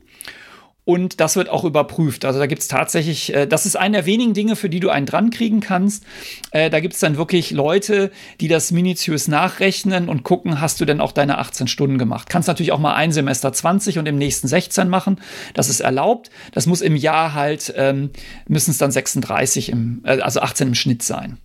Und 0.85 1.21
das 1.21 1.37
wird 1.37 1.47
auch 1.47 1.63
überprüft. 1.63 2.25
Also 2.25 2.39
da 2.39 2.45
gibt 2.45 2.61
es 2.61 2.67
tatsächlich, 2.67 3.33
äh, 3.33 3.47
das 3.47 3.65
ist 3.65 3.77
eine 3.77 3.97
der 3.97 4.05
wenigen 4.05 4.33
Dinge, 4.33 4.57
für 4.57 4.69
die 4.69 4.81
du 4.81 4.89
einen 4.89 5.05
dran 5.05 5.29
kriegen 5.29 5.61
kannst. 5.61 6.03
Äh, 6.51 6.69
da 6.69 6.81
gibt 6.81 6.93
es 6.93 6.99
dann 6.99 7.15
wirklich 7.15 7.51
Leute, 7.51 8.11
die 8.41 8.49
das 8.49 8.71
minutiös 8.71 9.29
nachrechnen 9.29 10.09
und 10.09 10.23
gucken, 10.23 10.59
hast 10.59 10.81
du 10.81 10.85
denn 10.85 10.99
auch 10.99 11.13
deine 11.13 11.37
18 11.37 11.67
Stunden 11.67 11.97
gemacht. 11.97 12.29
Kannst 12.29 12.49
natürlich 12.49 12.73
auch 12.73 12.79
mal 12.79 12.95
ein 12.95 13.13
Semester 13.13 13.53
20 13.53 13.97
und 13.97 14.07
im 14.07 14.17
nächsten 14.17 14.49
16 14.49 14.89
machen. 14.89 15.21
Das 15.53 15.69
ist 15.69 15.79
erlaubt. 15.79 16.29
Das 16.51 16.65
muss 16.65 16.81
im 16.81 16.97
Jahr 16.97 17.33
halt, 17.33 17.73
ähm, 17.77 18.09
müssen 18.49 18.71
es 18.71 18.77
dann 18.77 18.91
36, 18.91 19.69
im, 19.69 20.01
äh, 20.03 20.19
also 20.19 20.41
18 20.41 20.67
im 20.67 20.75
Schnitt 20.75 21.01
sein. 21.01 21.37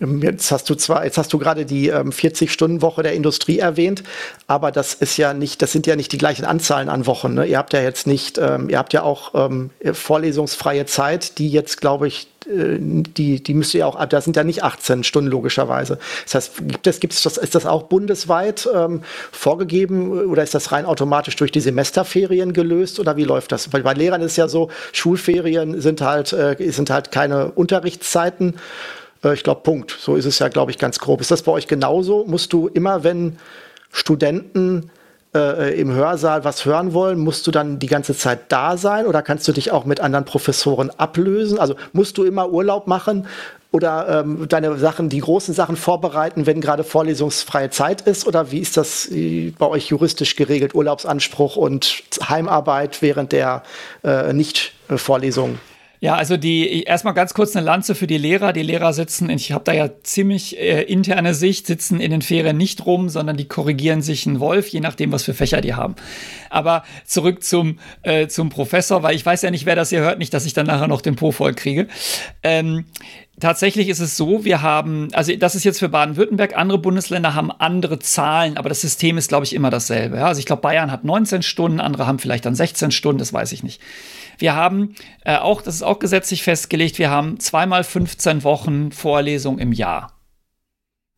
Ähm, 0.00 0.22
jetzt 0.22 0.50
hast 0.50 0.68
du 0.70 0.74
zwar, 0.74 1.04
jetzt 1.04 1.18
hast 1.18 1.32
du 1.32 1.38
gerade 1.38 1.64
die 1.64 1.88
ähm, 1.88 2.10
40-Stunden-Woche 2.10 3.02
der 3.02 3.12
Industrie 3.12 3.58
erwähnt, 3.58 4.02
aber 4.46 4.72
das 4.72 4.94
ist 4.94 5.16
ja 5.16 5.34
nicht, 5.34 5.62
das 5.62 5.72
sind 5.72 5.86
ja 5.86 5.96
nicht 5.96 6.12
die 6.12 6.18
gleichen 6.18 6.44
Anzahlen 6.44 6.88
an 6.88 7.06
Wochen. 7.06 7.34
Ne? 7.34 7.46
Ihr 7.46 7.58
habt 7.58 7.72
ja 7.72 7.80
jetzt 7.80 8.06
nicht, 8.06 8.38
ähm, 8.38 8.68
ihr 8.68 8.78
habt 8.78 8.92
ja 8.92 9.02
auch 9.02 9.34
ähm, 9.34 9.70
vorlesungsfreie 9.92 10.86
Zeit, 10.86 11.38
die 11.38 11.50
jetzt, 11.50 11.80
glaube 11.80 12.08
ich, 12.08 12.28
äh, 12.46 12.78
die, 12.78 13.42
die 13.42 13.54
müsst 13.54 13.74
ihr 13.74 13.86
auch, 13.86 14.02
da 14.06 14.20
sind 14.20 14.36
ja 14.36 14.44
nicht 14.44 14.62
18 14.62 15.04
Stunden 15.04 15.30
logischerweise. 15.30 15.98
Das 16.24 16.34
heißt, 16.34 16.68
gibt 16.68 16.86
es, 16.86 17.00
gibt 17.00 17.12
es 17.14 17.22
das, 17.22 17.36
ist 17.36 17.54
das 17.54 17.66
auch 17.66 17.84
bundesweit 17.84 18.68
ähm, 18.74 19.02
vorgegeben 19.32 20.26
oder 20.26 20.42
ist 20.42 20.54
das 20.54 20.72
rein 20.72 20.86
automatisch 20.86 21.36
durch 21.36 21.52
die 21.52 21.60
Semesterferien 21.60 22.52
gelöst 22.52 23.00
oder 23.00 23.16
wie 23.16 23.24
läuft 23.24 23.52
das? 23.52 23.72
Weil 23.72 23.82
bei 23.82 23.94
Lehrern 23.94 24.22
ist 24.22 24.36
ja 24.36 24.48
so, 24.48 24.70
Schulferien 24.92 25.80
sind 25.80 26.00
halt, 26.00 26.32
äh, 26.32 26.56
sind 26.70 26.90
halt 26.90 27.10
keine 27.10 27.50
Unterrichtszeiten 27.52 28.54
äh, 29.24 29.34
ich 29.34 29.42
glaube, 29.42 29.62
Punkt. 29.62 29.96
So 29.98 30.16
ist 30.16 30.24
es 30.24 30.38
ja, 30.38 30.48
glaube 30.48 30.70
ich, 30.70 30.78
ganz 30.78 30.98
grob. 30.98 31.20
Ist 31.20 31.30
das 31.30 31.42
bei 31.42 31.52
euch 31.52 31.66
genauso? 31.66 32.24
Musst 32.26 32.52
du 32.52 32.68
immer, 32.68 33.04
wenn 33.04 33.38
Studenten 33.90 34.90
äh, 35.34 35.78
im 35.78 35.92
Hörsaal 35.92 36.44
was 36.44 36.64
hören 36.64 36.94
wollen, 36.94 37.18
musst 37.18 37.46
du 37.46 37.50
dann 37.50 37.78
die 37.78 37.86
ganze 37.86 38.14
Zeit 38.14 38.50
da 38.50 38.76
sein 38.76 39.06
oder 39.06 39.22
kannst 39.22 39.46
du 39.48 39.52
dich 39.52 39.70
auch 39.70 39.84
mit 39.84 40.00
anderen 40.00 40.24
Professoren 40.24 40.90
ablösen? 40.90 41.58
Also 41.58 41.74
musst 41.92 42.18
du 42.18 42.24
immer 42.24 42.50
Urlaub 42.50 42.86
machen 42.86 43.26
oder 43.70 44.22
ähm, 44.24 44.46
deine 44.48 44.78
Sachen, 44.78 45.10
die 45.10 45.20
großen 45.20 45.52
Sachen 45.52 45.76
vorbereiten, 45.76 46.46
wenn 46.46 46.60
gerade 46.60 46.84
vorlesungsfreie 46.84 47.70
Zeit 47.70 48.00
ist? 48.02 48.26
Oder 48.26 48.50
wie 48.50 48.60
ist 48.60 48.76
das 48.78 49.10
äh, 49.10 49.52
bei 49.58 49.66
euch 49.66 49.88
juristisch 49.88 50.36
geregelt, 50.36 50.74
Urlaubsanspruch 50.74 51.56
und 51.56 52.02
Heimarbeit 52.28 53.02
während 53.02 53.32
der 53.32 53.62
äh, 54.04 54.32
Nicht-Vorlesung? 54.32 55.58
Ja, 56.00 56.14
also 56.14 56.36
die 56.36 56.84
erstmal 56.84 57.14
ganz 57.14 57.34
kurz 57.34 57.56
eine 57.56 57.66
Lanze 57.66 57.94
für 57.94 58.06
die 58.06 58.18
Lehrer. 58.18 58.52
Die 58.52 58.62
Lehrer 58.62 58.92
sitzen, 58.92 59.30
ich 59.30 59.52
habe 59.52 59.64
da 59.64 59.72
ja 59.72 59.90
ziemlich 60.02 60.58
äh, 60.58 60.82
interne 60.82 61.34
Sicht, 61.34 61.66
sitzen 61.66 62.00
in 62.00 62.10
den 62.10 62.22
Ferien 62.22 62.56
nicht 62.56 62.86
rum, 62.86 63.08
sondern 63.08 63.36
die 63.36 63.48
korrigieren 63.48 64.00
sich 64.00 64.26
einen 64.26 64.38
Wolf, 64.38 64.68
je 64.68 64.80
nachdem, 64.80 65.10
was 65.10 65.24
für 65.24 65.34
Fächer 65.34 65.60
die 65.60 65.74
haben. 65.74 65.96
Aber 66.50 66.84
zurück 67.04 67.42
zum, 67.42 67.78
äh, 68.02 68.28
zum 68.28 68.48
Professor, 68.48 69.02
weil 69.02 69.16
ich 69.16 69.26
weiß 69.26 69.42
ja 69.42 69.50
nicht, 69.50 69.66
wer 69.66 69.76
das 69.76 69.90
hier 69.90 70.00
hört, 70.00 70.18
nicht, 70.18 70.32
dass 70.32 70.46
ich 70.46 70.54
dann 70.54 70.66
nachher 70.66 70.88
noch 70.88 71.00
den 71.00 71.16
Po 71.16 71.32
voll 71.32 71.54
kriege. 71.54 71.88
Ähm, 72.42 72.84
Tatsächlich 73.40 73.88
ist 73.88 74.00
es 74.00 74.16
so, 74.16 74.44
wir 74.44 74.62
haben, 74.62 75.10
also 75.12 75.34
das 75.36 75.54
ist 75.54 75.62
jetzt 75.62 75.78
für 75.78 75.88
Baden-Württemberg, 75.88 76.56
andere 76.56 76.78
Bundesländer 76.78 77.36
haben 77.36 77.52
andere 77.52 78.00
Zahlen, 78.00 78.56
aber 78.56 78.68
das 78.68 78.80
System 78.80 79.16
ist, 79.16 79.28
glaube 79.28 79.44
ich, 79.44 79.54
immer 79.54 79.70
dasselbe. 79.70 80.16
Ja? 80.16 80.26
Also 80.26 80.40
ich 80.40 80.46
glaube, 80.46 80.62
Bayern 80.62 80.90
hat 80.90 81.04
19 81.04 81.42
Stunden, 81.42 81.78
andere 81.78 82.08
haben 82.08 82.18
vielleicht 82.18 82.46
dann 82.46 82.56
16 82.56 82.90
Stunden, 82.90 83.18
das 83.18 83.32
weiß 83.32 83.52
ich 83.52 83.62
nicht. 83.62 83.80
Wir 84.38 84.54
haben 84.54 84.94
äh, 85.24 85.36
auch, 85.36 85.62
das 85.62 85.76
ist 85.76 85.82
auch 85.82 85.98
gesetzlich 85.98 86.42
festgelegt, 86.42 86.98
wir 86.98 87.10
haben 87.10 87.38
zweimal 87.40 87.84
15 87.84 88.44
Wochen 88.44 88.92
Vorlesung 88.92 89.58
im 89.58 89.72
Jahr. 89.72 90.18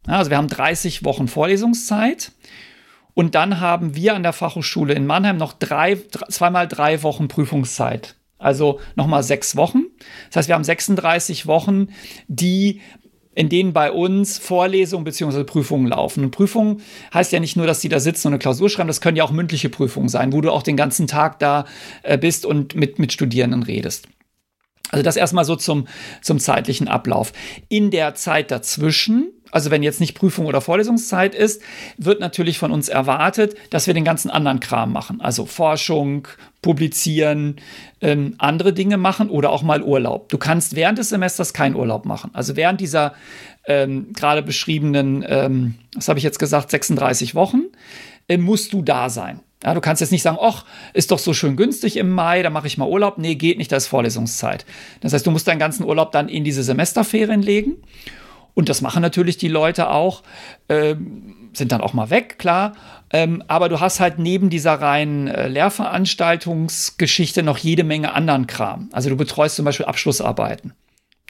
Ja, 0.06 0.14
also 0.14 0.30
wir 0.30 0.38
haben 0.38 0.48
30 0.48 1.04
Wochen 1.04 1.28
Vorlesungszeit. 1.28 2.32
Und 3.14 3.34
dann 3.34 3.60
haben 3.60 3.94
wir 3.94 4.14
an 4.14 4.22
der 4.22 4.32
Fachhochschule 4.32 4.94
in 4.94 5.04
Mannheim 5.04 5.36
noch 5.36 5.52
drei, 5.52 5.96
zweimal 6.28 6.66
drei 6.66 7.02
Wochen 7.02 7.28
Prüfungszeit. 7.28 8.16
Also 8.38 8.80
nochmal 8.94 9.22
sechs 9.22 9.56
Wochen. 9.56 9.82
Das 10.28 10.36
heißt, 10.36 10.48
wir 10.48 10.54
haben 10.54 10.64
36 10.64 11.46
Wochen, 11.46 11.88
die 12.28 12.80
in 13.34 13.48
denen 13.48 13.72
bei 13.72 13.92
uns 13.92 14.38
Vorlesungen 14.38 15.04
bzw. 15.04 15.44
Prüfungen 15.44 15.86
laufen. 15.86 16.24
Und 16.24 16.30
Prüfungen 16.30 16.82
heißt 17.14 17.32
ja 17.32 17.40
nicht 17.40 17.56
nur, 17.56 17.66
dass 17.66 17.80
die 17.80 17.88
da 17.88 18.00
sitzen 18.00 18.28
und 18.28 18.34
eine 18.34 18.38
Klausur 18.38 18.68
schreiben, 18.68 18.88
das 18.88 19.00
können 19.00 19.16
ja 19.16 19.24
auch 19.24 19.30
mündliche 19.30 19.68
Prüfungen 19.68 20.08
sein, 20.08 20.32
wo 20.32 20.40
du 20.40 20.50
auch 20.50 20.62
den 20.62 20.76
ganzen 20.76 21.06
Tag 21.06 21.38
da 21.38 21.64
äh, 22.02 22.18
bist 22.18 22.44
und 22.44 22.74
mit, 22.74 22.98
mit 22.98 23.12
Studierenden 23.12 23.62
redest. 23.62 24.08
Also 24.90 25.04
das 25.04 25.16
erstmal 25.16 25.44
so 25.44 25.54
zum, 25.54 25.86
zum 26.20 26.40
zeitlichen 26.40 26.88
Ablauf. 26.88 27.32
In 27.68 27.90
der 27.90 28.14
Zeit 28.16 28.50
dazwischen, 28.50 29.32
also 29.50 29.70
wenn 29.70 29.82
jetzt 29.82 30.00
nicht 30.00 30.14
Prüfung 30.14 30.46
oder 30.46 30.60
Vorlesungszeit 30.60 31.34
ist, 31.34 31.62
wird 31.96 32.20
natürlich 32.20 32.58
von 32.58 32.72
uns 32.72 32.88
erwartet, 32.88 33.56
dass 33.70 33.86
wir 33.86 33.94
den 33.94 34.04
ganzen 34.04 34.30
anderen 34.30 34.60
Kram 34.60 34.92
machen. 34.92 35.20
Also 35.20 35.46
Forschung, 35.46 36.28
publizieren, 36.62 37.56
ähm, 38.00 38.34
andere 38.38 38.72
Dinge 38.72 38.96
machen 38.96 39.30
oder 39.30 39.50
auch 39.50 39.62
mal 39.62 39.82
Urlaub. 39.82 40.28
Du 40.28 40.38
kannst 40.38 40.76
während 40.76 40.98
des 40.98 41.08
Semesters 41.08 41.52
keinen 41.52 41.74
Urlaub 41.74 42.04
machen. 42.04 42.30
Also 42.32 42.56
während 42.56 42.80
dieser 42.80 43.14
ähm, 43.66 44.12
gerade 44.12 44.42
beschriebenen, 44.42 45.24
ähm, 45.26 45.74
was 45.94 46.08
habe 46.08 46.18
ich 46.18 46.24
jetzt 46.24 46.38
gesagt, 46.38 46.70
36 46.70 47.34
Wochen, 47.34 47.62
äh, 48.28 48.36
musst 48.36 48.72
du 48.72 48.82
da 48.82 49.08
sein. 49.10 49.40
Ja, 49.62 49.74
du 49.74 49.80
kannst 49.82 50.00
jetzt 50.00 50.10
nicht 50.10 50.22
sagen, 50.22 50.38
ach, 50.40 50.64
ist 50.94 51.10
doch 51.10 51.18
so 51.18 51.34
schön 51.34 51.56
günstig 51.56 51.98
im 51.98 52.10
Mai, 52.10 52.42
da 52.42 52.48
mache 52.48 52.66
ich 52.66 52.78
mal 52.78 52.88
Urlaub. 52.88 53.18
Nee, 53.18 53.34
geht 53.34 53.58
nicht, 53.58 53.70
da 53.70 53.76
ist 53.76 53.88
Vorlesungszeit. 53.88 54.64
Das 55.02 55.12
heißt, 55.12 55.26
du 55.26 55.30
musst 55.30 55.46
deinen 55.48 55.58
ganzen 55.58 55.84
Urlaub 55.84 56.12
dann 56.12 56.30
in 56.30 56.44
diese 56.44 56.62
Semesterferien 56.62 57.42
legen. 57.42 57.76
Und 58.54 58.68
das 58.68 58.80
machen 58.82 59.02
natürlich 59.02 59.36
die 59.38 59.48
Leute 59.48 59.90
auch, 59.90 60.22
ähm, 60.68 61.50
sind 61.52 61.72
dann 61.72 61.80
auch 61.80 61.92
mal 61.92 62.10
weg, 62.10 62.38
klar. 62.38 62.74
Ähm, 63.12 63.42
aber 63.48 63.68
du 63.68 63.80
hast 63.80 64.00
halt 64.00 64.18
neben 64.18 64.50
dieser 64.50 64.74
reinen 64.74 65.26
äh, 65.26 65.48
Lehrveranstaltungsgeschichte 65.48 67.42
noch 67.42 67.58
jede 67.58 67.84
Menge 67.84 68.14
anderen 68.14 68.46
Kram. 68.46 68.88
Also 68.92 69.10
du 69.10 69.16
betreust 69.16 69.56
zum 69.56 69.64
Beispiel 69.64 69.86
Abschlussarbeiten. 69.86 70.74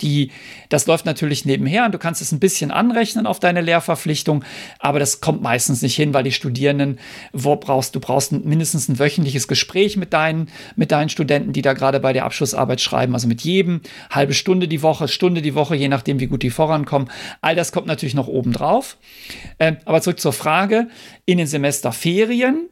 Die, 0.03 0.31
das 0.69 0.87
läuft 0.87 1.07
natürlich 1.07 1.45
nebenher 1.45 1.85
und 1.85 1.93
du 1.93 1.99
kannst 1.99 2.23
es 2.23 2.33
ein 2.33 2.41
bisschen 2.41 2.71
anrechnen 2.71 3.27
auf 3.27 3.41
deine 3.41 3.61
Lehrverpflichtung, 3.61 4.45
aber 4.79 4.99
das 4.99 5.21
kommt 5.21 5.43
meistens 5.43 5.83
nicht 5.83 5.97
hin, 5.97 6.15
weil 6.15 6.25
die 6.25 6.33
Studierenden, 6.33 6.99
wo 7.33 7.57
brauchst, 7.57 7.95
du 7.95 8.01
brauchst 8.01 8.33
mindestens 8.33 8.89
ein 8.89 8.99
wöchentliches 8.99 9.49
Gespräch 9.49 9.97
mit 9.97 10.13
deinen, 10.13 10.49
mit 10.77 10.93
deinen 10.93 11.09
Studenten, 11.09 11.53
die 11.53 11.63
da 11.63 11.73
gerade 11.73 12.01
bei 12.01 12.13
der 12.13 12.25
Abschlussarbeit 12.25 12.81
schreiben, 12.81 13.15
also 13.15 13.29
mit 13.29 13.43
jedem, 13.43 13.81
halbe 14.11 14.35
Stunde 14.35 14.69
die 14.69 14.83
Woche, 14.83 15.09
Stunde 15.09 15.43
die 15.43 15.55
Woche, 15.55 15.77
je 15.77 15.89
nachdem, 15.89 16.21
wie 16.21 16.27
gut 16.27 16.43
die 16.43 16.51
vorankommen. 16.51 17.11
All 17.41 17.55
das 17.55 17.73
kommt 17.73 17.87
natürlich 17.87 18.15
noch 18.15 18.29
oben 18.29 18.53
drauf. 18.53 18.97
Ähm, 19.59 19.77
aber 19.85 20.01
zurück 20.03 20.21
zur 20.21 20.33
Frage, 20.33 20.89
in 21.27 21.39
den 21.39 21.47
Semesterferien 21.47 22.69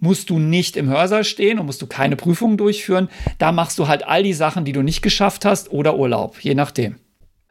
musst 0.00 0.30
du 0.30 0.38
nicht 0.38 0.76
im 0.76 0.88
Hörsaal 0.88 1.24
stehen 1.24 1.58
und 1.58 1.66
musst 1.66 1.82
du 1.82 1.86
keine 1.86 2.16
Prüfungen 2.16 2.56
durchführen. 2.56 3.08
Da 3.38 3.52
machst 3.52 3.78
du 3.78 3.86
halt 3.86 4.06
all 4.06 4.22
die 4.22 4.32
Sachen, 4.32 4.64
die 4.64 4.72
du 4.72 4.82
nicht 4.82 5.02
geschafft 5.02 5.44
hast 5.44 5.70
oder 5.70 5.96
Urlaub, 5.96 6.40
je 6.40 6.54
nachdem. 6.54 6.96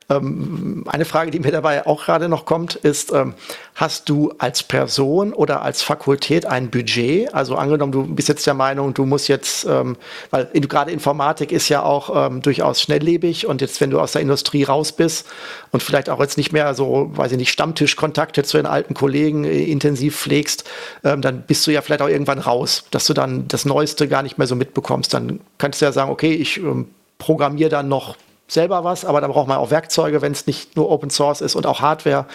Ähm, 0.10 0.84
eine 0.88 1.05
Frage, 1.05 1.32
die 1.32 1.39
mir 1.39 1.51
dabei 1.51 1.86
auch 1.86 2.05
gerade 2.05 2.30
noch 2.30 2.45
kommt, 2.45 2.76
ist, 2.76 3.12
ähm, 3.12 3.36
hast 3.76 4.10
du 4.10 4.34
als 4.39 4.64
Person 4.64 5.34
oder 5.34 5.62
als 5.62 5.82
Fakultät 5.82 6.45
ein 6.45 6.70
Budget? 6.72 7.34
Also 7.34 7.55
angenommen, 7.55 7.91
du 7.91 8.03
bist 8.03 8.28
jetzt 8.28 8.45
der 8.47 8.55
Meinung, 8.55 8.93
du 8.93 9.05
musst 9.05 9.28
jetzt, 9.28 9.66
ähm, 9.66 9.97
weil 10.32 10.45
gerade 10.45 10.91
Informatik 10.91 11.51
ist 11.51 11.70
ja 11.70 11.84
auch 11.84 12.28
ähm, 12.28 12.41
durchaus 12.41 12.82
schnelllebig 12.82 13.45
und 13.45 13.62
jetzt, 13.62 13.80
wenn 13.82 13.91
du 13.91 13.99
aus 13.99 14.14
der 14.14 14.22
Industrie 14.22 14.64
raus 14.64 14.91
bist 14.91 15.28
und 15.72 15.84
vielleicht 15.84 16.10
auch 16.10 16.20
jetzt 16.20 16.38
nicht 16.38 16.51
mehr 16.51 16.74
so, 16.74 17.12
weiß 17.14 17.32
ich 17.32 17.38
nicht, 17.38 17.51
Stammtischkontakte 17.51 18.43
zu 18.43 18.57
den 18.57 18.66
alten 18.66 18.95
Kollegen 18.95 19.43
äh, 19.43 19.64
intensiv 19.64 20.18
pflegst, 20.18 20.68
ähm, 21.03 21.22
dann 21.22 21.43
bist 21.43 21.68
du 21.68 21.72
ja 21.72 21.82
vielleicht 21.82 22.01
auch 22.01 22.10
irgendwann 22.10 22.39
raus, 22.39 22.86
dass 22.91 23.05
du 23.05 23.14
dann 23.14 23.47
das 23.47 23.66
Neueste 23.66 24.07
gar 24.07 24.24
nicht 24.24 24.38
mehr 24.38 24.47
so 24.47 24.55
mitbekommst. 24.55 25.14
Dann 25.14 25.39
kannst 25.57 25.82
du 25.82 25.86
ja 25.86 25.91
sagen, 25.91 26.10
okay, 26.10 26.34
ich 26.34 26.57
ähm, 26.57 26.88
programmiere 27.20 27.70
dann 27.70 27.88
noch 27.88 28.16
selber 28.52 28.84
was, 28.84 29.06
aber 29.06 29.22
da 29.22 29.28
braucht 29.28 29.47
man 29.47 29.58
auch 29.58 29.72
Werkzeuge, 29.72 30.22
wenn 30.22 30.32
es 30.32 30.47
nicht 30.47 30.76
nur 30.76 30.89
Open 30.89 31.10
Source 31.10 31.41
ist 31.41 31.56
und 31.56 31.66
auch 31.66 31.82
Hardware. 31.82 32.26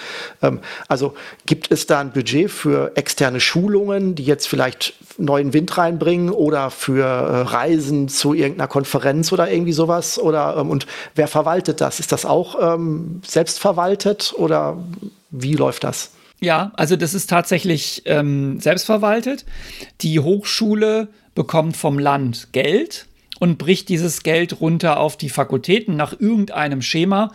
Ähm, 0.42 0.60
also 0.88 1.14
gibt 1.46 1.70
es 1.70 1.86
da 1.86 2.00
ein 2.00 2.12
Budget 2.12 2.50
für 2.50 2.92
externe 2.96 3.40
Schulungen, 3.40 4.14
die 4.14 4.24
jetzt 4.24 4.46
vielleicht 4.46 4.94
neuen 5.18 5.52
Wind 5.52 5.76
reinbringen 5.76 6.30
oder 6.30 6.70
für 6.70 7.04
äh, 7.04 7.40
Reisen 7.42 8.08
zu 8.08 8.34
irgendeiner 8.34 8.68
Konferenz 8.68 9.32
oder 9.32 9.50
irgendwie 9.50 9.72
sowas? 9.72 10.18
Oder 10.18 10.56
ähm, 10.58 10.70
und 10.70 10.86
wer 11.14 11.28
verwaltet 11.28 11.80
das? 11.80 12.00
Ist 12.00 12.12
das 12.12 12.24
auch 12.24 12.74
ähm, 12.74 13.20
selbst 13.26 13.64
oder 14.34 14.76
wie 15.30 15.54
läuft 15.54 15.84
das? 15.84 16.10
Ja, 16.40 16.72
also 16.76 16.96
das 16.96 17.14
ist 17.14 17.30
tatsächlich 17.30 18.02
ähm, 18.04 18.60
selbstverwaltet. 18.60 19.44
Die 20.02 20.20
Hochschule 20.20 21.08
bekommt 21.34 21.76
vom 21.76 21.98
Land 21.98 22.48
Geld 22.52 23.06
und 23.40 23.58
bricht 23.58 23.88
dieses 23.88 24.22
Geld 24.22 24.60
runter 24.60 24.98
auf 24.98 25.16
die 25.16 25.28
Fakultäten 25.28 25.96
nach 25.96 26.18
irgendeinem 26.18 26.82
Schema. 26.82 27.32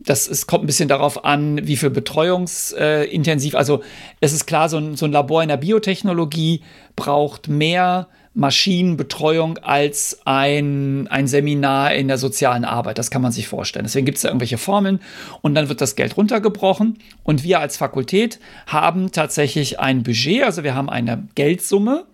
Das 0.00 0.26
ist, 0.26 0.46
kommt 0.46 0.64
ein 0.64 0.66
bisschen 0.66 0.88
darauf 0.88 1.24
an, 1.24 1.66
wie 1.66 1.76
viel 1.76 1.90
betreuungsintensiv. 1.90 3.54
Äh, 3.54 3.56
also 3.56 3.82
es 4.20 4.32
ist 4.32 4.46
klar, 4.46 4.68
so 4.68 4.78
ein, 4.78 4.96
so 4.96 5.06
ein 5.06 5.12
Labor 5.12 5.42
in 5.42 5.48
der 5.48 5.56
Biotechnologie 5.56 6.62
braucht 6.96 7.48
mehr 7.48 8.08
Maschinenbetreuung 8.34 9.58
als 9.58 10.18
ein, 10.24 11.06
ein 11.08 11.28
Seminar 11.28 11.94
in 11.94 12.08
der 12.08 12.18
sozialen 12.18 12.64
Arbeit. 12.64 12.98
Das 12.98 13.12
kann 13.12 13.22
man 13.22 13.30
sich 13.30 13.46
vorstellen. 13.46 13.84
Deswegen 13.84 14.06
gibt 14.06 14.16
es 14.16 14.22
da 14.22 14.28
irgendwelche 14.28 14.58
Formeln 14.58 15.00
und 15.40 15.54
dann 15.54 15.68
wird 15.68 15.80
das 15.80 15.94
Geld 15.94 16.16
runtergebrochen. 16.16 16.98
Und 17.22 17.44
wir 17.44 17.60
als 17.60 17.76
Fakultät 17.76 18.40
haben 18.66 19.12
tatsächlich 19.12 19.78
ein 19.78 20.02
Budget, 20.02 20.42
also 20.42 20.64
wir 20.64 20.74
haben 20.74 20.90
eine 20.90 21.28
Geldsumme 21.36 22.06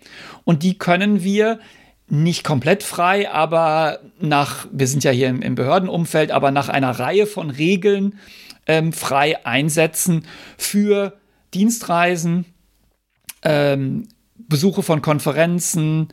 und 0.44 0.62
die 0.62 0.76
können 0.76 1.24
wir 1.24 1.58
nicht 2.10 2.44
komplett 2.44 2.82
frei, 2.82 3.30
aber 3.30 4.00
nach, 4.20 4.66
wir 4.72 4.86
sind 4.86 5.04
ja 5.04 5.10
hier 5.10 5.28
im, 5.28 5.42
im 5.42 5.54
Behördenumfeld, 5.54 6.30
aber 6.30 6.50
nach 6.50 6.68
einer 6.68 6.90
Reihe 6.90 7.26
von 7.26 7.50
Regeln 7.50 8.18
ähm, 8.66 8.92
frei 8.92 9.44
einsetzen 9.46 10.26
für 10.58 11.18
Dienstreisen, 11.54 12.44
ähm, 13.42 14.08
Besuche 14.36 14.82
von 14.82 15.02
Konferenzen, 15.02 16.08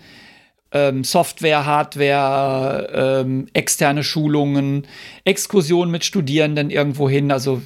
ähm, 0.72 1.04
Software, 1.04 1.66
Hardware, 1.66 3.24
ähm, 3.24 3.48
externe 3.54 4.04
Schulungen, 4.04 4.88
Exkursionen 5.24 5.92
mit 5.92 6.06
Studierenden 6.06 6.70
irgendwo 6.70 7.10
hin. 7.10 7.32
Also 7.32 7.62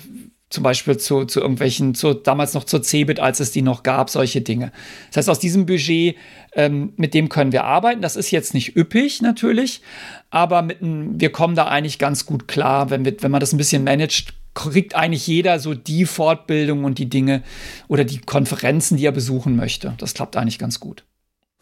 zum 0.49 0.63
Beispiel 0.63 0.97
zu, 0.97 1.25
zu 1.25 1.39
irgendwelchen, 1.39 1.95
zu, 1.95 2.13
damals 2.13 2.53
noch 2.53 2.65
zur 2.65 2.83
CeBIT, 2.83 3.19
als 3.19 3.39
es 3.39 3.51
die 3.51 3.61
noch 3.61 3.83
gab, 3.83 4.09
solche 4.09 4.41
Dinge. 4.41 4.71
Das 5.07 5.17
heißt, 5.17 5.29
aus 5.29 5.39
diesem 5.39 5.65
Budget, 5.65 6.17
ähm, 6.53 6.93
mit 6.97 7.13
dem 7.13 7.29
können 7.29 7.51
wir 7.51 7.63
arbeiten. 7.63 8.01
Das 8.01 8.15
ist 8.15 8.31
jetzt 8.31 8.53
nicht 8.53 8.75
üppig 8.75 9.21
natürlich, 9.21 9.81
aber 10.29 10.61
mit 10.61 10.77
wir 10.81 11.31
kommen 11.31 11.55
da 11.55 11.67
eigentlich 11.67 11.99
ganz 11.99 12.25
gut 12.25 12.47
klar, 12.47 12.89
wenn, 12.89 13.05
wir, 13.05 13.15
wenn 13.21 13.31
man 13.31 13.39
das 13.39 13.53
ein 13.53 13.57
bisschen 13.57 13.83
managt, 13.83 14.33
kriegt 14.53 14.95
eigentlich 14.95 15.27
jeder 15.27 15.59
so 15.59 15.73
die 15.73 16.05
Fortbildung 16.05 16.83
und 16.83 16.97
die 16.97 17.09
Dinge 17.09 17.43
oder 17.87 18.03
die 18.03 18.19
Konferenzen, 18.19 18.97
die 18.97 19.05
er 19.05 19.11
besuchen 19.13 19.55
möchte. 19.55 19.93
Das 19.97 20.13
klappt 20.13 20.35
eigentlich 20.35 20.59
ganz 20.59 20.79
gut. 20.79 21.05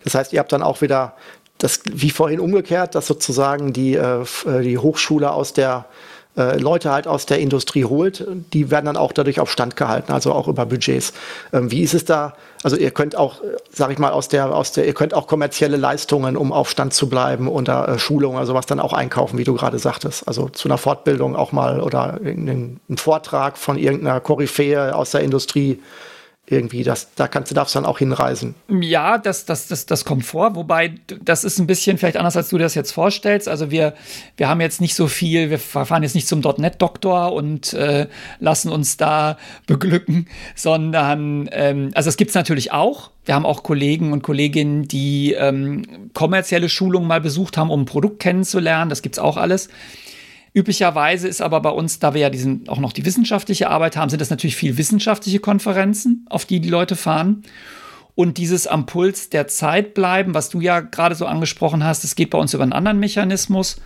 Das 0.04 0.16
heißt, 0.16 0.34
ihr 0.34 0.40
habt 0.40 0.52
dann 0.52 0.64
auch 0.64 0.82
wieder 0.82 1.16
das, 1.60 1.82
wie 1.92 2.10
vorhin 2.10 2.40
umgekehrt, 2.40 2.96
dass 2.96 3.06
sozusagen 3.06 3.74
die, 3.74 3.94
äh, 3.94 4.24
äh 4.46 4.62
die 4.62 4.78
Hochschule 4.78 5.32
aus 5.32 5.54
der 5.54 5.86
äh, 6.40 6.58
Leute 6.58 6.92
halt 6.92 7.06
aus 7.06 7.26
der 7.26 7.40
Industrie 7.40 7.84
holt, 7.84 8.26
die 8.54 8.72
werden 8.72 8.86
dann 8.86 8.98
auch 8.98 9.12
dadurch 9.12 9.40
auf 9.40 9.52
Stand 9.52 9.76
gehalten, 9.76 10.14
also 10.14 10.32
auch 10.32 10.48
über 10.48 10.66
Budgets. 10.66 11.14
Ähm, 11.52 11.70
wie 11.70 11.82
ist 11.82 11.94
es 11.94 12.06
da? 12.06 12.34
Also 12.64 12.78
ihr 12.78 12.92
könnt 12.92 13.16
auch, 13.16 13.42
sag 13.72 13.92
ich 13.92 14.00
mal, 14.00 14.12
aus 14.12 14.30
der, 14.30 14.56
aus 14.56 14.72
der, 14.72 14.88
ihr 14.88 14.94
könnt 14.94 15.14
auch 15.14 15.28
kommerzielle 15.28 15.78
Leistungen, 15.78 16.38
um 16.38 16.54
auf 16.54 16.70
Stand 16.70 16.94
zu 16.94 17.10
bleiben 17.10 17.48
oder 17.50 17.90
äh, 17.90 18.00
Schulungen, 18.00 18.38
also 18.38 18.54
was 18.54 18.66
dann 18.66 18.80
auch 18.80 18.94
einkaufen, 18.94 19.38
wie 19.38 19.44
du 19.44 19.54
gerade 19.54 19.80
sagtest. 19.80 20.28
Also 20.28 20.50
zu 20.50 20.70
einer 20.70 20.78
Fortbildung 20.78 21.36
auch 21.36 21.52
mal 21.52 21.82
oder 21.82 22.20
einen 22.24 22.80
Vortrag 22.96 23.58
von 23.58 23.78
irgendeiner 23.78 24.22
Koryphäe 24.22 24.96
aus 24.96 25.12
der 25.12 25.22
Industrie 25.22 25.82
irgendwie, 26.52 26.84
das, 26.84 27.14
da 27.16 27.28
kannst 27.28 27.52
du 27.52 27.56
darfst 27.56 27.76
dann 27.76 27.86
auch 27.86 28.00
hinreisen. 28.00 28.56
Ja, 28.68 29.18
das, 29.18 29.46
das, 29.46 29.68
das, 29.68 29.86
das 29.86 30.04
kommt 30.04 30.26
vor, 30.26 30.56
wobei 30.56 30.96
das 31.24 31.44
ist 31.44 31.60
ein 31.60 31.68
bisschen 31.68 31.98
vielleicht 31.98 32.18
anders, 32.18 32.36
als 32.36 32.50
du 32.50 32.58
das 32.58 32.76
jetzt 32.76 32.92
vorstellst. 32.92 33.48
Also 33.48 33.70
wir, 33.70 33.94
wir 34.38 34.50
haben 34.50 34.60
jetzt 34.60 34.82
nicht 34.82 34.96
so 34.96 35.08
viel, 35.08 35.52
wir 35.52 35.60
fahren 35.60 36.02
jetzt 36.02 36.16
nicht 36.16 36.28
zum 36.28 36.40
.NET-Doktor 36.40 37.34
und 37.34 37.74
äh, 37.74 38.08
lassen 38.40 38.72
uns 38.72 38.98
da 38.98 39.38
beglücken, 39.68 40.28
sondern 40.56 41.50
ähm, 41.52 41.92
also 41.94 42.10
es 42.10 42.18
gibt 42.18 42.30
es 42.30 42.36
natürlich 42.36 42.72
auch. 42.72 43.12
Wir 43.26 43.36
haben 43.36 43.46
auch 43.46 43.62
Kollegen 43.62 44.12
und 44.12 44.24
Kolleginnen, 44.24 44.88
die 44.88 45.34
ähm, 45.34 46.10
kommerzielle 46.14 46.68
Schulungen 46.68 47.08
mal 47.08 47.22
besucht 47.22 47.58
haben, 47.58 47.70
um 47.70 47.82
ein 47.82 47.86
Produkt 47.86 48.20
kennenzulernen. 48.20 48.90
Das 48.90 49.04
gibt 49.04 49.16
es 49.16 49.20
auch 49.20 49.38
alles. 49.38 49.70
Üblicherweise 50.60 51.30
ist 51.30 51.40
aber 51.42 51.62
bei 51.62 51.70
uns, 51.70 52.00
da 52.00 52.14
wir 52.14 52.20
ja 52.20 52.30
diesen, 52.30 52.68
auch 52.68 52.80
noch 52.80 52.92
die 52.92 53.06
wissenschaftliche 53.06 53.70
Arbeit 53.70 53.96
haben, 53.96 54.10
sind 54.10 54.20
das 54.20 54.30
natürlich 54.30 54.58
viel 54.58 54.78
wissenschaftliche 54.78 55.40
Konferenzen, 55.40 56.26
auf 56.30 56.44
die 56.44 56.60
die 56.60 56.68
Leute 56.68 56.98
fahren. 56.98 57.44
Und 58.14 58.38
dieses 58.38 58.68
am 58.68 58.86
Puls 58.86 59.30
der 59.30 59.48
Zeit 59.48 59.94
bleiben, 59.94 60.34
was 60.34 60.50
du 60.50 60.60
ja 60.60 60.82
gerade 60.82 61.16
so 61.16 61.26
angesprochen 61.26 61.86
hast, 61.86 62.04
das 62.04 62.16
geht 62.16 62.30
bei 62.30 62.38
uns 62.38 62.54
über 62.54 62.64
einen 62.64 62.74
anderen 62.74 63.00
Mechanismus. 63.00 63.80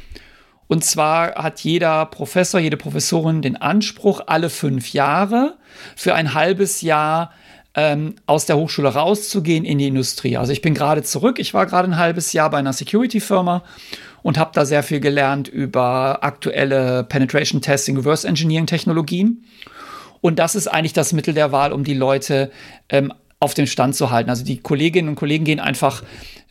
Und 0.65 0.83
zwar 0.83 1.35
hat 1.35 1.59
jeder 1.59 2.07
Professor, 2.07 2.59
jede 2.59 2.77
Professorin 2.77 3.43
den 3.43 3.55
Anspruch, 3.55 4.21
alle 4.25 4.49
fünf 4.49 4.93
Jahre 4.93 5.59
für 5.95 6.15
ein 6.15 6.33
halbes 6.33 6.81
Jahr 6.81 7.33
ähm, 7.75 8.15
aus 8.25 8.45
der 8.45 8.57
Hochschule 8.57 8.89
rauszugehen 8.89 9.65
in 9.65 9.77
die 9.77 9.87
Industrie. 9.87 10.37
Also 10.37 10.51
ich 10.51 10.61
bin 10.61 10.73
gerade 10.73 11.03
zurück, 11.03 11.39
ich 11.39 11.53
war 11.53 11.65
gerade 11.65 11.87
ein 11.87 11.97
halbes 11.97 12.33
Jahr 12.33 12.49
bei 12.49 12.57
einer 12.57 12.73
Security-Firma 12.73 13.63
und 14.21 14.37
habe 14.37 14.51
da 14.53 14.65
sehr 14.65 14.83
viel 14.83 14.99
gelernt 14.99 15.47
über 15.47 16.23
aktuelle 16.23 17.03
Penetration 17.03 17.61
Testing, 17.61 17.97
Reverse 17.97 18.27
Engineering 18.27 18.67
Technologien. 18.67 19.43
Und 20.21 20.39
das 20.39 20.55
ist 20.55 20.67
eigentlich 20.67 20.93
das 20.93 21.11
Mittel 21.13 21.33
der 21.33 21.51
Wahl, 21.51 21.73
um 21.73 21.83
die 21.83 21.93
Leute 21.93 22.51
ähm, 22.89 23.11
auf 23.39 23.53
den 23.53 23.67
Stand 23.67 23.95
zu 23.95 24.09
halten. 24.09 24.29
Also 24.29 24.45
die 24.45 24.57
Kolleginnen 24.57 25.09
und 25.09 25.15
Kollegen 25.15 25.43
gehen 25.43 25.59
einfach 25.59 26.03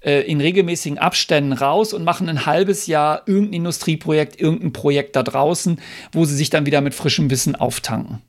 äh, 0.03 0.20
in 0.20 0.41
regelmäßigen 0.41 0.99
Abständen 0.99 1.53
raus 1.53 1.95
und 1.95 2.05
machen 2.05 2.29
ein 2.29 2.45
halbes 2.45 2.87
Jahr 2.87 3.23
irgendein 3.27 3.55
Industrieprojekt, 3.55 4.39
irgendein 4.39 4.75
Projekt 4.75 5.16
da 5.16 5.23
draußen, 5.23 5.81
wo 6.12 6.27
sie 6.27 6.37
sich 6.37 6.51
dann 6.51 6.66
wieder 6.66 6.83
mit 6.83 6.95
frischem 6.95 7.31
Wissen 7.31 7.57
auftanken. 7.57 8.20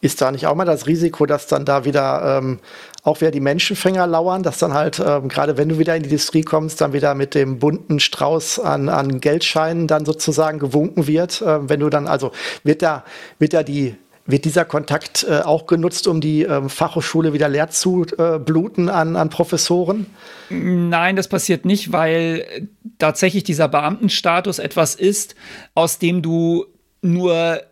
Ist 0.00 0.20
da 0.20 0.30
nicht 0.30 0.46
auch 0.46 0.54
mal 0.54 0.64
das 0.64 0.86
Risiko, 0.86 1.26
dass 1.26 1.48
dann 1.48 1.64
da 1.64 1.84
wieder 1.84 2.38
ähm, 2.38 2.60
auch 3.02 3.20
wieder 3.20 3.30
die 3.30 3.40
Menschenfänger 3.40 4.06
lauern, 4.06 4.42
dass 4.42 4.58
dann 4.58 4.72
halt, 4.74 5.02
ähm, 5.04 5.28
gerade 5.28 5.56
wenn 5.56 5.68
du 5.68 5.78
wieder 5.78 5.96
in 5.96 6.02
die 6.02 6.08
Industrie 6.08 6.42
kommst, 6.42 6.80
dann 6.80 6.92
wieder 6.92 7.14
mit 7.14 7.34
dem 7.34 7.58
bunten 7.58 7.98
Strauß 7.98 8.60
an, 8.60 8.88
an 8.88 9.20
Geldscheinen 9.20 9.88
dann 9.88 10.04
sozusagen 10.04 10.58
gewunken 10.58 11.06
wird? 11.06 11.42
Äh, 11.42 11.68
wenn 11.68 11.80
du 11.80 11.88
dann, 11.90 12.06
also 12.06 12.30
wird 12.62 12.82
da, 12.82 13.04
wird 13.38 13.54
da 13.54 13.62
die 13.62 13.96
wird 14.28 14.44
dieser 14.44 14.66
Kontakt 14.66 15.26
äh, 15.28 15.40
auch 15.40 15.66
genutzt, 15.66 16.06
um 16.06 16.20
die 16.20 16.42
ähm, 16.42 16.68
Fachhochschule 16.68 17.32
wieder 17.32 17.48
leer 17.48 17.70
zu 17.70 18.04
äh, 18.18 18.38
bluten 18.38 18.90
an, 18.90 19.16
an 19.16 19.30
Professoren? 19.30 20.04
Nein, 20.50 21.16
das 21.16 21.28
passiert 21.28 21.64
nicht, 21.64 21.92
weil 21.92 22.68
tatsächlich 22.98 23.42
dieser 23.42 23.68
Beamtenstatus 23.68 24.58
etwas 24.58 24.94
ist, 24.94 25.34
aus 25.74 25.98
dem 25.98 26.20
du 26.20 26.66
nur, 27.00 27.62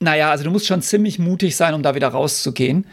naja, 0.00 0.30
also 0.30 0.44
du 0.44 0.50
musst 0.50 0.66
schon 0.66 0.82
ziemlich 0.82 1.18
mutig 1.18 1.56
sein, 1.56 1.74
um 1.74 1.82
da 1.82 1.94
wieder 1.94 2.08
rauszugehen. 2.08 2.86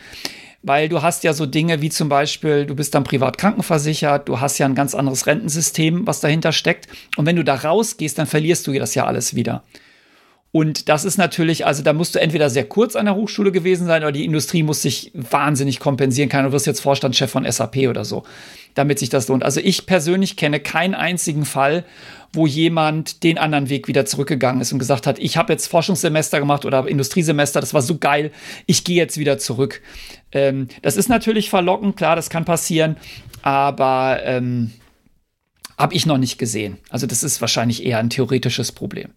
Weil 0.64 0.90
du 0.90 1.02
hast 1.02 1.24
ja 1.24 1.34
so 1.34 1.46
Dinge 1.46 1.82
wie 1.82 1.90
zum 1.90 2.10
Beispiel, 2.10 2.66
du 2.66 2.76
bist 2.76 2.94
dann 2.94 3.06
privat 3.06 3.38
krankenversichert, 3.38 4.28
du 4.28 4.42
hast 4.42 4.58
ja 4.58 4.66
ein 4.66 4.76
ganz 4.76 4.96
anderes 4.96 5.26
Rentensystem, 5.26 6.06
was 6.06 6.20
dahinter 6.20 6.52
steckt. 6.52 6.88
Und 7.16 7.26
wenn 7.26 7.38
du 7.38 7.44
da 7.44 7.56
rausgehst, 7.56 8.18
dann 8.18 8.28
verlierst 8.28 8.68
du 8.68 8.74
das 8.74 8.94
ja 8.94 9.06
alles 9.06 9.36
wieder. 9.36 9.64
Und 10.52 10.90
das 10.90 11.06
ist 11.06 11.18
natürlich, 11.18 11.66
also 11.66 11.84
da 11.84 11.94
musst 11.94 12.16
du 12.16 12.20
entweder 12.20 12.50
sehr 12.50 12.64
kurz 12.64 12.96
an 12.96 13.06
der 13.06 13.16
Hochschule 13.16 13.52
gewesen 13.52 13.86
sein 13.86 14.02
oder 14.02 14.12
die 14.12 14.26
Industrie 14.26 14.64
muss 14.64 14.82
sich 14.82 15.12
wahnsinnig 15.14 15.80
kompensieren. 15.80 16.30
Kann 16.30 16.46
du 16.46 16.52
wirst 16.52 16.66
jetzt 16.66 16.80
Vorstandschef 16.80 17.30
von 17.30 17.50
SAP 17.50 17.88
oder 17.88 18.06
so, 18.06 18.24
damit 18.74 18.98
sich 18.98 19.10
das 19.10 19.28
lohnt. 19.28 19.44
Also 19.44 19.60
ich 19.60 19.86
persönlich 19.86 20.36
kenne 20.36 20.60
keinen 20.60 20.96
einzigen 20.96 21.46
Fall, 21.46 21.84
wo 22.34 22.48
jemand 22.48 23.24
den 23.24 23.38
anderen 23.38 23.70
Weg 23.70 23.88
wieder 23.88 24.06
zurückgegangen 24.06 24.62
ist 24.62 24.72
und 24.72 24.80
gesagt 24.80 25.08
hat, 25.08 25.20
ich 25.20 25.38
habe 25.38 25.54
jetzt 25.54 25.68
Forschungssemester 25.68 26.40
gemacht 26.40 26.66
oder 26.66 26.88
Industriesemester, 26.88 27.60
das 27.60 27.74
war 27.74 27.82
so 27.82 27.98
geil, 27.98 28.32
ich 28.66 28.84
gehe 28.84 28.98
jetzt 28.98 29.18
wieder 29.18 29.38
zurück. 29.38 29.82
Ähm, 30.32 30.68
das 30.82 30.98
ist 30.98 31.10
natürlich 31.10 31.50
verlockend, 31.50 31.98
klar, 31.98 32.16
das 32.16 32.30
kann 32.30 32.46
passieren, 32.46 32.98
aber 33.42 34.20
ähm, 34.24 34.72
habe 35.78 35.94
ich 35.94 36.06
noch 36.06 36.18
nicht 36.18 36.40
gesehen. 36.40 36.80
Also 36.90 37.06
das 37.06 37.24
ist 37.24 37.40
wahrscheinlich 37.40 37.86
eher 37.86 38.00
ein 38.00 38.10
theoretisches 38.10 38.72
Problem. 38.72 39.10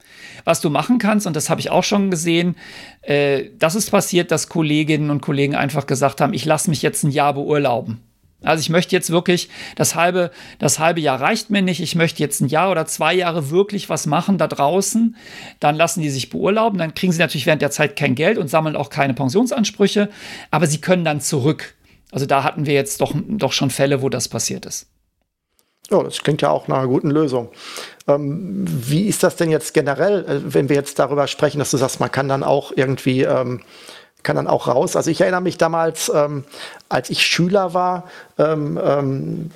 Was 0.44 0.60
du 0.60 0.68
machen 0.68 0.98
kannst, 0.98 1.26
und 1.26 1.34
das 1.34 1.48
habe 1.48 1.60
ich 1.60 1.70
auch 1.70 1.84
schon 1.84 2.10
gesehen, 2.10 2.56
äh, 3.02 3.46
das 3.58 3.74
ist 3.74 3.90
passiert, 3.90 4.30
dass 4.30 4.48
Kolleginnen 4.48 5.10
und 5.10 5.22
Kollegen 5.22 5.54
einfach 5.54 5.86
gesagt 5.86 6.20
haben, 6.20 6.34
ich 6.34 6.44
lasse 6.44 6.68
mich 6.68 6.82
jetzt 6.82 7.02
ein 7.02 7.10
Jahr 7.10 7.34
beurlauben. 7.34 8.00
Also 8.42 8.60
ich 8.60 8.70
möchte 8.70 8.96
jetzt 8.96 9.10
wirklich, 9.10 9.48
das 9.76 9.94
halbe, 9.94 10.30
das 10.58 10.78
halbe 10.78 11.00
Jahr 11.00 11.20
reicht 11.20 11.50
mir 11.50 11.62
nicht, 11.62 11.80
ich 11.80 11.94
möchte 11.94 12.22
jetzt 12.22 12.40
ein 12.40 12.48
Jahr 12.48 12.70
oder 12.70 12.86
zwei 12.86 13.14
Jahre 13.14 13.50
wirklich 13.50 13.88
was 13.88 14.06
machen 14.06 14.38
da 14.38 14.46
draußen. 14.46 15.16
Dann 15.60 15.76
lassen 15.76 16.00
die 16.00 16.10
sich 16.10 16.30
beurlauben, 16.30 16.78
dann 16.78 16.94
kriegen 16.94 17.12
sie 17.12 17.18
natürlich 17.18 17.46
während 17.46 17.62
der 17.62 17.70
Zeit 17.70 17.96
kein 17.96 18.14
Geld 18.14 18.38
und 18.38 18.48
sammeln 18.48 18.76
auch 18.76 18.90
keine 18.90 19.14
Pensionsansprüche, 19.14 20.08
aber 20.50 20.66
sie 20.66 20.80
können 20.80 21.04
dann 21.04 21.20
zurück. 21.20 21.74
Also 22.12 22.26
da 22.26 22.42
hatten 22.42 22.66
wir 22.66 22.74
jetzt 22.74 23.00
doch, 23.00 23.14
doch 23.14 23.52
schon 23.52 23.70
Fälle, 23.70 24.02
wo 24.02 24.08
das 24.08 24.28
passiert 24.28 24.66
ist. 24.66 24.86
Ja, 25.90 26.02
das 26.02 26.22
klingt 26.22 26.40
ja 26.40 26.50
auch 26.50 26.68
nach 26.68 26.78
einer 26.78 26.86
guten 26.86 27.10
Lösung. 27.10 27.48
Ähm, 28.06 28.64
wie 28.66 29.06
ist 29.06 29.24
das 29.24 29.36
denn 29.36 29.50
jetzt 29.50 29.74
generell, 29.74 30.24
äh, 30.24 30.54
wenn 30.54 30.68
wir 30.68 30.76
jetzt 30.76 30.98
darüber 31.00 31.26
sprechen, 31.26 31.58
dass 31.58 31.72
du 31.72 31.76
sagst, 31.76 31.98
man 31.98 32.12
kann 32.12 32.28
dann 32.28 32.44
auch 32.44 32.72
irgendwie 32.74 33.22
ähm, 33.22 33.60
kann 34.22 34.36
dann 34.36 34.46
auch 34.46 34.68
raus. 34.68 34.96
Also 34.96 35.10
ich 35.10 35.20
erinnere 35.20 35.40
mich 35.40 35.58
damals, 35.58 36.10
ähm, 36.14 36.44
als 36.88 37.10
ich 37.10 37.24
Schüler 37.24 37.72
war, 37.72 38.04
ähm, 38.38 38.78
ähm, 38.82 39.50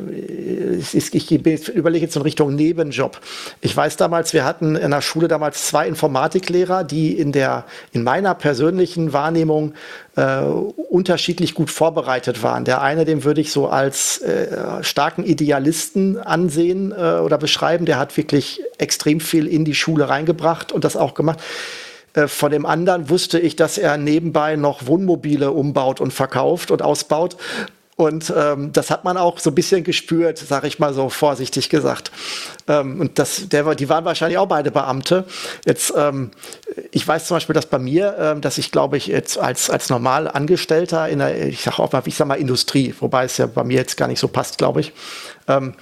ich, 0.92 1.14
ich, 1.14 1.32
überlege 1.74 2.04
jetzt 2.04 2.16
in 2.16 2.22
Richtung 2.22 2.54
Nebenjob. 2.54 3.20
Ich 3.60 3.76
weiß 3.76 3.96
damals, 3.96 4.32
wir 4.32 4.44
hatten 4.44 4.76
in 4.76 4.90
der 4.90 5.00
Schule 5.00 5.28
damals 5.28 5.66
zwei 5.66 5.88
Informatiklehrer, 5.88 6.84
die 6.84 7.18
in 7.18 7.32
der 7.32 7.64
in 7.92 8.04
meiner 8.04 8.34
persönlichen 8.34 9.12
Wahrnehmung 9.12 9.74
äh, 10.16 10.42
unterschiedlich 10.42 11.54
gut 11.54 11.70
vorbereitet 11.70 12.42
waren. 12.42 12.64
Der 12.64 12.82
eine, 12.82 13.04
den 13.04 13.24
würde 13.24 13.40
ich 13.40 13.50
so 13.50 13.68
als 13.68 14.18
äh, 14.18 14.82
starken 14.82 15.24
Idealisten 15.24 16.18
ansehen 16.18 16.92
äh, 16.92 17.18
oder 17.18 17.38
beschreiben. 17.38 17.84
Der 17.84 17.98
hat 17.98 18.16
wirklich 18.16 18.62
extrem 18.78 19.20
viel 19.20 19.48
in 19.48 19.64
die 19.64 19.74
Schule 19.74 20.08
reingebracht 20.08 20.72
und 20.72 20.84
das 20.84 20.96
auch 20.96 21.14
gemacht. 21.14 21.40
Äh, 22.14 22.28
von 22.28 22.50
dem 22.50 22.64
anderen 22.64 23.10
wusste 23.10 23.38
ich, 23.38 23.56
dass 23.56 23.78
er 23.78 23.96
nebenbei 23.96 24.56
noch 24.56 24.86
Wohnmobile 24.86 25.50
umbaut 25.50 26.00
und 26.00 26.12
verkauft 26.12 26.70
und 26.70 26.82
ausbaut. 26.82 27.36
Und 27.96 28.32
ähm, 28.36 28.72
das 28.72 28.90
hat 28.90 29.04
man 29.04 29.16
auch 29.16 29.38
so 29.38 29.50
ein 29.50 29.54
bisschen 29.54 29.84
gespürt, 29.84 30.38
sage 30.38 30.66
ich 30.66 30.80
mal 30.80 30.92
so 30.92 31.08
vorsichtig 31.10 31.68
gesagt. 31.68 32.10
Ähm, 32.66 33.00
und 33.00 33.20
das, 33.20 33.48
der, 33.48 33.72
die 33.76 33.88
waren 33.88 34.04
wahrscheinlich 34.04 34.38
auch 34.38 34.48
beide 34.48 34.72
Beamte. 34.72 35.24
Jetzt, 35.64 35.92
ähm, 35.96 36.32
ich 36.90 37.06
weiß 37.06 37.26
zum 37.26 37.36
Beispiel, 37.36 37.54
dass 37.54 37.66
bei 37.66 37.78
mir, 37.78 38.16
ähm, 38.18 38.40
dass 38.40 38.58
ich 38.58 38.72
glaube 38.72 38.96
ich 38.96 39.06
jetzt 39.06 39.38
als 39.38 39.70
als 39.70 39.90
normal 39.90 40.26
Angestellter 40.26 41.08
in 41.08 41.20
der, 41.20 41.46
ich 41.46 41.62
sage 41.62 41.78
auch 41.78 41.92
mal, 41.92 42.02
ich 42.04 42.16
sag 42.16 42.26
mal 42.26 42.34
Industrie, 42.34 42.92
wobei 42.98 43.24
es 43.24 43.36
ja 43.36 43.46
bei 43.46 43.62
mir 43.62 43.78
jetzt 43.78 43.96
gar 43.96 44.08
nicht 44.08 44.18
so 44.18 44.26
passt, 44.26 44.58
glaube 44.58 44.80
ich. 44.80 44.92
Ähm, 45.46 45.74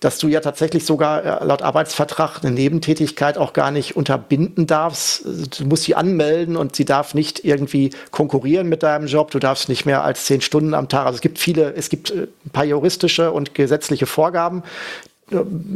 dass 0.00 0.16
du 0.16 0.28
ja 0.28 0.40
tatsächlich 0.40 0.86
sogar 0.86 1.42
äh, 1.42 1.44
laut 1.44 1.62
Arbeitsvertrag 1.62 2.42
eine 2.42 2.50
Nebentätigkeit 2.50 3.36
auch 3.36 3.52
gar 3.52 3.70
nicht 3.70 3.96
unterbinden 3.96 4.66
darfst. 4.66 5.24
Du 5.58 5.66
musst 5.66 5.84
sie 5.84 5.94
anmelden 5.94 6.56
und 6.56 6.74
sie 6.74 6.86
darf 6.86 7.12
nicht 7.12 7.44
irgendwie 7.44 7.90
konkurrieren 8.10 8.68
mit 8.68 8.82
deinem 8.82 9.06
Job. 9.06 9.30
Du 9.30 9.38
darfst 9.38 9.68
nicht 9.68 9.84
mehr 9.84 10.02
als 10.02 10.24
zehn 10.24 10.40
Stunden 10.40 10.72
am 10.72 10.88
Tag. 10.88 11.04
Also 11.04 11.16
es 11.16 11.20
gibt 11.20 11.38
viele, 11.38 11.74
es 11.74 11.90
gibt 11.90 12.10
äh, 12.10 12.28
ein 12.46 12.50
paar 12.50 12.64
juristische 12.64 13.30
und 13.30 13.54
gesetzliche 13.54 14.06
Vorgaben. 14.06 14.62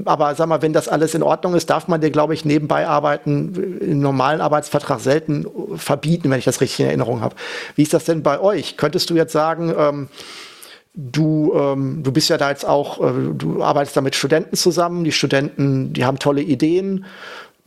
Aber 0.05 0.35
sag 0.35 0.49
mal, 0.49 0.63
wenn 0.63 0.73
das 0.73 0.89
alles 0.89 1.15
in 1.15 1.23
Ordnung 1.23 1.55
ist, 1.55 1.71
darf 1.71 1.87
man 1.87 2.01
dir, 2.01 2.11
glaube 2.11 2.35
ich, 2.35 2.45
nebenbei 2.45 2.89
arbeiten 2.89 3.79
im 3.81 4.01
normalen 4.01 4.41
Arbeitsvertrag 4.41 4.99
selten 4.99 5.47
verbieten, 5.77 6.29
wenn 6.31 6.41
ich 6.41 6.45
das 6.45 6.61
richtig 6.61 6.81
in 6.81 6.87
Erinnerung 6.87 7.21
habe. 7.21 7.37
Wie 7.77 7.83
ist 7.83 7.95
das 7.95 8.05
denn 8.05 8.25
bei 8.25 8.41
euch? 8.41 8.77
Könntest 8.77 9.11
du 9.11 9.15
jetzt 9.15 9.33
sagen, 9.33 9.73
ähm, 9.79 10.09
Du, 10.97 11.53
ähm, 11.57 12.05
du 12.05 12.13
bist 12.13 12.29
ja 12.29 12.39
da 12.39 12.51
jetzt 12.51 12.65
auch, 12.65 13.01
äh, 13.01 13.13
du 13.35 13.65
arbeitest 13.65 13.97
da 13.97 14.01
mit 14.01 14.15
Studenten 14.15 14.57
zusammen. 14.57 15.03
Die 15.03 15.11
Studenten, 15.11 15.93
die 15.93 16.05
haben 16.05 16.21
tolle 16.21 16.41
Ideen, 16.41 17.05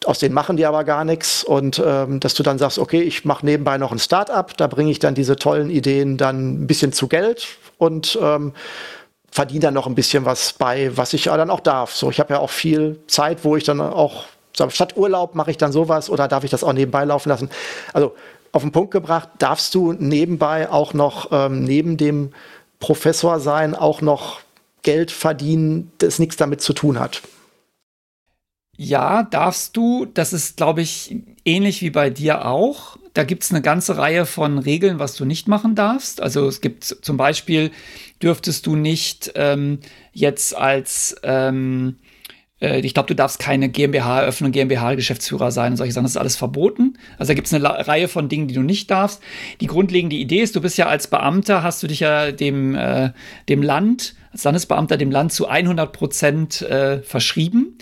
aus 0.05 0.19
denen 0.19 0.34
machen 0.34 0.55
die 0.55 0.65
aber 0.65 0.86
gar 0.86 1.03
nichts. 1.03 1.43
Und 1.43 1.82
ähm, 1.86 2.21
dass 2.21 2.36
du 2.36 2.43
dann 2.43 2.57
sagst, 2.57 2.80
okay, 2.80 3.01
ich 3.01 3.25
mache 3.25 3.45
nebenbei 3.45 3.78
noch 3.78 3.91
ein 3.91 3.99
Start-up, 3.99 4.55
da 4.55 4.67
bringe 4.67 4.91
ich 4.91 4.99
dann 4.99 5.13
diese 5.13 5.36
tollen 5.36 5.69
Ideen 5.69 6.17
dann 6.17 6.63
ein 6.63 6.67
bisschen 6.67 6.93
zu 6.93 7.09
Geld 7.09 7.47
und 7.78 8.17
ähm, 8.21 8.53
verdiene 9.30 9.59
dann 9.59 9.73
noch 9.73 9.88
ein 9.88 9.95
bisschen 9.95 10.23
was 10.23 10.53
bei, 10.53 10.95
was 10.95 11.13
ich 11.13 11.25
dann 11.25 11.49
auch 11.49 11.59
darf. 11.59 11.93
So, 11.95 12.09
ich 12.09 12.21
habe 12.21 12.34
ja 12.34 12.39
auch 12.39 12.49
viel 12.49 12.97
Zeit, 13.07 13.43
wo 13.43 13.57
ich 13.57 13.65
dann 13.65 13.82
auch 13.82 14.25
statt 14.69 14.95
Urlaub 14.95 15.36
mache 15.36 15.51
ich 15.51 15.57
dann 15.57 15.71
sowas 15.71 16.09
oder 16.09 16.28
darf 16.28 16.43
ich 16.43 16.49
das 16.49 16.63
auch 16.63 16.73
nebenbei 16.73 17.03
laufen 17.03 17.30
lassen. 17.30 17.49
Also 17.93 18.15
auf 18.53 18.63
den 18.63 18.71
Punkt 18.71 18.91
gebracht, 18.91 19.30
darfst 19.38 19.75
du 19.75 19.93
nebenbei 19.93 20.69
auch 20.71 20.93
noch 20.93 21.28
ähm, 21.32 21.63
neben 21.63 21.97
dem 21.97 22.32
Professor 22.80 23.39
sein 23.39 23.75
auch 23.75 24.01
noch 24.01 24.41
Geld 24.84 25.11
verdienen, 25.11 25.91
das 25.97 26.19
nichts 26.19 26.38
damit 26.38 26.61
zu 26.61 26.73
tun 26.73 26.99
hat. 26.99 27.21
Ja, 28.78 29.23
darfst 29.23 29.75
du. 29.75 30.05
Das 30.05 30.34
ist, 30.34 30.57
glaube 30.57 30.82
ich, 30.82 31.15
ähnlich 31.45 31.82
wie 31.82 31.89
bei 31.89 32.11
dir 32.11 32.45
auch. 32.45 32.97
Da 33.13 33.23
gibt 33.23 33.43
es 33.43 33.51
eine 33.51 33.63
ganze 33.63 33.97
Reihe 33.97 34.28
von 34.28 34.59
Regeln, 34.59 34.99
was 34.99 35.15
du 35.15 35.25
nicht 35.25 35.47
machen 35.47 35.73
darfst. 35.73 36.21
Also 36.21 36.47
es 36.47 36.61
gibt 36.61 36.84
zum 36.84 37.17
Beispiel, 37.17 37.71
dürftest 38.21 38.67
du 38.67 38.75
nicht 38.75 39.32
ähm, 39.34 39.80
jetzt 40.13 40.55
als 40.55 41.15
ähm, 41.23 41.97
äh, 42.03 42.07
ich 42.60 42.93
glaube, 42.93 43.08
du 43.08 43.14
darfst 43.14 43.39
keine 43.39 43.70
GmbH 43.70 44.22
eröffnen, 44.22 44.51
GmbH-Geschäftsführer 44.51 45.51
sein 45.51 45.74
und 45.74 45.78
solche 45.78 45.93
Sachen. 45.93 46.05
Das 46.05 46.14
ist 46.14 46.18
alles 46.18 46.36
verboten. 46.36 46.97
Also 47.20 47.30
da 47.30 47.34
gibt 47.36 47.47
es 47.47 47.53
eine 47.53 47.64
Reihe 47.64 48.08
von 48.08 48.30
Dingen, 48.30 48.47
die 48.47 48.55
du 48.55 48.62
nicht 48.62 48.89
darfst. 48.89 49.22
Die 49.62 49.68
grundlegende 49.68 50.16
Idee 50.16 50.41
ist, 50.41 50.55
du 50.55 50.62
bist 50.62 50.78
ja 50.78 50.88
als 50.88 51.08
Beamter, 51.08 51.62
hast 51.62 51.84
du 51.84 51.88
dich 51.88 51.99
ja 51.99 52.32
dem, 52.32 52.74
äh, 52.74 53.12
dem 53.47 53.62
Land, 53.62 54.16
als 54.32 54.43
Landesbeamter 54.43 54.97
dem 54.97 55.12
Land 55.12 55.34
zu 55.34 55.47
100 55.47 55.91
Prozent 55.93 56.62
äh, 56.64 57.01
verschrieben. 57.01 57.78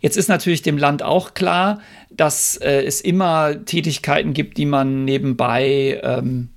Jetzt 0.00 0.16
ist 0.16 0.28
natürlich 0.28 0.62
dem 0.62 0.78
Land 0.78 1.02
auch 1.02 1.34
klar, 1.34 1.80
dass 2.10 2.56
äh, 2.56 2.82
es 2.82 3.00
immer 3.00 3.64
Tätigkeiten 3.64 4.32
gibt, 4.32 4.58
die 4.58 4.66
man 4.66 5.04
nebenbei 5.04 6.00
ähm, 6.02 6.50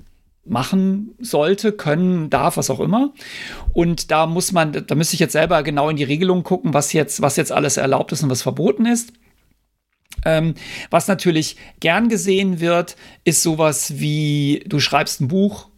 machen 0.45 1.15
sollte, 1.19 1.71
können, 1.71 2.29
darf, 2.29 2.57
was 2.57 2.69
auch 2.69 2.79
immer. 2.79 3.13
Und 3.71 4.11
da 4.11 4.25
muss 4.25 4.51
man, 4.51 4.85
da 4.85 4.95
müsste 4.95 5.13
ich 5.13 5.19
jetzt 5.19 5.31
selber 5.31 5.63
genau 5.63 5.89
in 5.89 5.95
die 5.95 6.03
Regelung 6.03 6.43
gucken, 6.43 6.73
was 6.73 6.93
jetzt, 6.93 7.21
was 7.21 7.37
jetzt 7.37 7.51
alles 7.51 7.77
erlaubt 7.77 8.11
ist 8.11 8.23
und 8.23 8.29
was 8.29 8.41
verboten 8.41 8.85
ist. 8.85 9.13
Ähm, 10.25 10.55
was 10.89 11.07
natürlich 11.07 11.57
gern 11.79 12.09
gesehen 12.09 12.59
wird, 12.59 12.95
ist 13.23 13.41
sowas 13.41 13.99
wie, 13.99 14.63
du 14.67 14.79
schreibst 14.79 15.21
ein 15.21 15.27
Buch, 15.27 15.69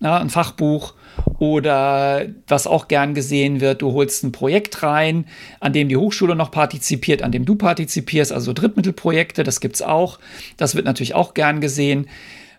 ja, 0.00 0.18
ein 0.18 0.30
Fachbuch 0.30 0.94
oder 1.38 2.26
was 2.46 2.66
auch 2.66 2.88
gern 2.88 3.12
gesehen 3.12 3.60
wird, 3.60 3.82
du 3.82 3.92
holst 3.92 4.24
ein 4.24 4.32
Projekt 4.32 4.82
rein, 4.82 5.26
an 5.60 5.74
dem 5.74 5.88
die 5.88 5.96
Hochschule 5.96 6.34
noch 6.34 6.50
partizipiert, 6.50 7.22
an 7.22 7.32
dem 7.32 7.44
du 7.44 7.56
partizipierst, 7.56 8.32
also 8.32 8.54
Drittmittelprojekte, 8.54 9.42
das 9.42 9.60
gibt's 9.60 9.82
auch. 9.82 10.18
Das 10.56 10.74
wird 10.74 10.86
natürlich 10.86 11.14
auch 11.14 11.34
gern 11.34 11.60
gesehen 11.60 12.06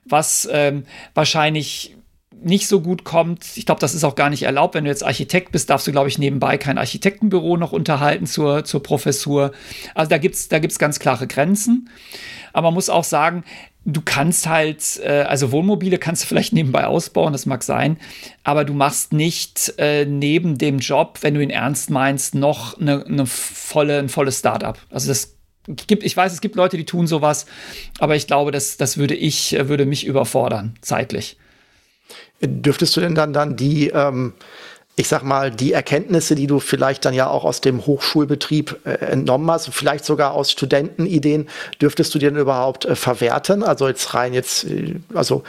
was 0.05 0.47
ähm, 0.51 0.85
wahrscheinlich 1.13 1.95
nicht 2.43 2.67
so 2.67 2.81
gut 2.81 3.03
kommt. 3.03 3.45
Ich 3.55 3.65
glaube, 3.65 3.81
das 3.81 3.93
ist 3.93 4.03
auch 4.03 4.15
gar 4.15 4.29
nicht 4.29 4.43
erlaubt. 4.43 4.73
Wenn 4.73 4.85
du 4.85 4.89
jetzt 4.89 5.03
Architekt 5.03 5.51
bist, 5.51 5.69
darfst 5.69 5.85
du, 5.85 5.91
glaube 5.91 6.09
ich, 6.09 6.17
nebenbei 6.17 6.57
kein 6.57 6.77
Architektenbüro 6.77 7.57
noch 7.57 7.71
unterhalten 7.71 8.25
zur, 8.25 8.65
zur 8.65 8.81
Professur. 8.81 9.51
Also 9.93 10.09
da 10.09 10.17
gibt's 10.17 10.47
da 10.47 10.59
gibt's 10.59 10.79
ganz 10.79 10.99
klare 10.99 11.27
Grenzen. 11.27 11.89
Aber 12.53 12.67
man 12.67 12.73
muss 12.73 12.89
auch 12.89 13.03
sagen, 13.03 13.43
du 13.85 14.01
kannst 14.01 14.47
halt, 14.47 14.99
äh, 15.03 15.21
also 15.27 15.51
Wohnmobile 15.51 15.97
kannst 15.97 16.23
du 16.23 16.27
vielleicht 16.27 16.53
nebenbei 16.53 16.85
ausbauen, 16.85 17.31
das 17.31 17.45
mag 17.45 17.63
sein, 17.63 17.97
aber 18.43 18.65
du 18.65 18.73
machst 18.73 19.13
nicht 19.13 19.73
äh, 19.77 20.05
neben 20.05 20.57
dem 20.57 20.79
Job, 20.79 21.19
wenn 21.21 21.33
du 21.33 21.41
ihn 21.41 21.49
ernst 21.49 21.89
meinst, 21.89 22.35
noch 22.35 22.79
eine, 22.79 23.05
eine 23.05 23.25
volle, 23.25 23.99
ein 23.99 24.09
volles 24.09 24.39
Startup. 24.39 24.77
Also 24.89 25.07
das 25.07 25.37
gibt, 25.67 26.03
ich 26.03 26.15
weiß, 26.15 26.33
es 26.33 26.41
gibt 26.41 26.55
Leute, 26.55 26.77
die 26.77 26.85
tun 26.85 27.07
sowas, 27.07 27.45
aber 27.99 28.15
ich 28.15 28.27
glaube, 28.27 28.51
das, 28.51 28.77
das 28.77 28.97
würde 28.97 29.15
ich, 29.15 29.55
äh, 29.55 29.69
würde 29.69 29.85
mich 29.85 30.05
überfordern, 30.05 30.75
zeitlich. 30.81 31.37
Dürftest 32.41 32.95
du 32.95 33.01
denn 33.01 33.15
dann, 33.15 33.33
dann 33.33 33.55
die, 33.55 33.89
ähm, 33.89 34.33
ich 34.95 35.07
sag 35.07 35.23
mal, 35.23 35.51
die 35.51 35.73
Erkenntnisse, 35.73 36.35
die 36.35 36.47
du 36.47 36.59
vielleicht 36.59 37.05
dann 37.05 37.13
ja 37.13 37.27
auch 37.27 37.45
aus 37.45 37.61
dem 37.61 37.85
Hochschulbetrieb 37.85 38.79
äh, 38.85 38.89
entnommen 39.05 39.49
hast, 39.49 39.69
vielleicht 39.69 40.05
sogar 40.05 40.33
aus 40.33 40.51
Studentenideen, 40.51 41.47
dürftest 41.81 42.13
du 42.13 42.19
dir 42.19 42.31
denn 42.31 42.39
überhaupt 42.39 42.85
äh, 42.85 42.95
verwerten? 42.95 43.63
Also 43.63 43.87
jetzt 43.87 44.13
rein 44.13 44.33
jetzt, 44.33 44.65
äh, 44.65 44.95
also 45.13 45.43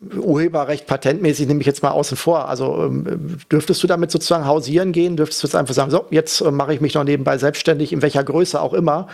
Urheberrecht 0.00 0.86
patentmäßig 0.86 1.48
nehme 1.48 1.60
ich 1.60 1.66
jetzt 1.66 1.82
mal 1.82 1.90
außen 1.90 2.16
vor. 2.18 2.48
Also 2.48 2.84
ähm, 2.84 3.38
dürftest 3.50 3.82
du 3.82 3.86
damit 3.86 4.10
sozusagen 4.10 4.46
hausieren 4.46 4.92
gehen? 4.92 5.16
Dürftest 5.16 5.42
du 5.42 5.46
jetzt 5.46 5.54
einfach 5.54 5.74
sagen, 5.74 5.90
so, 5.90 6.04
jetzt 6.10 6.42
äh, 6.42 6.50
mache 6.50 6.74
ich 6.74 6.82
mich 6.82 6.94
noch 6.94 7.04
nebenbei 7.04 7.38
selbstständig, 7.38 7.92
in 7.92 8.02
welcher 8.02 8.22
Größe 8.22 8.60
auch 8.60 8.74
immer, 8.74 9.08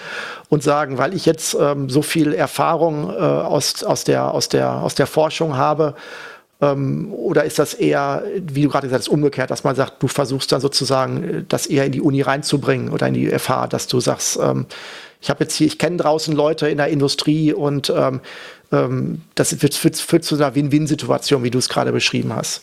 und 0.49 0.63
sagen, 0.65 0.99
weil 0.99 1.15
ich 1.15 1.25
jetzt 1.25 1.57
ähm, 1.59 1.89
so 1.89 2.03
viel 2.03 2.35
Erfahrung 2.35 3.11
äh, 3.11 3.15
aus, 3.15 3.85
aus, 3.85 4.03
der, 4.03 4.33
aus, 4.33 4.49
der, 4.49 4.83
aus 4.83 4.97
der 4.97 5.07
Forschung 5.07 5.57
habe, 5.57 5.95
ähm, 6.63 7.13
oder 7.13 7.45
ist 7.45 7.59
das 7.59 7.75
eher, 7.75 8.23
wie 8.41 8.63
du 8.63 8.69
gerade 8.69 8.87
gesagt 8.87 9.03
hast, 9.03 9.09
umgekehrt, 9.09 9.51
dass 9.51 9.65
man 9.65 9.75
sagt, 9.75 10.01
du 10.03 10.07
versuchst 10.07 10.53
dann 10.53 10.61
sozusagen 10.61 11.25
äh, 11.25 11.45
das 11.47 11.67
eher 11.67 11.85
in 11.85 11.93
die 11.93 12.01
Uni 12.01 12.23
reinzubringen 12.23 12.91
oder 12.91 13.09
in 13.09 13.15
die 13.15 13.29
FH, 13.29 13.67
dass 13.67 13.89
du 13.89 13.99
sagst, 13.99 14.39
ähm, 14.41 14.67
ich 15.21 15.29
habe 15.29 15.43
jetzt 15.45 15.57
hier, 15.57 15.67
ich 15.67 15.79
kenne 15.79 15.97
draußen 15.97 16.35
Leute 16.35 16.69
in 16.69 16.79
der 16.79 16.89
Industrie 16.89 17.53
und 17.53 17.93
ähm, 17.95 18.21
ähm 18.73 19.23
das 19.35 19.55
führt, 19.55 19.75
führt, 19.75 20.25
zu 20.25 20.37
einer 20.37 20.55
Win-Win-Situation, 20.55 21.43
wie 21.43 21.51
du 21.51 21.59
es 21.59 21.69
gerade 21.69 21.93
beschrieben 21.93 22.35
hast. 22.35 22.63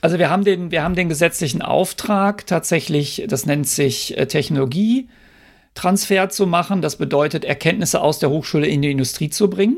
Also 0.00 0.18
wir 0.18 0.30
haben 0.30 0.44
den, 0.44 0.70
wir 0.70 0.84
haben 0.84 0.94
den 0.94 1.08
gesetzlichen 1.08 1.60
Auftrag 1.60 2.46
tatsächlich, 2.46 3.24
das 3.28 3.46
nennt 3.46 3.68
sich 3.68 4.16
äh, 4.16 4.26
Technologietransfer 4.26 6.28
zu 6.30 6.46
machen. 6.46 6.82
Das 6.82 6.96
bedeutet, 6.96 7.44
Erkenntnisse 7.44 8.00
aus 8.00 8.20
der 8.20 8.30
Hochschule 8.30 8.68
in 8.68 8.82
die 8.82 8.92
Industrie 8.92 9.30
zu 9.30 9.50
bringen. 9.50 9.76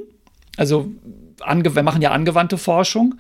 Also 0.57 0.91
wir 1.45 1.83
machen 1.83 2.03
ja 2.03 2.11
angewandte 2.11 2.59
Forschung 2.59 3.17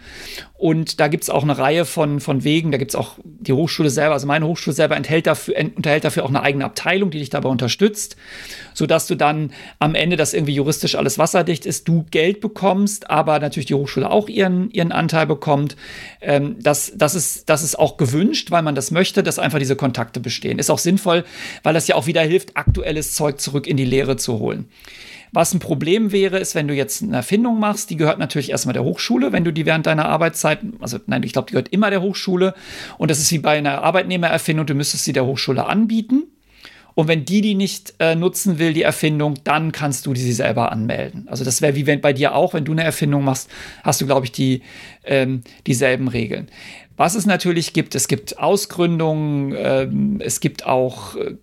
und 0.62 1.00
da 1.00 1.08
gibt 1.08 1.24
es 1.24 1.30
auch 1.30 1.42
eine 1.42 1.58
Reihe 1.58 1.84
von, 1.84 2.20
von 2.20 2.44
Wegen. 2.44 2.70
Da 2.70 2.78
gibt 2.78 2.92
es 2.92 2.94
auch 2.94 3.16
die 3.24 3.52
Hochschule 3.52 3.90
selber, 3.90 4.14
also 4.14 4.26
meine 4.26 4.46
Hochschule 4.46 4.74
selber 4.74 4.96
enthält 4.96 5.26
dafür, 5.26 5.56
unterhält 5.74 6.04
dafür 6.04 6.24
auch 6.24 6.28
eine 6.28 6.42
eigene 6.42 6.64
Abteilung, 6.64 7.10
die 7.10 7.18
dich 7.18 7.30
dabei 7.30 7.48
unterstützt, 7.48 8.16
sodass 8.74 9.06
du 9.06 9.16
dann 9.16 9.52
am 9.80 9.94
Ende, 9.94 10.16
dass 10.16 10.34
irgendwie 10.34 10.54
juristisch 10.54 10.94
alles 10.94 11.18
wasserdicht 11.18 11.66
ist, 11.66 11.88
du 11.88 12.06
Geld 12.10 12.40
bekommst, 12.40 13.10
aber 13.10 13.40
natürlich 13.40 13.66
die 13.66 13.74
Hochschule 13.74 14.10
auch 14.10 14.28
ihren, 14.28 14.70
ihren 14.70 14.92
Anteil 14.92 15.26
bekommt. 15.26 15.76
Ähm, 16.20 16.56
das, 16.60 16.92
das, 16.94 17.14
ist, 17.14 17.48
das 17.48 17.62
ist 17.62 17.78
auch 17.78 17.96
gewünscht, 17.96 18.50
weil 18.50 18.62
man 18.62 18.74
das 18.74 18.92
möchte, 18.92 19.22
dass 19.22 19.38
einfach 19.38 19.58
diese 19.58 19.76
Kontakte 19.76 20.20
bestehen. 20.20 20.58
Ist 20.60 20.70
auch 20.70 20.78
sinnvoll, 20.78 21.24
weil 21.62 21.74
das 21.74 21.88
ja 21.88 21.96
auch 21.96 22.06
wieder 22.06 22.22
hilft, 22.22 22.56
aktuelles 22.56 23.14
Zeug 23.14 23.40
zurück 23.40 23.66
in 23.66 23.76
die 23.76 23.84
Lehre 23.84 24.16
zu 24.16 24.38
holen. 24.38 24.68
Was 25.34 25.54
ein 25.54 25.60
Problem 25.60 26.12
wäre, 26.12 26.38
ist, 26.38 26.54
wenn 26.54 26.68
du 26.68 26.74
jetzt 26.74 27.02
eine 27.02 27.16
Erfindung 27.16 27.58
machst, 27.58 27.88
die 27.88 27.96
gehört 27.96 28.18
natürlich 28.18 28.50
erstmal 28.50 28.74
der 28.74 28.84
Hochschule, 28.84 29.32
wenn 29.32 29.44
du 29.44 29.52
die 29.52 29.64
während 29.64 29.86
deiner 29.86 30.06
Arbeitszeit, 30.06 30.60
also 30.80 30.98
nein, 31.06 31.22
ich 31.22 31.32
glaube, 31.32 31.46
die 31.46 31.52
gehört 31.52 31.68
immer 31.68 31.88
der 31.88 32.02
Hochschule. 32.02 32.54
Und 32.98 33.10
das 33.10 33.18
ist 33.18 33.32
wie 33.32 33.38
bei 33.38 33.56
einer 33.56 33.82
Arbeitnehmererfindung, 33.82 34.66
du 34.66 34.74
müsstest 34.74 35.04
sie 35.04 35.14
der 35.14 35.24
Hochschule 35.24 35.64
anbieten. 35.64 36.24
Und 36.94 37.08
wenn 37.08 37.24
die 37.24 37.40
die 37.40 37.54
nicht 37.54 37.94
äh, 37.98 38.14
nutzen 38.14 38.58
will, 38.58 38.74
die 38.74 38.82
Erfindung, 38.82 39.36
dann 39.44 39.72
kannst 39.72 40.04
du 40.04 40.12
die 40.12 40.32
selber 40.32 40.70
anmelden. 40.70 41.26
Also 41.28 41.44
das 41.44 41.62
wäre 41.62 41.74
wie 41.74 41.86
wenn 41.86 42.02
bei 42.02 42.12
dir 42.12 42.34
auch, 42.34 42.52
wenn 42.52 42.66
du 42.66 42.72
eine 42.72 42.84
Erfindung 42.84 43.24
machst, 43.24 43.48
hast 43.82 44.02
du, 44.02 44.06
glaube 44.06 44.26
ich, 44.26 44.32
die, 44.32 44.60
ähm, 45.04 45.40
dieselben 45.66 46.08
Regeln. 46.08 46.48
Was 46.98 47.14
es 47.14 47.24
natürlich 47.24 47.72
gibt, 47.72 47.94
es 47.94 48.08
gibt 48.08 48.38
Ausgründungen, 48.38 49.54
ähm, 49.56 50.20
es 50.22 50.40
gibt 50.40 50.66
auch 50.66 51.16
äh, 51.16 51.36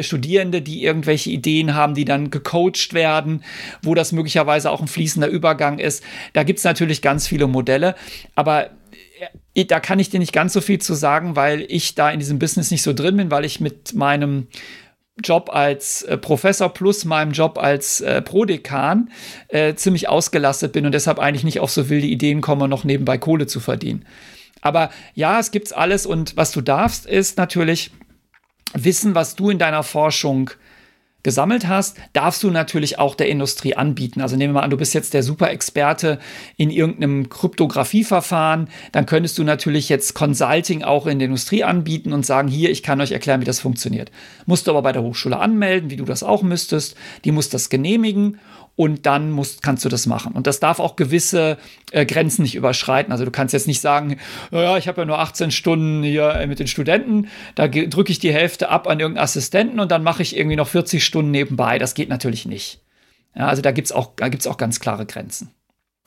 Studierende, 0.00 0.62
die 0.62 0.84
irgendwelche 0.84 1.30
Ideen 1.30 1.74
haben, 1.74 1.94
die 1.94 2.04
dann 2.04 2.30
gecoacht 2.30 2.92
werden, 2.92 3.42
wo 3.82 3.94
das 3.94 4.12
möglicherweise 4.12 4.70
auch 4.70 4.80
ein 4.80 4.88
fließender 4.88 5.28
Übergang 5.28 5.78
ist. 5.78 6.02
Da 6.32 6.42
gibt 6.42 6.58
es 6.58 6.64
natürlich 6.64 7.02
ganz 7.02 7.26
viele 7.26 7.46
Modelle, 7.46 7.94
aber 8.34 8.70
äh, 9.54 9.64
da 9.64 9.80
kann 9.80 9.98
ich 9.98 10.10
dir 10.10 10.20
nicht 10.20 10.32
ganz 10.32 10.52
so 10.52 10.60
viel 10.60 10.80
zu 10.80 10.94
sagen, 10.94 11.36
weil 11.36 11.64
ich 11.68 11.94
da 11.94 12.10
in 12.10 12.18
diesem 12.18 12.38
Business 12.38 12.70
nicht 12.70 12.82
so 12.82 12.92
drin 12.92 13.16
bin, 13.16 13.30
weil 13.30 13.44
ich 13.44 13.60
mit 13.60 13.94
meinem 13.94 14.48
Job 15.22 15.50
als 15.52 16.02
äh, 16.02 16.16
Professor 16.16 16.70
plus 16.70 17.04
meinem 17.04 17.32
Job 17.32 17.58
als 17.58 18.00
äh, 18.00 18.22
Prodekan 18.22 19.10
äh, 19.48 19.74
ziemlich 19.74 20.08
ausgelastet 20.08 20.72
bin 20.72 20.86
und 20.86 20.92
deshalb 20.92 21.18
eigentlich 21.18 21.44
nicht 21.44 21.60
auf 21.60 21.70
so 21.70 21.88
wilde 21.88 22.06
Ideen 22.06 22.40
komme, 22.40 22.68
noch 22.68 22.84
nebenbei 22.84 23.18
Kohle 23.18 23.46
zu 23.46 23.60
verdienen. 23.60 24.06
Aber 24.62 24.90
ja, 25.14 25.38
es 25.40 25.50
gibt's 25.50 25.72
alles 25.72 26.06
und 26.06 26.36
was 26.36 26.52
du 26.52 26.60
darfst, 26.60 27.04
ist 27.04 27.36
natürlich 27.36 27.90
Wissen, 28.74 29.14
was 29.14 29.36
du 29.36 29.50
in 29.50 29.58
deiner 29.58 29.82
Forschung 29.82 30.50
gesammelt 31.22 31.68
hast, 31.68 31.98
darfst 32.12 32.42
du 32.42 32.50
natürlich 32.50 32.98
auch 32.98 33.14
der 33.14 33.28
Industrie 33.28 33.76
anbieten. 33.76 34.20
Also 34.20 34.36
nehmen 34.36 34.54
wir 34.54 34.60
mal 34.60 34.64
an, 34.64 34.70
du 34.70 34.76
bist 34.76 34.94
jetzt 34.94 35.14
der 35.14 35.22
Super-Experte 35.22 36.18
in 36.56 36.70
irgendeinem 36.70 37.28
Kryptografieverfahren, 37.28 38.68
dann 38.90 39.06
könntest 39.06 39.38
du 39.38 39.44
natürlich 39.44 39.88
jetzt 39.88 40.14
Consulting 40.14 40.82
auch 40.82 41.06
in 41.06 41.18
der 41.18 41.26
Industrie 41.26 41.62
anbieten 41.62 42.12
und 42.12 42.26
sagen, 42.26 42.48
hier, 42.48 42.70
ich 42.70 42.82
kann 42.82 43.00
euch 43.00 43.12
erklären, 43.12 43.40
wie 43.40 43.46
das 43.46 43.60
funktioniert. 43.60 44.10
Musst 44.46 44.66
du 44.66 44.72
aber 44.72 44.82
bei 44.82 44.92
der 44.92 45.02
Hochschule 45.02 45.38
anmelden, 45.38 45.90
wie 45.90 45.96
du 45.96 46.04
das 46.04 46.22
auch 46.22 46.42
müsstest. 46.42 46.96
Die 47.24 47.32
muss 47.32 47.48
das 47.48 47.68
genehmigen 47.70 48.40
und 48.76 49.06
dann 49.06 49.30
musst, 49.30 49.62
kannst 49.62 49.84
du 49.84 49.88
das 49.88 50.06
machen. 50.06 50.32
Und 50.32 50.46
das 50.46 50.60
darf 50.60 50.80
auch 50.80 50.96
gewisse 50.96 51.58
äh, 51.90 52.06
Grenzen 52.06 52.42
nicht 52.42 52.54
überschreiten. 52.54 53.12
Also 53.12 53.24
du 53.24 53.30
kannst 53.30 53.52
jetzt 53.52 53.66
nicht 53.66 53.80
sagen, 53.80 54.18
naja, 54.50 54.76
ich 54.78 54.88
habe 54.88 55.02
ja 55.02 55.04
nur 55.04 55.18
18 55.18 55.50
Stunden 55.50 56.02
hier 56.02 56.30
äh, 56.34 56.46
mit 56.46 56.58
den 56.58 56.66
Studenten, 56.66 57.28
da 57.54 57.68
drücke 57.68 58.12
ich 58.12 58.18
die 58.18 58.32
Hälfte 58.32 58.70
ab 58.70 58.88
an 58.88 59.00
irgendeinen 59.00 59.24
Assistenten 59.24 59.80
und 59.80 59.90
dann 59.90 60.02
mache 60.02 60.22
ich 60.22 60.36
irgendwie 60.36 60.56
noch 60.56 60.68
40 60.68 61.04
Stunden 61.04 61.30
nebenbei. 61.30 61.78
Das 61.78 61.94
geht 61.94 62.08
natürlich 62.08 62.46
nicht. 62.46 62.80
Ja, 63.34 63.46
also 63.46 63.62
da 63.62 63.72
gibt 63.72 63.86
es 63.86 63.92
auch, 63.92 64.12
auch 64.20 64.56
ganz 64.56 64.80
klare 64.80 65.06
Grenzen. 65.06 65.50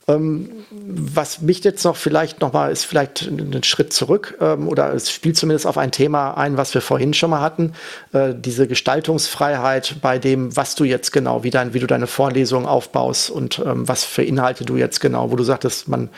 Ähm, 0.08 0.50
was 0.70 1.40
mich 1.40 1.64
jetzt 1.64 1.84
noch 1.84 1.96
vielleicht 1.96 2.40
noch 2.40 2.52
mal 2.52 2.70
ist 2.70 2.84
vielleicht 2.84 3.22
ein 3.22 3.64
Schritt 3.64 3.92
zurück 3.92 4.38
ähm, 4.40 4.68
oder 4.68 4.94
es 4.94 5.10
spielt 5.10 5.36
zumindest 5.36 5.66
auf 5.66 5.78
ein 5.78 5.90
Thema 5.90 6.34
ein, 6.36 6.56
was 6.56 6.74
wir 6.74 6.80
vorhin 6.80 7.12
schon 7.12 7.30
mal 7.30 7.40
hatten, 7.40 7.72
äh, 8.12 8.32
diese 8.32 8.68
Gestaltungsfreiheit 8.68 9.96
bei 10.02 10.20
dem, 10.20 10.54
was 10.56 10.76
du 10.76 10.84
jetzt 10.84 11.10
genau, 11.10 11.42
wie, 11.42 11.50
dein, 11.50 11.74
wie 11.74 11.80
du 11.80 11.88
deine 11.88 12.06
Vorlesung 12.06 12.66
aufbaust 12.66 13.30
und 13.30 13.58
ähm, 13.58 13.88
was 13.88 14.04
für 14.04 14.22
Inhalte 14.22 14.64
du 14.64 14.76
jetzt 14.76 15.00
genau, 15.00 15.32
wo 15.32 15.36
du 15.36 15.42
sagtest, 15.42 15.88
man 15.88 16.10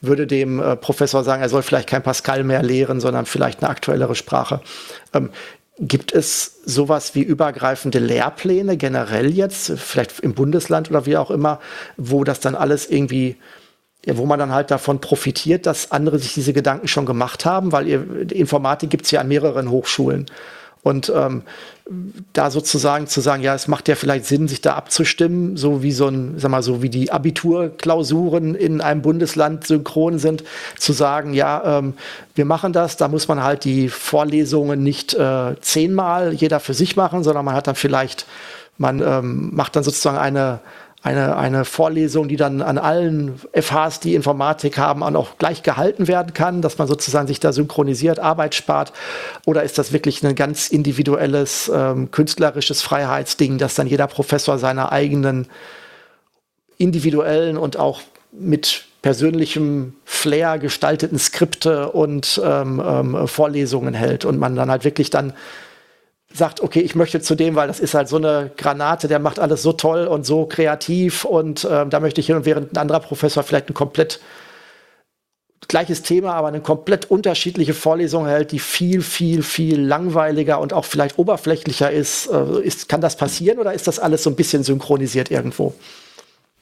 würde 0.00 0.28
dem 0.28 0.60
äh, 0.60 0.76
Professor 0.76 1.24
sagen, 1.24 1.42
er 1.42 1.48
soll 1.48 1.62
vielleicht 1.62 1.88
kein 1.88 2.02
Pascal 2.02 2.44
mehr 2.44 2.62
lehren, 2.62 3.00
sondern 3.00 3.26
vielleicht 3.26 3.62
eine 3.62 3.70
aktuellere 3.70 4.14
Sprache. 4.14 4.60
Gibt 5.84 6.12
es 6.12 6.60
sowas 6.64 7.16
wie 7.16 7.22
übergreifende 7.22 7.98
Lehrpläne 7.98 8.76
generell 8.76 9.34
jetzt, 9.34 9.72
vielleicht 9.76 10.20
im 10.20 10.32
Bundesland 10.32 10.88
oder 10.90 11.06
wie 11.06 11.16
auch 11.16 11.32
immer, 11.32 11.58
wo 11.96 12.22
das 12.22 12.38
dann 12.38 12.54
alles 12.54 12.88
irgendwie, 12.88 13.36
wo 14.06 14.24
man 14.24 14.38
dann 14.38 14.52
halt 14.52 14.70
davon 14.70 15.00
profitiert, 15.00 15.66
dass 15.66 15.90
andere 15.90 16.20
sich 16.20 16.34
diese 16.34 16.52
Gedanken 16.52 16.86
schon 16.86 17.04
gemacht 17.04 17.44
haben, 17.44 17.72
weil 17.72 17.88
ihr, 17.88 18.30
Informatik 18.30 18.90
gibt 18.90 19.06
es 19.06 19.10
ja 19.10 19.20
an 19.20 19.26
mehreren 19.26 19.70
Hochschulen. 19.70 20.26
Und 20.82 21.12
ähm, 21.14 21.42
da 22.32 22.50
sozusagen 22.50 23.06
zu 23.06 23.20
sagen, 23.20 23.42
ja, 23.42 23.54
es 23.54 23.68
macht 23.68 23.86
ja 23.86 23.94
vielleicht 23.94 24.24
Sinn, 24.26 24.48
sich 24.48 24.60
da 24.60 24.74
abzustimmen, 24.74 25.56
so 25.56 25.82
wie 25.82 25.92
so 25.92 26.08
ein, 26.08 26.34
sag 26.38 26.50
mal, 26.50 26.62
so 26.62 26.82
wie 26.82 26.88
die 26.88 27.12
Abiturklausuren 27.12 28.56
in 28.56 28.80
einem 28.80 29.00
Bundesland 29.00 29.64
synchron 29.64 30.18
sind, 30.18 30.42
zu 30.76 30.92
sagen, 30.92 31.34
ja, 31.34 31.78
ähm, 31.78 31.94
wir 32.34 32.44
machen 32.44 32.72
das, 32.72 32.96
da 32.96 33.06
muss 33.06 33.28
man 33.28 33.44
halt 33.44 33.64
die 33.64 33.88
Vorlesungen 33.88 34.82
nicht 34.82 35.14
äh, 35.14 35.54
zehnmal 35.60 36.32
jeder 36.32 36.58
für 36.58 36.74
sich 36.74 36.96
machen, 36.96 37.22
sondern 37.22 37.44
man 37.44 37.54
hat 37.54 37.68
dann 37.68 37.76
vielleicht, 37.76 38.26
man 38.76 39.00
ähm, 39.00 39.50
macht 39.54 39.76
dann 39.76 39.84
sozusagen 39.84 40.18
eine 40.18 40.60
eine, 41.02 41.36
eine 41.36 41.64
Vorlesung, 41.64 42.28
die 42.28 42.36
dann 42.36 42.62
an 42.62 42.78
allen 42.78 43.40
FHs, 43.52 43.98
die 44.00 44.14
Informatik 44.14 44.78
haben, 44.78 45.02
auch 45.02 45.36
gleich 45.36 45.62
gehalten 45.62 46.06
werden 46.06 46.32
kann, 46.32 46.62
dass 46.62 46.78
man 46.78 46.86
sozusagen 46.86 47.26
sich 47.26 47.40
da 47.40 47.52
synchronisiert, 47.52 48.20
Arbeit 48.20 48.54
spart? 48.54 48.92
Oder 49.44 49.64
ist 49.64 49.78
das 49.78 49.92
wirklich 49.92 50.22
ein 50.22 50.34
ganz 50.36 50.68
individuelles, 50.68 51.70
ähm, 51.74 52.12
künstlerisches 52.12 52.82
Freiheitsding, 52.82 53.58
dass 53.58 53.74
dann 53.74 53.88
jeder 53.88 54.06
Professor 54.06 54.58
seine 54.58 54.92
eigenen 54.92 55.48
individuellen 56.78 57.56
und 57.56 57.76
auch 57.76 58.00
mit 58.30 58.84
persönlichem 59.02 59.94
Flair 60.04 60.58
gestalteten 60.58 61.18
Skripte 61.18 61.90
und 61.90 62.40
ähm, 62.44 62.80
ähm, 62.84 63.26
Vorlesungen 63.26 63.94
hält 63.94 64.24
und 64.24 64.38
man 64.38 64.54
dann 64.54 64.70
halt 64.70 64.84
wirklich 64.84 65.10
dann 65.10 65.32
sagt, 66.34 66.60
okay, 66.60 66.80
ich 66.80 66.94
möchte 66.94 67.20
zu 67.20 67.34
dem, 67.34 67.54
weil 67.54 67.68
das 67.68 67.80
ist 67.80 67.94
halt 67.94 68.08
so 68.08 68.16
eine 68.16 68.50
Granate, 68.56 69.08
der 69.08 69.18
macht 69.18 69.38
alles 69.38 69.62
so 69.62 69.72
toll 69.72 70.06
und 70.06 70.24
so 70.24 70.46
kreativ 70.46 71.24
und 71.24 71.66
ähm, 71.70 71.90
da 71.90 72.00
möchte 72.00 72.20
ich 72.20 72.26
hin 72.26 72.36
und 72.36 72.44
während 72.44 72.72
ein 72.72 72.76
anderer 72.78 73.00
Professor 73.00 73.42
vielleicht 73.42 73.68
ein 73.70 73.74
komplett 73.74 74.20
gleiches 75.68 76.02
Thema, 76.02 76.34
aber 76.34 76.48
eine 76.48 76.60
komplett 76.60 77.10
unterschiedliche 77.10 77.74
Vorlesung 77.74 78.26
hält, 78.26 78.52
die 78.52 78.58
viel, 78.58 79.00
viel, 79.02 79.42
viel 79.42 79.80
langweiliger 79.80 80.60
und 80.60 80.72
auch 80.72 80.84
vielleicht 80.84 81.18
oberflächlicher 81.18 81.90
ist. 81.90 82.26
Äh, 82.26 82.60
ist 82.62 82.88
kann 82.88 83.00
das 83.00 83.16
passieren 83.16 83.58
oder 83.58 83.72
ist 83.72 83.86
das 83.86 83.98
alles 83.98 84.22
so 84.22 84.30
ein 84.30 84.36
bisschen 84.36 84.64
synchronisiert 84.64 85.30
irgendwo? 85.30 85.74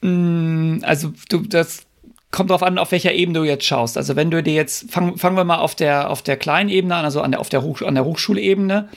Mm, 0.01 0.79
also 0.83 1.11
du, 1.29 1.39
das 1.39 1.83
kommt 2.31 2.49
darauf 2.49 2.63
an, 2.63 2.77
auf 2.77 2.91
welcher 2.91 3.11
Ebene 3.11 3.39
du 3.39 3.45
jetzt 3.45 3.65
schaust. 3.65 3.97
Also 3.97 4.15
wenn 4.15 4.31
du 4.31 4.41
dir 4.41 4.53
jetzt, 4.53 4.89
fangen 4.91 5.19
wir 5.35 5.43
mal 5.43 5.59
auf 5.59 5.75
der, 5.75 6.09
auf 6.09 6.21
der 6.21 6.37
kleinen 6.37 6.69
Ebene 6.69 6.95
an, 6.95 7.05
also 7.05 7.21
an 7.21 7.31
der, 7.31 7.41
auf 7.41 7.49
der, 7.49 7.61
Hoch, 7.61 7.81
an 7.81 7.95
der 7.95 8.05
Hochschulebene. 8.05 8.89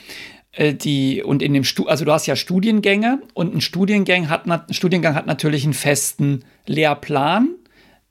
Äh, 0.56 0.74
die, 0.74 1.22
und 1.22 1.42
in 1.42 1.54
dem 1.54 1.64
Stu 1.64 1.86
also 1.86 2.04
du 2.04 2.12
hast 2.12 2.26
ja 2.26 2.36
Studiengänge 2.36 3.22
und 3.34 3.54
ein 3.54 3.60
Studiengang 3.60 4.28
hat, 4.28 4.46
ein 4.46 4.72
Studiengang 4.72 5.14
hat 5.14 5.26
natürlich 5.26 5.64
einen 5.64 5.74
festen 5.74 6.44
Lehrplan 6.66 7.50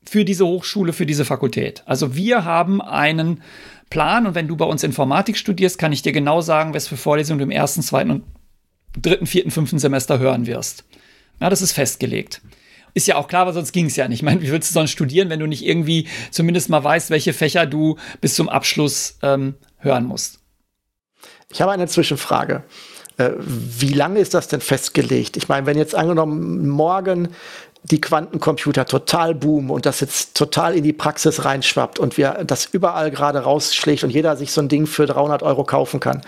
für 0.06 0.26
diese 0.26 0.46
Hochschule, 0.46 0.94
für 0.94 1.06
diese 1.06 1.26
Fakultät. 1.26 1.84
Also 1.86 2.16
wir 2.16 2.44
haben 2.44 2.82
einen 2.82 3.42
Plan 3.90 4.28
und 4.28 4.36
wenn 4.36 4.48
du 4.48 4.58
bei 4.58 4.66
uns 4.66 4.84
Informatik 4.84 5.38
studierst, 5.38 5.78
kann 5.78 5.94
ich 5.94 6.02
dir 6.02 6.12
genau 6.12 6.42
sagen, 6.42 6.74
was 6.74 6.88
für 6.88 6.98
Vorlesungen 6.98 7.40
du 7.40 7.46
im 7.46 7.52
ersten, 7.52 7.82
zweiten 7.82 8.12
und 8.12 8.24
dritten, 9.00 9.26
vierten, 9.26 9.52
fünften 9.52 9.80
Semester 9.80 10.20
hören 10.20 10.46
wirst. 10.46 10.86
Ja, 11.40 11.50
das 11.50 11.62
ist 11.62 11.72
festgelegt. 11.72 12.42
Ist 12.96 13.08
ja 13.08 13.16
auch 13.16 13.28
klar, 13.28 13.48
weil 13.48 13.54
sonst 13.54 13.72
ging 13.72 13.88
es 13.88 13.96
ja 13.96 14.08
nicht. 14.08 14.20
Ich 14.20 14.24
meine, 14.24 14.42
wie 14.42 14.52
willst 14.52 14.70
du 14.70 14.74
sonst 14.74 14.92
studieren, 14.92 15.30
wenn 15.30 15.40
du 15.40 15.48
nicht 15.48 15.66
irgendwie 15.66 16.08
zumindest 16.30 16.70
mal 16.70 16.84
weißt, 16.84 17.10
welche 17.10 17.34
Fächer 17.34 17.66
du 17.66 17.98
bis 18.22 18.36
zum 18.36 18.50
Abschluss 18.50 19.18
ähm, 19.24 19.56
hören 19.80 20.06
musst? 20.06 20.43
Ich 21.54 21.62
habe 21.62 21.72
eine 21.72 21.88
Zwischenfrage. 21.88 22.64
Äh, 23.18 23.32
wie 23.38 23.94
lange 23.94 24.20
ist 24.20 24.34
das 24.34 24.48
denn 24.48 24.62
festgelegt? 24.62 25.38
Ich 25.38 25.48
meine, 25.48 25.66
wenn 25.66 25.78
jetzt 25.78 25.96
angenommen 25.96 26.68
morgen 26.68 27.30
die 27.84 28.02
Quantencomputer 28.02 28.86
total 28.86 29.36
boomen 29.36 29.70
und 29.70 29.86
das 29.86 30.00
jetzt 30.00 30.36
total 30.36 30.76
in 30.76 30.84
die 30.84 30.94
Praxis 30.94 31.44
reinschwappt 31.44 32.00
und 32.00 32.18
wir 32.18 32.44
das 32.46 32.66
überall 32.66 33.12
gerade 33.12 33.40
rausschlägt 33.40 34.04
und 34.04 34.10
jeder 34.10 34.38
sich 34.38 34.52
so 34.52 34.62
ein 34.62 34.70
Ding 34.70 34.88
für 34.88 35.06
300 35.06 35.44
Euro 35.44 35.64
kaufen 35.64 36.00
kann 36.00 36.22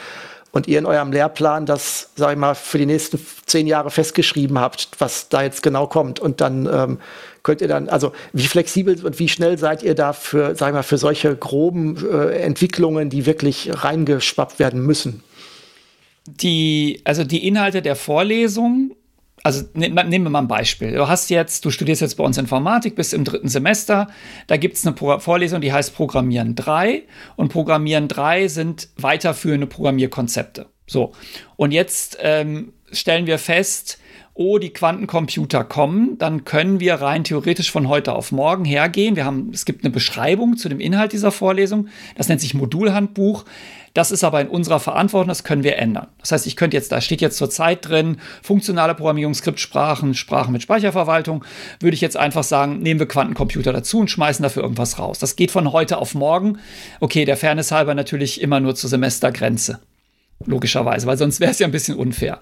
und 0.55 0.69
ihr 0.69 0.79
in 0.79 0.85
eurem 0.85 1.11
Lehrplan 1.11 1.65
das, 1.65 2.11
sag 2.15 2.31
ich 2.31 2.37
mal, 2.37 2.55
für 2.55 2.77
die 2.77 2.85
nächsten 2.85 3.19
zehn 3.45 3.67
Jahre 3.67 3.91
festgeschrieben 3.91 4.57
habt, 4.57 4.89
was 4.99 5.27
da 5.27 5.43
jetzt 5.43 5.61
genau 5.61 5.85
kommt 5.85 6.21
und 6.21 6.39
dann 6.39 6.65
ähm, 6.65 6.99
könnt 7.43 7.59
ihr 7.59 7.67
dann, 7.67 7.89
also 7.89 8.13
wie 8.31 8.47
flexibel 8.47 9.05
und 9.05 9.19
wie 9.19 9.27
schnell 9.27 9.57
seid 9.57 9.83
ihr 9.83 9.95
da 9.95 10.13
für, 10.13 10.55
sag 10.55 10.69
ich 10.69 10.73
mal, 10.73 10.83
für 10.83 10.97
solche 10.97 11.35
groben 11.35 11.97
äh, 12.09 12.37
Entwicklungen, 12.37 13.09
die 13.09 13.25
wirklich 13.25 13.69
reingeschwappt 13.69 14.57
werden 14.57 14.79
müssen? 14.79 15.23
Die, 16.25 17.01
also 17.03 17.25
die 17.25 17.45
Inhalte 17.45 17.81
der 17.81 17.97
Vorlesung 17.97 18.95
also 19.45 19.63
ne, 19.75 19.89
nehmen 19.89 20.25
wir 20.25 20.31
mal 20.31 20.39
ein 20.39 20.47
Beispiel. 20.47 20.93
Du 20.93 21.07
hast 21.07 21.29
jetzt, 21.29 21.65
du 21.65 21.69
studierst 21.69 22.01
jetzt 22.01 22.15
bei 22.15 22.23
uns 22.23 22.39
Informatik, 22.39 22.95
bist 22.95 23.13
im 23.13 23.23
dritten 23.23 23.47
Semester, 23.47 24.07
da 24.47 24.57
gibt 24.57 24.75
es 24.75 24.87
eine 24.87 24.95
Pro 24.95 25.19
Vorlesung, 25.19 25.61
die 25.61 25.71
heißt 25.71 25.95
Programmieren 25.95 26.55
3 26.55 27.03
und 27.35 27.49
Programmieren 27.49 28.07
3 28.07 28.47
sind 28.47 28.89
weiterführende 28.97 29.67
Programmierkonzepte. 29.67 30.65
So, 30.87 31.11
und 31.57 31.73
jetzt 31.73 32.17
ähm, 32.21 32.73
stellen 32.91 33.27
wir 33.27 33.37
fest, 33.37 33.99
oh, 34.33 34.57
die 34.57 34.71
Quantencomputer 34.71 35.63
kommen, 35.63 36.17
dann 36.17 36.43
können 36.43 36.79
wir 36.79 36.95
rein 36.95 37.23
theoretisch 37.23 37.71
von 37.71 37.87
heute 37.87 38.13
auf 38.13 38.31
morgen 38.31 38.65
hergehen. 38.65 39.15
Wir 39.15 39.25
haben, 39.25 39.51
es 39.53 39.65
gibt 39.65 39.83
eine 39.83 39.93
Beschreibung 39.93 40.57
zu 40.57 40.69
dem 40.69 40.79
Inhalt 40.79 41.13
dieser 41.13 41.31
Vorlesung, 41.31 41.89
das 42.17 42.29
nennt 42.29 42.41
sich 42.41 42.55
Modulhandbuch. 42.55 43.45
Das 43.95 44.11
ist 44.11 44.25
aber 44.25 44.41
in 44.41 44.49
unserer 44.49 44.81
Verantwortung, 44.81 45.29
das 45.29 45.45
können 45.45 45.63
wir 45.63 45.77
ändern. 45.77 46.07
Das 46.19 46.33
heißt, 46.33 46.47
ich 46.47 46.57
könnte 46.57 46.75
jetzt, 46.75 46.91
da 46.91 46.99
steht 46.99 47.21
jetzt 47.21 47.37
zur 47.37 47.49
Zeit 47.49 47.87
drin, 47.87 48.17
funktionale 48.43 48.93
Programmierung, 48.93 49.33
Skriptsprachen, 49.33 50.13
Sprachen 50.15 50.51
mit 50.51 50.61
Speicherverwaltung, 50.61 51.45
würde 51.79 51.95
ich 51.95 52.01
jetzt 52.01 52.17
einfach 52.17 52.43
sagen, 52.43 52.79
nehmen 52.79 52.99
wir 52.99 53.07
Quantencomputer 53.07 53.71
dazu 53.71 53.99
und 53.99 54.11
schmeißen 54.11 54.43
dafür 54.43 54.63
irgendwas 54.63 54.99
raus. 54.99 55.17
Das 55.19 55.37
geht 55.37 55.49
von 55.49 55.71
heute 55.71 55.97
auf 55.97 56.13
morgen. 56.13 56.59
Okay, 56.99 57.23
der 57.23 57.37
Fairness 57.37 57.71
halber 57.71 57.95
natürlich 57.95 58.41
immer 58.41 58.59
nur 58.59 58.75
zur 58.75 58.89
Semestergrenze. 58.89 59.79
Logischerweise, 60.45 61.07
weil 61.07 61.17
sonst 61.17 61.39
wäre 61.39 61.51
es 61.51 61.59
ja 61.59 61.65
ein 61.65 61.71
bisschen 61.71 61.95
unfair. 61.95 62.41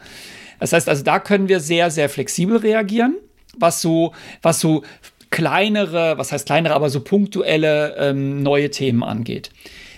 Das 0.59 0.73
heißt 0.73 0.89
also, 0.89 1.03
da 1.03 1.19
können 1.19 1.49
wir 1.49 1.59
sehr, 1.59 1.91
sehr 1.91 2.09
flexibel 2.09 2.57
reagieren, 2.57 3.15
was 3.55 3.79
so, 3.79 4.13
was 4.41 4.59
so 4.59 4.81
kleinere, 5.29 6.17
was 6.17 6.31
heißt 6.31 6.47
kleinere, 6.47 6.73
aber 6.73 6.89
so 6.89 7.01
punktuelle 7.01 7.95
ähm, 7.97 8.41
neue 8.41 8.71
Themen 8.71 9.03
angeht. 9.03 9.51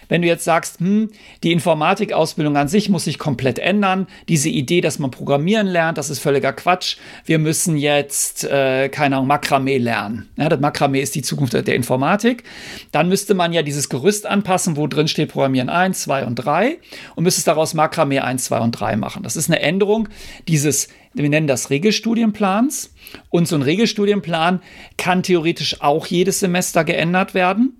Wenn 0.07 0.21
du 0.21 0.27
jetzt 0.27 0.43
sagst, 0.43 0.79
hm, 0.79 1.09
die 1.43 1.51
Informatikausbildung 1.51 2.57
an 2.57 2.67
sich 2.67 2.89
muss 2.89 3.05
sich 3.05 3.19
komplett 3.19 3.59
ändern, 3.59 4.07
diese 4.27 4.49
Idee, 4.49 4.81
dass 4.81 4.99
man 4.99 5.11
programmieren 5.11 5.67
lernt, 5.67 5.97
das 5.97 6.09
ist 6.09 6.19
völliger 6.19 6.53
Quatsch. 6.53 6.97
Wir 7.25 7.39
müssen 7.39 7.77
jetzt, 7.77 8.43
äh, 8.43 8.89
keine 8.89 9.17
Ahnung, 9.17 9.27
Makramee 9.27 9.77
lernen. 9.77 10.29
Ja, 10.37 10.49
das 10.49 10.59
Makramee 10.59 11.01
ist 11.01 11.15
die 11.15 11.21
Zukunft 11.21 11.53
der 11.53 11.75
Informatik. 11.75 12.43
Dann 12.91 13.09
müsste 13.09 13.33
man 13.33 13.53
ja 13.53 13.61
dieses 13.61 13.89
Gerüst 13.89 14.25
anpassen, 14.25 14.77
wo 14.77 14.87
drin 14.87 15.07
steht 15.07 15.31
Programmieren 15.31 15.69
1, 15.69 16.01
2 16.03 16.25
und 16.25 16.35
3 16.35 16.77
und 17.15 17.23
müsstest 17.23 17.47
daraus 17.47 17.73
Makramee 17.73 18.19
1, 18.19 18.45
2 18.45 18.59
und 18.59 18.71
3 18.71 18.95
machen. 18.97 19.23
Das 19.23 19.35
ist 19.35 19.49
eine 19.49 19.61
Änderung 19.61 20.09
dieses 20.47 20.89
wir 21.15 21.29
nennen 21.29 21.47
das 21.47 21.69
Regelstudienplans. 21.69 22.93
Und 23.29 23.47
so 23.47 23.55
ein 23.55 23.61
Regelstudienplan 23.61 24.61
kann 24.97 25.23
theoretisch 25.23 25.81
auch 25.81 26.05
jedes 26.07 26.41
Semester 26.41 26.83
geändert 26.83 27.33
werden 27.33 27.77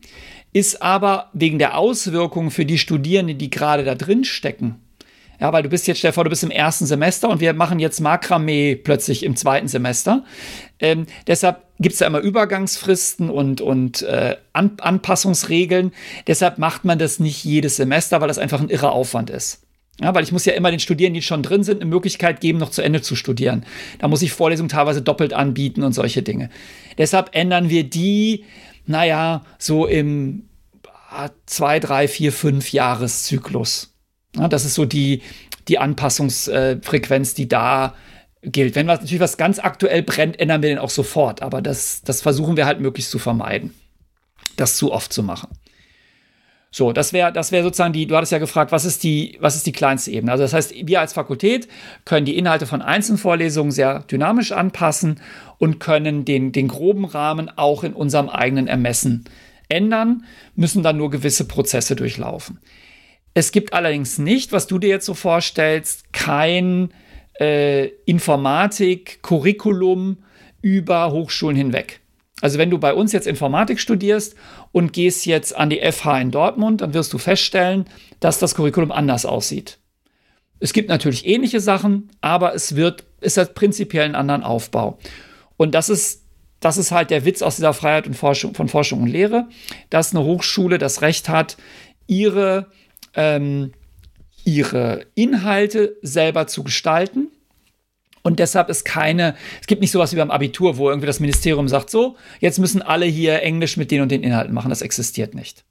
ist 0.56 0.82
aber 0.82 1.30
wegen 1.34 1.60
der 1.60 1.78
Auswirkungen 1.78 2.50
für 2.50 2.66
die 2.66 2.78
Studierenden, 2.78 3.38
die 3.38 3.50
gerade 3.50 3.84
da 3.84 3.94
drin 3.94 4.24
stecken, 4.24 4.76
ja, 5.42 5.52
weil 5.52 5.64
du 5.64 5.70
bist 5.70 5.86
jetzt, 5.86 5.98
stell 5.98 6.12
dir 6.12 6.14
vor, 6.14 6.24
du 6.24 6.30
bist 6.30 6.46
im 6.46 6.50
ersten 6.50 6.86
Semester 6.86 7.28
und 7.28 7.42
wir 7.42 7.52
machen 7.54 7.78
jetzt 7.80 8.00
Makramee 8.00 8.78
plötzlich 8.78 9.24
im 9.24 9.36
zweiten 9.36 9.68
Semester. 9.68 10.24
Ähm, 10.80 11.08
deshalb 11.28 11.62
gibt 11.78 11.92
es 11.92 12.00
da 12.00 12.08
immer 12.08 12.20
Übergangsfristen 12.20 13.30
und, 13.30 13.60
und 13.60 14.04
äh, 14.04 14.38
An 14.54 14.78
Anpassungsregeln. 14.80 15.92
Deshalb 16.26 16.58
macht 16.58 16.86
man 16.86 17.00
das 17.00 17.20
nicht 17.20 17.44
jedes 17.44 17.76
Semester, 17.76 18.22
weil 18.22 18.30
das 18.30 18.38
einfach 18.38 18.62
ein 18.62 18.70
irrer 18.70 18.94
Aufwand 18.94 19.30
ist. 19.30 19.62
Ja, 20.00 20.16
weil 20.16 20.24
ich 20.24 20.32
muss 20.32 20.46
ja 20.46 20.54
immer 20.54 20.72
den 20.72 20.80
Studierenden, 20.80 21.20
die 21.20 21.26
schon 21.26 21.44
drin 21.44 21.64
sind, 21.64 21.82
eine 21.82 21.90
Möglichkeit 21.90 22.40
geben, 22.40 22.60
noch 22.60 22.70
zu 22.70 22.82
Ende 22.82 23.02
zu 23.02 23.18
studieren. 23.18 23.66
Da 24.00 24.08
muss 24.08 24.22
ich 24.22 24.32
Vorlesungen 24.32 24.70
teilweise 24.70 25.02
doppelt 25.02 25.34
anbieten 25.34 25.84
und 25.84 25.92
solche 25.92 26.22
Dinge. 26.22 26.50
Deshalb 26.98 27.30
ändern 27.34 27.70
wir 27.70 27.84
die 27.84 28.46
naja, 28.86 29.44
so 29.58 29.86
im 29.86 30.50
ah, 31.10 31.30
zwei, 31.46 31.80
drei, 31.80 32.08
vier, 32.08 32.32
fünf 32.32 32.72
Jahreszyklus. 32.72 33.94
Ja, 34.36 34.48
das 34.48 34.66
ist 34.66 34.76
so 34.76 34.86
die, 34.86 35.22
die 35.68 35.80
Anpassungsfrequenz, 35.80 37.34
die 37.34 37.48
da 37.48 37.96
gilt. 38.42 38.76
Wenn 38.76 38.88
was, 38.88 39.00
natürlich 39.00 39.22
was 39.22 39.38
ganz 39.38 39.60
aktuell 39.60 40.04
brennt, 40.04 40.40
ändern 40.40 40.62
wir 40.62 40.70
den 40.70 40.80
auch 40.80 40.90
sofort. 40.90 41.42
Aber 41.42 41.62
das, 41.62 42.02
das 42.04 42.22
versuchen 42.22 42.58
wir 42.58 42.66
halt 42.66 42.80
möglichst 42.80 43.12
zu 43.12 43.20
vermeiden, 43.20 43.74
das 44.58 44.78
zu 44.78 44.92
oft 44.92 45.12
zu 45.12 45.24
machen. 45.24 45.50
So, 46.78 46.92
das 46.92 47.14
wäre 47.14 47.32
das 47.32 47.54
wäre 47.54 47.64
sozusagen 47.64 47.94
die, 47.94 48.06
du 48.06 48.18
hattest 48.18 48.34
ja 48.34 48.38
gefragt, 48.38 48.74
was 48.74 48.84
ist, 48.84 49.06
die, 49.06 49.38
was 49.40 49.56
ist 49.56 49.66
die 49.66 49.72
kleinste 49.72 50.12
Ebene? 50.12 50.34
Also 50.34 50.44
das 50.44 50.52
heißt, 50.52 50.74
wir 50.86 51.00
als 51.00 51.14
Fakultät 51.14 51.70
können 52.04 52.26
die 52.26 52.38
Inhalte 52.38 52.66
von 52.66 52.82
Einzelvorlesungen 52.82 53.72
sehr 53.72 54.00
dynamisch 54.00 54.52
anpassen 54.52 55.22
und 55.58 55.80
können 55.80 56.26
den, 56.26 56.52
den 56.52 56.68
groben 56.68 57.06
Rahmen 57.06 57.50
auch 57.56 57.86
in 57.86 57.94
unserem 57.94 58.28
eigenen 58.28 58.68
Ermessen 58.68 59.24
ändern, 59.70 60.26
müssen 60.58 60.84
dann 60.84 60.98
nur 60.98 61.10
gewisse 61.10 61.48
Prozesse 61.48 61.96
durchlaufen. 61.96 62.60
Es 63.34 63.54
gibt 63.54 63.72
allerdings 63.72 64.18
nicht, 64.18 64.52
was 64.52 64.68
du 64.68 64.78
dir 64.78 64.90
jetzt 64.90 65.06
so 65.06 65.14
vorstellst, 65.14 66.12
kein 66.12 66.90
äh, 67.40 67.86
Informatik-Curriculum 68.04 70.18
über 70.62 71.14
Hochschulen 71.14 71.56
hinweg. 71.56 72.02
Also 72.42 72.58
wenn 72.58 72.70
du 72.70 72.78
bei 72.78 72.94
uns 72.94 73.14
jetzt 73.14 73.28
Informatik 73.28 73.80
studierst 73.80 74.36
und 74.72 74.92
gehst 74.92 75.26
jetzt 75.26 75.56
an 75.56 75.70
die 75.70 75.80
FH 75.80 76.20
in 76.20 76.32
Dortmund, 76.32 76.82
dann 76.82 76.94
wirst 76.94 77.14
du 77.14 77.18
feststellen, 77.18 77.86
dass 78.20 78.40
das 78.40 78.56
Curriculum 78.56 78.92
anders 78.92 79.26
aussieht. 79.26 79.80
Es 80.60 80.74
gibt 80.74 80.90
natürlich 80.90 81.26
ähnliche 81.26 81.60
Sachen, 81.60 82.10
aber 82.22 82.54
es 82.54 82.76
wird, 82.76 83.06
es 83.22 83.38
hat 83.38 83.56
prinzipiell 83.56 84.06
einen 84.06 84.16
anderen 84.16 84.44
Aufbau. 84.44 84.98
Und 85.58 85.76
das 85.76 85.90
ist, 85.90 86.24
das 86.60 86.78
ist 86.78 86.92
halt 86.92 87.10
der 87.10 87.26
Witz 87.26 87.42
aus 87.42 87.56
dieser 87.56 87.74
Freiheit 87.74 88.08
und 88.08 88.16
Forschung, 88.16 88.54
von 88.54 88.68
Forschung 88.68 89.04
und 89.04 89.08
Lehre, 89.08 89.48
dass 89.90 90.14
eine 90.14 90.24
Hochschule 90.24 90.78
das 90.78 91.02
Recht 91.02 91.30
hat, 91.30 91.58
ihre, 92.08 92.68
ähm, 93.14 93.74
ihre 94.44 95.06
Inhalte 95.16 95.98
selber 96.02 96.48
zu 96.48 96.64
gestalten 96.64 97.30
und 98.26 98.40
deshalb 98.40 98.70
ist 98.70 98.86
keine, 98.86 99.36
es 99.62 99.68
gibt 99.68 99.82
nicht 99.82 99.92
sowas 99.92 100.12
wie 100.12 100.16
beim 100.16 100.32
Abitur, 100.32 100.78
wo 100.78 100.90
irgendwie 100.90 101.06
das 101.06 101.20
Ministerium 101.20 101.68
sagt, 101.68 101.92
so, 101.92 102.16
jetzt 102.40 102.58
müssen 102.58 102.82
alle 102.82 103.06
hier 103.06 103.44
Englisch 103.44 103.78
mit 103.78 103.92
den 103.92 104.02
und 104.02 104.10
den 104.10 104.24
Inhalten 104.24 104.52
machen. 104.52 104.72
Das 104.72 104.82
existiert 104.82 105.36
nicht. 105.36 105.64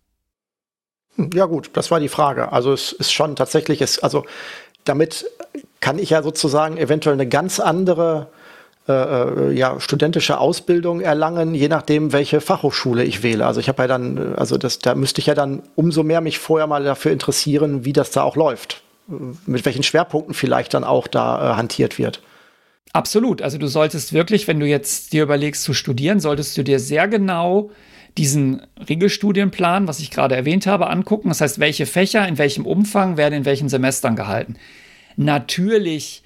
Hm, 1.16 1.30
ja 1.34 1.46
gut, 1.46 1.70
das 1.72 1.90
war 1.90 1.98
die 1.98 2.08
Frage. 2.08 2.52
Also 2.52 2.72
es 2.72 2.92
ist 2.92 3.12
schon 3.12 3.34
tatsächlich, 3.34 3.82
es, 3.82 3.98
also 3.98 4.24
damit 4.84 5.26
kann 5.80 5.98
ich 5.98 6.10
ja 6.10 6.22
sozusagen 6.22 6.76
eventuell 6.76 7.14
eine 7.14 7.26
ganz 7.26 7.58
andere 7.58 8.28
äh, 8.86 8.92
äh 8.92 9.52
ja, 9.52 9.80
studentische 9.80 10.38
Ausbildung 10.38 11.00
erlangen, 11.00 11.56
je 11.56 11.66
nachdem, 11.66 12.12
welche 12.12 12.40
Fachhochschule 12.40 13.02
ich 13.02 13.24
wähle. 13.24 13.46
Also 13.46 13.58
ich 13.58 13.68
habe 13.68 13.82
ja 13.82 13.88
dann, 13.88 14.36
also 14.36 14.58
das, 14.58 14.78
da 14.78 14.94
müsste 14.94 15.20
ich 15.20 15.26
ja 15.26 15.34
dann 15.34 15.64
umso 15.74 16.04
mehr 16.04 16.20
mich 16.20 16.38
vorher 16.38 16.68
mal 16.68 16.84
dafür 16.84 17.10
interessieren, 17.10 17.84
wie 17.84 17.92
das 17.92 18.12
da 18.12 18.22
auch 18.22 18.36
läuft. 18.36 18.84
Mit 19.08 19.64
welchen 19.64 19.82
Schwerpunkten 19.82 20.34
vielleicht 20.34 20.72
dann 20.72 20.84
auch 20.84 21.08
da 21.08 21.50
äh, 21.50 21.56
hantiert 21.56 21.98
wird. 21.98 22.22
Absolut. 22.94 23.42
Also 23.42 23.58
du 23.58 23.66
solltest 23.66 24.12
wirklich, 24.12 24.46
wenn 24.46 24.60
du 24.60 24.66
jetzt 24.66 25.12
dir 25.12 25.24
überlegst 25.24 25.64
zu 25.64 25.74
studieren, 25.74 26.20
solltest 26.20 26.56
du 26.56 26.62
dir 26.62 26.78
sehr 26.78 27.08
genau 27.08 27.72
diesen 28.16 28.62
Regelstudienplan, 28.88 29.88
was 29.88 29.98
ich 29.98 30.12
gerade 30.12 30.36
erwähnt 30.36 30.68
habe, 30.68 30.88
angucken. 30.88 31.28
Das 31.28 31.40
heißt, 31.40 31.58
welche 31.58 31.86
Fächer 31.86 32.26
in 32.28 32.38
welchem 32.38 32.64
Umfang 32.64 33.16
werden 33.16 33.34
in 33.34 33.44
welchen 33.44 33.68
Semestern 33.68 34.14
gehalten. 34.14 34.54
Natürlich 35.16 36.22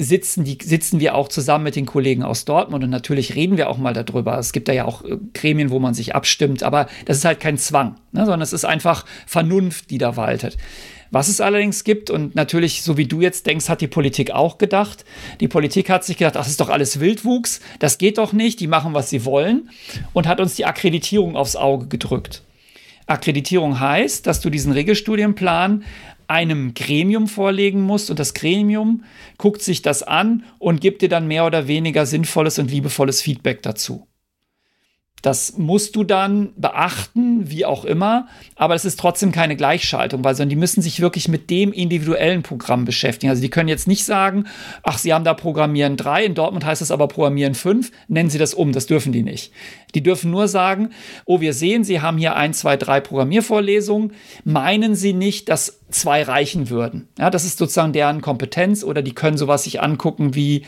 sitzen, 0.00 0.42
die, 0.42 0.58
sitzen 0.60 0.98
wir 0.98 1.14
auch 1.14 1.28
zusammen 1.28 1.64
mit 1.64 1.76
den 1.76 1.86
Kollegen 1.86 2.24
aus 2.24 2.44
Dortmund 2.44 2.82
und 2.82 2.90
natürlich 2.90 3.36
reden 3.36 3.56
wir 3.56 3.68
auch 3.68 3.78
mal 3.78 3.92
darüber. 3.92 4.38
Es 4.38 4.52
gibt 4.52 4.66
da 4.66 4.72
ja 4.72 4.86
auch 4.86 5.04
äh, 5.04 5.18
Gremien, 5.34 5.70
wo 5.70 5.78
man 5.78 5.94
sich 5.94 6.16
abstimmt, 6.16 6.64
aber 6.64 6.88
das 7.04 7.18
ist 7.18 7.24
halt 7.24 7.38
kein 7.38 7.58
Zwang, 7.58 7.96
ne, 8.10 8.20
sondern 8.20 8.42
es 8.42 8.52
ist 8.52 8.64
einfach 8.64 9.04
Vernunft, 9.26 9.90
die 9.90 9.98
da 9.98 10.16
waltet. 10.16 10.56
Was 11.10 11.28
es 11.28 11.40
allerdings 11.40 11.84
gibt, 11.84 12.10
und 12.10 12.34
natürlich, 12.34 12.82
so 12.82 12.96
wie 12.96 13.06
du 13.06 13.20
jetzt 13.20 13.46
denkst, 13.46 13.68
hat 13.68 13.80
die 13.80 13.86
Politik 13.86 14.30
auch 14.30 14.58
gedacht. 14.58 15.04
Die 15.40 15.48
Politik 15.48 15.88
hat 15.90 16.04
sich 16.04 16.16
gedacht, 16.16 16.36
ach, 16.36 16.40
das 16.40 16.48
ist 16.48 16.60
doch 16.60 16.68
alles 16.68 17.00
Wildwuchs, 17.00 17.60
das 17.78 17.98
geht 17.98 18.18
doch 18.18 18.32
nicht, 18.32 18.60
die 18.60 18.66
machen, 18.66 18.94
was 18.94 19.10
sie 19.10 19.24
wollen, 19.24 19.70
und 20.12 20.26
hat 20.26 20.40
uns 20.40 20.54
die 20.54 20.66
Akkreditierung 20.66 21.36
aufs 21.36 21.56
Auge 21.56 21.86
gedrückt. 21.86 22.42
Akkreditierung 23.06 23.80
heißt, 23.80 24.26
dass 24.26 24.40
du 24.40 24.50
diesen 24.50 24.72
Regelstudienplan 24.72 25.84
einem 26.26 26.74
Gremium 26.74 27.26
vorlegen 27.26 27.80
musst 27.80 28.10
und 28.10 28.18
das 28.18 28.34
Gremium 28.34 29.04
guckt 29.38 29.62
sich 29.62 29.80
das 29.80 30.02
an 30.02 30.44
und 30.58 30.82
gibt 30.82 31.00
dir 31.00 31.08
dann 31.08 31.26
mehr 31.26 31.46
oder 31.46 31.68
weniger 31.68 32.04
sinnvolles 32.04 32.58
und 32.58 32.70
liebevolles 32.70 33.22
Feedback 33.22 33.62
dazu. 33.62 34.07
Das 35.22 35.58
musst 35.58 35.96
du 35.96 36.04
dann 36.04 36.50
beachten, 36.56 37.50
wie 37.50 37.64
auch 37.64 37.84
immer, 37.84 38.28
aber 38.56 38.74
es 38.74 38.84
ist 38.84 39.00
trotzdem 39.00 39.32
keine 39.32 39.56
Gleichschaltung, 39.56 40.24
weil 40.24 40.34
sondern 40.34 40.50
die 40.50 40.56
müssen 40.56 40.82
sich 40.82 41.00
wirklich 41.00 41.28
mit 41.28 41.50
dem 41.50 41.72
individuellen 41.72 42.42
Programm 42.42 42.84
beschäftigen. 42.84 43.30
Also 43.30 43.42
die 43.42 43.50
können 43.50 43.68
jetzt 43.68 43.88
nicht 43.88 44.04
sagen, 44.04 44.44
ach, 44.82 44.98
sie 44.98 45.12
haben 45.12 45.24
da 45.24 45.34
Programmieren 45.34 45.96
3, 45.96 46.24
in 46.24 46.34
Dortmund 46.34 46.64
heißt 46.64 46.82
es 46.82 46.90
aber 46.90 47.08
Programmieren 47.08 47.54
5, 47.54 47.90
nennen 48.08 48.30
sie 48.30 48.38
das 48.38 48.54
um, 48.54 48.72
das 48.72 48.86
dürfen 48.86 49.12
die 49.12 49.22
nicht. 49.22 49.52
Die 49.94 50.02
dürfen 50.02 50.30
nur 50.30 50.48
sagen, 50.48 50.90
oh, 51.24 51.40
wir 51.40 51.52
sehen, 51.52 51.82
sie 51.82 52.00
haben 52.00 52.18
hier 52.18 52.36
ein, 52.36 52.54
zwei, 52.54 52.76
drei 52.76 53.00
Programmiervorlesungen, 53.00 54.12
meinen 54.44 54.94
sie 54.94 55.12
nicht, 55.12 55.48
dass 55.48 55.80
zwei 55.90 56.22
reichen 56.22 56.68
würden. 56.68 57.08
Ja, 57.18 57.30
das 57.30 57.44
ist 57.44 57.58
sozusagen 57.58 57.92
deren 57.92 58.20
Kompetenz 58.20 58.84
oder 58.84 59.02
die 59.02 59.14
können 59.14 59.38
sowas 59.38 59.64
sich 59.64 59.80
angucken 59.80 60.34
wie 60.34 60.64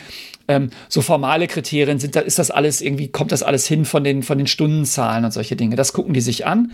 ähm, 0.51 0.71
so 0.89 1.01
formale 1.01 1.47
Kriterien 1.47 2.01
sind, 2.01 2.17
da 2.17 2.21
ist 2.21 2.41
das 2.41 2.51
alles 2.51 2.81
irgendwie, 2.81 3.07
kommt 3.07 3.31
das 3.31 3.45
alles 3.45 3.69
hin 3.69 3.85
von 3.85 4.03
den, 4.03 4.25
von 4.25 4.37
den 4.37 4.49
Stundenzahlen 4.49 5.25
und 5.25 5.31
solche 5.31 5.55
Dinge. 5.55 5.77
Das 5.77 5.93
gucken 5.93 6.13
die 6.13 6.21
sich 6.21 6.45
an. 6.45 6.73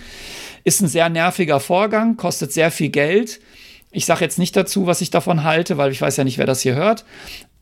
Ist 0.64 0.80
ein 0.80 0.88
sehr 0.88 1.10
nerviger 1.10 1.60
Vorgang, 1.60 2.16
kostet 2.16 2.52
sehr 2.52 2.70
viel 2.70 2.88
Geld. 2.88 3.38
Ich 3.90 4.06
sage 4.06 4.24
jetzt 4.24 4.38
nicht 4.38 4.56
dazu, 4.56 4.86
was 4.86 5.02
ich 5.02 5.10
davon 5.10 5.44
halte, 5.44 5.76
weil 5.76 5.92
ich 5.92 6.00
weiß 6.00 6.16
ja 6.16 6.24
nicht, 6.24 6.38
wer 6.38 6.46
das 6.46 6.62
hier 6.62 6.74
hört. 6.74 7.04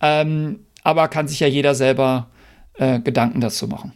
Ähm, 0.01 0.61
aber 0.85 1.09
kann 1.09 1.27
sich 1.27 1.41
ja 1.41 1.49
jeder 1.49 1.75
selber 1.75 2.29
äh, 2.75 3.01
Gedanken 3.01 3.41
dazu 3.41 3.67
machen. 3.67 3.93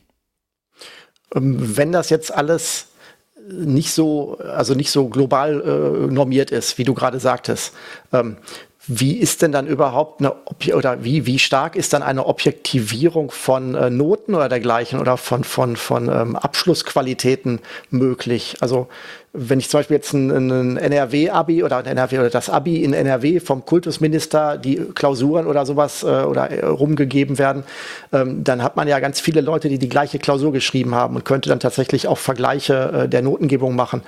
Ähm, 1.37 1.77
wenn 1.77 1.93
das 1.93 2.11
jetzt 2.11 2.35
alles 2.35 2.89
nicht 3.49 3.93
so, 3.93 4.39
also 4.39 4.75
nicht 4.75 4.91
so 4.91 5.09
global 5.09 5.61
äh, 5.61 6.13
normiert 6.13 6.51
ist, 6.51 6.79
wie 6.79 6.85
du 6.85 6.95
gerade 6.95 7.21
sagtest, 7.21 7.75
ähm, 8.13 8.39
wie 8.89 9.19
ist 9.19 9.43
denn 9.43 9.53
dann 9.53 9.67
überhaupt 9.67 10.21
eine 10.21 10.33
Ob 10.47 10.67
oder 10.75 11.05
wie, 11.05 11.27
wie 11.27 11.39
stark 11.39 11.77
ist 11.77 11.93
dann 11.93 12.03
eine 12.03 12.25
Objektivierung 12.25 13.31
von 13.31 13.75
äh, 13.75 13.91
Noten 13.91 14.35
oder 14.35 14.49
dergleichen 14.49 14.99
oder 14.99 15.19
von, 15.19 15.45
von, 15.45 15.77
von 15.77 16.09
ähm, 16.09 16.37
Abschlussqualitäten 16.37 17.61
möglich? 17.91 18.57
Also 18.61 18.89
wenn 19.35 19.59
ich 19.59 19.69
zum 19.69 19.81
Beispiel 19.81 19.97
jetzt 19.97 20.15
ein, 20.15 20.31
ein 20.31 20.77
NRW-Abi 20.79 21.63
oder 21.63 21.77
ein 21.77 21.85
NRW 21.85 22.19
oder 22.19 22.31
das 22.31 22.49
Abi 22.49 22.83
in 22.83 22.95
NRW 22.95 23.41
vom 23.41 23.65
Kultusminister 23.67 24.57
die 24.57 24.77
Klausuren 24.77 25.47
oder 25.47 25.67
sowas 25.67 26.03
äh, 26.03 26.07
oder 26.07 26.51
äh, 26.51 26.65
rumgegeben 26.65 27.39
werden, 27.39 27.65
ähm, 28.13 28.43
dann 28.43 28.63
hat 28.63 28.77
man 28.77 28.89
ja 28.89 29.01
ganz 29.01 29.21
viele 29.21 29.43
Leute, 29.43 29.69
die 29.69 29.79
die 29.79 29.91
gleiche 29.91 30.19
Klausur 30.19 30.53
geschrieben 30.53 30.95
haben 30.95 31.15
und 31.15 31.27
könnte 31.27 31.51
dann 31.51 31.61
tatsächlich 31.61 32.09
auch 32.09 32.19
Vergleiche 32.19 33.03
äh, 33.05 33.09
der 33.09 33.21
Notengebung 33.21 33.77
machen. 33.77 34.03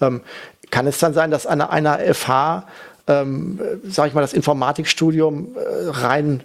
Ähm, 0.00 0.22
kann 0.70 0.88
es 0.88 0.98
dann 0.98 1.14
sein, 1.14 1.30
dass 1.30 1.46
an 1.46 1.60
einer 1.60 1.98
FH 2.12 2.64
ähm, 3.06 3.60
sage 3.84 4.08
ich 4.08 4.14
mal, 4.14 4.20
das 4.20 4.32
Informatikstudium 4.32 5.56
äh, 5.56 5.88
rein, 5.88 6.42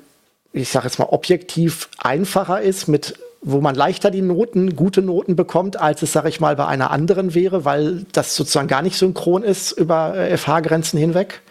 ich 0.51 0.69
sage 0.69 0.85
jetzt 0.85 0.99
mal, 0.99 1.05
objektiv 1.05 1.89
einfacher 1.99 2.61
ist, 2.61 2.87
mit 2.87 3.15
wo 3.41 3.61
man 3.61 3.75
leichter 3.75 4.11
die 4.11 4.21
Noten, 4.21 4.75
gute 4.75 5.01
Noten 5.01 5.35
bekommt, 5.35 5.79
als 5.79 6.01
es, 6.01 6.11
sage 6.11 6.29
ich 6.29 6.39
mal, 6.39 6.55
bei 6.55 6.65
einer 6.65 6.91
anderen 6.91 7.33
wäre, 7.33 7.63
weil 7.65 8.05
das 8.11 8.35
sozusagen 8.35 8.67
gar 8.67 8.81
nicht 8.81 8.97
synchron 8.97 9.43
ist 9.43 9.71
über 9.71 10.15
äh, 10.17 10.37
FH-Grenzen 10.37 10.99
hinweg? 10.99 11.41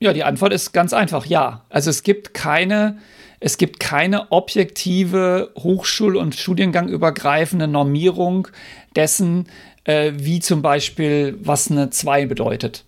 Ja, 0.00 0.12
die 0.12 0.24
Antwort 0.24 0.52
ist 0.52 0.72
ganz 0.72 0.92
einfach, 0.92 1.24
ja. 1.26 1.64
Also 1.70 1.90
es 1.90 2.02
gibt 2.02 2.34
keine, 2.34 2.98
es 3.40 3.58
gibt 3.58 3.80
keine 3.80 4.32
objektive 4.32 5.52
Hochschul- 5.56 6.16
und 6.16 6.34
studiengangübergreifende 6.34 7.68
Normierung 7.68 8.48
dessen, 8.96 9.48
äh, 9.84 10.12
wie 10.16 10.40
zum 10.40 10.62
Beispiel, 10.62 11.38
was 11.40 11.70
eine 11.70 11.90
2 11.90 12.26
bedeutet. 12.26 12.84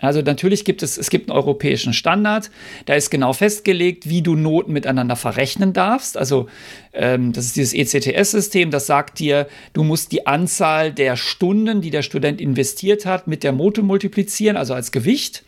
Also 0.00 0.22
natürlich 0.22 0.64
gibt 0.64 0.82
es, 0.82 0.96
es 0.96 1.10
gibt 1.10 1.28
einen 1.28 1.36
europäischen 1.36 1.92
Standard, 1.92 2.50
da 2.86 2.94
ist 2.94 3.10
genau 3.10 3.32
festgelegt, 3.32 4.08
wie 4.08 4.22
du 4.22 4.36
Noten 4.36 4.72
miteinander 4.72 5.16
verrechnen 5.16 5.72
darfst. 5.72 6.16
Also 6.16 6.48
ähm, 6.92 7.32
das 7.32 7.46
ist 7.46 7.56
dieses 7.56 7.74
ECTS-System, 7.74 8.70
das 8.70 8.86
sagt 8.86 9.18
dir, 9.18 9.48
du 9.72 9.82
musst 9.82 10.12
die 10.12 10.26
Anzahl 10.26 10.92
der 10.92 11.16
Stunden, 11.16 11.80
die 11.80 11.90
der 11.90 12.02
Student 12.02 12.40
investiert 12.40 13.06
hat, 13.06 13.26
mit 13.26 13.42
der 13.42 13.52
Note 13.52 13.82
multiplizieren, 13.82 14.56
also 14.56 14.74
als 14.74 14.92
Gewicht. 14.92 15.44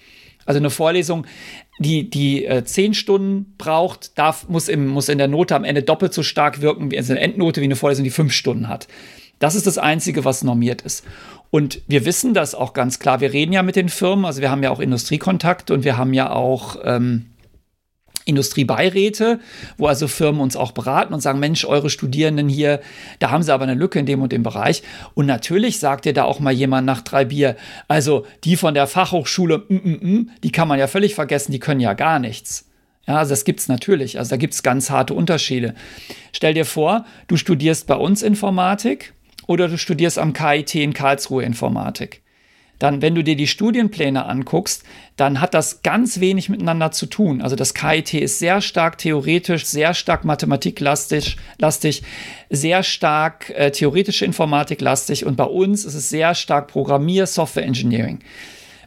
Also 0.46 0.59
eine 0.59 0.70
Vorlesung, 0.70 1.26
die, 1.78 2.11
die 2.11 2.44
äh, 2.44 2.64
zehn 2.64 2.94
Stunden 2.94 3.55
braucht, 3.57 4.18
darf, 4.18 4.48
muss, 4.48 4.68
im, 4.68 4.88
muss 4.88 5.09
in 5.09 5.18
der 5.18 5.28
Note 5.28 5.55
am 5.55 5.64
Ende 5.64 5.82
doppelt 5.82 6.12
so 6.12 6.22
stark 6.22 6.61
wirken 6.61 6.90
wie 6.90 6.98
also 6.98 7.12
eine 7.12 7.20
Endnote 7.20 7.61
wie 7.61 7.66
eine 7.66 7.76
Vorlesung, 7.76 8.05
die 8.05 8.11
fünf 8.11 8.32
Stunden 8.32 8.68
hat. 8.68 8.88
Das 9.38 9.55
ist 9.55 9.66
das 9.66 9.78
Einzige, 9.78 10.24
was 10.24 10.42
normiert 10.42 10.82
ist. 10.82 11.05
Und 11.51 11.82
wir 11.88 12.05
wissen 12.05 12.32
das 12.32 12.55
auch 12.55 12.72
ganz 12.72 12.98
klar. 12.98 13.20
Wir 13.20 13.32
reden 13.32 13.53
ja 13.53 13.62
mit 13.62 13.76
den 13.76 13.88
Firmen, 13.88 14.24
also 14.24 14.40
wir 14.40 14.51
haben 14.51 14.62
ja 14.62 14.70
auch 14.70 14.80
Industriekontakt 14.80 15.70
und 15.70 15.84
wir 15.84 15.96
haben 15.96 16.12
ja 16.12 16.30
auch 16.30 16.76
ähm, 16.84 17.26
Industriebeiräte, 18.24 19.40
wo 19.76 19.86
also 19.86 20.07
Firmen 20.07 20.40
uns 20.40 20.57
auch 20.57 20.72
beraten 20.72 21.12
und 21.12 21.20
sagen, 21.20 21.40
Mensch, 21.40 21.64
eure 21.64 21.90
Studierenden 21.90 22.48
hier, 22.48 22.80
da 23.18 23.30
haben 23.30 23.42
sie 23.42 23.53
aber 23.53 23.64
eine 23.64 23.74
Lücke 23.74 23.98
in 23.98 24.07
dem 24.07 24.22
und 24.22 24.30
dem 24.30 24.42
Bereich. 24.42 24.82
Und 25.14 25.26
natürlich 25.26 25.80
sagt 25.80 26.05
dir 26.05 26.12
da 26.12 26.24
auch 26.24 26.38
mal 26.38 26.53
jemand 26.53 26.86
nach 26.86 27.03
drei 27.03 27.24
Bier, 27.24 27.57
also 27.88 28.26
die 28.44 28.57
von 28.57 28.74
der 28.74 28.86
Fachhochschule, 28.86 29.64
mm, 29.68 29.74
mm, 29.74 29.98
mm, 30.01 30.30
die 30.44 30.53
kann 30.53 30.68
man 30.68 30.78
ja 30.78 30.86
völlig 30.86 31.14
vergessen, 31.14 31.53
die 31.53 31.59
können 31.59 31.80
ja 31.80 31.94
gar 31.94 32.18
nichts. 32.18 32.66
Ja, 33.07 33.16
also 33.16 33.30
das 33.30 33.44
gibt 33.44 33.61
es 33.61 33.68
natürlich. 33.68 34.18
Also 34.18 34.30
da 34.30 34.36
gibt 34.36 34.55
es 34.55 34.62
ganz 34.62 34.90
harte 34.90 35.14
Unterschiede. 35.14 35.74
Stell 36.32 36.55
dir 36.55 36.66
vor, 36.66 37.07
du 37.26 37.36
studierst 37.36 37.86
bei 37.86 37.96
uns 37.96 38.22
Informatik 38.22 39.14
oder 39.47 39.68
du 39.68 39.78
studierst 39.78 40.18
am 40.18 40.32
KIT 40.32 40.74
in 40.74 40.93
Karlsruhe 40.93 41.43
Informatik. 41.43 42.22
Dann, 42.80 43.03
wenn 43.03 43.14
du 43.14 43.22
dir 43.22 43.36
die 43.36 43.47
Studienpläne 43.47 44.24
anguckst, 44.24 44.84
dann 45.16 45.43
hat 45.43 45.53
das 45.53 45.82
ganz 45.82 46.18
wenig 46.18 46.49
miteinander 46.49 46.91
zu 46.93 47.05
tun. 47.05 47.43
Also 47.43 47.55
das 47.55 47.74
KIT 47.74 48.14
ist 48.14 48.38
sehr 48.38 48.62
stark 48.62 48.97
theoretisch, 48.97 49.66
sehr 49.66 49.93
stark 49.93 50.24
mathematiklastig, 50.24 51.36
lastig, 51.59 52.03
sehr 52.49 52.82
stark 52.82 53.51
äh, 53.51 53.70
theoretische 53.70 54.24
Informatik 54.24 54.80
lastig 54.80 55.26
und 55.26 55.36
bei 55.36 55.45
uns 55.45 55.84
ist 55.84 55.95
es 55.95 56.09
sehr 56.09 56.34
stark 56.34 56.68
Programmier, 56.68 57.26
Software 57.26 57.66
Engineering. 57.66 58.20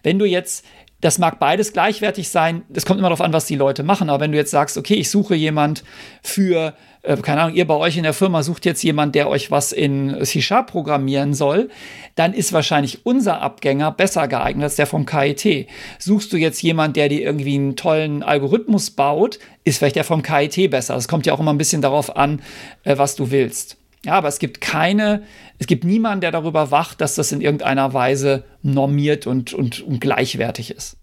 Wenn 0.01 0.18
du 0.18 0.26
jetzt 0.26 0.66
das 1.04 1.18
mag 1.18 1.39
beides 1.39 1.74
gleichwertig 1.74 2.30
sein. 2.30 2.64
Es 2.74 2.86
kommt 2.86 2.99
immer 2.99 3.10
darauf 3.10 3.22
an, 3.22 3.34
was 3.34 3.45
die 3.45 3.56
Leute 3.56 3.84
machen. 3.84 4.10
Aber 4.10 4.24
wenn 4.24 4.32
du 4.32 4.38
jetzt 4.38 4.51
sagst, 4.51 4.78
okay, 4.78 4.95
ich 4.95 5.10
suche 5.10 5.36
jemand 5.36 5.84
für 6.22 6.74
äh, 7.04 7.18
keine 7.18 7.41
Ahnung, 7.41 7.56
ihr 7.56 7.68
bei 7.68 7.76
euch 7.76 7.97
in 7.97 8.04
der 8.04 8.14
Firma 8.14 8.41
sucht 8.41 8.66
jetzt 8.66 8.82
jemand, 8.82 9.14
der 9.14 9.28
euch 9.28 9.51
was 9.51 9.74
in 9.74 10.18
C-Sharp 10.24 10.72
programmieren 10.72 11.34
soll, 11.34 11.70
dann 12.16 12.34
ist 12.34 12.54
wahrscheinlich 12.54 13.06
unser 13.06 13.41
Abgänger 13.41 13.91
besser 13.91 14.28
geeignet 14.30 14.64
als 14.64 14.78
der 14.78 14.88
vom 14.88 15.06
KIT. 15.06 15.68
Suchst 15.99 16.32
du 16.32 16.38
jetzt 16.38 16.64
jemand, 16.64 16.95
der 16.95 17.10
dir 17.10 17.22
irgendwie 17.22 17.56
einen 17.56 17.76
tollen 17.76 18.24
Algorithmus 18.24 18.91
baut, 18.91 19.39
ist 19.66 19.80
vielleicht 19.80 19.97
der 19.97 20.06
vom 20.06 20.24
KIT 20.24 20.72
besser. 20.72 20.95
Es 20.95 21.10
kommt 21.10 21.26
ja 21.26 21.34
auch 21.34 21.39
immer 21.39 21.54
ein 21.54 21.58
bisschen 21.58 21.82
darauf 21.82 22.16
an, 22.16 22.41
äh, 22.84 22.97
was 22.97 23.16
du 23.16 23.30
willst. 23.30 23.78
Ja, 24.06 24.14
aber 24.14 24.28
es 24.28 24.39
gibt 24.39 24.60
keine, 24.60 25.24
es 25.60 25.68
gibt 25.68 25.86
niemanden, 25.86 26.22
der 26.22 26.32
darüber 26.32 26.72
wacht, 26.72 26.99
dass 26.99 27.16
das 27.16 27.32
in 27.32 27.41
irgendeiner 27.41 27.93
Weise 27.93 28.43
normiert 28.62 29.28
und, 29.28 29.54
und, 29.54 29.82
und 29.82 30.01
gleichwertig 30.01 30.72
ist. 30.72 30.97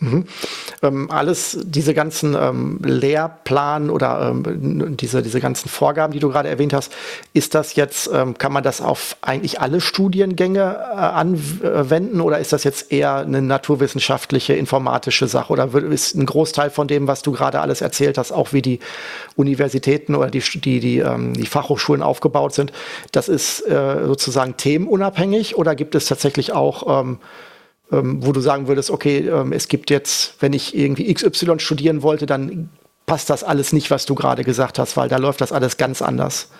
Mhm. 0.00 0.24
Ähm, 0.82 1.10
alles, 1.10 1.58
diese 1.62 1.92
ganzen 1.92 2.34
ähm, 2.34 2.78
Lehrplan 2.82 3.90
oder 3.90 4.30
ähm, 4.30 4.96
diese, 4.96 5.22
diese 5.22 5.40
ganzen 5.40 5.68
Vorgaben, 5.68 6.14
die 6.14 6.20
du 6.20 6.30
gerade 6.30 6.48
erwähnt 6.48 6.72
hast, 6.72 6.92
ist 7.34 7.54
das 7.54 7.74
jetzt, 7.74 8.08
ähm, 8.12 8.38
kann 8.38 8.50
man 8.50 8.62
das 8.62 8.80
auf 8.80 9.16
eigentlich 9.20 9.60
alle 9.60 9.82
Studiengänge 9.82 10.60
äh, 10.60 10.94
anwenden 10.94 12.22
oder 12.22 12.38
ist 12.38 12.54
das 12.54 12.64
jetzt 12.64 12.90
eher 12.90 13.16
eine 13.16 13.42
naturwissenschaftliche, 13.42 14.54
informatische 14.54 15.28
Sache 15.28 15.52
oder 15.52 15.68
ist 15.74 16.14
ein 16.14 16.24
Großteil 16.24 16.70
von 16.70 16.88
dem, 16.88 17.06
was 17.06 17.20
du 17.20 17.32
gerade 17.32 17.60
alles 17.60 17.82
erzählt 17.82 18.16
hast, 18.16 18.32
auch 18.32 18.54
wie 18.54 18.62
die 18.62 18.80
Universitäten 19.36 20.14
oder 20.14 20.30
die, 20.30 20.40
die, 20.40 20.80
die, 20.80 20.98
ähm, 21.00 21.34
die 21.34 21.46
Fachhochschulen 21.46 22.02
aufgebaut 22.02 22.54
sind, 22.54 22.72
das 23.12 23.28
ist 23.28 23.60
äh, 23.68 24.06
sozusagen 24.06 24.56
themenunabhängig 24.56 25.56
oder 25.56 25.74
gibt 25.74 25.94
es 25.94 26.06
tatsächlich 26.06 26.54
auch 26.54 27.04
ähm, 27.92 28.24
wo 28.24 28.32
du 28.32 28.40
sagen 28.40 28.68
würdest, 28.68 28.90
okay, 28.90 29.18
ähm, 29.28 29.52
es 29.52 29.68
gibt 29.68 29.90
jetzt, 29.90 30.36
wenn 30.40 30.52
ich 30.52 30.76
irgendwie 30.76 31.12
XY 31.12 31.58
studieren 31.58 32.02
wollte, 32.02 32.26
dann 32.26 32.70
passt 33.06 33.30
das 33.30 33.42
alles 33.42 33.72
nicht, 33.72 33.90
was 33.90 34.06
du 34.06 34.14
gerade 34.14 34.44
gesagt 34.44 34.78
hast, 34.78 34.96
weil 34.96 35.08
da 35.08 35.16
läuft 35.16 35.40
das 35.40 35.52
alles 35.52 35.76
ganz 35.76 36.00
anders. 36.02 36.50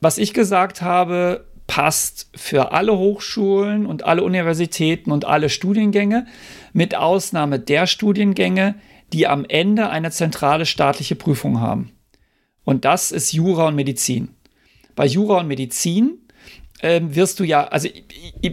Was 0.00 0.18
ich 0.18 0.34
gesagt 0.34 0.82
habe, 0.82 1.46
passt 1.66 2.28
für 2.34 2.72
alle 2.72 2.98
Hochschulen 2.98 3.86
und 3.86 4.04
alle 4.04 4.22
Universitäten 4.22 5.10
und 5.10 5.24
alle 5.24 5.48
Studiengänge, 5.48 6.26
mit 6.72 6.94
Ausnahme 6.94 7.58
der 7.58 7.86
Studiengänge, 7.86 8.74
die 9.12 9.26
am 9.26 9.44
Ende 9.46 9.88
eine 9.88 10.10
zentrale 10.10 10.66
staatliche 10.66 11.14
Prüfung 11.14 11.60
haben. 11.60 11.92
Und 12.64 12.84
das 12.84 13.12
ist 13.12 13.32
Jura 13.32 13.68
und 13.68 13.76
Medizin. 13.76 14.28
Bei 14.96 15.06
Jura 15.06 15.40
und 15.40 15.48
Medizin 15.48 16.18
ähm, 16.84 17.16
wirst 17.16 17.40
du 17.40 17.44
ja, 17.44 17.64
also 17.64 17.88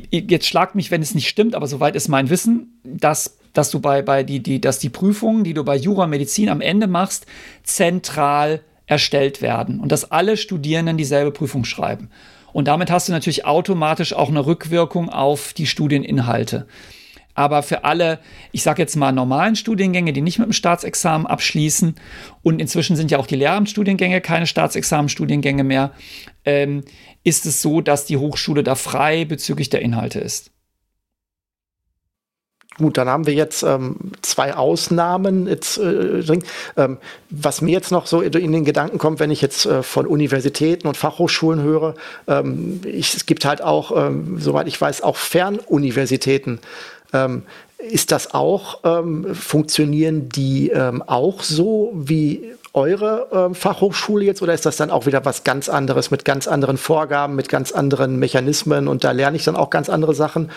jetzt 0.09 0.47
schlag 0.47 0.73
mich, 0.73 0.89
wenn 0.89 1.01
es 1.01 1.13
nicht 1.13 1.27
stimmt, 1.27 1.53
aber 1.53 1.67
soweit 1.67 1.97
ist 1.97 2.07
mein 2.07 2.29
Wissen, 2.29 2.79
dass, 2.85 3.37
dass 3.51 3.69
du 3.71 3.81
bei, 3.81 4.01
bei 4.01 4.23
die, 4.23 4.41
die, 4.41 4.61
dass 4.61 4.79
die 4.79 4.87
Prüfungen, 4.87 5.43
die 5.43 5.53
du 5.53 5.65
bei 5.65 5.75
Jura 5.75 6.07
Medizin 6.07 6.47
am 6.47 6.61
Ende 6.61 6.87
machst, 6.87 7.25
zentral 7.63 8.61
erstellt 8.85 9.41
werden 9.41 9.81
und 9.81 9.91
dass 9.91 10.11
alle 10.11 10.37
Studierenden 10.37 10.95
dieselbe 10.95 11.31
Prüfung 11.31 11.65
schreiben. 11.65 12.09
Und 12.53 12.69
damit 12.69 12.89
hast 12.89 13.09
du 13.09 13.11
natürlich 13.11 13.43
automatisch 13.43 14.13
auch 14.13 14.29
eine 14.29 14.45
Rückwirkung 14.45 15.09
auf 15.09 15.51
die 15.51 15.67
Studieninhalte. 15.67 16.67
Aber 17.33 17.63
für 17.63 17.83
alle, 17.83 18.19
ich 18.51 18.63
sage 18.63 18.81
jetzt 18.81 18.95
mal, 18.95 19.11
normalen 19.11 19.55
Studiengänge, 19.55 20.13
die 20.13 20.21
nicht 20.21 20.39
mit 20.39 20.47
dem 20.47 20.53
Staatsexamen 20.53 21.27
abschließen, 21.27 21.95
und 22.43 22.61
inzwischen 22.61 22.95
sind 22.95 23.11
ja 23.11 23.17
auch 23.17 23.27
die 23.27 23.35
Lehramtsstudiengänge 23.35 24.21
keine 24.21 24.47
Staatsexamenstudiengänge 24.47 25.63
mehr, 25.63 25.91
ähm, 26.45 26.83
ist 27.23 27.45
es 27.45 27.61
so, 27.61 27.81
dass 27.81 28.05
die 28.05 28.17
Hochschule 28.17 28.63
da 28.63 28.75
frei 28.75 29.25
bezüglich 29.25 29.69
der 29.69 29.81
Inhalte 29.81 30.19
ist. 30.19 30.51
Gut, 32.77 32.97
dann 32.97 33.09
haben 33.09 33.27
wir 33.27 33.33
jetzt 33.33 33.63
ähm, 33.63 33.97
zwei 34.21 34.55
Ausnahmen. 34.55 35.45
Jetzt, 35.45 35.77
äh, 35.77 36.23
ähm, 36.77 36.97
was 37.29 37.61
mir 37.61 37.71
jetzt 37.71 37.91
noch 37.91 38.07
so 38.07 38.21
in 38.21 38.51
den 38.51 38.65
Gedanken 38.65 38.97
kommt, 38.97 39.19
wenn 39.19 39.29
ich 39.29 39.41
jetzt 39.41 39.65
äh, 39.65 39.83
von 39.83 40.07
Universitäten 40.07 40.87
und 40.87 40.95
Fachhochschulen 40.95 41.61
höre, 41.61 41.95
ähm, 42.27 42.81
ich, 42.85 43.13
es 43.13 43.25
gibt 43.25 43.45
halt 43.45 43.61
auch, 43.61 43.95
ähm, 43.95 44.39
soweit 44.39 44.67
ich 44.67 44.79
weiß, 44.79 45.03
auch 45.03 45.17
Fernuniversitäten. 45.17 46.59
Ähm, 47.13 47.43
ist 47.77 48.11
das 48.11 48.33
auch, 48.33 48.79
ähm, 48.83 49.35
funktionieren 49.35 50.29
die 50.29 50.71
auch 51.07 51.41
so 51.41 51.91
wie 51.95 52.53
eure 52.73 53.27
ähm, 53.31 53.55
Fachhochschule 53.55 54.23
jetzt 54.25 54.41
oder 54.41 54.53
ist 54.53 54.65
das 54.65 54.77
dann 54.77 54.91
auch 54.91 55.05
wieder 55.05 55.25
was 55.25 55.43
ganz 55.43 55.69
anderes 55.69 56.11
mit 56.11 56.25
ganz 56.25 56.47
anderen 56.47 56.77
Vorgaben, 56.77 57.35
mit 57.35 57.49
ganz 57.49 57.71
anderen 57.71 58.17
Mechanismen 58.17 58.87
und 58.87 59.03
da 59.03 59.11
lerne 59.11 59.37
ich 59.37 59.43
dann 59.43 59.55
auch 59.55 59.69
ganz 59.69 59.89
andere 59.89 60.13
Sachen? 60.13 60.51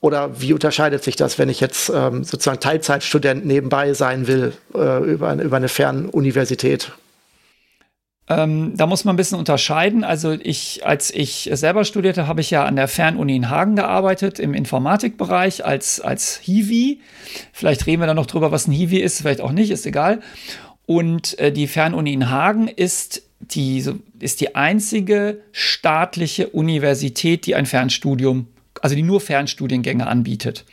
Oder 0.00 0.40
wie 0.40 0.52
unterscheidet 0.52 1.02
sich 1.02 1.16
das, 1.16 1.38
wenn 1.38 1.48
ich 1.48 1.60
jetzt 1.60 1.90
ähm, 1.94 2.24
sozusagen 2.24 2.60
Teilzeitstudent 2.60 3.46
nebenbei 3.46 3.94
sein 3.94 4.26
will 4.26 4.52
äh, 4.74 4.98
über, 5.02 5.32
über 5.34 5.56
eine 5.56 5.68
Fernuniversität? 5.68 6.92
Ähm, 8.26 8.72
da 8.74 8.86
muss 8.86 9.04
man 9.04 9.14
ein 9.14 9.16
bisschen 9.16 9.38
unterscheiden. 9.38 10.02
Also 10.02 10.32
ich, 10.32 10.80
als 10.84 11.10
ich 11.10 11.50
selber 11.52 11.84
studierte, 11.84 12.26
habe 12.26 12.40
ich 12.40 12.50
ja 12.50 12.64
an 12.64 12.76
der 12.76 12.88
Fernuni 12.88 13.36
in 13.36 13.50
Hagen 13.50 13.76
gearbeitet, 13.76 14.38
im 14.38 14.54
Informatikbereich 14.54 15.64
als, 15.64 16.00
als 16.00 16.38
Hiwi. 16.38 17.00
Vielleicht 17.52 17.86
reden 17.86 18.00
wir 18.00 18.06
dann 18.06 18.16
noch 18.16 18.26
drüber, 18.26 18.50
was 18.50 18.66
ein 18.66 18.72
Hiwi 18.72 18.98
ist, 18.98 19.20
vielleicht 19.20 19.42
auch 19.42 19.52
nicht, 19.52 19.70
ist 19.70 19.84
egal. 19.84 20.20
Und 20.86 21.38
äh, 21.38 21.52
die 21.52 21.66
Fernuni 21.66 22.12
in 22.12 22.30
Hagen 22.30 22.68
ist 22.68 23.22
die, 23.40 23.84
ist 24.18 24.40
die 24.40 24.54
einzige 24.54 25.40
staatliche 25.52 26.48
Universität, 26.48 27.46
die 27.46 27.54
ein 27.54 27.66
Fernstudium, 27.66 28.48
also 28.80 28.94
die 28.94 29.02
nur 29.02 29.20
Fernstudiengänge 29.20 30.06
anbietet. 30.06 30.64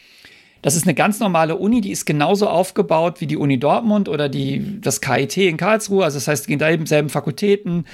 Das 0.62 0.76
ist 0.76 0.84
eine 0.84 0.94
ganz 0.94 1.20
normale 1.20 1.56
Uni, 1.56 1.82
die 1.82 1.90
ist 1.92 2.06
genauso 2.06 2.48
aufgebaut 2.48 3.20
wie 3.20 3.26
die 3.26 3.38
Uni 3.38 3.60
Dortmund 3.60 4.08
oder 4.08 4.30
die, 4.30 4.80
das 4.80 5.02
KIT 5.02 5.38
in 5.38 5.58
Karlsruhe. 5.58 6.04
Also 6.04 6.18
das 6.18 6.28
heißt, 6.28 6.48
dieselben 6.48 7.10
Fakultäten, 7.10 7.86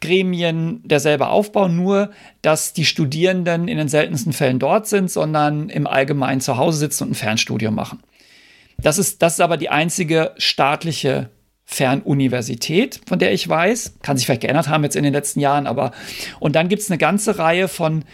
Gremien, 0.00 0.80
derselbe 0.84 1.26
Aufbau, 1.26 1.66
nur 1.66 2.10
dass 2.40 2.72
die 2.72 2.84
Studierenden 2.84 3.66
in 3.66 3.78
den 3.78 3.88
seltensten 3.88 4.32
Fällen 4.32 4.60
dort 4.60 4.86
sind, 4.86 5.10
sondern 5.10 5.70
im 5.70 5.88
Allgemeinen 5.88 6.40
zu 6.40 6.56
Hause 6.56 6.78
sitzen 6.78 7.04
und 7.04 7.10
ein 7.10 7.16
Fernstudium 7.16 7.74
machen. 7.74 8.00
Das 8.78 8.98
ist, 8.98 9.20
das 9.22 9.34
ist 9.34 9.40
aber 9.40 9.56
die 9.56 9.70
einzige 9.70 10.32
staatliche 10.36 11.30
Fernuniversität, 11.64 13.00
von 13.06 13.18
der 13.18 13.32
ich 13.32 13.48
weiß. 13.48 13.94
Kann 14.02 14.16
sich 14.16 14.26
vielleicht 14.26 14.42
geändert 14.42 14.68
haben 14.68 14.84
jetzt 14.84 14.96
in 14.96 15.02
den 15.02 15.12
letzten 15.12 15.40
Jahren, 15.40 15.66
aber 15.66 15.92
und 16.40 16.54
dann 16.56 16.68
gibt 16.68 16.82
es 16.82 16.90
eine 16.90 16.98
ganze 16.98 17.38
Reihe 17.38 17.68
von 17.68 18.04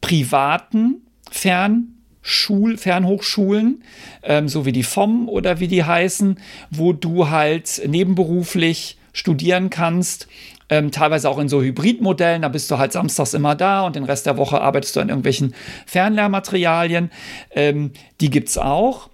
privaten 0.00 1.02
Fern 1.30 2.00
Schul 2.22 2.76
Fernhochschulen, 2.76 3.82
ähm, 4.22 4.48
so 4.48 4.66
wie 4.66 4.72
die 4.72 4.82
FOM 4.82 5.28
oder 5.28 5.58
wie 5.58 5.68
die 5.68 5.84
heißen, 5.84 6.38
wo 6.70 6.92
du 6.92 7.30
halt 7.30 7.82
nebenberuflich 7.86 8.98
studieren 9.12 9.70
kannst. 9.70 10.28
Ähm, 10.68 10.92
teilweise 10.92 11.28
auch 11.28 11.38
in 11.38 11.48
so 11.48 11.62
Hybridmodellen, 11.62 12.42
da 12.42 12.48
bist 12.48 12.70
du 12.70 12.78
halt 12.78 12.92
samstags 12.92 13.34
immer 13.34 13.56
da 13.56 13.84
und 13.84 13.96
den 13.96 14.04
Rest 14.04 14.26
der 14.26 14.36
Woche 14.36 14.60
arbeitest 14.60 14.94
du 14.94 15.00
an 15.00 15.08
irgendwelchen 15.08 15.54
Fernlehrmaterialien. 15.86 17.10
Ähm, 17.50 17.90
die 18.20 18.30
gibt 18.30 18.50
es 18.50 18.58
auch. 18.58 19.10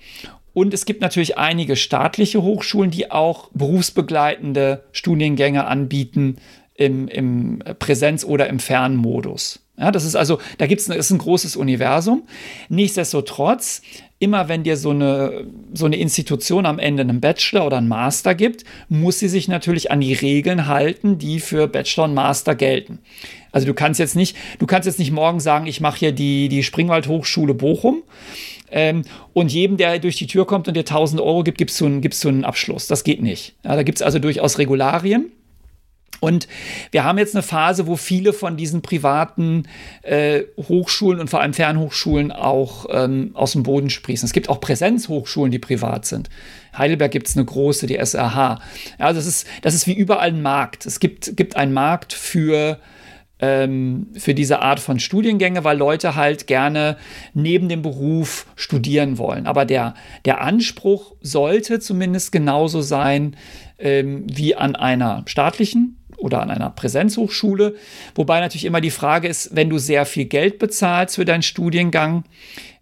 Und 0.56 0.72
es 0.72 0.86
gibt 0.86 1.02
natürlich 1.02 1.36
einige 1.36 1.76
staatliche 1.76 2.42
Hochschulen, 2.42 2.90
die 2.90 3.10
auch 3.10 3.50
berufsbegleitende 3.52 4.84
Studiengänge 4.90 5.66
anbieten 5.66 6.36
im, 6.72 7.08
im 7.08 7.58
Präsenz- 7.78 8.24
oder 8.24 8.48
im 8.48 8.58
Fernmodus. 8.58 9.60
Ja, 9.76 9.90
das 9.90 10.06
ist 10.06 10.16
also, 10.16 10.38
da 10.56 10.66
gibt 10.66 10.80
es 10.80 11.10
ein 11.10 11.18
großes 11.18 11.56
Universum. 11.56 12.22
Nichtsdestotrotz, 12.70 13.82
immer 14.18 14.48
wenn 14.48 14.62
dir 14.62 14.78
so 14.78 14.92
eine, 14.92 15.44
so 15.74 15.84
eine 15.84 15.96
Institution 15.96 16.64
am 16.64 16.78
Ende 16.78 17.02
einen 17.02 17.20
Bachelor 17.20 17.66
oder 17.66 17.76
einen 17.76 17.88
Master 17.88 18.34
gibt, 18.34 18.64
muss 18.88 19.18
sie 19.18 19.28
sich 19.28 19.48
natürlich 19.48 19.90
an 19.90 20.00
die 20.00 20.14
Regeln 20.14 20.68
halten, 20.68 21.18
die 21.18 21.40
für 21.40 21.68
Bachelor 21.68 22.04
und 22.04 22.14
Master 22.14 22.54
gelten. 22.54 23.00
Also 23.52 23.66
du 23.66 23.74
kannst 23.74 24.00
jetzt 24.00 24.16
nicht, 24.16 24.34
du 24.58 24.64
kannst 24.64 24.86
jetzt 24.86 24.98
nicht 24.98 25.12
morgen 25.12 25.38
sagen, 25.38 25.66
ich 25.66 25.82
mache 25.82 25.98
hier 25.98 26.12
die, 26.12 26.48
die 26.48 26.62
Springwald 26.62 27.08
Hochschule 27.08 27.52
Bochum. 27.52 28.02
Ähm, 28.70 29.02
und 29.32 29.52
jedem, 29.52 29.76
der 29.76 29.98
durch 29.98 30.16
die 30.16 30.26
Tür 30.26 30.46
kommt 30.46 30.68
und 30.68 30.74
dir 30.74 30.80
1000 30.80 31.20
Euro 31.20 31.42
gibt, 31.44 31.58
gibst 31.58 31.80
du 31.80 31.86
einen, 31.86 32.00
gibst 32.00 32.22
du 32.24 32.28
einen 32.28 32.44
Abschluss. 32.44 32.86
Das 32.86 33.04
geht 33.04 33.22
nicht. 33.22 33.54
Ja, 33.64 33.76
da 33.76 33.82
gibt 33.82 33.98
es 33.98 34.02
also 34.02 34.18
durchaus 34.18 34.58
Regularien. 34.58 35.32
Und 36.20 36.48
wir 36.92 37.04
haben 37.04 37.18
jetzt 37.18 37.34
eine 37.34 37.42
Phase, 37.42 37.86
wo 37.86 37.96
viele 37.96 38.32
von 38.32 38.56
diesen 38.56 38.80
privaten 38.80 39.68
äh, 40.02 40.44
Hochschulen 40.56 41.20
und 41.20 41.28
vor 41.28 41.40
allem 41.40 41.52
Fernhochschulen 41.52 42.32
auch 42.32 42.86
ähm, 42.90 43.32
aus 43.34 43.52
dem 43.52 43.62
Boden 43.62 43.90
sprießen. 43.90 44.26
Es 44.26 44.32
gibt 44.32 44.48
auch 44.48 44.60
Präsenzhochschulen, 44.60 45.50
die 45.50 45.58
privat 45.58 46.06
sind. 46.06 46.30
Heidelberg 46.76 47.12
gibt 47.12 47.28
es 47.28 47.36
eine 47.36 47.44
große, 47.44 47.86
die 47.86 47.96
SRH. 47.96 48.60
Ja, 48.98 49.12
das 49.12 49.26
ist, 49.26 49.46
das 49.62 49.74
ist 49.74 49.86
wie 49.86 49.94
überall 49.94 50.28
ein 50.28 50.42
Markt. 50.42 50.86
Es 50.86 51.00
gibt, 51.00 51.36
gibt 51.36 51.56
einen 51.56 51.72
Markt 51.72 52.12
für 52.12 52.78
ähm, 53.38 54.08
für 54.14 54.34
diese 54.34 54.60
Art 54.60 54.80
von 54.80 54.98
Studiengänge, 54.98 55.64
weil 55.64 55.76
Leute 55.76 56.14
halt 56.14 56.46
gerne 56.46 56.96
neben 57.34 57.68
dem 57.68 57.82
Beruf 57.82 58.46
studieren 58.56 59.18
wollen. 59.18 59.46
Aber 59.46 59.64
der, 59.64 59.94
der 60.24 60.40
Anspruch 60.40 61.14
sollte 61.20 61.80
zumindest 61.80 62.32
genauso 62.32 62.80
sein 62.80 63.36
ähm, 63.78 64.26
wie 64.32 64.54
an 64.54 64.74
einer 64.74 65.22
staatlichen 65.26 65.98
oder 66.16 66.40
an 66.40 66.50
einer 66.50 66.70
Präsenzhochschule. 66.70 67.74
Wobei 68.14 68.40
natürlich 68.40 68.64
immer 68.64 68.80
die 68.80 68.90
Frage 68.90 69.28
ist, 69.28 69.54
wenn 69.54 69.68
du 69.68 69.78
sehr 69.78 70.06
viel 70.06 70.24
Geld 70.24 70.58
bezahlst 70.58 71.16
für 71.16 71.26
deinen 71.26 71.42
Studiengang, 71.42 72.24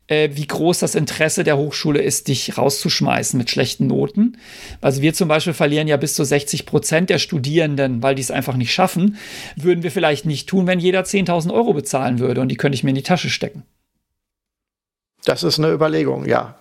äh, 0.06 0.30
wie 0.32 0.46
groß 0.46 0.80
das 0.80 0.94
Interesse 0.94 1.44
der 1.44 1.56
Hochschule 1.56 2.02
ist, 2.02 2.28
dich 2.28 2.58
rauszuschmeißen 2.58 3.38
mit 3.38 3.50
schlechten 3.50 3.86
Noten. 3.86 4.36
Also 4.80 5.02
wir 5.02 5.14
zum 5.14 5.28
Beispiel 5.28 5.54
verlieren 5.54 5.88
ja 5.88 5.96
bis 5.96 6.14
zu 6.14 6.24
60 6.24 6.66
Prozent 6.66 7.10
der 7.10 7.18
Studierenden, 7.18 8.02
weil 8.02 8.14
die 8.14 8.22
es 8.22 8.30
einfach 8.30 8.56
nicht 8.56 8.72
schaffen. 8.72 9.16
Würden 9.56 9.82
wir 9.82 9.90
vielleicht 9.90 10.26
nicht 10.26 10.48
tun, 10.48 10.66
wenn 10.66 10.78
jeder 10.78 11.02
10.000 11.02 11.52
Euro 11.52 11.72
bezahlen 11.72 12.18
würde 12.18 12.40
und 12.40 12.48
die 12.48 12.56
könnte 12.56 12.76
ich 12.76 12.84
mir 12.84 12.90
in 12.90 12.96
die 12.96 13.02
Tasche 13.02 13.30
stecken. 13.30 13.62
Das 15.24 15.42
ist 15.42 15.58
eine 15.58 15.72
Überlegung, 15.72 16.26
ja. 16.26 16.56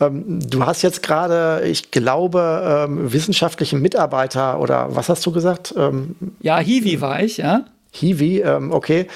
Ähm, 0.00 0.40
du 0.40 0.66
hast 0.66 0.82
jetzt 0.82 1.02
gerade, 1.02 1.62
ich 1.64 1.90
glaube, 1.90 2.86
ähm, 2.88 3.12
wissenschaftlichen 3.12 3.80
Mitarbeiter 3.80 4.58
oder 4.58 4.94
was 4.96 5.08
hast 5.08 5.24
du 5.24 5.32
gesagt? 5.32 5.72
Ähm, 5.76 6.16
ja, 6.40 6.58
Hiwi 6.58 7.00
war 7.00 7.22
ich, 7.22 7.36
ja. 7.36 7.66
Hiwi, 7.92 8.40
ähm, 8.40 8.72
okay. 8.72 9.06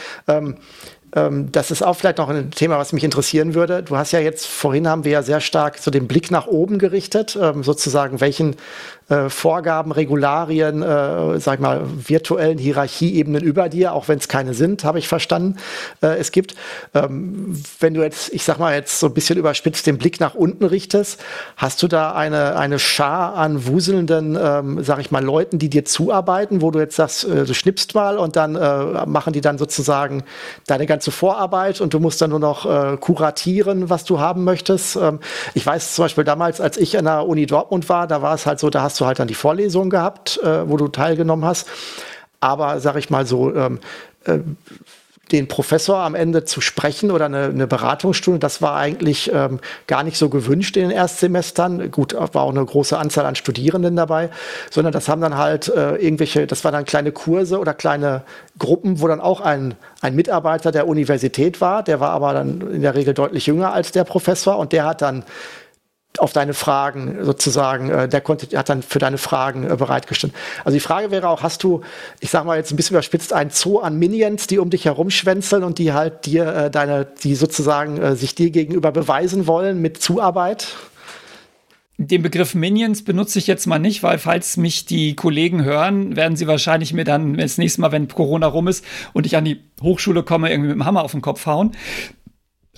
Ähm, 1.17 1.27
ähm, 1.27 1.53
das 1.53 1.71
ist 1.71 1.83
auch 1.83 1.95
vielleicht 1.95 2.19
noch 2.19 2.29
ein 2.29 2.51
Thema, 2.51 2.79
was 2.79 2.93
mich 2.93 3.05
interessieren 3.05 3.55
würde. 3.55 3.83
Du 3.83 3.97
hast 3.97 4.13
ja 4.13 4.21
jetzt, 4.21 4.47
vorhin 4.47 4.89
haben 4.89 5.05
wir 5.05 5.13
ja 5.13 5.23
sehr 5.23 5.41
stark 5.41 5.79
so 5.79 5.91
den 5.91 6.07
Blick 6.07 6.31
nach 6.31 6.47
oben 6.47 6.79
gerichtet, 6.79 7.39
sozusagen 7.63 8.21
welchen 8.21 8.57
äh, 9.09 9.29
Vorgaben, 9.29 9.93
Regularien, 9.93 10.83
äh, 10.83 11.39
sag 11.39 11.61
mal, 11.61 11.83
virtuellen 11.85 12.59
Hierarchieebenen 12.59 13.43
über 13.43 13.69
dir, 13.69 13.93
auch 13.93 14.09
wenn 14.09 14.19
es 14.19 14.29
keine 14.29 14.55
sind, 14.55 14.85
habe 14.85 14.99
ich 14.99 15.07
verstanden, 15.07 15.57
äh, 16.03 16.17
es 16.19 16.33
gibt. 16.33 16.57
Ähm, 16.95 17.63
wenn 17.79 17.95
du 17.95 18.03
jetzt, 18.03 18.33
ich 18.33 18.43
sag 18.43 18.59
mal, 18.59 18.75
jetzt 18.75 18.99
so 18.99 19.07
ein 19.07 19.15
bisschen 19.15 19.39
überspitzt 19.39 19.87
den 19.87 19.99
Blick 19.99 20.19
nach 20.19 20.35
unten 20.35 20.65
richtest, 20.65 21.23
hast 21.57 21.83
du 21.83 21.89
da 21.89 22.15
eine, 22.15 22.57
eine 22.57 22.79
Schar 22.79 23.35
an 23.35 23.67
wuselnden, 23.67 24.37
ähm, 24.41 24.83
sag 24.83 24.99
ich 24.99 25.11
mal, 25.11 25.25
Leuten, 25.25 25.59
die 25.59 25.71
dir 25.71 25.85
zuarbeiten, 25.85 26.61
wo 26.61 26.71
du 26.71 26.81
jetzt 26.81 26.97
sagst, 26.97 27.25
äh, 27.25 27.45
du 27.45 27.55
schnippst 27.55 27.95
mal 27.95 28.19
und 28.19 28.35
dann 28.35 28.57
äh, 28.57 29.07
machen 29.07 29.33
die 29.33 29.41
dann 29.41 29.59
sozusagen 29.59 30.25
deine 30.67 30.87
ganze 30.87 31.13
Vorarbeit 31.13 31.81
und 31.81 31.95
du 31.95 32.01
musst 32.01 32.21
dann 32.21 32.31
nur 32.31 32.41
noch 32.41 32.67
äh, 32.67 32.97
kuratieren, 32.97 33.89
was 33.89 34.05
du 34.05 34.19
haben 34.19 34.43
möchtest. 34.43 34.97
Ähm, 34.97 35.21
ich 35.55 35.65
weiß 35.65 35.95
zum 35.95 36.07
Beispiel 36.07 36.25
damals, 36.25 36.61
als 36.61 36.77
ich 36.77 36.99
an 36.99 37.05
der 37.05 37.27
Uni 37.27 37.47
Dortmund 37.47 37.89
war, 37.89 38.07
da 38.07 38.21
war 38.21 38.35
es 38.35 38.47
halt 38.47 38.59
so, 38.59 38.69
da 38.69 38.83
hast 38.83 38.96
hast 38.97 39.01
du 39.01 39.07
halt 39.07 39.19
dann 39.19 39.29
die 39.29 39.35
Vorlesung 39.35 39.91
gehabt, 39.91 40.41
äh, 40.43 40.69
wo 40.69 40.79
du 40.79 40.89
teilgenommen 40.89 41.45
hast. 41.45 41.69
Aber 42.41 42.81
sag 42.81 42.97
ich 42.97 43.11
mal 43.11 43.27
so, 43.27 43.55
ähm, 43.55 43.79
äh, 44.25 44.39
den 45.33 45.49
Professor 45.49 45.99
am 45.99 46.15
Ende 46.15 46.45
zu 46.45 46.61
sprechen 46.61 47.11
oder 47.11 47.25
eine, 47.25 47.47
eine 47.47 47.67
Beratungsstunde, 47.67 48.39
das 48.39 48.63
war 48.63 48.77
eigentlich 48.77 49.31
ähm, 49.35 49.59
gar 49.89 50.05
nicht 50.05 50.17
so 50.17 50.29
gewünscht 50.29 50.77
in 50.77 50.85
den 50.85 50.93
Erstsemestern. 50.93 51.91
Gut, 51.91 52.15
war 52.15 52.43
auch 52.43 52.51
eine 52.51 52.65
große 52.65 52.97
Anzahl 52.97 53.27
an 53.27 53.35
Studierenden 53.35 53.97
dabei, 53.97 54.31
sondern 54.71 54.93
das 54.93 55.09
haben 55.09 55.21
dann 55.21 55.37
halt 55.37 55.69
äh, 55.69 55.97
irgendwelche, 55.97 56.47
das 56.47 56.65
waren 56.65 56.73
dann 56.73 56.85
kleine 56.85 57.11
Kurse 57.11 57.59
oder 57.59 57.75
kleine 57.75 58.23
Gruppen, 58.59 59.03
wo 59.03 59.09
dann 59.09 59.21
auch 59.21 59.41
ein, 59.41 59.75
ein 60.01 60.15
Mitarbeiter 60.15 60.71
der 60.71 60.87
Universität 60.87 61.61
war, 61.61 61.83
der 61.83 61.99
war 61.99 62.11
aber 62.11 62.33
dann 62.33 62.61
in 62.73 62.83
der 62.83 62.95
Regel 62.95 63.13
deutlich 63.13 63.47
jünger 63.47 63.73
als 63.73 63.91
der 63.91 64.05
Professor 64.05 64.57
und 64.57 64.73
der 64.73 64.87
hat 64.87 65.03
dann 65.03 65.25
auf 66.21 66.33
deine 66.33 66.55
Fragen 66.55 67.25
sozusagen, 67.25 67.91
äh, 67.91 68.09
der 68.09 68.21
konnte, 68.21 68.57
hat 68.57 68.69
dann 68.69 68.83
für 68.83 68.99
deine 68.99 69.19
Fragen 69.19 69.69
äh, 69.69 69.77
bereitgestellt. 69.77 70.33
Also 70.65 70.77
die 70.77 70.81
Frage 70.81 71.11
wäre 71.11 71.29
auch, 71.29 71.43
hast 71.43 71.63
du, 71.63 71.83
ich 72.21 72.31
sag 72.31 72.45
mal 72.45 72.57
jetzt 72.57 72.73
ein 72.73 72.77
bisschen 72.77 72.95
überspitzt, 72.95 73.33
ein 73.33 73.51
Zoo 73.51 73.79
an 73.79 73.99
Minions, 73.99 74.47
die 74.47 74.59
um 74.59 74.71
dich 74.71 74.85
herumschwänzeln 74.85 75.65
und 75.65 75.79
die 75.79 75.93
halt 75.93 76.27
dir 76.27 76.47
äh, 76.47 76.71
deine, 76.71 77.07
die 77.23 77.35
sozusagen 77.35 77.99
äh, 77.99 78.17
sich 78.17 78.35
dir 78.35 78.51
gegenüber 78.51 78.93
beweisen 78.93 79.47
wollen 79.47 79.81
mit 79.81 80.03
Zuarbeit? 80.03 80.69
Den 81.99 82.21
Begriff 82.23 82.55
Minions 82.55 83.05
benutze 83.05 83.39
ich 83.39 83.47
jetzt 83.47 83.67
mal 83.67 83.79
nicht, 83.79 84.03
weil 84.03 84.19
falls 84.19 84.59
mich 84.59 84.85
die 84.85 85.17
Kollegen 85.17 85.65
hören, 85.65 86.15
werden 86.15 86.37
sie 86.37 86.47
wahrscheinlich 86.47 86.93
mir 86.93 87.05
dann 87.05 87.39
das 87.39 87.57
nächste 87.57 87.81
Mal, 87.81 87.91
wenn 87.91 88.07
Corona 88.07 88.47
rum 88.47 88.69
ist 88.69 88.85
und 89.15 89.25
ich 89.25 89.35
an 89.35 89.47
die 89.47 89.63
Hochschule 89.81 90.23
komme, 90.23 90.51
irgendwie 90.51 90.69
mit 90.69 90.77
dem 90.77 90.85
Hammer 90.85 91.05
auf 91.05 91.13
den 91.13 91.23
Kopf 91.23 91.47
hauen. 91.47 91.73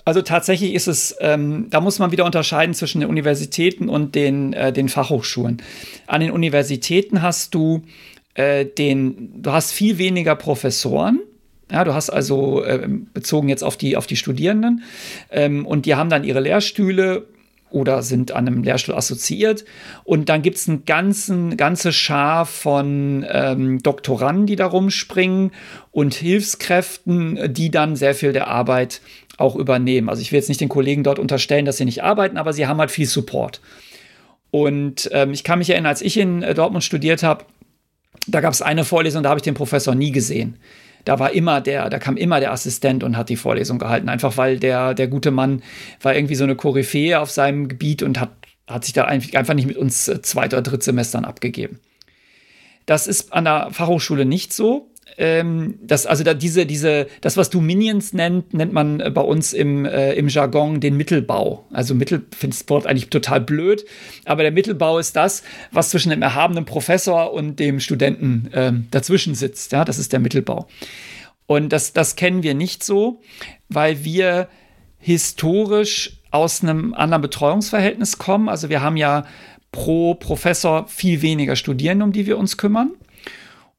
Also 0.09 0.23
tatsächlich 0.23 0.73
ist 0.73 0.87
es, 0.87 1.15
ähm, 1.21 1.67
da 1.69 1.83
muss 1.83 1.99
man 1.99 2.13
wieder 2.13 2.25
unterscheiden 2.25 2.73
zwischen 2.73 3.03
den 3.03 3.11
Universitäten 3.11 3.91
und 3.91 4.15
den, 4.15 4.55
äh, 4.55 4.73
den 4.73 4.89
Fachhochschulen. 4.89 5.61
An 6.07 6.23
den 6.23 6.31
Universitäten 6.31 7.21
hast 7.21 7.55
du 7.55 7.83
äh, 8.33 8.65
den, 8.65 9.43
du 9.43 9.53
hast 9.53 9.71
viel 9.71 9.99
weniger 9.99 10.35
Professoren. 10.35 11.21
Ja, 11.71 11.85
du 11.85 11.93
hast 11.93 12.09
also 12.09 12.65
äh, 12.65 12.89
bezogen 13.13 13.51
jetzt 13.51 13.63
auf 13.63 13.77
die, 13.77 13.99
auf 13.99 14.07
die 14.07 14.17
Studierenden 14.17 14.83
ähm, 15.31 15.67
und 15.67 15.85
die 15.85 15.95
haben 15.95 16.09
dann 16.09 16.25
ihre 16.25 16.41
Lehrstühle 16.41 17.27
oder 17.69 18.01
sind 18.01 18.33
an 18.33 18.47
einem 18.47 18.63
Lehrstuhl 18.63 18.95
assoziiert. 18.95 19.67
Und 20.05 20.31
dann 20.31 20.41
gibt 20.41 20.57
es 20.57 20.71
eine 20.71 20.79
ganze 20.79 21.93
Schar 21.93 22.47
von 22.47 23.27
ähm, 23.29 23.83
Doktoranden, 23.83 24.47
die 24.47 24.57
da 24.57 24.65
rumspringen 24.65 25.51
und 25.91 26.15
Hilfskräften, 26.15 27.53
die 27.53 27.71
dann 27.71 27.95
sehr 27.95 28.15
viel 28.15 28.33
der 28.33 28.49
Arbeit 28.49 29.03
auch 29.39 29.57
übernehmen. 29.57 30.11
Also 30.11 30.21
ich 30.21 30.33
will 30.33 30.39
jetzt 30.39 30.49
nicht 30.49 30.61
den 30.61 30.69
Kollegen 30.69 31.05
dort 31.05 31.19
unterstellen, 31.19 31.65
dass 31.65 31.79
sie 31.79 31.85
nicht 31.85 32.03
arbeiten, 32.03 32.37
aber 32.37 32.53
sie 32.53 32.67
haben 32.67 32.79
halt 32.79 32.91
viel 32.91 33.07
Support. 33.07 33.61
Und 34.51 35.09
ähm, 35.13 35.33
ich 35.33 35.45
kann 35.45 35.59
mich 35.59 35.71
erinnern, 35.71 35.89
als 35.89 36.03
ich 36.03 36.19
in 36.19 36.43
äh, 36.43 36.55
Dortmund 36.55 36.85
studiert 36.85 37.23
habe, 37.23 37.45
da 38.27 38.41
gab 38.41 38.53
es 38.53 38.63
eine 38.63 38.85
Vorlesung, 38.85 39.23
da 39.23 39.31
habe 39.31 39.39
ich 39.39 39.45
den 39.45 39.55
Professor 39.55 39.95
nie 39.95 40.11
gesehen. 40.11 40.59
Da 41.05 41.19
war 41.19 41.33
immer 41.33 41.61
der, 41.61 41.89
da 41.89 41.99
kam 41.99 42.17
immer 42.17 42.41
der 42.41 42.53
Assistent 42.53 43.05
und 43.05 43.17
hat 43.17 43.29
die 43.29 43.37
Vorlesung 43.37 43.79
gehalten, 43.79 44.09
einfach 44.09 44.37
weil 44.37 44.59
der, 44.59 44.95
der 44.95 45.07
gute 45.07 45.31
Mann 45.31 45.63
war 46.03 46.15
irgendwie 46.15 46.35
so 46.35 46.45
eine 46.45 46.57
Koryphäe 46.57 47.21
auf 47.21 47.31
seinem 47.31 47.69
Gebiet 47.69 48.03
und 48.03 48.21
hat, 48.21 48.31
hat 48.67 48.85
sich 48.85 48.93
da 48.93 49.05
einfach 49.05 49.55
nicht 49.55 49.69
mit 49.69 49.77
uns 49.77 50.09
äh, 50.09 50.21
Zweit- 50.21 50.53
oder 50.53 50.63
Drittsemestern 50.63 51.25
abgegeben. 51.25 51.79
Das 52.87 53.07
ist 53.07 53.33
an 53.33 53.45
der 53.45 53.69
Fachhochschule 53.71 54.25
nicht 54.25 54.53
so 54.53 54.91
ähm, 55.17 55.79
das, 55.83 56.07
also 56.07 56.23
da 56.25 56.35
diese, 56.35 56.67
diese, 56.67 57.07
das, 57.21 57.37
was 57.37 57.51
du 57.51 57.61
Minions 57.61 58.13
nennt, 58.13 58.55
nennt 58.55 58.73
man 58.73 59.01
äh, 59.01 59.11
bei 59.11 59.21
uns 59.21 59.53
im, 59.53 59.85
äh, 59.85 60.13
im 60.15 60.29
Jargon 60.29 60.81
den 60.81 60.97
Mittelbau. 60.97 61.65
Also 61.73 61.95
Mittel, 61.95 62.27
finde 62.37 62.57
das 62.57 62.69
Wort 62.69 62.87
eigentlich 62.87 63.11
total 63.11 63.41
blöd, 63.41 63.85
aber 64.25 64.43
der 64.43 64.53
Mittelbau 64.53 64.99
ist 64.99 65.17
das, 65.17 65.43
was 65.73 65.91
zwischen 65.91 66.11
dem 66.11 66.23
erhabenen 66.23 66.65
Professor 66.65 67.33
und 67.33 67.59
dem 67.59 67.81
Studenten 67.81 68.49
äh, 68.53 68.73
dazwischen 68.91 69.35
sitzt. 69.35 69.73
Ja, 69.73 69.85
das 69.85 69.99
ist 69.99 70.13
der 70.13 70.21
Mittelbau. 70.21 70.69
Und 71.47 71.71
das, 71.71 71.93
das 71.95 72.15
kennen 72.15 72.43
wir 72.43 72.55
nicht 72.55 72.85
so, 72.85 73.23
weil 73.69 74.05
wir 74.05 74.49
historisch 74.99 76.21
aus 76.31 76.63
einem 76.63 76.93
anderen 76.95 77.23
Betreuungsverhältnis 77.23 78.19
kommen. 78.19 78.49
Also 78.49 78.69
wir 78.69 78.83
haben 78.83 78.97
ja 78.97 79.25
pro 79.73 80.15
Professor 80.15 80.87
viel 80.89 81.23
weniger 81.23 81.57
Studierende, 81.57 82.05
um 82.05 82.13
die 82.13 82.27
wir 82.27 82.39
uns 82.39 82.57
kümmern. 82.57 82.93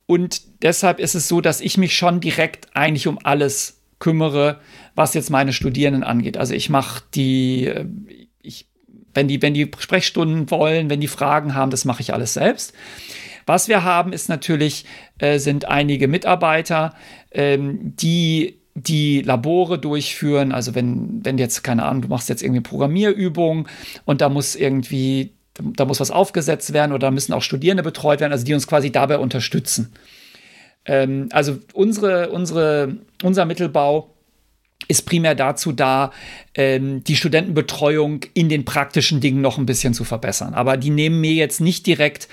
Und 0.06 0.41
deshalb 0.61 0.99
ist 0.99 1.15
es 1.15 1.27
so, 1.27 1.41
dass 1.41 1.61
ich 1.61 1.77
mich 1.77 1.95
schon 1.95 2.19
direkt 2.19 2.68
eigentlich 2.73 3.07
um 3.07 3.19
alles 3.23 3.81
kümmere, 3.99 4.60
was 4.95 5.14
jetzt 5.14 5.30
meine 5.30 5.53
Studierenden 5.53 6.03
angeht. 6.03 6.38
Also 6.38 6.53
ich 6.53 6.69
mache 6.69 7.03
die, 7.14 7.65
äh, 7.65 7.86
ich, 8.41 8.68
wenn 9.14 9.27
die, 9.27 9.41
wenn 9.41 9.53
die 9.53 9.69
Sprechstunden 9.77 10.49
wollen, 10.52 10.90
wenn 10.90 11.02
die 11.02 11.07
Fragen 11.07 11.53
haben, 11.56 11.72
das 11.72 11.86
mache 11.86 12.02
ich 12.02 12.14
alles 12.14 12.34
selbst. 12.34 12.73
Was 13.45 13.68
wir 13.68 13.84
haben, 13.84 14.14
ist 14.14 14.30
natürlich, 14.30 14.86
äh, 15.18 15.40
sind 15.40 15.65
einige 15.65 16.07
Mitarbeiter, 16.07 16.95
ähm, 17.31 17.95
die 17.95 18.56
die 18.76 19.22
Labore 19.22 19.77
durchführen. 19.77 20.53
Also 20.53 20.73
wenn, 20.73 21.19
wenn 21.26 21.38
jetzt, 21.38 21.64
keine 21.64 21.84
Ahnung, 21.84 22.03
du 22.03 22.07
machst 22.07 22.30
jetzt 22.30 22.41
irgendwie 22.41 22.61
Programmierübungen 22.61 23.68
und 24.06 24.22
da 24.22 24.30
muss 24.30 24.56
irgendwie 24.56 25.34
da 25.61 25.84
muss 25.84 25.99
was 25.99 26.11
aufgesetzt 26.11 26.72
werden 26.72 26.94
oder 26.94 27.11
müssen 27.11 27.34
auch 27.34 27.41
Studierende 27.41 27.84
betreut 27.84 28.22
werden, 28.22 28.31
also 28.31 28.45
die 28.45 28.53
uns 28.53 28.68
quasi 28.68 28.91
dabei 28.91 29.18
unterstützen. 29.18 29.94
Ähm, 30.90 31.30
also 31.32 31.60
unsere, 31.74 32.32
unsere, 32.32 32.98
unser 33.22 33.45
Mittelbau 33.45 34.16
ist 34.88 35.06
primär 35.06 35.36
dazu 35.36 35.72
da, 35.72 36.11
ähm, 36.56 37.03
die 37.03 37.16
Studentenbetreuung 37.16 38.22
in 38.34 38.49
den 38.49 38.66
praktischen 38.66 39.22
Dingen 39.22 39.40
noch 39.40 39.60
ein 39.60 39.68
bisschen 39.68 39.94
zu 39.94 40.03
verbessern. 40.03 40.56
Aber 40.56 40.78
die 40.78 40.90
nehmen 40.90 41.22
mir 41.22 41.34
jetzt 41.34 41.61
nicht 41.61 41.86
direkt 41.86 42.28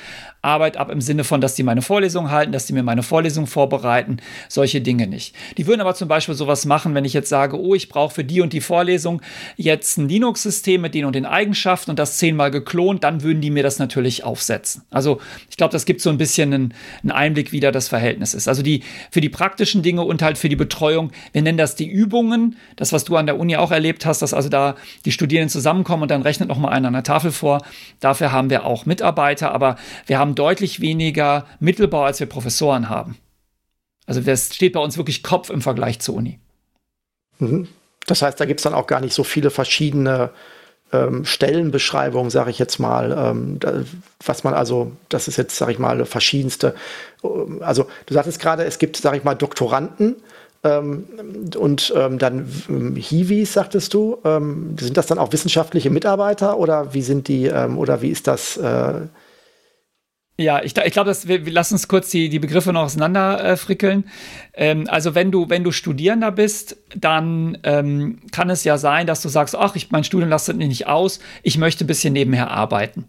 Arbeit 0.47 0.77
ab 0.77 0.91
im 0.91 1.01
Sinne 1.01 1.25
von, 1.25 1.41
dass 1.41 1.55
die 1.55 1.63
meine 1.63 1.83
Vorlesung 1.83 2.31
halten, 2.31 2.53
dass 2.53 2.67
die 2.67 2.73
mir 2.73 2.83
meine 2.83 3.03
Vorlesung 3.03 3.47
vorbereiten, 3.47 4.19
solche 4.49 4.81
Dinge 4.81 5.07
nicht. 5.07 5.35
Die 5.59 5.67
würden 5.67 5.81
aber 5.81 5.95
zum 5.95 6.09
Beispiel 6.09 6.35
sowas 6.35 6.65
machen, 6.65 6.95
wenn 6.95 7.05
ich 7.05 7.13
jetzt 7.13 7.29
sage, 7.29 7.61
oh, 7.61 7.75
ich 7.75 7.89
brauche 7.89 8.15
für 8.15 8.25
die 8.25 8.41
und 8.41 8.53
die 8.53 8.61
Vorlesung 8.61 9.21
jetzt 9.57 9.99
ein 9.99 10.09
Linux-System 10.09 10.81
mit 10.81 10.95
den 10.95 11.05
und 11.05 11.15
den 11.15 11.27
Eigenschaften 11.27 11.91
und 11.91 11.99
das 11.99 12.19
zehnmal 12.19 12.51
geklont, 12.51 13.05
dann 13.05 13.23
würden 13.23 13.41
die 13.41 13.51
mir 13.51 13.63
das 13.63 13.79
natürlich 13.79 14.25
aufsetzen. 14.25 14.85
Also 14.91 15.21
ich 15.51 15.57
glaube, 15.57 15.73
das 15.73 15.85
gibt 15.85 16.01
so 16.01 16.11
ein 16.11 16.19
bisschen 16.19 16.55
einen, 16.55 16.75
einen 17.03 17.11
Einblick, 17.11 17.53
wie 17.53 17.61
da 17.61 17.73
das 17.73 17.89
Verhältnis 17.89 18.33
ist. 18.33 18.47
Also 18.47 18.63
die 18.63 18.85
für 19.11 19.21
die 19.21 19.29
praktischen 19.29 19.83
Dinge 19.83 20.03
und 20.03 20.23
halt 20.23 20.39
für 20.39 20.49
die 20.49 20.57
Betreuung, 20.57 21.11
wir 21.33 21.43
nennen 21.43 21.59
das 21.59 21.75
die 21.75 21.89
Übungen, 21.89 22.57
das, 22.77 22.93
was 22.93 23.05
du 23.05 23.17
an 23.17 23.27
der 23.27 23.39
Uni 23.39 23.57
auch 23.57 23.73
erlebt 23.73 24.07
hast, 24.07 24.23
dass 24.23 24.33
also 24.33 24.49
da 24.49 24.77
die 25.05 25.13
Studierenden 25.13 25.51
zusammenkommen 25.51 26.05
und 26.05 26.11
dann 26.11 26.23
rechnet 26.23 26.49
noch 26.49 26.59
mal 26.59 26.69
einer 26.69 26.89
an 26.89 26.95
der 26.95 27.03
Tafel 27.03 27.33
vor. 27.33 27.63
Dafür 27.99 28.31
haben 28.31 28.51
wir 28.51 28.65
auch 28.65 28.87
Mitarbeiter, 28.87 29.53
aber 29.53 29.77
wir 30.07 30.19
haben 30.19 30.36
deutlich 30.37 30.81
weniger 30.81 31.47
Mittelbau, 31.59 32.05
als 32.05 32.21
wir 32.21 32.27
Professoren 32.29 32.89
haben. 32.89 33.17
Also 34.07 34.21
das 34.21 34.55
steht 34.55 34.73
bei 34.73 34.81
uns 34.81 34.97
wirklich 34.97 35.23
Kopf 35.23 35.51
im 35.51 35.63
Vergleich 35.63 35.99
zur 35.99 36.15
Uni. 36.15 36.39
Mhm. 37.39 37.69
Das 38.07 38.23
heißt, 38.23 38.39
da 38.39 38.45
gibt 38.45 38.61
es 38.61 38.65
dann 38.65 38.75
auch 38.75 38.87
gar 38.87 39.01
nicht 39.01 39.15
so 39.15 39.25
viele 39.25 39.51
verschiedene 39.51 40.31
ähm, 40.93 41.25
Stellenbeschreibungen, 41.25 42.31
sage 42.31 42.51
ich 42.51 42.59
jetzt 42.59 42.79
mal, 42.79 43.13
ähm, 43.19 43.59
da, 43.59 43.83
was 44.25 44.45
man 44.45 44.55
also, 44.55 44.93
das 45.09 45.27
ist 45.27 45.37
jetzt, 45.37 45.57
sage 45.57 45.73
ich 45.73 45.79
mal, 45.79 46.05
verschiedenste. 46.05 46.75
Ähm, 47.25 47.61
also 47.63 47.87
du 48.07 48.15
sagtest 48.15 48.41
gerade, 48.41 48.65
es 48.65 48.79
gibt, 48.79 48.97
sage 48.97 49.17
ich 49.17 49.25
mal, 49.25 49.35
Doktoranden 49.35 50.17
ähm, 50.63 51.07
und 51.57 51.93
ähm, 51.97 52.19
dann 52.19 52.49
ähm, 52.69 52.95
Hiwis, 52.95 53.55
sagtest 53.55 53.93
du, 53.95 54.19
sind 54.23 54.97
das 54.97 55.07
dann 55.07 55.19
auch 55.19 55.33
wissenschaftliche 55.33 55.91
Mitarbeiter 55.91 56.59
oder 56.59 56.95
wie 56.95 57.03
sind 57.03 57.27
die, 57.27 57.51
oder 57.51 58.03
wie 58.03 58.11
ist 58.11 58.29
das? 58.29 58.57
Äh, 58.57 59.01
ja, 60.39 60.63
ich, 60.63 60.77
ich 60.77 60.93
glaube, 60.93 61.17
wir, 61.25 61.47
wir 61.47 61.53
lassen 61.53 61.75
uns 61.75 61.89
kurz 61.89 62.11
die, 62.11 62.29
die 62.29 62.39
Begriffe 62.39 62.73
noch 62.73 62.83
auseinanderfrickeln. 62.83 64.05
Äh, 64.53 64.71
ähm, 64.71 64.87
also 64.89 65.15
wenn 65.15 65.31
du, 65.31 65.49
wenn 65.49 65.65
du 65.65 65.73
Studierender 65.73 66.31
bist, 66.31 66.77
dann 66.95 67.57
ähm, 67.63 68.19
kann 68.33 68.51
es 68.51 68.63
ja 68.65 68.77
sein, 68.77 69.07
dass 69.07 69.23
du 69.23 69.31
sagst, 69.31 69.57
ach, 69.57 69.77
ich, 69.77 69.91
mein 69.91 70.05
Studium 70.05 70.29
lastet 70.29 70.59
mich 70.59 70.69
nicht 70.69 70.87
aus, 70.87 71.21
ich 71.43 71.57
möchte 71.57 71.85
ein 71.85 71.87
bisschen 71.87 72.13
nebenher 72.13 72.51
arbeiten. 72.51 73.07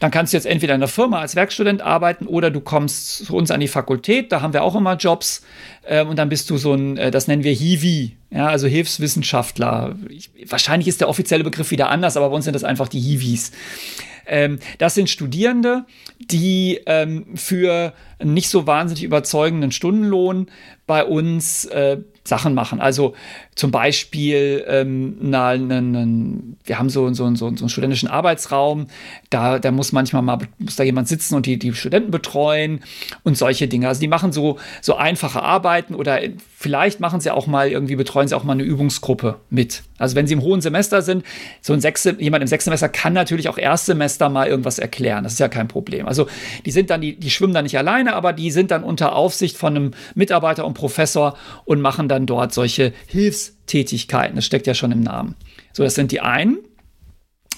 Dann 0.00 0.10
kannst 0.10 0.32
du 0.32 0.38
jetzt 0.38 0.46
entweder 0.46 0.74
in 0.74 0.80
der 0.80 0.88
Firma 0.88 1.20
als 1.20 1.36
Werkstudent 1.36 1.82
arbeiten 1.82 2.26
oder 2.26 2.50
du 2.50 2.60
kommst 2.60 3.26
zu 3.26 3.36
uns 3.36 3.50
an 3.50 3.60
die 3.60 3.68
Fakultät, 3.68 4.32
da 4.32 4.40
haben 4.40 4.54
wir 4.54 4.62
auch 4.62 4.74
immer 4.74 4.96
Jobs 4.96 5.42
ähm, 5.86 6.08
und 6.08 6.18
dann 6.18 6.30
bist 6.30 6.48
du 6.50 6.56
so 6.56 6.74
ein, 6.74 6.96
äh, 6.96 7.10
das 7.10 7.26
nennen 7.26 7.44
wir 7.44 7.52
Hiwi, 7.52 8.16
ja, 8.30 8.48
also 8.48 8.66
Hilfswissenschaftler. 8.66 9.94
Ich, 10.08 10.30
wahrscheinlich 10.46 10.88
ist 10.88 11.00
der 11.00 11.08
offizielle 11.08 11.44
Begriff 11.44 11.70
wieder 11.70 11.90
anders, 11.90 12.16
aber 12.16 12.30
bei 12.30 12.36
uns 12.36 12.44
sind 12.44 12.54
das 12.54 12.64
einfach 12.64 12.88
die 12.88 13.00
Hiwis. 13.00 13.52
Ähm, 14.26 14.58
das 14.78 14.94
sind 14.94 15.10
Studierende, 15.10 15.84
die 16.18 16.80
ähm, 16.86 17.36
für 17.36 17.92
nicht 18.22 18.48
so 18.48 18.66
wahnsinnig 18.66 19.02
überzeugenden 19.02 19.72
Stundenlohn 19.72 20.48
bei 20.86 21.04
uns 21.04 21.64
äh, 21.66 21.98
Sachen 22.24 22.54
machen. 22.54 22.80
Also 22.80 23.14
zum 23.60 23.72
Beispiel, 23.72 24.64
ähm, 24.68 25.18
na, 25.20 25.54
na, 25.54 25.82
na, 25.82 26.06
wir 26.64 26.78
haben 26.78 26.88
so, 26.88 27.12
so, 27.12 27.28
so, 27.34 27.34
so 27.36 27.46
einen 27.46 27.68
studentischen 27.68 28.08
Arbeitsraum, 28.08 28.86
da, 29.28 29.58
da 29.58 29.70
muss 29.70 29.92
manchmal 29.92 30.22
mal 30.22 30.38
muss 30.56 30.76
da 30.76 30.82
jemand 30.82 31.08
sitzen 31.08 31.34
und 31.34 31.44
die, 31.44 31.58
die 31.58 31.74
Studenten 31.74 32.10
betreuen 32.10 32.80
und 33.22 33.36
solche 33.36 33.68
Dinge. 33.68 33.86
Also 33.86 34.00
die 34.00 34.08
machen 34.08 34.32
so, 34.32 34.58
so 34.80 34.96
einfache 34.96 35.42
Arbeiten 35.42 35.94
oder 35.94 36.20
vielleicht 36.56 37.00
machen 37.00 37.20
sie 37.20 37.30
auch 37.30 37.46
mal 37.46 37.68
irgendwie, 37.68 37.96
betreuen 37.96 38.28
sie 38.28 38.34
auch 38.34 38.44
mal 38.44 38.54
eine 38.54 38.62
Übungsgruppe 38.62 39.40
mit. 39.50 39.82
Also 39.98 40.16
wenn 40.16 40.26
sie 40.26 40.32
im 40.32 40.40
hohen 40.40 40.62
Semester 40.62 41.02
sind, 41.02 41.22
so 41.60 41.74
ein 41.74 41.82
Sechs, 41.82 42.08
jemand 42.18 42.40
im 42.40 42.48
Sechssemester 42.48 42.88
kann 42.88 43.12
natürlich 43.12 43.50
auch 43.50 43.58
Erstsemester 43.58 44.30
mal 44.30 44.48
irgendwas 44.48 44.78
erklären. 44.78 45.22
Das 45.22 45.34
ist 45.34 45.38
ja 45.38 45.48
kein 45.48 45.68
Problem. 45.68 46.08
Also 46.08 46.28
die 46.64 46.70
sind 46.70 46.88
dann, 46.88 47.02
die, 47.02 47.14
die 47.16 47.28
schwimmen 47.28 47.52
dann 47.52 47.64
nicht 47.64 47.76
alleine, 47.76 48.14
aber 48.14 48.32
die 48.32 48.50
sind 48.50 48.70
dann 48.70 48.84
unter 48.84 49.14
Aufsicht 49.14 49.58
von 49.58 49.76
einem 49.76 49.90
Mitarbeiter 50.14 50.64
und 50.64 50.72
Professor 50.72 51.36
und 51.66 51.82
machen 51.82 52.08
dann 52.08 52.24
dort 52.24 52.54
solche 52.54 52.94
Hilfstätigkeiten. 53.70 54.36
Das 54.36 54.44
steckt 54.44 54.66
ja 54.66 54.74
schon 54.74 54.92
im 54.92 55.00
Namen. 55.00 55.34
So, 55.72 55.82
das 55.82 55.94
sind 55.94 56.12
die 56.12 56.20
einen. 56.20 56.58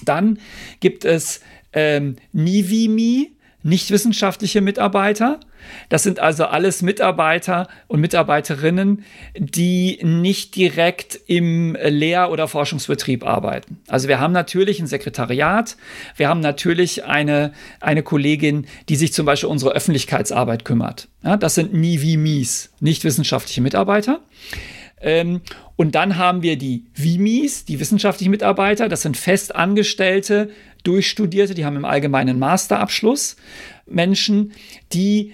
Dann 0.03 0.39
gibt 0.79 1.05
es 1.05 1.41
ähm, 1.73 2.17
Nivimi, 2.31 3.31
nicht 3.65 3.91
wissenschaftliche 3.91 4.59
Mitarbeiter. 4.59 5.39
Das 5.87 6.03
sind 6.03 6.19
also 6.19 6.43
alles 6.43 6.81
Mitarbeiter 6.81 7.69
und 7.87 8.01
Mitarbeiterinnen, 8.01 9.05
die 9.37 9.99
nicht 10.03 10.57
direkt 10.57 11.17
im 11.27 11.77
Lehr- 11.81 12.29
oder 12.29 12.49
Forschungsbetrieb 12.49 13.25
arbeiten. 13.25 13.79
Also 13.87 14.09
wir 14.09 14.19
haben 14.19 14.33
natürlich 14.33 14.81
ein 14.81 14.87
Sekretariat, 14.87 15.77
wir 16.17 16.27
haben 16.27 16.41
natürlich 16.41 17.05
eine, 17.05 17.53
eine 17.79 18.03
Kollegin, 18.03 18.67
die 18.89 18.97
sich 18.97 19.13
zum 19.13 19.25
Beispiel 19.25 19.47
unsere 19.47 19.71
Öffentlichkeitsarbeit 19.71 20.65
kümmert. 20.65 21.07
Ja, 21.23 21.37
das 21.37 21.55
sind 21.55 21.73
NIVIMIs, 21.73 22.73
nicht 22.81 23.05
wissenschaftliche 23.05 23.61
Mitarbeiter. 23.61 24.19
Ähm, 25.03 25.41
und 25.75 25.95
dann 25.95 26.17
haben 26.17 26.41
wir 26.41 26.57
die 26.57 26.85
VIMIs, 26.95 27.65
die 27.65 27.79
wissenschaftlichen 27.79 28.31
Mitarbeiter. 28.31 28.89
Das 28.89 29.01
sind 29.01 29.17
Festangestellte, 29.17 30.49
Durchstudierte, 30.83 31.53
die 31.53 31.65
haben 31.65 31.77
im 31.77 31.85
Allgemeinen 31.85 32.39
Masterabschluss. 32.39 33.35
Menschen, 33.85 34.53
die 34.91 35.33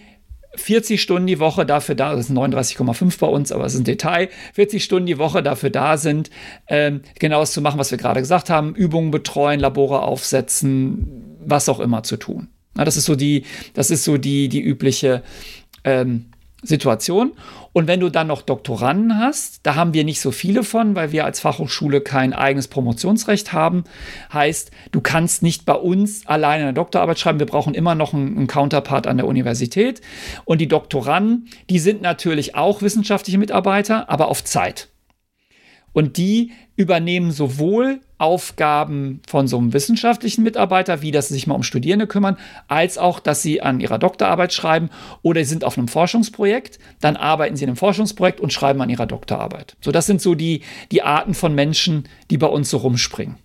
40 0.55 1.01
Stunden 1.01 1.27
die 1.27 1.39
Woche 1.39 1.65
dafür 1.65 1.95
da, 1.95 2.15
das 2.15 2.27
sind 2.27 2.37
39,5 2.37 3.19
bei 3.19 3.27
uns, 3.27 3.51
aber 3.51 3.65
es 3.65 3.73
ist 3.73 3.81
ein 3.81 3.85
Detail, 3.85 4.29
40 4.53 4.83
Stunden 4.83 5.05
die 5.05 5.19
Woche 5.19 5.43
dafür 5.43 5.69
da 5.69 5.97
sind, 5.97 6.29
ähm, 6.67 7.01
genau 7.19 7.39
das 7.39 7.53
zu 7.53 7.61
machen, 7.61 7.79
was 7.79 7.91
wir 7.91 7.97
gerade 7.97 8.19
gesagt 8.19 8.49
haben, 8.49 8.75
Übungen 8.75 9.11
betreuen, 9.11 9.59
Labore 9.59 10.01
aufsetzen, 10.01 11.37
was 11.39 11.69
auch 11.69 11.79
immer 11.79 12.03
zu 12.03 12.17
tun. 12.17 12.49
Na, 12.73 12.83
das 12.83 12.97
ist 12.97 13.05
so 13.05 13.15
die, 13.15 13.43
das 13.73 13.91
ist 13.91 14.03
so 14.03 14.17
die, 14.17 14.49
die 14.49 14.61
übliche 14.61 15.23
ähm, 15.83 16.25
Situation. 16.61 17.33
Und 17.71 17.87
wenn 17.87 17.99
du 17.99 18.09
dann 18.09 18.27
noch 18.27 18.41
Doktoranden 18.41 19.17
hast, 19.17 19.65
da 19.65 19.75
haben 19.75 19.93
wir 19.93 20.03
nicht 20.03 20.19
so 20.19 20.31
viele 20.31 20.63
von, 20.63 20.95
weil 20.95 21.11
wir 21.11 21.25
als 21.25 21.39
Fachhochschule 21.39 22.01
kein 22.01 22.33
eigenes 22.33 22.67
Promotionsrecht 22.67 23.53
haben. 23.53 23.85
Heißt, 24.33 24.71
du 24.91 25.01
kannst 25.01 25.41
nicht 25.43 25.65
bei 25.65 25.75
uns 25.75 26.25
alleine 26.27 26.63
eine 26.63 26.73
Doktorarbeit 26.73 27.19
schreiben. 27.19 27.39
Wir 27.39 27.45
brauchen 27.45 27.73
immer 27.73 27.95
noch 27.95 28.13
einen, 28.13 28.35
einen 28.35 28.47
Counterpart 28.47 29.07
an 29.07 29.17
der 29.17 29.27
Universität. 29.27 30.01
Und 30.45 30.59
die 30.59 30.67
Doktoranden, 30.67 31.47
die 31.69 31.79
sind 31.79 32.01
natürlich 32.01 32.55
auch 32.55 32.81
wissenschaftliche 32.81 33.37
Mitarbeiter, 33.37 34.09
aber 34.09 34.27
auf 34.27 34.43
Zeit. 34.43 34.89
Und 35.93 36.17
die 36.17 36.51
übernehmen 36.75 37.31
sowohl 37.31 37.99
Aufgaben 38.17 39.21
von 39.27 39.47
so 39.47 39.57
einem 39.57 39.73
wissenschaftlichen 39.73 40.43
Mitarbeiter, 40.43 41.01
wie 41.01 41.11
dass 41.11 41.29
sie 41.29 41.33
sich 41.35 41.47
mal 41.47 41.55
um 41.55 41.63
Studierende 41.63 42.07
kümmern, 42.07 42.37
als 42.67 42.97
auch, 42.97 43.19
dass 43.19 43.41
sie 43.41 43.61
an 43.61 43.79
ihrer 43.79 43.97
Doktorarbeit 43.97 44.53
schreiben 44.53 44.89
oder 45.21 45.43
sie 45.43 45.49
sind 45.49 45.63
auf 45.63 45.77
einem 45.77 45.87
Forschungsprojekt, 45.87 46.79
dann 46.99 47.15
arbeiten 47.15 47.55
sie 47.55 47.63
in 47.63 47.69
einem 47.69 47.77
Forschungsprojekt 47.77 48.39
und 48.39 48.53
schreiben 48.53 48.81
an 48.81 48.89
ihrer 48.89 49.07
Doktorarbeit. 49.07 49.77
So, 49.81 49.91
das 49.91 50.05
sind 50.05 50.21
so 50.21 50.35
die, 50.35 50.61
die 50.91 51.01
Arten 51.01 51.33
von 51.33 51.55
Menschen, 51.55 52.03
die 52.29 52.37
bei 52.37 52.47
uns 52.47 52.69
so 52.69 52.77
rumspringen. 52.77 53.37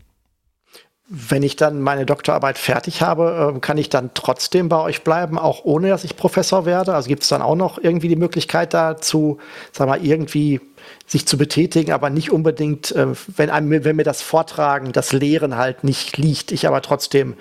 Wenn 1.06 1.42
ich 1.42 1.56
dann 1.56 1.82
meine 1.82 2.06
Doktorarbeit 2.06 2.56
fertig 2.56 3.02
habe, 3.02 3.50
ähm, 3.52 3.60
kann 3.60 3.76
ich 3.76 3.90
dann 3.90 4.12
trotzdem 4.14 4.70
bei 4.70 4.80
euch 4.80 5.02
bleiben, 5.02 5.38
auch 5.38 5.64
ohne 5.64 5.90
dass 5.90 6.02
ich 6.02 6.16
Professor 6.16 6.64
werde? 6.64 6.94
Also 6.94 7.08
gibt 7.08 7.24
es 7.24 7.28
dann 7.28 7.42
auch 7.42 7.56
noch 7.56 7.78
irgendwie 7.78 8.08
die 8.08 8.16
Möglichkeit 8.16 8.72
dazu, 8.72 9.36
sag 9.70 9.86
mal, 9.86 10.02
irgendwie 10.02 10.62
sich 11.06 11.26
zu 11.26 11.36
betätigen, 11.36 11.92
aber 11.92 12.08
nicht 12.08 12.32
unbedingt, 12.32 12.92
äh, 12.92 13.08
wenn, 13.36 13.50
einem, 13.50 13.84
wenn 13.84 13.96
mir 13.96 14.04
das 14.04 14.22
Vortragen, 14.22 14.92
das 14.92 15.12
Lehren 15.12 15.58
halt 15.58 15.84
nicht 15.84 16.16
liegt, 16.16 16.52
ich 16.52 16.66
aber 16.66 16.80
trotzdem, 16.80 17.34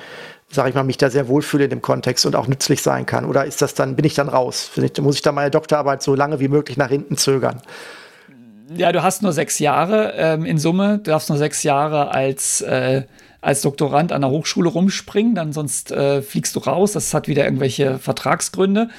sage 0.49 0.67
ich 0.67 0.75
mal, 0.75 0.83
mich 0.83 0.97
da 0.97 1.09
sehr 1.09 1.29
wohlfühle 1.29 1.63
in 1.63 1.69
dem 1.69 1.81
Kontext 1.81 2.25
und 2.25 2.35
auch 2.35 2.47
nützlich 2.47 2.81
sein 2.81 3.05
kann. 3.05 3.23
Oder 3.23 3.45
ist 3.45 3.61
das 3.61 3.75
dann, 3.75 3.95
bin 3.95 4.03
ich 4.03 4.13
dann 4.13 4.27
raus? 4.27 4.71
Muss 4.99 5.15
ich 5.15 5.21
dann 5.21 5.35
meine 5.35 5.51
Doktorarbeit 5.51 6.03
so 6.03 6.15
lange 6.15 6.41
wie 6.41 6.49
möglich 6.49 6.75
nach 6.75 6.89
hinten 6.89 7.15
zögern? 7.15 7.61
Ja, 8.75 8.91
du 8.91 9.03
hast 9.03 9.21
nur 9.21 9.31
sechs 9.31 9.59
Jahre 9.59 10.13
ähm, 10.17 10.45
in 10.45 10.57
Summe. 10.57 10.97
Du 10.97 11.11
darfst 11.11 11.29
nur 11.29 11.37
sechs 11.37 11.63
Jahre 11.63 12.11
als 12.11 12.61
äh, 12.61 13.03
als 13.43 13.61
Doktorand 13.61 14.11
an 14.11 14.21
der 14.21 14.29
Hochschule 14.29 14.69
rumspringen, 14.69 15.35
dann 15.35 15.51
sonst 15.51 15.91
äh, 15.91 16.21
fliegst 16.21 16.55
du 16.55 16.59
raus. 16.59 16.93
Das 16.93 17.13
hat 17.13 17.27
wieder 17.27 17.43
irgendwelche 17.43 17.99
Vertragsgründe. 17.99 18.89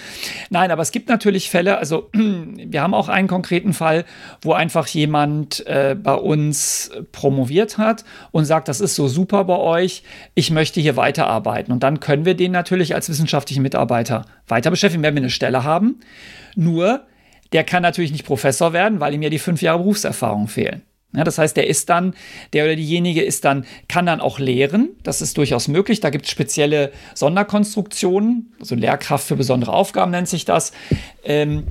Nein, 0.51 0.71
aber 0.71 0.83
es 0.83 0.93
gibt 0.93 1.09
natürlich 1.09 1.49
Fälle, 1.49 1.79
also 1.79 2.11
wir 2.13 2.83
haben 2.83 2.95
auch 2.95 3.09
einen 3.09 3.27
konkreten 3.27 3.73
Fall, 3.73 4.05
wo 4.43 4.53
einfach 4.53 4.87
jemand 4.89 5.67
äh, 5.67 5.97
bei 6.01 6.15
uns 6.15 6.91
promoviert 7.13 7.79
hat 7.79 8.05
und 8.33 8.45
sagt, 8.45 8.69
das 8.69 8.81
ist 8.81 8.95
so 8.95 9.09
super 9.09 9.45
bei 9.45 9.57
euch, 9.57 10.03
ich 10.35 10.51
möchte 10.51 10.81
hier 10.81 10.97
weiterarbeiten. 10.97 11.73
Und 11.73 11.83
dann 11.83 12.01
können 12.01 12.27
wir 12.27 12.35
den 12.35 12.53
natürlich 12.53 12.95
als 12.95 13.09
wissenschaftlichen 13.09 13.63
Mitarbeiter 13.63 14.27
weiter 14.47 14.71
beschäftigen, 14.71 15.03
wenn 15.03 15.15
wir 15.15 15.23
eine 15.23 15.31
Stelle 15.31 15.65
haben. 15.65 16.01
Nur, 16.55 17.07
der 17.53 17.65
kann 17.65 17.83
natürlich 17.83 18.13
nicht 18.13 18.27
Professor 18.27 18.73
werden, 18.73 19.01
weil 19.01 19.15
ihm 19.15 19.23
ja 19.23 19.31
die 19.31 19.39
fünf 19.39 19.63
Jahre 19.63 19.79
Berufserfahrung 19.79 20.49
fehlen. 20.49 20.83
Ja, 21.17 21.25
das 21.25 21.39
heißt, 21.39 21.57
der 21.57 21.69
ist 21.69 21.89
dann, 21.91 22.15
der 22.53 22.65
oder 22.65 22.77
diejenige 22.77 23.23
ist 23.23 23.45
dann, 23.45 23.65
kann 23.89 24.07
dann 24.07 24.21
auch 24.21 24.39
lehren. 24.39 24.91
Das 25.03 25.23
ist 25.23 25.39
durchaus 25.39 25.69
möglich. 25.69 26.01
Da 26.01 26.11
gibt 26.11 26.25
es 26.25 26.31
spezielle 26.31 26.93
Sonderkonstruktionen, 27.15 28.53
also 28.61 28.75
Lehrkraft 28.75 29.27
für 29.27 29.37
besondere 29.37 29.73
Aufgaben 29.73 30.11
nennt 30.11 30.29
sich 30.29 30.45
das. 30.45 30.73
Ähm, 31.25 31.65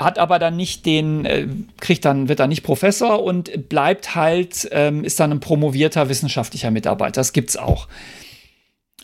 hat 0.00 0.18
aber 0.18 0.38
dann 0.38 0.56
nicht 0.56 0.86
den, 0.86 1.24
äh, 1.24 1.46
kriegt 1.80 2.04
dann, 2.04 2.28
wird 2.28 2.40
dann 2.40 2.48
nicht 2.48 2.62
Professor 2.62 3.22
und 3.22 3.68
bleibt 3.68 4.14
halt, 4.14 4.68
ähm, 4.72 5.04
ist 5.04 5.20
dann 5.20 5.30
ein 5.30 5.40
promovierter 5.40 6.08
wissenschaftlicher 6.08 6.70
Mitarbeiter. 6.70 7.20
Das 7.20 7.32
gibt's 7.32 7.56
auch. 7.56 7.86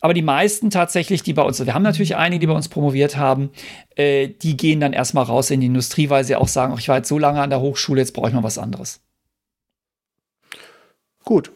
Aber 0.01 0.15
die 0.15 0.23
meisten 0.23 0.71
tatsächlich, 0.71 1.23
die 1.23 1.35
bei 1.35 1.43
uns, 1.43 1.65
wir 1.65 1.75
haben 1.75 1.83
natürlich 1.83 2.17
einige, 2.17 2.41
die 2.41 2.47
bei 2.47 2.55
uns 2.55 2.69
promoviert 2.69 3.17
haben, 3.19 3.51
äh, 3.97 4.29
die 4.29 4.57
gehen 4.57 4.81
dann 4.81 4.95
erstmal 4.95 5.25
raus 5.25 5.51
in 5.51 5.61
die 5.61 5.67
Industrie, 5.67 6.09
weil 6.09 6.25
sie 6.25 6.37
auch 6.37 6.49
sagen, 6.49 6.75
ich 6.79 6.89
war 6.89 6.97
jetzt 6.97 7.09
so 7.09 7.19
lange 7.19 7.43
an 7.43 7.51
der 7.51 7.61
Hochschule, 7.61 8.01
jetzt 8.01 8.15
brauche 8.15 8.29
ich 8.29 8.35
mal 8.35 8.43
was 8.43 8.59
anderes. 8.59 9.03
Gut. 11.31 11.53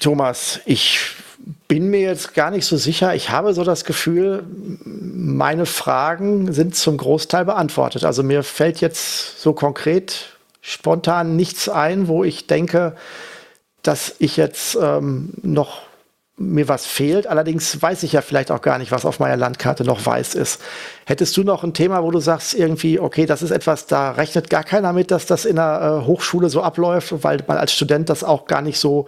Thomas, 0.00 0.58
ich 0.66 1.12
bin 1.68 1.90
mir 1.90 2.00
jetzt 2.00 2.34
gar 2.34 2.50
nicht 2.50 2.66
so 2.66 2.76
sicher. 2.76 3.14
Ich 3.14 3.30
habe 3.30 3.54
so 3.54 3.62
das 3.62 3.84
Gefühl, 3.84 4.42
meine 4.84 5.64
Fragen 5.64 6.52
sind 6.52 6.74
zum 6.74 6.96
Großteil 6.96 7.44
beantwortet. 7.44 8.02
Also 8.02 8.24
mir 8.24 8.42
fällt 8.42 8.80
jetzt 8.80 9.40
so 9.40 9.52
konkret 9.52 10.36
spontan 10.60 11.36
nichts 11.36 11.68
ein, 11.68 12.08
wo 12.08 12.24
ich 12.24 12.48
denke, 12.48 12.96
dass 13.82 14.16
ich 14.18 14.36
jetzt 14.36 14.76
ähm, 14.82 15.32
noch 15.42 15.82
mir 16.40 16.68
was 16.68 16.86
fehlt. 16.86 17.26
Allerdings 17.26 17.80
weiß 17.80 18.02
ich 18.02 18.12
ja 18.12 18.22
vielleicht 18.22 18.50
auch 18.50 18.62
gar 18.62 18.78
nicht, 18.78 18.90
was 18.90 19.04
auf 19.04 19.18
meiner 19.18 19.36
Landkarte 19.36 19.84
noch 19.84 20.04
weiß 20.04 20.34
ist. 20.34 20.60
Hättest 21.04 21.36
du 21.36 21.44
noch 21.44 21.62
ein 21.62 21.74
Thema, 21.74 22.02
wo 22.02 22.10
du 22.10 22.18
sagst, 22.18 22.54
irgendwie, 22.54 22.98
okay, 22.98 23.26
das 23.26 23.42
ist 23.42 23.50
etwas, 23.50 23.86
da 23.86 24.12
rechnet 24.12 24.48
gar 24.48 24.64
keiner 24.64 24.94
mit, 24.94 25.10
dass 25.10 25.26
das 25.26 25.44
in 25.44 25.56
der 25.56 26.00
äh, 26.02 26.06
Hochschule 26.06 26.48
so 26.48 26.62
abläuft, 26.62 27.22
weil 27.22 27.44
man 27.46 27.58
als 27.58 27.72
Student 27.72 28.08
das 28.08 28.24
auch 28.24 28.46
gar 28.46 28.62
nicht 28.62 28.78
so 28.78 29.06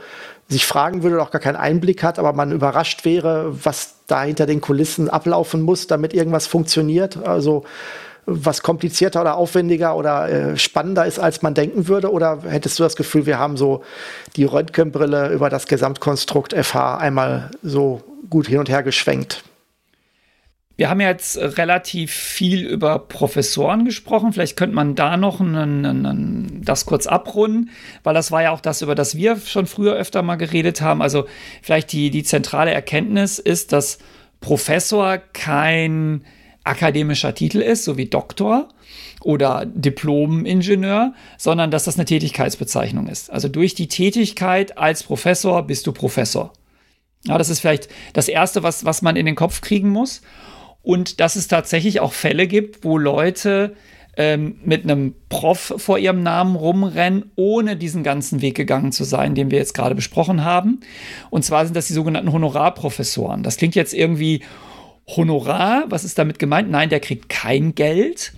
sich 0.48 0.66
fragen 0.66 1.02
würde 1.02 1.22
auch 1.22 1.30
gar 1.30 1.40
keinen 1.40 1.56
Einblick 1.56 2.02
hat, 2.02 2.18
aber 2.18 2.34
man 2.34 2.52
überrascht 2.52 3.06
wäre, 3.06 3.56
was 3.64 3.94
da 4.06 4.24
hinter 4.24 4.44
den 4.44 4.60
Kulissen 4.60 5.09
ablaufen 5.09 5.62
muss, 5.62 5.86
damit 5.86 6.12
irgendwas 6.12 6.46
funktioniert. 6.46 7.16
Also 7.26 7.64
was 8.27 8.62
komplizierter 8.62 9.20
oder 9.20 9.36
aufwendiger 9.36 9.97
oder 9.97 10.28
äh, 10.28 10.57
spannender 10.57 11.07
ist, 11.07 11.19
als 11.19 11.43
man 11.43 11.55
denken 11.55 11.89
würde? 11.89 12.12
Oder 12.12 12.43
hättest 12.47 12.78
du 12.78 12.85
das 12.85 12.97
Gefühl, 12.97 13.27
wir 13.27 13.39
haben 13.39 13.57
so 13.57 13.82
die 14.36 14.44
Röntgenbrille 14.44 15.32
über 15.32 15.51
das 15.51 15.66
Gesamtkonstrukt 15.66 16.55
FH 16.55 16.99
einmal 16.99 17.51
so 17.62 18.03
gut 18.31 18.47
hin 18.47 18.59
und 18.59 18.69
her 18.69 18.82
geschwenkt? 18.82 19.44
Wir 20.77 20.89
haben 20.89 21.01
jetzt 21.01 21.36
relativ 21.36 22.12
viel 22.12 22.66
über 22.66 22.99
Professoren 22.99 23.85
gesprochen. 23.85 24.32
Vielleicht 24.32 24.57
könnte 24.57 24.74
man 24.74 24.94
da 24.94 25.16
noch 25.16 25.40
einen, 25.40 25.85
einen, 25.85 26.62
das 26.65 26.86
kurz 26.86 27.07
abrunden, 27.07 27.70
weil 28.05 28.15
das 28.15 28.32
war 28.32 28.43
ja 28.43 28.51
auch 28.53 28.61
das, 28.61 28.82
über 28.82 28.94
das 28.94 29.16
wir 29.16 29.36
schon 29.36 29.66
früher 29.66 29.94
öfter 29.94 30.23
mal 30.23 30.36
geredet 30.36 30.81
haben. 30.81 31.03
Also 31.03 31.27
vielleicht 31.61 31.93
die, 31.93 32.11
die 32.11 32.23
zentrale 32.23 32.73
Erkenntnis 32.73 33.39
ist, 33.39 33.73
dass 33.73 33.99
Professor 34.40 35.19
kein 35.19 36.24
akademischer 36.64 37.34
Titel 37.34 37.59
ist, 37.59 37.84
so 37.84 37.97
wie 37.97 38.06
Doktor 38.06 38.68
oder 39.22 39.64
Diplom-Ingenieur, 39.66 41.14
sondern 41.39 41.70
dass 41.70 41.84
das 41.84 41.97
eine 41.97 42.05
Tätigkeitsbezeichnung 42.05 43.09
ist. 43.09 43.30
Also 43.30 43.48
durch 43.48 43.74
die 43.74 43.89
Tätigkeit 43.89 44.78
als 44.78 45.02
Professor 45.02 45.62
bist 45.62 45.86
du 45.86 45.93
Professor. 45.93 46.52
Ja, 47.24 47.39
das 47.39 47.48
ist 47.48 47.60
vielleicht 47.60 47.89
das 48.12 48.28
Erste, 48.28 48.62
was, 48.62 48.84
was 48.84 49.02
man 49.02 49.16
in 49.16 49.26
den 49.26 49.36
Kopf 49.36 49.60
kriegen 49.60 49.90
muss. 49.90 50.22
Und 50.82 51.20
dass 51.20 51.36
es 51.36 51.47
tatsächlich 51.47 52.01
auch 52.01 52.12
Fälle 52.12 52.48
gibt, 52.48 52.84
wo 52.84 52.98
Leute 52.98 53.76
ähm, 54.16 54.56
mit 54.64 54.82
einem 54.82 55.14
Prof 55.28 55.74
vor 55.76 55.98
ihrem 55.98 56.22
Namen 56.22 56.56
rumrennen, 56.56 57.30
ohne 57.36 57.76
diesen 57.76 58.02
ganzen 58.02 58.43
Weg 58.43 58.56
gegangen 58.56 58.90
zu 58.90 59.05
sein, 59.05 59.34
den 59.36 59.51
wir 59.51 59.59
jetzt 59.59 59.74
gerade 59.74 59.94
besprochen 59.94 60.44
haben. 60.44 60.80
Und 61.30 61.44
zwar 61.44 61.64
sind 61.64 61.76
das 61.76 61.86
die 61.86 61.93
sogenannten 61.93 62.32
Honorarprofessoren. 62.32 63.44
Das 63.44 63.56
klingt 63.56 63.76
jetzt 63.76 63.94
irgendwie 63.94 64.43
Honorar, 65.07 65.85
was 65.89 66.05
ist 66.05 66.19
damit 66.19 66.39
gemeint? 66.39 66.70
Nein, 66.70 66.89
der 66.89 67.01
kriegt 67.01 67.29
kein 67.29 67.74
Geld, 67.74 68.33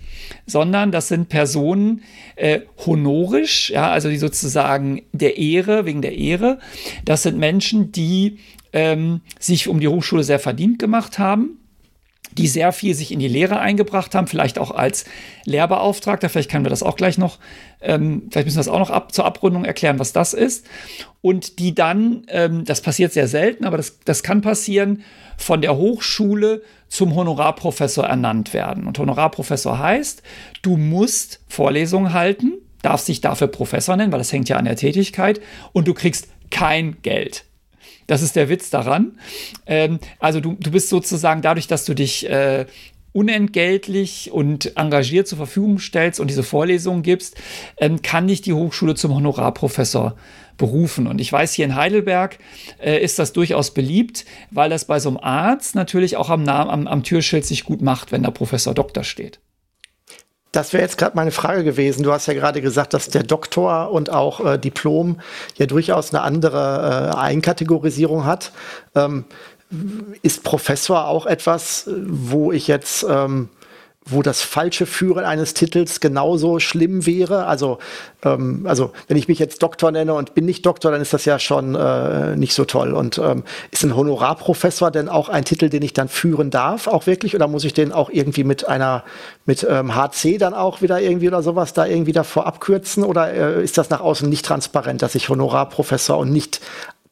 sondern 0.47 0.91
das 0.91 1.07
sind 1.07 1.29
Personen 1.29 2.01
äh, 2.35 2.61
honorisch, 2.85 3.69
ja, 3.69 3.91
also 3.91 4.09
die 4.09 4.17
sozusagen 4.17 5.03
der 5.11 5.37
Ehre, 5.37 5.85
wegen 5.85 6.01
der 6.01 6.17
Ehre. 6.17 6.59
Das 7.05 7.23
sind 7.23 7.37
Menschen, 7.37 7.91
die 7.91 8.39
ähm, 8.73 9.21
sich 9.39 9.67
um 9.67 9.79
die 9.79 9.87
Hochschule 9.87 10.23
sehr 10.23 10.39
verdient 10.39 10.79
gemacht 10.79 11.19
haben 11.19 11.59
die 12.37 12.47
sehr 12.47 12.71
viel 12.71 12.93
sich 12.93 13.11
in 13.11 13.19
die 13.19 13.27
Lehre 13.27 13.59
eingebracht 13.59 14.13
haben, 14.13 14.27
vielleicht 14.27 14.59
auch 14.59 14.71
als 14.71 15.05
Lehrbeauftragter, 15.45 16.29
vielleicht 16.29 16.51
können 16.51 16.65
wir 16.65 16.69
das 16.69 16.83
auch 16.83 16.95
gleich 16.97 17.17
noch, 17.17 17.39
ähm, 17.81 18.23
vielleicht 18.29 18.45
müssen 18.45 18.57
wir 18.57 18.63
das 18.63 18.67
auch 18.67 18.79
noch 18.79 18.89
ab, 18.89 19.13
zur 19.13 19.25
Abrundung 19.25 19.63
erklären, 19.63 19.99
was 19.99 20.11
das 20.11 20.33
ist. 20.33 20.65
Und 21.21 21.59
die 21.59 21.73
dann, 21.73 22.25
ähm, 22.27 22.65
das 22.65 22.81
passiert 22.81 23.13
sehr 23.13 23.27
selten, 23.27 23.65
aber 23.65 23.77
das, 23.77 23.99
das 24.03 24.21
kann 24.21 24.41
passieren, 24.41 25.03
von 25.37 25.61
der 25.61 25.77
Hochschule 25.77 26.61
zum 26.87 27.15
Honorarprofessor 27.15 28.05
ernannt 28.05 28.53
werden. 28.53 28.85
Und 28.85 28.99
Honorarprofessor 28.99 29.79
heißt, 29.79 30.21
du 30.61 30.77
musst 30.77 31.41
Vorlesungen 31.47 32.13
halten, 32.13 32.53
darfst 32.81 33.07
dich 33.07 33.21
dafür 33.21 33.47
Professor 33.47 33.95
nennen, 33.95 34.11
weil 34.11 34.19
das 34.19 34.31
hängt 34.31 34.49
ja 34.49 34.57
an 34.57 34.65
der 34.65 34.75
Tätigkeit, 34.75 35.41
und 35.73 35.87
du 35.87 35.93
kriegst 35.93 36.27
kein 36.51 37.01
Geld. 37.01 37.44
Das 38.07 38.21
ist 38.21 38.35
der 38.35 38.49
Witz 38.49 38.69
daran. 38.69 39.17
Ähm, 39.65 39.99
also 40.19 40.39
du, 40.39 40.55
du 40.59 40.71
bist 40.71 40.89
sozusagen 40.89 41.41
dadurch, 41.41 41.67
dass 41.67 41.85
du 41.85 41.93
dich 41.93 42.29
äh, 42.29 42.65
unentgeltlich 43.15 44.31
und 44.31 44.75
engagiert 44.77 45.27
zur 45.27 45.37
Verfügung 45.37 45.79
stellst 45.79 46.19
und 46.19 46.27
diese 46.27 46.43
Vorlesungen 46.43 47.01
gibst, 47.01 47.37
ähm, 47.77 48.01
kann 48.01 48.27
dich 48.27 48.41
die 48.41 48.53
Hochschule 48.53 48.95
zum 48.95 49.15
Honorarprofessor 49.15 50.15
berufen. 50.57 51.07
Und 51.07 51.21
ich 51.21 51.31
weiß, 51.31 51.53
hier 51.53 51.63
in 51.65 51.75
Heidelberg 51.75 52.37
äh, 52.77 53.01
ist 53.01 53.17
das 53.17 53.31
durchaus 53.31 53.73
beliebt, 53.73 54.25
weil 54.51 54.69
das 54.69 54.85
bei 54.85 54.99
so 54.99 55.09
einem 55.09 55.17
Arzt 55.17 55.75
natürlich 55.75 56.17
auch 56.17 56.29
am, 56.29 56.43
Namen, 56.43 56.69
am, 56.69 56.87
am 56.87 57.03
Türschild 57.03 57.45
sich 57.45 57.63
gut 57.63 57.81
macht, 57.81 58.11
wenn 58.11 58.23
da 58.23 58.31
Professor 58.31 58.73
Doktor 58.73 59.05
steht. 59.05 59.39
Das 60.55 60.71
wäre 60.71 60.83
jetzt 60.83 60.97
gerade 60.97 61.17
meine 61.17 61.31
Frage 61.31 61.65
gewesen. 61.65 62.03
Du 62.03 62.13
hast 62.13 62.27
ja 62.27 62.33
gerade 62.33 62.61
gesagt, 62.61 62.93
dass 62.93 63.09
der 63.09 63.23
Doktor 63.23 63.91
und 63.91 64.09
auch 64.09 64.39
äh, 64.39 64.57
Diplom 64.57 65.19
ja 65.57 65.65
durchaus 65.65 66.13
eine 66.13 66.23
andere 66.23 67.11
äh, 67.13 67.17
Einkategorisierung 67.17 68.25
hat. 68.25 68.53
Ähm, 68.95 69.25
ist 70.21 70.43
Professor 70.43 71.07
auch 71.07 71.25
etwas, 71.25 71.89
wo 72.07 72.53
ich 72.53 72.67
jetzt 72.67 73.05
ähm, 73.09 73.49
wo 74.07 74.21
das 74.21 74.41
falsche 74.41 74.85
Führen 74.85 75.25
eines 75.25 75.55
Titels 75.55 75.99
genauso 75.99 76.59
schlimm 76.59 77.07
wäre. 77.07 77.47
Also, 77.47 77.79
ähm, 78.23 78.65
also 78.67 78.91
wenn 79.07 79.17
ich 79.17 79.27
mich 79.27 79.39
jetzt 79.39 79.63
Doktor 79.63 79.91
nenne 79.91 80.13
und 80.13 80.35
bin 80.35 80.45
nicht 80.45 80.63
Doktor, 80.63 80.91
dann 80.91 81.01
ist 81.01 81.11
das 81.11 81.25
ja 81.25 81.39
schon 81.39 81.73
äh, 81.73 82.35
nicht 82.35 82.53
so 82.53 82.65
toll. 82.65 82.93
Und 82.93 83.17
ähm, 83.17 83.43
ist 83.71 83.83
ein 83.83 83.95
Honorarprofessor 83.95 84.91
denn 84.91 85.09
auch 85.09 85.27
ein 85.29 85.43
Titel, 85.43 85.69
den 85.69 85.81
ich 85.81 85.93
dann 85.93 86.07
führen 86.07 86.51
darf, 86.51 86.87
auch 86.87 87.07
wirklich? 87.07 87.33
Oder 87.33 87.47
muss 87.47 87.63
ich 87.63 87.73
den 87.73 87.91
auch 87.91 88.11
irgendwie 88.11 88.43
mit 88.43 88.67
einer, 88.67 89.03
mit 89.47 89.65
ähm, 89.67 89.95
HC 89.95 90.37
dann 90.37 90.53
auch 90.53 90.83
wieder 90.83 91.01
irgendwie 91.01 91.27
oder 91.27 91.41
sowas 91.41 91.73
da 91.73 91.87
irgendwie 91.87 92.13
davor 92.13 92.45
abkürzen? 92.45 93.03
Oder 93.03 93.33
äh, 93.33 93.63
ist 93.63 93.79
das 93.79 93.89
nach 93.89 94.01
außen 94.01 94.29
nicht 94.29 94.45
transparent, 94.45 95.01
dass 95.01 95.15
ich 95.15 95.29
Honorarprofessor 95.29 96.19
und 96.19 96.31
nicht 96.31 96.61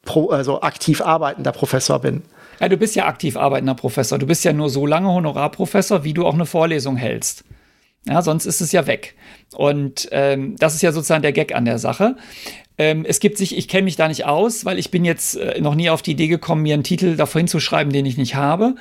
pro, 0.04 0.28
also 0.28 0.62
aktiv 0.62 1.00
arbeitender 1.00 1.50
Professor 1.50 1.98
bin? 1.98 2.22
Ja, 2.60 2.68
du 2.68 2.76
bist 2.76 2.94
ja 2.96 3.06
aktiv 3.06 3.36
arbeitender 3.36 3.74
Professor. 3.74 4.18
Du 4.18 4.26
bist 4.26 4.44
ja 4.44 4.52
nur 4.52 4.70
so 4.70 4.86
lange 4.86 5.08
Honorarprofessor, 5.08 6.04
wie 6.04 6.14
du 6.14 6.26
auch 6.26 6.34
eine 6.34 6.46
Vorlesung 6.46 6.96
hältst. 6.96 7.44
Ja, 8.06 8.20
sonst 8.20 8.46
ist 8.46 8.60
es 8.60 8.72
ja 8.72 8.86
weg. 8.86 9.14
Und 9.54 10.08
ähm, 10.12 10.56
das 10.58 10.74
ist 10.74 10.82
ja 10.82 10.92
sozusagen 10.92 11.22
der 11.22 11.32
Gag 11.32 11.54
an 11.54 11.64
der 11.64 11.78
Sache. 11.78 12.16
Ähm, 12.76 13.04
es 13.06 13.20
gibt 13.20 13.38
sich, 13.38 13.56
ich 13.56 13.68
kenne 13.68 13.84
mich 13.84 13.96
da 13.96 14.08
nicht 14.08 14.26
aus, 14.26 14.64
weil 14.64 14.78
ich 14.78 14.90
bin 14.90 15.04
jetzt 15.04 15.36
äh, 15.36 15.60
noch 15.60 15.74
nie 15.74 15.90
auf 15.90 16.02
die 16.02 16.12
Idee 16.12 16.28
gekommen, 16.28 16.62
mir 16.62 16.74
einen 16.74 16.84
Titel 16.84 17.16
davor 17.16 17.40
hinzuschreiben, 17.40 17.92
den 17.92 18.04
ich 18.04 18.16
nicht 18.16 18.34
habe. 18.34 18.74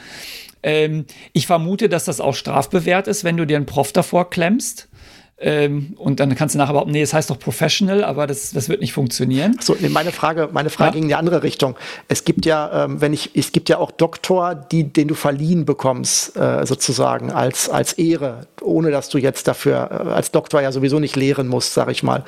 Ähm, 0.63 1.05
ich 1.31 1.47
vermute, 1.47 1.89
dass 1.89 2.05
das 2.05 2.19
auch 2.19 2.33
strafbewehrt 2.33 3.07
ist, 3.07 3.23
wenn 3.23 3.37
du 3.37 3.45
dir 3.45 3.57
einen 3.57 3.65
Prof 3.65 3.93
davor 3.93 4.29
klemmst. 4.29 4.89
Ähm, 5.45 5.93
und 5.97 6.21
dann 6.21 6.33
kannst 6.35 6.55
du 6.55 6.57
nachher 6.59 6.71
behaupten, 6.71 6.91
nee, 6.91 7.01
es 7.01 7.09
das 7.09 7.17
heißt 7.17 7.29
doch 7.29 7.37
Professional, 7.37 8.05
aber 8.05 8.27
das, 8.27 8.51
das 8.51 8.69
wird 8.69 8.79
nicht 8.79 8.93
funktionieren. 8.93 9.57
So, 9.59 9.75
nee, 9.77 9.89
meine 9.89 10.13
Frage, 10.13 10.47
meine 10.53 10.69
Frage 10.69 10.91
ja? 10.91 10.93
ging 10.93 11.03
in 11.03 11.07
die 11.09 11.15
andere 11.15 11.43
Richtung. 11.43 11.75
Es 12.07 12.23
gibt 12.23 12.45
ja, 12.45 12.85
ähm, 12.85 13.01
wenn 13.01 13.11
ich, 13.11 13.31
es 13.35 13.51
gibt 13.51 13.67
ja 13.67 13.77
auch 13.77 13.91
Doktor, 13.91 14.55
die, 14.55 14.85
den 14.85 15.09
du 15.09 15.15
verliehen 15.15 15.65
bekommst, 15.65 16.37
äh, 16.37 16.65
sozusagen 16.65 17.29
als, 17.29 17.69
als 17.69 17.91
Ehre, 17.93 18.47
ohne 18.61 18.89
dass 18.89 19.09
du 19.09 19.17
jetzt 19.17 19.49
dafür 19.49 19.89
äh, 19.91 20.09
als 20.11 20.31
Doktor 20.31 20.61
ja 20.61 20.71
sowieso 20.71 20.99
nicht 20.99 21.17
lehren 21.17 21.49
musst, 21.49 21.73
sag 21.73 21.91
ich 21.91 22.03
mal. 22.03 22.23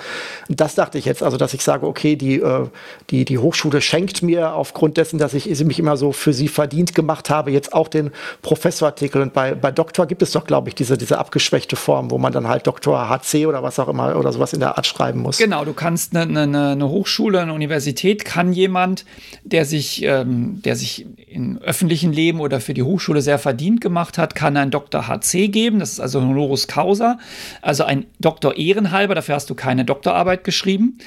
Und 0.50 0.60
das 0.60 0.76
dachte 0.76 0.98
ich 0.98 1.06
jetzt, 1.06 1.24
also 1.24 1.38
dass 1.38 1.54
ich 1.54 1.64
sage, 1.64 1.88
okay, 1.88 2.18
die, 2.18 2.42
äh, 2.42 2.68
die, 3.12 3.24
die 3.24 3.38
Hochschule 3.38 3.80
schenkt 3.80 4.24
mir 4.24 4.54
aufgrund 4.54 4.98
dessen, 4.98 5.20
dass 5.20 5.34
ich 5.34 5.64
mich 5.64 5.80
immer 5.80 5.96
so 5.96 6.12
für 6.12 6.34
sie 6.34 6.50
verdient 6.50 6.94
gemacht 6.94 7.30
habe, 7.30 7.52
jetzt 7.52 7.74
auch 7.74 7.88
den 7.88 8.12
Professorartikel. 8.42 9.22
Und 9.22 9.32
bei, 9.32 9.56
bei 9.56 9.72
Doktor 9.72 10.06
gibt 10.06 10.22
es 10.22 10.32
doch, 10.32 10.46
glaube 10.46 10.68
ich, 10.68 10.76
diese, 10.76 10.98
diese 10.98 11.18
abgeschwächte 11.18 11.78
Form, 11.78 12.12
wo 12.12 12.18
man 12.18 12.34
dann 12.34 12.50
halt 12.50 12.68
Doktor 12.68 13.05
HC 13.10 13.45
oder 13.45 13.64
was 13.64 13.80
auch 13.80 13.88
immer 13.88 14.15
oder 14.15 14.32
sowas 14.32 14.53
in 14.53 14.60
der 14.60 14.77
Art 14.77 14.86
schreiben 14.86 15.22
muss. 15.22 15.38
Genau, 15.38 15.65
du 15.65 15.73
kannst 15.73 16.15
eine, 16.15 16.41
eine, 16.41 16.69
eine 16.69 16.90
Hochschule, 16.90 17.41
eine 17.41 17.53
Universität, 17.53 18.26
kann 18.26 18.53
jemand, 18.53 19.06
der 19.44 19.65
sich, 19.65 20.03
ähm, 20.03 20.61
der 20.64 20.76
sich 20.76 21.06
im 21.27 21.57
öffentlichen 21.57 22.14
Leben 22.14 22.40
oder 22.40 22.61
für 22.61 22.73
die 22.73 22.84
Hochschule 22.84 23.22
sehr 23.22 23.40
verdient 23.40 23.82
gemacht 23.82 24.18
hat, 24.18 24.36
kann 24.36 24.56
einen 24.57 24.72
Dr. 24.72 25.07
HC 25.07 25.49
geben. 25.49 25.80
Das 25.80 25.91
ist 25.91 25.99
also 25.99 26.22
Honoris 26.22 26.68
Causa, 26.68 27.19
also 27.61 27.84
ein 27.84 28.06
Doktor 28.19 28.56
ehrenhalber. 28.57 29.15
Dafür 29.15 29.36
hast 29.36 29.49
du 29.49 29.56
keine 29.56 29.86
Doktorarbeit 29.86 30.44
geschrieben 30.44 30.98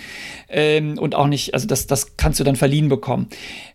ähm, 0.48 0.98
und 0.98 1.14
auch 1.14 1.26
nicht, 1.26 1.54
also 1.54 1.66
das, 1.66 1.86
das 1.86 2.16
kannst 2.16 2.40
du 2.40 2.44
dann 2.44 2.56
verliehen 2.56 2.88
bekommen. 2.88 3.28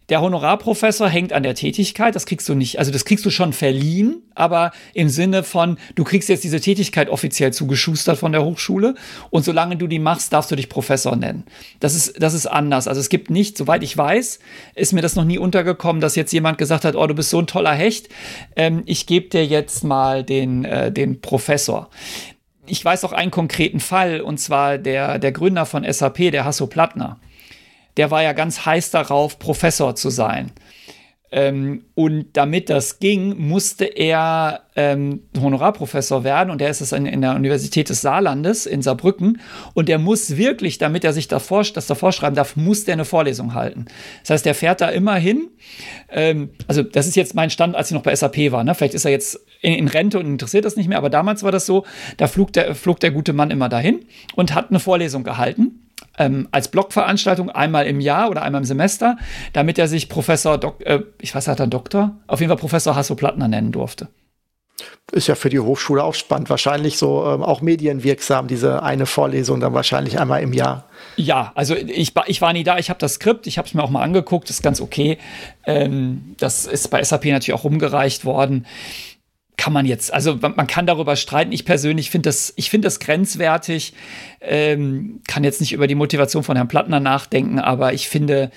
Der 0.09 0.21
Honorarprofessor 0.21 1.07
hängt 1.07 1.31
an 1.31 1.43
der 1.43 1.55
Tätigkeit, 1.55 2.15
das 2.15 2.25
kriegst 2.25 2.49
du 2.49 2.55
nicht, 2.55 2.77
also 2.77 2.91
das 2.91 3.05
kriegst 3.05 3.25
du 3.25 3.29
schon 3.29 3.53
verliehen, 3.53 4.21
aber 4.35 4.71
im 4.93 5.07
Sinne 5.07 5.43
von, 5.43 5.77
du 5.95 6.03
kriegst 6.03 6.27
jetzt 6.27 6.43
diese 6.43 6.59
Tätigkeit 6.59 7.09
offiziell 7.09 7.53
zugeschustert 7.53 8.17
von 8.17 8.33
der 8.33 8.43
Hochschule 8.43 8.95
und 9.29 9.45
solange 9.45 9.77
du 9.77 9.87
die 9.87 9.99
machst, 9.99 10.33
darfst 10.33 10.51
du 10.51 10.55
dich 10.55 10.67
Professor 10.67 11.15
nennen. 11.15 11.45
Das 11.79 11.95
ist, 11.95 12.21
das 12.21 12.33
ist 12.33 12.47
anders. 12.47 12.87
Also 12.87 12.99
es 12.99 13.09
gibt 13.09 13.29
nicht, 13.29 13.57
soweit 13.57 13.81
ich 13.83 13.97
weiß, 13.97 14.39
ist 14.75 14.93
mir 14.93 15.01
das 15.01 15.15
noch 15.15 15.25
nie 15.25 15.37
untergekommen, 15.37 16.01
dass 16.01 16.15
jetzt 16.15 16.33
jemand 16.33 16.57
gesagt 16.57 16.83
hat, 16.83 16.95
oh, 16.95 17.07
du 17.07 17.15
bist 17.15 17.29
so 17.29 17.39
ein 17.39 17.47
toller 17.47 17.73
Hecht, 17.73 18.09
ähm, 18.55 18.83
ich 18.85 19.05
gebe 19.05 19.29
dir 19.29 19.45
jetzt 19.45 19.83
mal 19.83 20.23
den, 20.23 20.65
äh, 20.65 20.91
den 20.91 21.21
Professor 21.21 21.89
ich 22.65 22.83
weiß 22.83 23.03
auch 23.03 23.11
einen 23.11 23.31
konkreten 23.31 23.81
Fall, 23.81 24.21
und 24.21 24.37
zwar 24.37 24.77
der, 24.77 25.19
der 25.19 25.33
Gründer 25.33 25.65
von 25.65 25.83
SAP, 25.83 26.31
der 26.31 26.45
Hasso 26.45 26.67
Plattner 26.67 27.19
der 27.97 28.11
war 28.11 28.23
ja 28.23 28.33
ganz 28.33 28.65
heiß 28.65 28.91
darauf, 28.91 29.39
Professor 29.39 29.95
zu 29.95 30.09
sein. 30.09 30.51
Ähm, 31.35 31.85
und 31.95 32.27
damit 32.33 32.69
das 32.69 32.99
ging, 32.99 33.35
musste 33.39 33.85
er 33.85 34.67
ähm, 34.75 35.23
Honorarprofessor 35.35 36.23
werden 36.23 36.51
und 36.51 36.61
er 36.61 36.69
ist 36.69 36.79
es 36.79 36.91
in, 36.91 37.07
in, 37.07 37.21
der 37.21 37.33
Universität 37.33 37.89
des 37.89 38.01
Saarlandes 38.01 38.67
in 38.67 38.83
Saarbrücken 38.83 39.41
und 39.73 39.89
der 39.89 39.97
muss 39.97 40.37
wirklich, 40.37 40.77
damit 40.77 41.03
er 41.03 41.11
sich 41.11 41.27
davor, 41.27 41.63
das 41.63 41.87
davor 41.87 42.11
schreiben 42.11 42.35
darf, 42.35 42.55
muss 42.55 42.85
der 42.85 42.93
eine 42.93 43.05
Vorlesung 43.05 43.55
halten. 43.55 43.85
Das 44.21 44.29
heißt, 44.29 44.45
der 44.45 44.53
fährt 44.53 44.79
da 44.79 44.89
immer 44.89 45.15
hin. 45.15 45.47
Ähm, 46.11 46.51
also 46.67 46.83
das 46.83 47.07
ist 47.07 47.15
jetzt 47.15 47.33
mein 47.33 47.49
Stand, 47.49 47.75
als 47.75 47.89
ich 47.89 47.95
noch 47.95 48.03
bei 48.03 48.15
SAP 48.15 48.51
war. 48.51 48.63
Ne? 48.63 48.75
Vielleicht 48.75 48.93
ist 48.93 49.05
er 49.05 49.11
jetzt 49.11 49.43
in, 49.61 49.73
in, 49.73 49.87
Rente 49.87 50.19
und 50.19 50.27
interessiert 50.27 50.65
das 50.65 50.75
nicht 50.75 50.87
mehr, 50.87 50.99
aber 50.99 51.09
damals 51.09 51.41
war 51.41 51.51
das 51.51 51.65
so, 51.65 51.83
da 52.17 52.27
flog 52.27 52.53
der, 52.53 52.75
flog 52.75 52.99
der 52.99 53.09
gute 53.09 53.33
Mann 53.33 53.49
immer 53.49 53.69
dahin 53.69 54.05
und 54.35 54.53
hat 54.53 54.69
eine 54.69 54.79
Vorlesung 54.79 55.23
gehalten 55.23 55.82
ähm, 56.17 56.47
als 56.51 56.67
Blogveranstaltung 56.67 57.49
einmal 57.49 57.87
im 57.87 57.99
Jahr 57.99 58.29
oder 58.29 58.43
einmal 58.43 58.61
im 58.61 58.65
Semester, 58.65 59.17
damit 59.53 59.79
er 59.79 59.87
sich 59.87 60.09
Professor, 60.09 60.57
Dok 60.57 60.85
äh, 60.85 61.01
ich 61.21 61.33
weiß, 61.33 61.47
hat 61.47 61.59
er 61.59 61.67
Doktor? 61.67 62.17
Auf 62.27 62.39
jeden 62.39 62.49
Fall 62.49 62.57
Professor 62.57 62.95
Hasso-Plattner 62.95 63.47
nennen 63.47 63.71
durfte. 63.71 64.07
Ist 65.11 65.27
ja 65.27 65.35
für 65.35 65.49
die 65.49 65.59
Hochschule 65.59 66.03
auch 66.03 66.15
spannend. 66.15 66.49
Wahrscheinlich 66.49 66.97
so 66.97 67.25
ähm, 67.25 67.43
auch 67.43 67.61
medienwirksam, 67.61 68.47
diese 68.47 68.81
eine 68.81 69.05
Vorlesung 69.05 69.59
dann 69.59 69.73
wahrscheinlich 69.73 70.19
einmal 70.19 70.41
im 70.41 70.53
Jahr. 70.53 70.85
Ja, 71.15 71.51
also 71.55 71.75
ich, 71.75 72.13
ich 72.25 72.41
war 72.41 72.53
nie 72.53 72.63
da, 72.63 72.79
ich 72.79 72.89
habe 72.89 72.99
das 72.99 73.15
Skript, 73.15 73.45
ich 73.45 73.57
habe 73.57 73.67
es 73.67 73.75
mir 73.75 73.83
auch 73.83 73.91
mal 73.91 74.01
angeguckt, 74.01 74.49
ist 74.49 74.63
ganz 74.63 74.81
okay. 74.81 75.19
Ähm, 75.65 76.35
das 76.39 76.65
ist 76.65 76.89
bei 76.89 77.03
SAP 77.03 77.25
natürlich 77.25 77.53
auch 77.53 77.63
rumgereicht 77.63 78.25
worden 78.25 78.65
kann 79.57 79.73
man 79.73 79.85
jetzt, 79.85 80.13
also 80.13 80.37
man 80.41 80.67
kann 80.67 80.87
darüber 80.87 81.15
streiten. 81.15 81.51
Ich 81.51 81.65
persönlich 81.65 82.09
finde 82.09 82.29
das, 82.29 82.53
ich 82.55 82.69
finde 82.69 82.87
das 82.87 82.99
grenzwertig. 82.99 83.93
Ähm, 84.41 85.21
kann 85.27 85.43
jetzt 85.43 85.61
nicht 85.61 85.73
über 85.73 85.87
die 85.87 85.95
Motivation 85.95 86.43
von 86.43 86.55
Herrn 86.55 86.67
Plattner 86.67 86.99
nachdenken, 86.99 87.59
aber 87.59 87.93
ich 87.93 88.09
finde, 88.09 88.51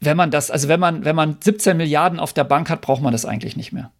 wenn 0.00 0.16
man 0.16 0.30
das, 0.30 0.50
also 0.50 0.68
wenn 0.68 0.80
man, 0.80 1.04
wenn 1.04 1.16
man 1.16 1.38
17 1.40 1.76
Milliarden 1.76 2.20
auf 2.20 2.32
der 2.32 2.44
Bank 2.44 2.68
hat, 2.70 2.82
braucht 2.82 3.02
man 3.02 3.12
das 3.12 3.24
eigentlich 3.24 3.56
nicht 3.56 3.72
mehr. 3.72 3.92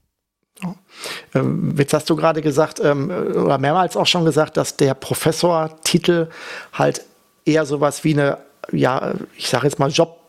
Ähm, 1.35 1.75
jetzt 1.77 1.93
hast 1.93 2.09
du 2.09 2.17
gerade 2.17 2.43
gesagt, 2.43 2.81
ähm, 2.81 3.11
oder 3.11 3.59
mehrmals 3.59 3.97
auch 3.97 4.07
schon 4.07 4.25
gesagt, 4.25 4.57
dass 4.57 4.77
der 4.77 4.95
Professortitel 4.95 6.29
halt 6.73 7.05
eher 7.45 7.67
sowas 7.67 8.05
wie 8.05 8.13
eine, 8.13 8.39
ja, 8.73 9.15
ich 9.37 9.49
sage 9.49 9.67
jetzt 9.67 9.79
mal 9.79 9.91
Job 9.91 10.24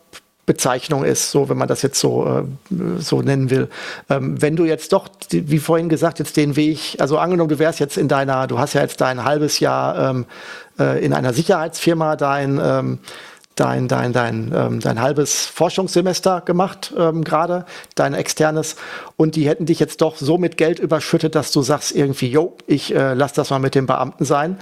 Bezeichnung 0.46 1.04
ist, 1.04 1.32
so 1.32 1.48
wenn 1.48 1.58
man 1.58 1.68
das 1.68 1.82
jetzt 1.82 1.98
so, 1.98 2.24
äh, 2.70 2.72
so 2.98 3.20
nennen 3.20 3.50
will. 3.50 3.68
Ähm, 4.08 4.40
wenn 4.40 4.54
du 4.54 4.64
jetzt 4.64 4.92
doch, 4.92 5.08
wie 5.30 5.58
vorhin 5.58 5.88
gesagt, 5.88 6.20
jetzt 6.20 6.36
den 6.36 6.54
Weg, 6.54 6.96
also 6.98 7.18
angenommen, 7.18 7.50
du 7.50 7.58
wärst 7.58 7.80
jetzt 7.80 7.98
in 7.98 8.06
deiner, 8.06 8.46
du 8.46 8.58
hast 8.58 8.72
ja 8.74 8.80
jetzt 8.80 9.00
dein 9.00 9.24
halbes 9.24 9.58
Jahr 9.58 10.10
ähm, 10.10 10.26
äh, 10.78 11.04
in 11.04 11.12
einer 11.12 11.32
Sicherheitsfirma 11.32 12.14
dein 12.14 12.60
ähm, 12.62 12.98
dein, 13.56 13.88
dein, 13.88 14.12
dein, 14.12 14.52
ähm, 14.54 14.80
dein 14.80 15.00
halbes 15.00 15.46
Forschungssemester 15.46 16.42
gemacht, 16.42 16.92
ähm, 16.96 17.24
gerade, 17.24 17.64
dein 17.94 18.12
externes. 18.14 18.76
Und 19.16 19.34
die 19.34 19.48
hätten 19.48 19.64
dich 19.64 19.80
jetzt 19.80 20.02
doch 20.02 20.16
so 20.16 20.38
mit 20.38 20.58
Geld 20.58 20.78
überschüttet, 20.78 21.34
dass 21.34 21.52
du 21.52 21.62
sagst 21.62 21.92
irgendwie, 21.92 22.28
jo, 22.28 22.56
ich 22.66 22.94
äh, 22.94 23.14
lass 23.14 23.32
das 23.32 23.50
mal 23.50 23.58
mit 23.58 23.74
dem 23.74 23.86
Beamten 23.86 24.26
sein. 24.26 24.58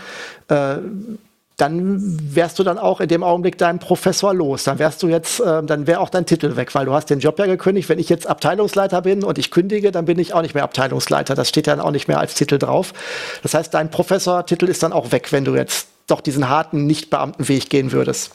Dann 1.57 2.19
wärst 2.35 2.59
du 2.59 2.65
dann 2.65 2.79
auch 2.79 3.01
in 3.01 3.09
dem 3.09 3.23
Augenblick 3.23 3.59
deinem 3.59 3.79
Professor 3.79 4.35
los. 4.35 4.65
Dann 4.65 4.79
wärst 4.79 5.03
du 5.03 5.09
jetzt, 5.09 5.41
äh, 5.41 5.63
dann 5.63 5.87
wäre 5.87 6.01
auch 6.01 6.11
dein 6.11 6.27
Titel 6.27 6.57
weg, 6.57 6.75
weil 6.75 6.87
du 6.87 6.93
hast 6.93 7.11
den 7.11 7.21
Job 7.21 7.39
ja 7.39 7.47
gekündigt. 7.47 7.89
Wenn 7.89 8.01
ich 8.01 8.09
jetzt 8.09 8.27
Abteilungsleiter 8.27 9.03
bin 9.03 9.23
und 9.23 9.39
ich 9.39 9.51
kündige, 9.51 9.93
dann 9.93 10.05
bin 10.05 10.19
ich 10.19 10.35
auch 10.35 10.43
nicht 10.43 10.55
mehr 10.55 10.65
Abteilungsleiter. 10.65 11.35
Das 11.35 11.49
steht 11.49 11.69
dann 11.69 11.81
auch 11.81 11.93
nicht 11.93 12.09
mehr 12.09 12.19
als 12.19 12.35
Titel 12.35 12.59
drauf. 12.59 12.93
Das 13.43 13.55
heißt, 13.55 13.73
dein 13.73 13.91
Professortitel 13.91 14.67
ist 14.67 14.83
dann 14.83 14.93
auch 14.93 15.13
weg, 15.13 15.31
wenn 15.31 15.45
du 15.45 15.55
jetzt 15.55 15.89
doch 16.07 16.21
diesen 16.21 16.49
harten 16.49 16.87
Nicht-Beamtenweg 16.87 17.71
gehen 17.71 17.93
würdest. 17.93 18.33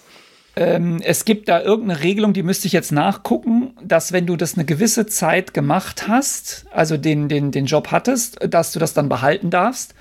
Ähm, 0.55 0.99
es 1.03 1.25
gibt 1.25 1.47
da 1.47 1.61
irgendeine 1.61 2.01
Regelung, 2.01 2.33
die 2.33 2.43
müsste 2.43 2.67
ich 2.67 2.73
jetzt 2.73 2.91
nachgucken, 2.91 3.75
dass 3.81 4.11
wenn 4.11 4.25
du 4.25 4.35
das 4.35 4.55
eine 4.55 4.65
gewisse 4.65 5.05
Zeit 5.05 5.53
gemacht 5.53 6.07
hast, 6.07 6.65
also 6.71 6.97
den, 6.97 7.29
den, 7.29 7.51
den 7.51 7.65
Job 7.65 7.91
hattest, 7.91 8.39
dass 8.45 8.71
du 8.71 8.79
das 8.79 8.93
dann 8.93 9.09
behalten 9.09 9.51
darfst. 9.51 9.93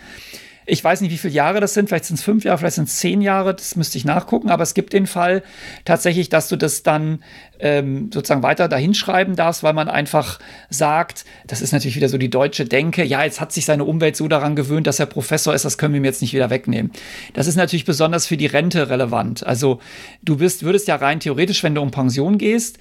Ich 0.69 0.85
weiß 0.85 1.01
nicht, 1.01 1.11
wie 1.11 1.19
viele 1.19 1.33
Jahre 1.33 1.61
das 1.61 1.75
sind. 1.75 1.89
Vielleicht 1.89 2.05
sind 2.05 2.17
es 2.17 2.23
fünf 2.23 2.45
Jahre, 2.45 2.59
vielleicht 2.59 2.77
sind 2.77 2.89
es 2.89 2.97
zehn 2.97 3.23
Jahre. 3.23 3.55
Das 3.55 3.75
müsste 3.75 3.97
ich 3.97 4.05
nachgucken. 4.05 4.51
Aber 4.51 4.63
es 4.63 4.75
gibt 4.75 4.93
den 4.93 5.07
Fall 5.07 5.43
tatsächlich, 5.85 6.29
dass 6.29 6.49
du 6.49 6.57
das 6.57 6.83
dann 6.83 7.21
ähm, 7.61 8.11
sozusagen 8.13 8.43
weiter 8.43 8.69
dahinschreiben 8.69 9.35
darfst, 9.35 9.63
weil 9.63 9.73
man 9.73 9.89
einfach 9.89 10.39
sagt, 10.71 11.25
das 11.47 11.63
ist 11.63 11.73
natürlich 11.73 11.97
wieder 11.97 12.09
so 12.09 12.19
die 12.19 12.31
deutsche 12.31 12.65
Denke, 12.65 13.05
ja, 13.05 13.25
jetzt 13.25 13.41
hat 13.41 13.53
sich 13.53 13.65
seine 13.65 13.85
Umwelt 13.85 14.17
so 14.17 14.29
daran 14.29 14.57
gewöhnt, 14.57 14.87
dass 14.87 15.01
er 15.01 15.07
Professor 15.07 15.55
ist, 15.55 15.65
das 15.65 15.79
können 15.79 15.95
wir 15.95 15.99
ihm 15.99 16.05
jetzt 16.05 16.23
nicht 16.23 16.35
wieder 16.35 16.51
wegnehmen. 16.51 16.93
Das 17.33 17.47
ist 17.47 17.57
natürlich 17.57 17.85
besonders 17.85 18.27
für 18.27 18.37
die 18.37 18.47
Rente 18.47 18.91
relevant. 18.91 19.47
Also 19.47 19.81
du 20.23 20.37
bist, 20.37 20.63
würdest 20.63 20.89
ja 20.89 20.97
rein 20.97 21.21
theoretisch, 21.21 21.63
wenn 21.63 21.75
du 21.75 21.81
um 21.81 21.91
Pension 21.91 22.39
gehst, 22.39 22.79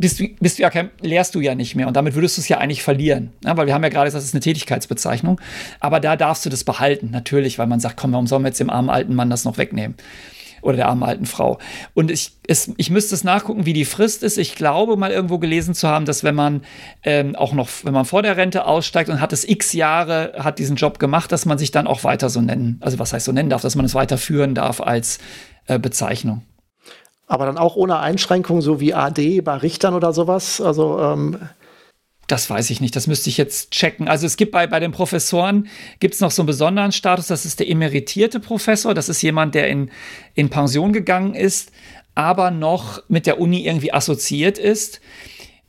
bist 0.00 0.18
du, 0.18 0.28
bist 0.40 0.58
du 0.58 0.62
ja 0.62 0.70
kein, 0.70 0.90
lehrst 1.00 1.34
du 1.34 1.40
ja 1.40 1.54
nicht 1.54 1.76
mehr 1.76 1.86
und 1.86 1.94
damit 1.94 2.14
würdest 2.14 2.38
du 2.38 2.40
es 2.40 2.48
ja 2.48 2.58
eigentlich 2.58 2.82
verlieren. 2.82 3.32
Ja, 3.44 3.56
weil 3.56 3.66
wir 3.66 3.74
haben 3.74 3.82
ja 3.82 3.90
gerade 3.90 4.06
gesagt, 4.06 4.20
das 4.20 4.28
ist 4.28 4.34
eine 4.34 4.40
Tätigkeitsbezeichnung. 4.40 5.40
Aber 5.78 6.00
da 6.00 6.16
darfst 6.16 6.44
du 6.44 6.50
das 6.50 6.64
behalten, 6.64 7.10
natürlich, 7.10 7.58
weil 7.58 7.66
man 7.66 7.80
sagt, 7.80 7.96
komm, 7.96 8.12
warum 8.12 8.26
sollen 8.26 8.42
wir 8.42 8.48
jetzt 8.48 8.60
dem 8.60 8.70
armen 8.70 8.90
alten 8.90 9.14
Mann 9.14 9.30
das 9.30 9.44
noch 9.44 9.58
wegnehmen? 9.58 9.94
Oder 10.62 10.76
der 10.76 10.88
armen 10.88 11.02
alten 11.02 11.24
Frau. 11.24 11.58
Und 11.94 12.10
ich, 12.10 12.32
es, 12.46 12.72
ich 12.76 12.90
müsste 12.90 13.14
es 13.14 13.24
nachgucken, 13.24 13.64
wie 13.64 13.72
die 13.72 13.86
Frist 13.86 14.22
ist. 14.22 14.36
Ich 14.36 14.54
glaube, 14.54 14.96
mal 14.96 15.10
irgendwo 15.10 15.38
gelesen 15.38 15.74
zu 15.74 15.88
haben, 15.88 16.04
dass 16.04 16.22
wenn 16.22 16.34
man 16.34 16.62
ähm, 17.02 17.34
auch 17.34 17.54
noch, 17.54 17.68
wenn 17.82 17.94
man 17.94 18.04
vor 18.04 18.22
der 18.22 18.36
Rente 18.36 18.66
aussteigt 18.66 19.08
und 19.08 19.22
hat 19.22 19.32
es 19.32 19.48
x 19.48 19.72
Jahre, 19.72 20.34
hat 20.38 20.58
diesen 20.58 20.76
Job 20.76 20.98
gemacht, 20.98 21.32
dass 21.32 21.46
man 21.46 21.56
sich 21.56 21.70
dann 21.70 21.86
auch 21.86 22.04
weiter 22.04 22.28
so 22.28 22.42
nennen, 22.42 22.78
also 22.80 22.98
was 22.98 23.14
heißt 23.14 23.24
so 23.24 23.32
nennen 23.32 23.48
darf, 23.48 23.62
dass 23.62 23.74
man 23.74 23.86
es 23.86 23.94
weiter 23.94 24.18
führen 24.18 24.54
darf 24.54 24.82
als 24.82 25.18
äh, 25.66 25.78
Bezeichnung 25.78 26.42
aber 27.30 27.46
dann 27.46 27.58
auch 27.58 27.76
ohne 27.76 28.00
Einschränkung, 28.00 28.60
so 28.60 28.80
wie 28.80 28.92
AD 28.92 29.40
bei 29.42 29.56
Richtern 29.56 29.94
oder 29.94 30.12
sowas. 30.12 30.60
Also 30.60 30.98
ähm 30.98 31.38
das 32.26 32.48
weiß 32.48 32.70
ich 32.70 32.80
nicht, 32.80 32.94
das 32.94 33.08
müsste 33.08 33.28
ich 33.28 33.38
jetzt 33.38 33.72
checken. 33.72 34.06
Also 34.06 34.24
es 34.24 34.36
gibt 34.36 34.52
bei, 34.52 34.66
bei 34.68 34.78
den 34.78 34.92
Professoren, 34.92 35.68
gibt 35.98 36.14
es 36.14 36.20
noch 36.20 36.30
so 36.30 36.42
einen 36.42 36.46
besonderen 36.46 36.92
Status, 36.92 37.26
das 37.26 37.44
ist 37.44 37.58
der 37.58 37.68
emeritierte 37.68 38.38
Professor, 38.38 38.94
das 38.94 39.08
ist 39.08 39.20
jemand, 39.22 39.56
der 39.56 39.68
in, 39.68 39.90
in 40.34 40.48
Pension 40.48 40.92
gegangen 40.92 41.34
ist, 41.34 41.72
aber 42.14 42.52
noch 42.52 43.02
mit 43.08 43.26
der 43.26 43.40
Uni 43.40 43.66
irgendwie 43.66 43.92
assoziiert 43.92 44.58
ist 44.58 45.00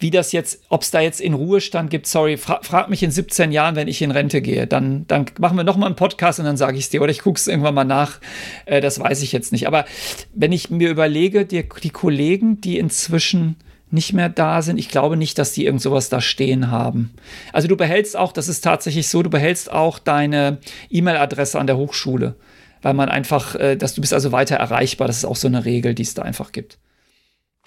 wie 0.02 0.12
das 0.12 0.32
jetzt, 0.32 0.64
ob 0.70 0.82
es 0.82 0.92
da 0.92 1.00
jetzt 1.00 1.22
in 1.22 1.34
Ruhestand 1.34 1.90
gibt, 1.90 2.08
sorry, 2.08 2.38
fra 2.38 2.60
frag 2.64 2.90
mich 2.90 3.04
in 3.04 3.12
17 3.12 3.52
Jahren, 3.52 3.76
wenn 3.76 3.88
ich 3.88 4.02
in 4.02 4.12
Rente 4.12 4.42
gehe. 4.42 4.68
Dann, 4.68 5.06
dann 5.08 5.26
machen 5.40 5.58
wir 5.58 5.64
nochmal 5.64 5.88
einen 5.88 5.96
Podcast 5.96 6.40
und 6.40 6.46
dann 6.46 6.58
sage 6.58 6.78
ich 6.78 6.86
es 6.86 6.90
dir. 6.90 7.02
Oder 7.02 7.12
ich 7.12 7.20
gucke 7.20 7.38
es 7.38 7.48
irgendwann 7.48 7.76
mal 7.76 7.84
nach. 7.84 8.20
Äh, 8.66 8.82
das 8.82 9.00
weiß 9.00 9.22
ich 9.22 9.32
jetzt 9.32 9.52
nicht. 9.52 9.68
Aber 9.68 9.86
wenn 10.34 10.52
ich 10.52 10.70
mir 10.70 10.90
überlege, 10.90 11.46
die, 11.46 11.68
die 11.84 11.90
Kollegen, 11.90 12.60
die 12.60 12.78
inzwischen 12.80 13.58
nicht 13.92 14.14
mehr 14.14 14.30
da 14.30 14.62
sind. 14.62 14.78
Ich 14.78 14.90
glaube 14.90 15.18
nicht, 15.18 15.38
dass 15.38 15.52
die 15.52 15.66
irgend 15.66 15.82
sowas 15.82 16.10
da 16.10 16.22
stehen 16.22 16.72
haben. 16.72 17.12
Also 17.52 17.68
du 17.68 17.76
behältst 17.76 18.16
auch, 18.18 18.32
das 18.32 18.48
ist 18.48 18.62
tatsächlich 18.62 19.10
so, 19.10 19.22
du 19.22 19.30
behältst 19.30 19.70
auch 19.70 20.00
deine 20.00 20.60
E-Mail-Adresse 20.90 21.60
an 21.60 21.68
der 21.68 21.78
Hochschule, 21.78 22.36
weil 22.82 22.94
man 22.94 23.10
einfach, 23.10 23.56
äh, 23.56 23.76
dass 23.76 23.94
du 23.94 24.02
bist 24.02 24.14
also 24.14 24.32
weiter 24.32 24.56
erreichbar. 24.56 25.08
Das 25.08 25.18
ist 25.18 25.26
auch 25.26 25.36
so 25.36 25.48
eine 25.48 25.66
Regel, 25.66 25.94
die 25.94 26.04
es 26.04 26.14
da 26.14 26.22
einfach 26.22 26.54
gibt. 26.54 26.78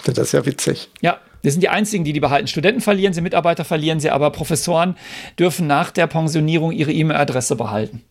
Das 0.05 0.19
ist 0.19 0.33
ja 0.33 0.45
witzig. 0.45 0.91
Ja, 1.01 1.21
wir 1.43 1.53
sind 1.53 1.61
die 1.61 1.69
Einzigen, 1.69 2.05
die 2.05 2.13
die 2.13 2.21
behalten. 2.21 2.47
Studenten 2.47 2.81
verlieren 2.81 3.13
sie, 3.13 3.21
Mitarbeiter 3.21 3.65
verlieren 3.65 4.01
sie, 4.01 4.11
aber 4.11 4.31
Professoren 4.31 4.97
dürfen 5.39 5.67
nach 5.67 5.91
der 5.91 6.07
Pensionierung 6.07 6.73
ihre 6.73 6.93
E-Mail-Adresse 6.93 7.57
behalten. 7.57 8.03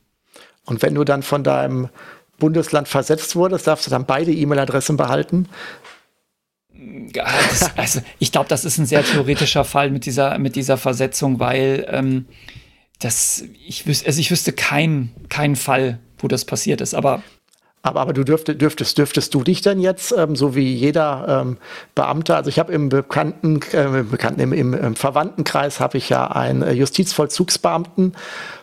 Und 0.65 0.81
wenn 0.81 0.95
du 0.95 1.03
dann 1.03 1.23
von 1.23 1.43
deinem 1.43 1.89
Bundesland 2.37 2.87
versetzt 2.87 3.35
wurdest, 3.35 3.67
darfst 3.67 3.87
du 3.87 3.91
dann 3.91 4.05
beide 4.05 4.31
E-Mail-Adressen 4.31 4.97
behalten? 4.97 5.49
Ja, 7.15 7.25
das, 7.49 7.77
also 7.77 8.01
ich 8.19 8.31
glaube, 8.31 8.49
das 8.49 8.65
ist 8.65 8.77
ein 8.77 8.85
sehr 8.85 9.03
theoretischer 9.03 9.63
Fall 9.63 9.89
mit 9.89 10.05
dieser, 10.05 10.37
mit 10.39 10.55
dieser 10.55 10.77
Versetzung, 10.77 11.39
weil 11.39 11.87
ähm, 11.89 12.25
das, 12.99 13.43
ich, 13.65 13.85
wüs 13.85 14.05
also 14.05 14.19
ich 14.19 14.31
wüsste 14.31 14.53
keinen 14.53 15.11
kein 15.29 15.55
Fall, 15.55 15.99
wo 16.17 16.27
das 16.27 16.45
passiert 16.45 16.81
ist. 16.81 16.93
Aber 16.93 17.23
aber, 17.83 17.99
aber 17.99 18.13
du 18.13 18.23
dürftest, 18.23 18.61
dürftest, 18.61 18.97
dürftest 18.97 19.33
du 19.33 19.43
dich 19.43 19.61
denn 19.61 19.79
jetzt, 19.79 20.13
ähm, 20.17 20.37
so 20.37 20.55
wie 20.55 20.73
jeder 20.73 21.43
ähm, 21.45 21.57
Beamter, 21.95 22.37
also 22.37 22.49
ich 22.49 22.57
habe 22.57 22.71
im 22.71 22.87
Bekannten, 22.87 23.59
äh, 23.73 24.03
Bekannten 24.09 24.39
im, 24.39 24.53
im, 24.53 24.73
im 24.73 24.95
Verwandtenkreis 24.95 25.81
habe 25.81 25.97
ich 25.97 26.07
ja 26.07 26.27
einen 26.27 26.61
äh, 26.61 26.71
Justizvollzugsbeamten 26.71 28.13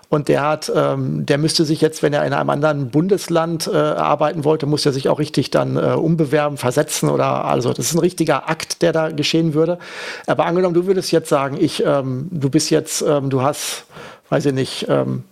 und 0.09 0.29
der 0.29 0.43
hat, 0.43 0.73
ähm, 0.75 1.27
der 1.27 1.37
müsste 1.37 1.67
sich 1.67 1.83
jetzt, 1.83 2.03
wenn 2.03 2.15
er 2.15 2.25
in 2.25 2.33
einem 2.33 2.49
anderen 2.49 2.91
Bundesland 2.91 3.69
äh, 3.71 3.77
arbeiten 3.77 4.43
wollte, 4.43 4.65
muss 4.65 4.87
er 4.87 4.93
sich 4.93 5.11
auch 5.11 5.19
richtig 5.19 5.51
dann 5.51 5.77
äh, 5.77 5.93
umbewerben, 5.93 6.57
versetzen 6.57 7.11
oder 7.11 7.45
also 7.45 7.75
das 7.75 7.87
ist 7.87 7.95
ein 7.95 8.01
richtiger 8.01 8.49
Akt, 8.49 8.81
der 8.81 8.93
da 8.93 9.11
geschehen 9.11 9.53
würde. 9.53 9.79
Aber 10.27 10.47
angenommen, 10.47 10.75
du 10.75 10.87
würdest 10.87 11.13
jetzt 11.13 11.29
sagen, 11.29 11.59
ich, 11.61 11.85
ähm, 11.85 12.27
du 12.31 12.49
bist 12.49 12.71
jetzt, 12.71 13.03
ähm, 13.03 13.29
du 13.29 13.43
hast, 13.43 13.85
weiß 14.31 14.47
ich 14.47 14.55
nicht, 14.55 14.87
ähm, 14.89 15.25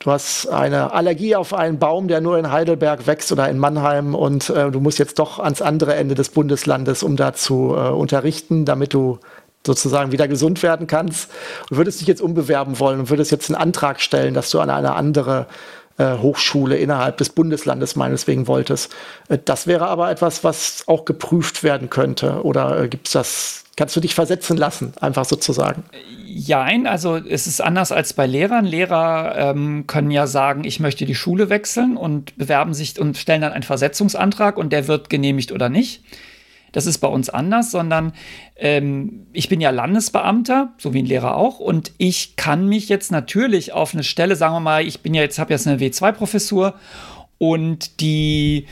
Du 0.00 0.10
hast 0.10 0.46
eine 0.46 0.94
Allergie 0.94 1.36
auf 1.36 1.52
einen 1.52 1.78
Baum, 1.78 2.08
der 2.08 2.22
nur 2.22 2.38
in 2.38 2.50
Heidelberg 2.50 3.06
wächst 3.06 3.30
oder 3.32 3.50
in 3.50 3.58
Mannheim 3.58 4.14
und 4.14 4.48
äh, 4.48 4.70
du 4.70 4.80
musst 4.80 4.98
jetzt 4.98 5.18
doch 5.18 5.38
ans 5.38 5.60
andere 5.60 5.94
Ende 5.94 6.14
des 6.14 6.30
Bundeslandes, 6.30 7.02
um 7.02 7.16
da 7.16 7.34
zu 7.34 7.74
äh, 7.76 7.90
unterrichten, 7.90 8.64
damit 8.64 8.94
du 8.94 9.18
sozusagen 9.66 10.10
wieder 10.10 10.26
gesund 10.26 10.62
werden 10.62 10.86
kannst. 10.86 11.30
Und 11.68 11.76
würdest 11.76 12.00
dich 12.00 12.08
jetzt 12.08 12.22
umbewerben 12.22 12.78
wollen 12.78 12.98
und 12.98 13.10
würdest 13.10 13.30
jetzt 13.30 13.50
einen 13.50 13.60
Antrag 13.60 14.00
stellen, 14.00 14.32
dass 14.32 14.48
du 14.48 14.60
an 14.60 14.70
eine 14.70 14.94
andere 14.94 15.46
äh, 15.98 16.16
Hochschule 16.16 16.78
innerhalb 16.78 17.18
des 17.18 17.28
Bundeslandes 17.28 17.94
meineswegen 17.94 18.46
wolltest. 18.46 18.90
Äh, 19.28 19.36
das 19.44 19.66
wäre 19.66 19.88
aber 19.88 20.10
etwas, 20.10 20.44
was 20.44 20.84
auch 20.86 21.04
geprüft 21.04 21.62
werden 21.62 21.90
könnte. 21.90 22.42
Oder 22.42 22.84
äh, 22.84 22.88
gibt 22.88 23.08
es 23.08 23.12
das 23.12 23.64
Kannst 23.80 23.96
du 23.96 24.00
dich 24.00 24.14
versetzen 24.14 24.58
lassen, 24.58 24.92
einfach 25.00 25.24
sozusagen? 25.24 25.84
Jein, 26.32 26.86
also 26.86 27.16
es 27.16 27.48
ist 27.48 27.60
anders 27.60 27.90
als 27.90 28.12
bei 28.12 28.24
Lehrern. 28.24 28.64
Lehrer 28.64 29.34
ähm, 29.36 29.88
können 29.88 30.12
ja 30.12 30.28
sagen, 30.28 30.62
ich 30.62 30.78
möchte 30.78 31.04
die 31.04 31.16
Schule 31.16 31.50
wechseln 31.50 31.96
und 31.96 32.38
bewerben 32.38 32.72
sich 32.72 33.00
und 33.00 33.16
stellen 33.16 33.40
dann 33.40 33.52
einen 33.52 33.64
Versetzungsantrag 33.64 34.56
und 34.56 34.72
der 34.72 34.86
wird 34.86 35.10
genehmigt 35.10 35.50
oder 35.50 35.68
nicht. 35.68 36.04
Das 36.70 36.86
ist 36.86 36.98
bei 36.98 37.08
uns 37.08 37.30
anders, 37.30 37.72
sondern 37.72 38.12
ähm, 38.54 39.26
ich 39.32 39.48
bin 39.48 39.60
ja 39.60 39.70
Landesbeamter, 39.70 40.72
so 40.78 40.94
wie 40.94 41.00
ein 41.00 41.06
Lehrer 41.06 41.36
auch, 41.36 41.58
und 41.58 41.90
ich 41.98 42.36
kann 42.36 42.68
mich 42.68 42.88
jetzt 42.88 43.10
natürlich 43.10 43.72
auf 43.72 43.92
eine 43.92 44.04
Stelle, 44.04 44.36
sagen 44.36 44.54
wir 44.54 44.60
mal, 44.60 44.86
ich 44.86 45.00
bin 45.00 45.14
ja 45.14 45.22
jetzt, 45.22 45.40
habe 45.40 45.52
jetzt 45.52 45.66
eine 45.66 45.80
W2-Professur 45.80 46.74
und 47.38 48.00
die 48.00 48.66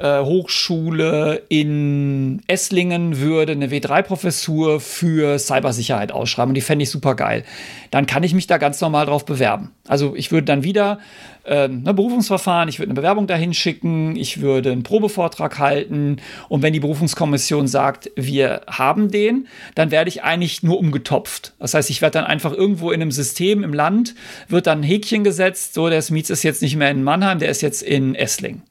Hochschule 0.00 1.42
in 1.50 2.40
Esslingen 2.46 3.20
würde 3.20 3.52
eine 3.52 3.68
W3-Professur 3.68 4.80
für 4.80 5.38
Cybersicherheit 5.38 6.12
ausschreiben 6.12 6.50
und 6.50 6.54
die 6.54 6.62
fände 6.62 6.84
ich 6.84 6.90
super 6.90 7.14
geil. 7.14 7.44
Dann 7.90 8.06
kann 8.06 8.22
ich 8.22 8.32
mich 8.32 8.46
da 8.46 8.56
ganz 8.56 8.80
normal 8.80 9.04
drauf 9.04 9.26
bewerben. 9.26 9.70
Also 9.86 10.16
ich 10.16 10.32
würde 10.32 10.46
dann 10.46 10.64
wieder 10.64 10.98
äh, 11.44 11.64
ein 11.64 11.82
ne, 11.82 11.92
Berufungsverfahren, 11.92 12.70
ich 12.70 12.78
würde 12.78 12.88
eine 12.88 12.94
Bewerbung 12.94 13.26
dahin 13.26 13.52
schicken, 13.52 14.16
ich 14.16 14.40
würde 14.40 14.72
einen 14.72 14.82
Probevortrag 14.82 15.58
halten 15.58 16.16
und 16.48 16.62
wenn 16.62 16.72
die 16.72 16.80
Berufungskommission 16.80 17.68
sagt, 17.68 18.10
wir 18.16 18.62
haben 18.68 19.10
den, 19.10 19.46
dann 19.74 19.90
werde 19.90 20.08
ich 20.08 20.22
eigentlich 20.22 20.62
nur 20.62 20.78
umgetopft. 20.78 21.52
Das 21.58 21.74
heißt, 21.74 21.90
ich 21.90 22.00
werde 22.00 22.18
dann 22.18 22.24
einfach 22.24 22.54
irgendwo 22.54 22.92
in 22.92 23.02
einem 23.02 23.12
System 23.12 23.62
im 23.62 23.74
Land, 23.74 24.14
wird 24.48 24.66
dann 24.66 24.80
ein 24.80 24.84
Häkchen 24.84 25.22
gesetzt, 25.22 25.74
so 25.74 25.90
der 25.90 26.00
Smietz 26.00 26.30
ist 26.30 26.44
jetzt 26.44 26.62
nicht 26.62 26.76
mehr 26.76 26.90
in 26.90 27.02
Mannheim, 27.02 27.40
der 27.40 27.50
ist 27.50 27.60
jetzt 27.60 27.82
in 27.82 28.14
Esslingen. 28.14 28.62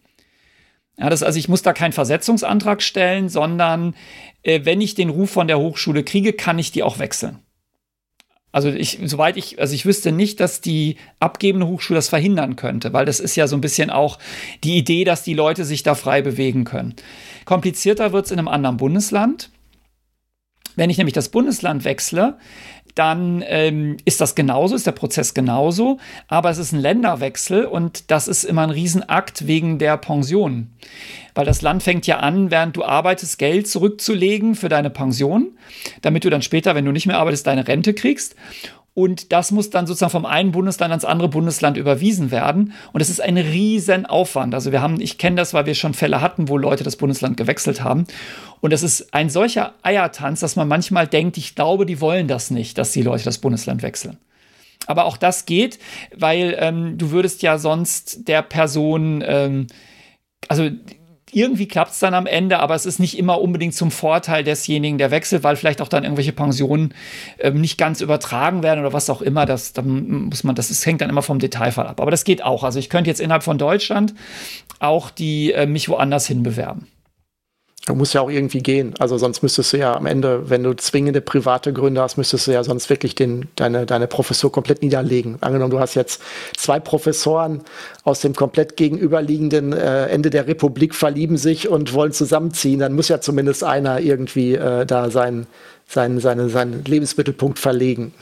Ja, 1.02 1.10
das, 1.10 1.24
also 1.24 1.40
ich 1.40 1.50
muss 1.50 1.64
da 1.64 1.74
keinen 1.74 1.94
Versetzungsantrag 1.94 2.84
stellen, 2.84 3.28
sondern 3.28 3.96
äh, 4.44 4.62
wenn 4.66 4.82
ich 4.82 4.94
den 4.94 5.10
Ruf 5.10 5.32
von 5.32 5.48
der 5.48 5.58
Hochschule 5.58 6.04
kriege, 6.04 6.32
kann 6.32 6.60
ich 6.60 6.72
die 6.72 6.84
auch 6.84 7.00
wechseln. 7.00 7.40
Also 8.52 8.70
ich, 8.70 9.00
soweit 9.06 9.36
ich, 9.36 9.60
also 9.60 9.74
ich 9.74 9.88
wüsste 9.88 10.12
nicht, 10.12 10.40
dass 10.40 10.62
die 10.62 10.98
abgebende 11.20 11.66
Hochschule 11.66 11.98
das 11.98 12.10
verhindern 12.10 12.56
könnte, 12.56 12.94
weil 12.94 13.06
das 13.06 13.20
ist 13.20 13.36
ja 13.36 13.48
so 13.48 13.58
ein 13.58 13.62
bisschen 13.62 13.90
auch 13.90 14.20
die 14.64 14.78
Idee, 14.78 15.04
dass 15.04 15.24
die 15.24 15.34
Leute 15.34 15.66
sich 15.66 15.82
da 15.82 15.96
frei 15.96 16.22
bewegen 16.22 16.66
können. 16.66 16.94
Komplizierter 17.46 18.14
wird 18.14 18.26
es 18.26 18.32
in 18.32 18.38
einem 18.38 18.48
anderen 18.48 18.78
Bundesland. 18.78 19.50
Wenn 20.76 20.92
ich 20.92 21.00
nämlich 21.00 21.16
das 21.16 21.30
Bundesland 21.30 21.84
wechsle, 21.84 22.38
dann 22.96 23.44
ähm, 23.48 23.98
ist 24.06 24.22
das 24.22 24.36
genauso, 24.36 24.76
ist 24.76 24.88
der 24.88 24.92
Prozess 24.92 25.34
genauso, 25.34 25.98
aber 26.28 26.50
es 26.50 26.58
ist 26.58 26.72
ein 26.72 26.80
Länderwechsel 26.80 27.66
und 27.66 28.12
das 28.12 28.28
ist 28.28 28.44
immer 28.44 28.64
ein 28.64 28.70
Riesenakt 28.70 29.48
wegen 29.48 29.80
der 29.80 29.98
Pension. 29.98 30.70
Weil 31.34 31.46
das 31.46 31.62
Land 31.62 31.84
fängt 31.84 32.08
ja 32.08 32.20
an, 32.20 32.52
während 32.52 32.76
du 32.76 32.84
arbeitest, 32.84 33.38
Geld 33.38 33.68
zurückzulegen 33.68 34.56
für 34.56 34.70
deine 34.70 34.90
Pension, 34.90 35.58
damit 36.02 36.26
du 36.26 36.30
dann 36.30 36.42
später, 36.42 36.76
wenn 36.76 36.86
du 36.86 36.92
nicht 36.92 37.08
mehr 37.08 37.18
arbeitest, 37.18 37.48
deine 37.48 37.68
Rente 37.68 37.94
kriegst. 37.94 38.36
Und 38.94 39.32
das 39.32 39.52
muss 39.52 39.70
dann 39.70 39.88
sozusagen 39.88 40.12
vom 40.12 40.26
einen 40.26 40.52
Bundesland 40.52 40.92
ans 40.92 41.06
andere 41.06 41.30
Bundesland 41.30 41.78
überwiesen 41.78 42.30
werden. 42.30 42.74
Und 42.92 43.00
es 43.00 43.10
ist 43.10 43.22
ein 43.22 43.38
riesen 43.38 44.06
Aufwand. 44.06 44.54
Also 44.54 44.74
wir 44.74 44.82
haben, 44.82 45.00
ich 45.00 45.18
kenne 45.18 45.38
das, 45.38 45.54
weil 45.54 45.66
wir 45.66 45.76
schon 45.76 45.94
Fälle 45.94 46.20
hatten, 46.20 46.50
wo 46.50 46.58
Leute 46.58 46.84
das 46.84 46.98
Bundesland 46.98 47.38
gewechselt 47.38 47.84
haben. 47.84 48.06
Und 48.60 48.74
es 48.74 48.84
ist 48.84 49.14
ein 49.14 49.30
solcher 49.30 49.74
Eiertanz, 49.82 50.42
dass 50.42 50.58
man 50.58 50.68
manchmal 50.68 51.08
denkt, 51.08 51.38
ich 51.38 51.56
glaube, 51.56 51.86
die 51.86 52.02
wollen 52.02 52.28
das 52.28 52.52
nicht, 52.52 52.78
dass 52.78 52.92
die 52.92 53.02
Leute 53.02 53.24
das 53.24 53.38
Bundesland 53.38 53.82
wechseln. 53.82 54.18
Aber 54.88 55.06
auch 55.06 55.16
das 55.16 55.46
geht, 55.46 55.80
weil 56.14 56.58
ähm, 56.60 56.98
du 56.98 57.12
würdest 57.12 57.44
ja 57.44 57.58
sonst 57.58 58.28
der 58.28 58.42
Person, 58.42 59.24
ähm, 59.26 59.68
also 60.48 60.70
irgendwie 61.34 61.68
klappt 61.68 61.92
es 61.92 62.00
dann 62.00 62.14
am 62.14 62.26
Ende, 62.26 62.60
aber 62.60 62.76
es 62.76 62.86
ist 62.86 63.00
nicht 63.00 63.18
immer 63.18 63.42
unbedingt 63.42 63.74
zum 63.74 63.92
Vorteil 63.92 64.44
desjenigen, 64.44 64.98
der 64.98 65.12
wechselt, 65.12 65.44
weil 65.44 65.56
vielleicht 65.56 65.82
auch 65.82 65.88
dann 65.88 66.04
irgendwelche 66.04 66.34
Pensionen 66.34 66.94
ähm, 67.40 67.62
nicht 67.62 67.78
ganz 67.78 68.02
übertragen 68.02 68.64
werden 68.64 68.80
oder 68.82 68.94
was 68.94 69.10
auch 69.10 69.22
immer. 69.22 69.46
Das, 69.46 69.74
dann 69.74 70.30
muss 70.30 70.44
man, 70.44 70.56
das 70.56 70.72
ist, 70.72 70.86
hängt 70.86 71.02
dann 71.02 71.10
immer 71.10 71.22
vom 71.22 71.40
Detailfall 71.40 71.88
ab. 71.88 72.02
Aber 72.02 72.12
das 72.12 72.24
geht 72.24 72.44
auch. 72.44 72.64
Also 72.64 72.80
ich 72.80 72.90
könnte 72.90 73.10
jetzt 73.10 73.22
innerhalb 73.22 73.44
von 73.44 73.58
Deutschland 73.58 74.14
auch 74.80 75.10
die 75.10 75.54
äh, 75.54 75.66
mich 75.66 75.90
woanders 75.90 76.28
hin 76.28 76.44
bewerben. 76.44 76.88
Du 77.88 77.96
musst 77.96 78.14
ja 78.14 78.22
auch 78.22 78.30
irgendwie 78.30 78.60
gehen. 78.60 78.94
Also 79.00 79.18
sonst 79.18 79.42
müsstest 79.42 79.74
du 79.74 79.78
ja 79.78 79.96
am 79.96 80.06
Ende, 80.06 80.52
wenn 80.52 80.62
du 80.62 80.74
zwingende 80.76 81.20
private 81.20 81.74
Gründe 81.74 82.02
hast, 82.02 82.16
müsstest 82.16 82.46
du 82.46 82.52
ja 82.52 82.64
sonst 82.64 82.92
wirklich 82.92 83.16
den, 83.16 83.48
deine, 83.56 83.88
deine 83.88 84.06
Professur 84.06 84.52
komplett 84.52 84.84
niederlegen. 84.84 85.38
Angenommen, 85.42 85.72
du 85.72 85.80
hast 85.80 85.96
jetzt 85.96 86.22
zwei 86.56 86.80
Professoren 86.80 87.62
aus 88.04 88.22
dem 88.22 88.36
komplett 88.36 88.78
gegenüberliegenden 88.78 89.74
äh, 89.74 90.08
Ende 90.08 90.30
der 90.30 90.46
Republik 90.46 90.94
verlieben 90.94 91.38
sich 91.38 91.70
und 91.70 91.94
wollen 91.94 92.12
zusammenziehen, 92.12 92.80
dann 92.80 92.94
muss 92.94 93.08
ja 93.08 93.20
zumindest 93.20 93.64
einer 93.64 94.00
irgendwie 94.00 94.54
äh, 94.54 94.86
da 94.86 95.10
sein, 95.10 95.48
sein, 95.88 96.20
seine, 96.20 96.50
seinen 96.50 96.84
Lebensmittelpunkt 96.86 97.58
verlegen. 97.58 98.14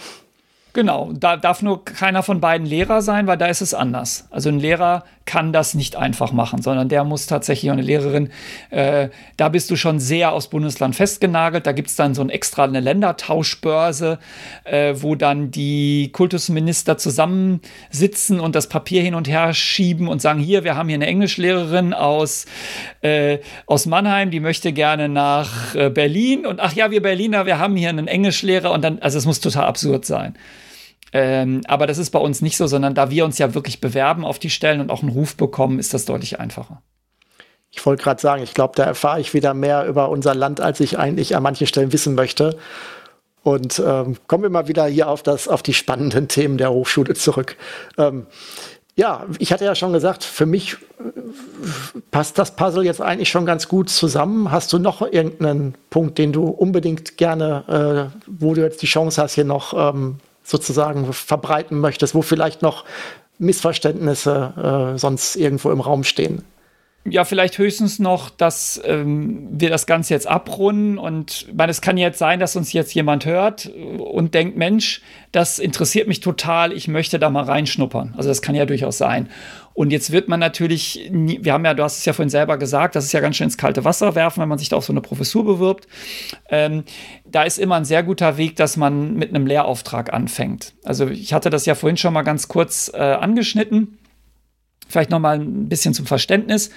Genau, 0.73 1.11
da 1.13 1.35
darf 1.35 1.63
nur 1.63 1.83
keiner 1.83 2.21
von 2.21 2.39
beiden 2.39 2.67
Lehrer 2.67 3.01
sein, 3.01 3.25
weil 3.25 3.37
da 3.37 3.47
ist 3.47 3.61
es 3.61 3.73
anders. 3.73 4.27
Also 4.29 4.49
ein 4.49 4.59
Lehrer 4.59 5.03
kann 5.25 5.51
das 5.51 5.73
nicht 5.73 5.95
einfach 5.95 6.31
machen, 6.31 6.61
sondern 6.61 6.89
der 6.89 7.03
muss 7.03 7.25
tatsächlich, 7.25 7.71
eine 7.71 7.81
Lehrerin, 7.81 8.29
äh, 8.69 9.09
da 9.37 9.49
bist 9.49 9.69
du 9.71 9.75
schon 9.75 9.99
sehr 9.99 10.31
aus 10.31 10.49
Bundesland 10.49 10.95
festgenagelt. 10.95 11.67
Da 11.67 11.71
gibt 11.71 11.89
es 11.89 11.95
dann 11.95 12.15
so 12.15 12.21
ein 12.21 12.29
extra 12.29 12.63
eine 12.63 12.79
Ländertauschbörse, 12.79 14.19
äh, 14.63 14.95
wo 14.97 15.15
dann 15.15 15.51
die 15.51 16.11
Kultusminister 16.11 16.97
zusammensitzen 16.97 18.39
und 18.39 18.55
das 18.55 18.69
Papier 18.69 19.01
hin 19.01 19.15
und 19.15 19.27
her 19.27 19.53
schieben 19.53 20.07
und 20.07 20.21
sagen, 20.21 20.39
hier, 20.39 20.63
wir 20.63 20.75
haben 20.75 20.87
hier 20.87 20.97
eine 20.97 21.07
Englischlehrerin 21.07 21.93
aus, 21.93 22.45
äh, 23.01 23.39
aus 23.65 23.85
Mannheim, 23.87 24.31
die 24.31 24.39
möchte 24.39 24.71
gerne 24.71 25.09
nach 25.09 25.73
äh, 25.73 25.89
Berlin 25.89 26.45
und 26.45 26.59
ach 26.59 26.73
ja, 26.73 26.89
wir 26.89 27.01
Berliner, 27.01 27.45
wir 27.45 27.59
haben 27.59 27.75
hier 27.75 27.89
einen 27.89 28.07
Englischlehrer 28.07 28.71
und 28.71 28.83
dann, 28.83 28.99
also 28.99 29.17
es 29.17 29.25
muss 29.25 29.39
total 29.39 29.65
absurd 29.65 30.05
sein. 30.05 30.35
Ähm, 31.11 31.61
aber 31.67 31.87
das 31.87 31.97
ist 31.97 32.11
bei 32.11 32.19
uns 32.19 32.41
nicht 32.41 32.57
so, 32.57 32.67
sondern 32.67 32.93
da 32.93 33.09
wir 33.09 33.25
uns 33.25 33.37
ja 33.37 33.53
wirklich 33.53 33.81
bewerben 33.81 34.25
auf 34.25 34.39
die 34.39 34.49
Stellen 34.49 34.81
und 34.81 34.91
auch 34.91 35.01
einen 35.01 35.11
Ruf 35.11 35.35
bekommen, 35.35 35.79
ist 35.79 35.93
das 35.93 36.05
deutlich 36.05 36.39
einfacher. 36.39 36.81
Ich 37.71 37.85
wollte 37.85 38.03
gerade 38.03 38.21
sagen, 38.21 38.43
ich 38.43 38.53
glaube, 38.53 38.73
da 38.75 38.83
erfahre 38.83 39.19
ich 39.19 39.33
wieder 39.33 39.53
mehr 39.53 39.85
über 39.85 40.09
unser 40.09 40.33
Land, 40.33 40.59
als 40.61 40.79
ich 40.79 40.97
eigentlich 40.97 41.35
an 41.35 41.43
manchen 41.43 41.67
Stellen 41.67 41.93
wissen 41.93 42.15
möchte. 42.15 42.57
Und 43.43 43.81
ähm, 43.85 44.17
kommen 44.27 44.43
wir 44.43 44.49
mal 44.49 44.67
wieder 44.67 44.85
hier 44.85 45.07
auf, 45.07 45.23
das, 45.23 45.47
auf 45.47 45.63
die 45.63 45.73
spannenden 45.73 46.27
Themen 46.27 46.57
der 46.57 46.71
Hochschule 46.71 47.13
zurück. 47.13 47.57
Ähm, 47.97 48.25
ja, 48.95 49.25
ich 49.37 49.53
hatte 49.53 49.63
ja 49.63 49.75
schon 49.75 49.93
gesagt, 49.93 50.25
für 50.25 50.45
mich 50.45 50.73
äh, 50.73 50.77
passt 52.11 52.37
das 52.37 52.55
Puzzle 52.55 52.83
jetzt 52.83 53.01
eigentlich 53.01 53.29
schon 53.29 53.45
ganz 53.45 53.69
gut 53.69 53.89
zusammen. 53.89 54.51
Hast 54.51 54.73
du 54.73 54.79
noch 54.79 55.01
irgendeinen 55.01 55.75
Punkt, 55.89 56.17
den 56.17 56.33
du 56.33 56.47
unbedingt 56.47 57.17
gerne, 57.17 58.11
äh, 58.11 58.19
wo 58.27 58.55
du 58.55 58.61
jetzt 58.61 58.81
die 58.81 58.87
Chance 58.87 59.21
hast, 59.21 59.35
hier 59.35 59.45
noch 59.45 59.73
ähm, 59.73 60.17
sozusagen 60.49 61.11
verbreiten 61.13 61.79
möchtest, 61.79 62.15
wo 62.15 62.21
vielleicht 62.21 62.61
noch 62.61 62.85
Missverständnisse 63.37 64.93
äh, 64.95 64.97
sonst 64.97 65.35
irgendwo 65.35 65.71
im 65.71 65.79
Raum 65.79 66.03
stehen. 66.03 66.43
Ja, 67.05 67.23
vielleicht 67.23 67.57
höchstens 67.57 67.97
noch, 67.97 68.29
dass 68.29 68.79
ähm, 68.83 69.47
wir 69.51 69.69
das 69.69 69.85
Ganze 69.85 70.13
jetzt 70.13 70.27
abrunden 70.27 70.97
und 70.97 71.45
ich 71.47 71.53
meine, 71.53 71.71
es 71.71 71.79
kann 71.79 71.97
jetzt 71.97 72.19
sein, 72.19 72.41
dass 72.41 72.57
uns 72.57 72.73
jetzt 72.73 72.93
jemand 72.93 73.25
hört 73.25 73.67
und 73.67 74.33
denkt, 74.33 74.57
Mensch, 74.57 75.01
das 75.31 75.59
interessiert 75.59 76.09
mich 76.09 76.19
total, 76.19 76.73
ich 76.73 76.89
möchte 76.89 77.17
da 77.17 77.29
mal 77.29 77.45
reinschnuppern. 77.45 78.13
Also 78.17 78.27
das 78.27 78.41
kann 78.41 78.53
ja 78.53 78.65
durchaus 78.65 78.97
sein. 78.97 79.29
Und 79.73 79.91
jetzt 79.91 80.11
wird 80.11 80.27
man 80.27 80.39
natürlich, 80.39 81.09
wir 81.11 81.53
haben 81.53 81.63
ja, 81.63 81.73
du 81.73 81.83
hast 81.83 81.99
es 81.99 82.05
ja 82.05 82.13
vorhin 82.13 82.29
selber 82.29 82.57
gesagt, 82.57 82.95
das 82.95 83.05
ist 83.05 83.11
ja 83.13 83.19
ganz 83.19 83.37
schön 83.37 83.45
ins 83.45 83.57
kalte 83.57 83.85
Wasser 83.85 84.15
werfen, 84.15 84.41
wenn 84.41 84.49
man 84.49 84.57
sich 84.57 84.69
da 84.69 84.75
auf 84.75 84.85
so 84.85 84.93
eine 84.93 85.01
Professur 85.01 85.45
bewirbt. 85.45 85.87
Ähm, 86.49 86.83
da 87.25 87.43
ist 87.43 87.59
immer 87.59 87.75
ein 87.75 87.85
sehr 87.85 88.03
guter 88.03 88.37
Weg, 88.37 88.55
dass 88.55 88.77
man 88.77 89.13
mit 89.13 89.29
einem 89.29 89.47
Lehrauftrag 89.47 90.11
anfängt. 90.11 90.73
Also 90.83 91.07
ich 91.07 91.33
hatte 91.33 91.49
das 91.49 91.65
ja 91.65 91.75
vorhin 91.75 91.97
schon 91.97 92.13
mal 92.13 92.23
ganz 92.23 92.47
kurz 92.47 92.91
äh, 92.93 92.97
angeschnitten. 92.97 93.99
Vielleicht 94.87 95.11
noch 95.11 95.19
mal 95.19 95.39
ein 95.39 95.69
bisschen 95.69 95.93
zum 95.93 96.07
Verständnis. 96.07 96.71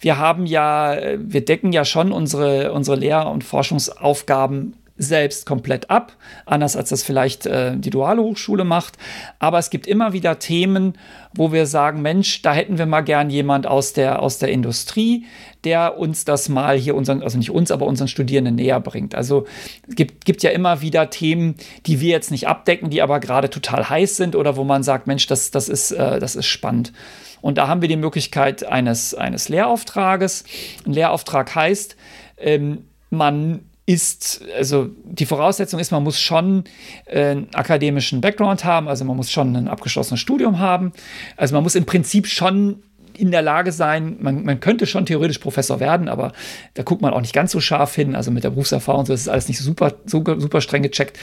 Wir 0.00 0.16
haben 0.16 0.46
ja, 0.46 0.96
wir 1.18 1.44
decken 1.44 1.72
ja 1.72 1.84
schon 1.84 2.10
unsere, 2.10 2.72
unsere 2.72 2.96
Lehr- 2.96 3.30
und 3.30 3.44
Forschungsaufgaben 3.44 4.76
selbst 5.00 5.46
komplett 5.46 5.88
ab, 5.88 6.12
anders 6.44 6.76
als 6.76 6.90
das 6.90 7.02
vielleicht 7.02 7.46
äh, 7.46 7.74
die 7.74 7.88
duale 7.88 8.22
Hochschule 8.22 8.64
macht. 8.64 8.98
Aber 9.38 9.58
es 9.58 9.70
gibt 9.70 9.86
immer 9.86 10.12
wieder 10.12 10.38
Themen, 10.38 10.92
wo 11.34 11.52
wir 11.52 11.64
sagen, 11.64 12.02
Mensch, 12.02 12.42
da 12.42 12.52
hätten 12.52 12.76
wir 12.76 12.84
mal 12.84 13.00
gern 13.00 13.30
jemand 13.30 13.66
aus 13.66 13.94
der, 13.94 14.20
aus 14.20 14.38
der 14.38 14.50
Industrie, 14.50 15.24
der 15.64 15.98
uns 15.98 16.26
das 16.26 16.50
mal 16.50 16.76
hier 16.76 16.94
unseren, 16.94 17.22
also 17.22 17.38
nicht 17.38 17.50
uns, 17.50 17.70
aber 17.70 17.86
unseren 17.86 18.08
Studierenden 18.08 18.56
näher 18.56 18.78
bringt. 18.78 19.14
Also 19.14 19.46
es 19.88 19.96
gibt, 19.96 20.26
gibt 20.26 20.42
ja 20.42 20.50
immer 20.50 20.82
wieder 20.82 21.08
Themen, 21.08 21.54
die 21.86 22.00
wir 22.00 22.10
jetzt 22.10 22.30
nicht 22.30 22.46
abdecken, 22.46 22.90
die 22.90 23.00
aber 23.00 23.20
gerade 23.20 23.48
total 23.48 23.88
heiß 23.88 24.18
sind 24.18 24.36
oder 24.36 24.56
wo 24.56 24.64
man 24.64 24.82
sagt, 24.82 25.06
Mensch, 25.06 25.26
das, 25.26 25.50
das, 25.50 25.70
ist, 25.70 25.92
äh, 25.92 26.18
das 26.18 26.36
ist 26.36 26.46
spannend. 26.46 26.92
Und 27.40 27.56
da 27.56 27.68
haben 27.68 27.80
wir 27.80 27.88
die 27.88 27.96
Möglichkeit 27.96 28.66
eines, 28.66 29.14
eines 29.14 29.48
Lehrauftrages. 29.48 30.44
Ein 30.84 30.92
Lehrauftrag 30.92 31.54
heißt, 31.54 31.96
ähm, 32.36 32.84
man 33.08 33.60
ist, 33.90 34.42
also 34.56 34.90
die 35.04 35.26
Voraussetzung 35.26 35.80
ist, 35.80 35.90
man 35.90 36.04
muss 36.04 36.20
schon 36.20 36.64
äh, 37.06 37.30
einen 37.30 37.54
akademischen 37.54 38.20
Background 38.20 38.64
haben, 38.64 38.86
also 38.86 39.04
man 39.04 39.16
muss 39.16 39.32
schon 39.32 39.56
ein 39.56 39.66
abgeschlossenes 39.66 40.20
Studium 40.20 40.60
haben. 40.60 40.92
Also 41.36 41.54
man 41.54 41.64
muss 41.64 41.74
im 41.74 41.86
Prinzip 41.86 42.28
schon 42.28 42.84
in 43.18 43.32
der 43.32 43.42
Lage 43.42 43.72
sein, 43.72 44.16
man, 44.20 44.44
man 44.44 44.60
könnte 44.60 44.86
schon 44.86 45.06
theoretisch 45.06 45.38
Professor 45.38 45.80
werden, 45.80 46.08
aber 46.08 46.32
da 46.74 46.84
guckt 46.84 47.02
man 47.02 47.12
auch 47.12 47.20
nicht 47.20 47.34
ganz 47.34 47.50
so 47.50 47.60
scharf 47.60 47.94
hin, 47.94 48.14
also 48.14 48.30
mit 48.30 48.44
der 48.44 48.50
Berufserfahrung, 48.50 49.04
so 49.04 49.12
das 49.12 49.22
ist 49.22 49.28
alles 49.28 49.48
nicht 49.48 49.58
super, 49.58 49.94
super, 50.06 50.40
super 50.40 50.60
streng 50.60 50.82
gecheckt. 50.82 51.18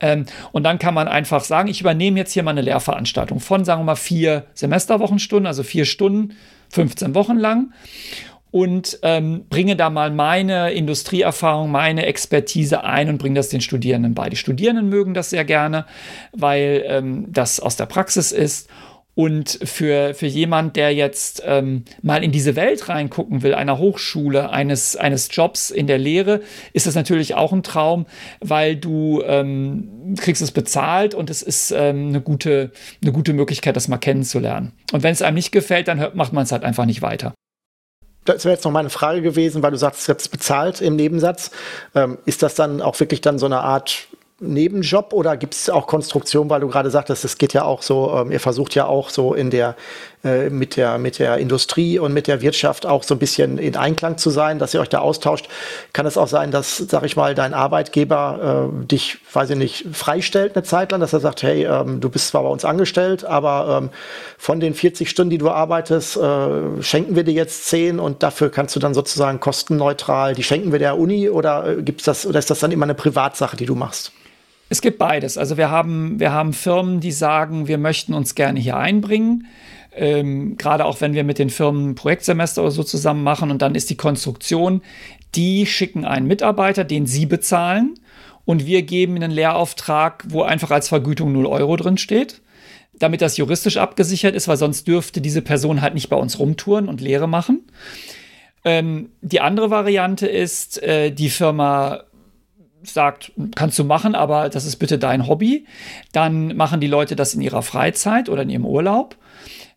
Ähm, 0.00 0.26
und 0.52 0.64
dann 0.64 0.78
kann 0.78 0.92
man 0.92 1.08
einfach 1.08 1.42
sagen, 1.42 1.68
ich 1.68 1.80
übernehme 1.80 2.18
jetzt 2.18 2.32
hier 2.32 2.42
mal 2.42 2.50
eine 2.50 2.60
Lehrveranstaltung 2.60 3.40
von, 3.40 3.64
sagen 3.64 3.80
wir 3.80 3.86
mal, 3.86 3.96
vier 3.96 4.44
Semesterwochenstunden, 4.54 5.46
also 5.46 5.62
vier 5.62 5.86
Stunden, 5.86 6.36
15 6.68 7.14
Wochen 7.14 7.38
lang 7.38 7.72
und 8.52 8.98
ähm, 9.02 9.46
bringe 9.48 9.76
da 9.76 9.90
mal 9.90 10.10
meine 10.12 10.72
Industrieerfahrung, 10.72 11.70
meine 11.70 12.06
Expertise 12.06 12.84
ein 12.84 13.08
und 13.08 13.18
bringe 13.18 13.34
das 13.34 13.48
den 13.48 13.62
Studierenden 13.62 14.14
bei. 14.14 14.28
Die 14.28 14.36
Studierenden 14.36 14.88
mögen 14.88 15.14
das 15.14 15.30
sehr 15.30 15.44
gerne, 15.44 15.86
weil 16.32 16.84
ähm, 16.86 17.26
das 17.32 17.58
aus 17.58 17.76
der 17.76 17.86
Praxis 17.86 18.30
ist. 18.30 18.68
Und 19.14 19.58
für, 19.62 20.14
für 20.14 20.26
jemand, 20.26 20.76
der 20.76 20.94
jetzt 20.94 21.42
ähm, 21.46 21.84
mal 22.00 22.24
in 22.24 22.32
diese 22.32 22.56
Welt 22.56 22.88
reingucken 22.88 23.42
will, 23.42 23.54
einer 23.54 23.78
Hochschule, 23.78 24.50
eines, 24.50 24.96
eines 24.96 25.28
Jobs 25.30 25.70
in 25.70 25.86
der 25.86 25.98
Lehre, 25.98 26.40
ist 26.72 26.86
das 26.86 26.94
natürlich 26.94 27.34
auch 27.34 27.52
ein 27.52 27.62
Traum, 27.62 28.06
weil 28.40 28.76
du 28.76 29.22
ähm, 29.26 30.14
kriegst 30.18 30.40
es 30.40 30.50
bezahlt 30.50 31.14
und 31.14 31.28
es 31.28 31.42
ist 31.42 31.72
ähm, 31.72 32.08
eine, 32.08 32.22
gute, 32.22 32.72
eine 33.02 33.12
gute 33.12 33.34
Möglichkeit, 33.34 33.76
das 33.76 33.88
mal 33.88 33.98
kennenzulernen. 33.98 34.72
Und 34.92 35.02
wenn 35.02 35.12
es 35.12 35.20
einem 35.20 35.34
nicht 35.34 35.52
gefällt, 35.52 35.88
dann 35.88 36.00
hört, 36.00 36.14
macht 36.14 36.32
man 36.32 36.44
es 36.44 36.52
halt 36.52 36.64
einfach 36.64 36.86
nicht 36.86 37.02
weiter 37.02 37.34
das 38.24 38.44
wäre 38.44 38.54
jetzt 38.54 38.64
noch 38.64 38.72
meine 38.72 38.90
Frage 38.90 39.22
gewesen, 39.22 39.62
weil 39.62 39.72
du 39.72 39.76
sagst, 39.76 40.08
ist 40.08 40.28
bezahlt 40.30 40.80
im 40.80 40.96
Nebensatz. 40.96 41.50
Ähm, 41.94 42.18
ist 42.24 42.42
das 42.42 42.54
dann 42.54 42.80
auch 42.80 42.98
wirklich 43.00 43.20
dann 43.20 43.38
so 43.38 43.46
eine 43.46 43.60
Art 43.60 44.08
Nebenjob 44.42 45.12
oder 45.12 45.36
gibt 45.36 45.54
es 45.54 45.70
auch 45.70 45.86
Konstruktion, 45.86 46.50
weil 46.50 46.60
du 46.60 46.68
gerade 46.68 46.90
sagtest, 46.90 47.24
es 47.24 47.38
geht 47.38 47.52
ja 47.52 47.64
auch 47.64 47.82
so, 47.82 48.12
ähm, 48.16 48.32
ihr 48.32 48.40
versucht 48.40 48.74
ja 48.74 48.86
auch 48.86 49.08
so 49.10 49.34
in 49.34 49.50
der 49.50 49.76
äh, 50.24 50.50
mit 50.50 50.76
der 50.76 50.98
mit 50.98 51.18
der 51.18 51.38
Industrie 51.38 51.98
und 51.98 52.12
mit 52.12 52.26
der 52.26 52.42
Wirtschaft 52.42 52.86
auch 52.86 53.02
so 53.02 53.14
ein 53.14 53.18
bisschen 53.18 53.58
in 53.58 53.76
Einklang 53.76 54.18
zu 54.18 54.30
sein, 54.30 54.58
dass 54.58 54.72
ihr 54.72 54.80
euch 54.80 54.88
da 54.88 55.00
austauscht. 55.00 55.48
Kann 55.92 56.06
es 56.06 56.16
auch 56.16 56.28
sein, 56.28 56.50
dass, 56.50 56.76
sag 56.76 57.04
ich 57.04 57.16
mal, 57.16 57.34
dein 57.34 57.54
Arbeitgeber 57.54 58.70
äh, 58.70 58.86
dich, 58.86 59.18
weiß 59.32 59.50
ich 59.50 59.56
nicht, 59.56 59.86
freistellt 59.92 60.54
eine 60.54 60.62
Zeit 60.62 60.92
lang, 60.92 61.00
dass 61.00 61.12
er 61.12 61.20
sagt, 61.20 61.42
hey, 61.42 61.64
ähm, 61.64 62.00
du 62.00 62.08
bist 62.08 62.28
zwar 62.28 62.44
bei 62.44 62.48
uns 62.48 62.64
angestellt, 62.64 63.24
aber 63.24 63.80
ähm, 63.82 63.90
von 64.38 64.60
den 64.60 64.74
40 64.74 65.10
Stunden, 65.10 65.30
die 65.30 65.38
du 65.38 65.50
arbeitest, 65.50 66.16
äh, 66.16 66.82
schenken 66.82 67.16
wir 67.16 67.24
dir 67.24 67.34
jetzt 67.34 67.66
10 67.66 67.98
und 67.98 68.22
dafür 68.22 68.50
kannst 68.50 68.76
du 68.76 68.80
dann 68.80 68.94
sozusagen 68.94 69.40
kostenneutral, 69.40 70.34
die 70.34 70.44
schenken 70.44 70.72
wir 70.72 70.78
der 70.78 70.98
Uni 70.98 71.28
oder 71.28 71.78
äh, 71.78 71.82
gibt's 71.82 72.04
das 72.04 72.26
oder 72.26 72.38
ist 72.38 72.50
das 72.50 72.60
dann 72.60 72.70
immer 72.70 72.84
eine 72.84 72.94
Privatsache, 72.94 73.56
die 73.56 73.66
du 73.66 73.74
machst? 73.74 74.12
Es 74.68 74.80
gibt 74.80 74.98
beides. 74.98 75.36
Also 75.36 75.58
wir 75.58 75.70
haben, 75.70 76.18
wir 76.18 76.32
haben 76.32 76.54
Firmen, 76.54 77.00
die 77.00 77.12
sagen, 77.12 77.68
wir 77.68 77.76
möchten 77.76 78.14
uns 78.14 78.34
gerne 78.34 78.58
hier 78.58 78.78
einbringen. 78.78 79.46
Ähm, 79.94 80.56
gerade 80.56 80.84
auch 80.84 81.00
wenn 81.00 81.12
wir 81.12 81.24
mit 81.24 81.38
den 81.38 81.50
Firmen 81.50 81.94
Projektsemester 81.94 82.62
oder 82.62 82.70
so 82.70 82.82
zusammen 82.82 83.22
machen 83.22 83.50
und 83.50 83.60
dann 83.60 83.74
ist 83.74 83.90
die 83.90 83.96
Konstruktion, 83.96 84.82
die 85.34 85.66
schicken 85.66 86.04
einen 86.04 86.26
Mitarbeiter, 86.26 86.84
den 86.84 87.06
sie 87.06 87.26
bezahlen 87.26 87.94
und 88.44 88.66
wir 88.66 88.82
geben 88.82 89.16
einen 89.16 89.30
Lehrauftrag, 89.30 90.24
wo 90.28 90.42
einfach 90.42 90.70
als 90.70 90.88
Vergütung 90.88 91.32
0 91.32 91.46
Euro 91.46 91.76
drin 91.76 91.98
steht, 91.98 92.40
damit 92.98 93.22
das 93.22 93.36
juristisch 93.36 93.76
abgesichert 93.76 94.34
ist, 94.34 94.48
weil 94.48 94.56
sonst 94.56 94.86
dürfte 94.86 95.20
diese 95.20 95.42
Person 95.42 95.82
halt 95.82 95.94
nicht 95.94 96.08
bei 96.08 96.16
uns 96.16 96.38
rumtouren 96.38 96.88
und 96.88 97.00
Lehre 97.00 97.28
machen. 97.28 97.62
Ähm, 98.64 99.10
die 99.20 99.40
andere 99.40 99.70
Variante 99.70 100.26
ist, 100.26 100.82
äh, 100.82 101.10
die 101.10 101.30
Firma 101.30 102.04
sagt, 102.84 103.32
kannst 103.54 103.78
du 103.78 103.84
machen, 103.84 104.14
aber 104.14 104.48
das 104.48 104.64
ist 104.64 104.76
bitte 104.76 104.98
dein 104.98 105.26
Hobby. 105.26 105.66
Dann 106.12 106.56
machen 106.56 106.80
die 106.80 106.86
Leute 106.86 107.16
das 107.16 107.34
in 107.34 107.40
ihrer 107.40 107.62
Freizeit 107.62 108.28
oder 108.28 108.42
in 108.42 108.50
ihrem 108.50 108.66
Urlaub. 108.66 109.16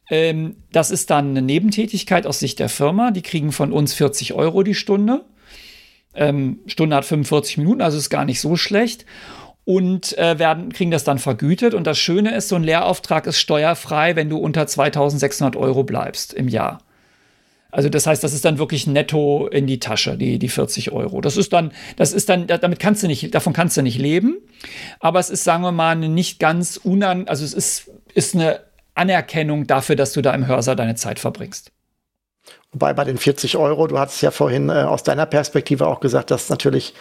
Ähm, 0.10 0.58
das 0.72 0.92
ist 0.92 1.10
dann 1.10 1.32
eine 1.32 1.42
Nebentätigkeit 1.42 2.28
aus 2.28 2.40
Sicht 2.40 2.60
der 2.60 2.70
Firma. 2.70 3.12
Die 3.12 3.22
kriegen 3.22 3.52
von 3.52 3.72
uns 3.72 3.94
40 3.94 4.34
Euro 4.34 4.64
die 4.64 4.76
Stunde. 4.76 5.26
Ähm, 6.14 6.60
Stunde 6.68 6.96
hat 6.96 7.06
45 7.06 7.58
Minuten, 7.58 7.82
also 7.82 7.98
ist 7.98 8.10
gar 8.10 8.26
nicht 8.26 8.40
so 8.40 8.56
schlecht. 8.56 9.06
Und 9.66 10.16
äh, 10.18 10.38
werden, 10.38 10.72
kriegen 10.72 10.92
das 10.92 11.04
dann 11.04 11.18
vergütet. 11.18 11.74
Und 11.74 11.88
das 11.88 11.98
Schöne 11.98 12.36
ist, 12.36 12.50
so 12.50 12.56
ein 12.56 12.64
Lehrauftrag 12.64 13.26
ist 13.26 13.40
steuerfrei, 13.40 14.16
wenn 14.16 14.30
du 14.30 14.38
unter 14.38 14.68
2600 14.68 15.56
Euro 15.56 15.84
bleibst 15.84 16.34
im 16.34 16.48
Jahr. 16.48 16.80
Also 17.72 17.90
das 17.90 18.08
heißt, 18.08 18.24
das 18.24 18.32
ist 18.32 18.46
dann 18.46 18.58
wirklich 18.58 18.88
netto 18.88 19.48
in 19.48 19.68
die 19.68 19.80
Tasche, 19.80 20.18
die, 20.18 20.40
die 20.40 20.48
40 20.48 20.94
Euro. 20.94 21.20
Das 21.20 21.36
ist 21.36 21.52
dann, 21.52 21.74
das 21.98 22.14
ist 22.14 22.30
dann, 22.30 22.48
damit 22.48 22.80
kannst 22.80 23.04
du 23.04 23.08
nicht, 23.08 23.36
davon 23.36 23.52
kannst 23.52 23.76
du 23.76 23.82
nicht 23.82 23.98
leben. 23.98 24.38
Aber 25.02 25.20
es 25.20 25.30
ist, 25.30 25.44
sagen 25.44 25.64
wir 25.64 25.74
mal, 25.74 25.92
eine 25.92 26.08
nicht 26.08 26.40
ganz 26.40 26.78
unan, 26.78 27.28
also 27.28 27.44
es 27.44 27.54
ist, 27.54 27.92
ist 28.14 28.34
eine 28.34 28.62
Anerkennung 28.96 29.68
dafür, 29.68 29.96
dass 29.96 30.14
du 30.14 30.22
da 30.22 30.34
im 30.34 30.48
Hörsaal 30.48 30.76
deine 30.76 30.96
Zeit 30.96 31.20
verbringst. 31.20 31.72
Wobei 32.72 32.94
bei 32.94 33.06
den 33.06 33.18
40 33.18 33.56
Euro, 33.58 33.88
du 33.88 33.98
hattest 33.98 34.22
ja 34.22 34.32
vorhin 34.32 34.70
äh, 34.70 34.74
aus 34.74 35.04
deiner 35.04 35.26
Perspektive 35.26 35.88
auch 35.88 36.02
gesagt, 36.02 36.30
dass 36.30 36.50
natürlich 36.50 36.94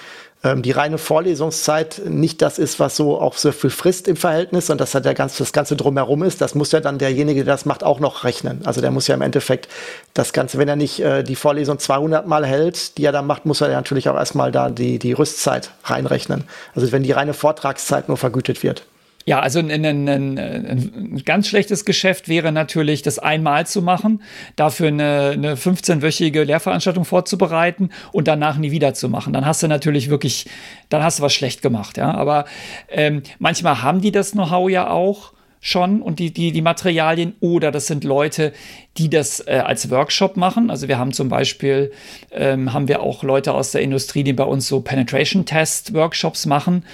ähm, 0.44 0.62
die 0.62 0.70
reine 0.70 0.98
Vorlesungszeit 0.98 2.02
nicht 2.06 2.42
das 2.42 2.58
ist, 2.60 2.78
was 2.78 2.96
so 2.96 3.18
auch 3.20 3.36
so 3.36 3.50
viel 3.50 3.70
frisst 3.70 4.06
im 4.06 4.14
Verhältnis 4.14 4.70
und 4.70 4.80
dass 4.80 4.94
halt 4.94 5.04
der 5.04 5.14
ganze, 5.14 5.38
das 5.38 5.52
Ganze 5.52 5.74
drumherum 5.74 6.22
ist, 6.22 6.40
das 6.40 6.54
muss 6.54 6.70
ja 6.70 6.78
dann 6.78 6.98
derjenige, 6.98 7.44
der 7.44 7.54
das 7.54 7.64
macht, 7.64 7.82
auch 7.82 7.98
noch 7.98 8.22
rechnen. 8.22 8.60
Also 8.64 8.80
der 8.80 8.92
muss 8.92 9.08
ja 9.08 9.16
im 9.16 9.22
Endeffekt 9.22 9.68
das 10.12 10.32
Ganze, 10.32 10.58
wenn 10.58 10.68
er 10.68 10.76
nicht 10.76 11.00
äh, 11.00 11.24
die 11.24 11.34
Vorlesung 11.34 11.78
200 11.80 12.26
Mal 12.26 12.46
hält, 12.46 12.96
die 12.96 13.04
er 13.04 13.12
da 13.12 13.22
macht, 13.22 13.44
muss 13.44 13.60
er 13.60 13.68
natürlich 13.68 14.08
auch 14.08 14.16
erstmal 14.16 14.52
da 14.52 14.70
die, 14.70 15.00
die 15.00 15.12
Rüstzeit 15.12 15.72
reinrechnen. 15.82 16.44
Also 16.76 16.92
wenn 16.92 17.02
die 17.02 17.12
reine 17.12 17.34
Vortragszeit 17.34 18.08
nur 18.08 18.16
vergütet 18.16 18.62
wird. 18.62 18.86
Ja, 19.26 19.40
also 19.40 19.58
ein, 19.58 19.70
ein, 19.70 19.84
ein, 19.84 20.38
ein, 20.38 21.22
ganz 21.24 21.48
schlechtes 21.48 21.86
Geschäft 21.86 22.28
wäre 22.28 22.52
natürlich, 22.52 23.00
das 23.00 23.18
einmal 23.18 23.66
zu 23.66 23.80
machen, 23.80 24.22
dafür 24.56 24.88
eine, 24.88 25.30
eine 25.32 25.54
15-wöchige 25.54 26.44
Lehrveranstaltung 26.44 27.06
vorzubereiten 27.06 27.88
und 28.12 28.28
danach 28.28 28.58
nie 28.58 28.70
wieder 28.70 28.92
zu 28.92 29.08
machen. 29.08 29.32
Dann 29.32 29.46
hast 29.46 29.62
du 29.62 29.68
natürlich 29.68 30.10
wirklich, 30.10 30.46
dann 30.90 31.02
hast 31.02 31.20
du 31.20 31.22
was 31.22 31.32
schlecht 31.32 31.62
gemacht, 31.62 31.96
ja. 31.96 32.12
Aber 32.12 32.44
ähm, 32.88 33.22
manchmal 33.38 33.82
haben 33.82 34.02
die 34.02 34.12
das 34.12 34.32
Know-how 34.32 34.68
ja 34.68 34.90
auch 34.90 35.32
schon 35.66 36.02
und 36.02 36.18
die, 36.18 36.30
die, 36.30 36.52
die 36.52 36.60
Materialien 36.60 37.34
oder 37.40 37.70
das 37.70 37.86
sind 37.86 38.04
Leute, 38.04 38.52
die 38.98 39.08
das 39.08 39.40
äh, 39.46 39.62
als 39.64 39.90
Workshop 39.90 40.36
machen. 40.36 40.68
Also 40.68 40.88
wir 40.88 40.98
haben 40.98 41.12
zum 41.12 41.30
Beispiel, 41.30 41.90
ähm, 42.32 42.74
haben 42.74 42.86
wir 42.86 43.00
auch 43.00 43.22
Leute 43.22 43.54
aus 43.54 43.72
der 43.72 43.80
Industrie, 43.80 44.24
die 44.24 44.34
bei 44.34 44.44
uns 44.44 44.68
so 44.68 44.82
Penetration-Test-Workshops 44.82 46.44
machen 46.44 46.84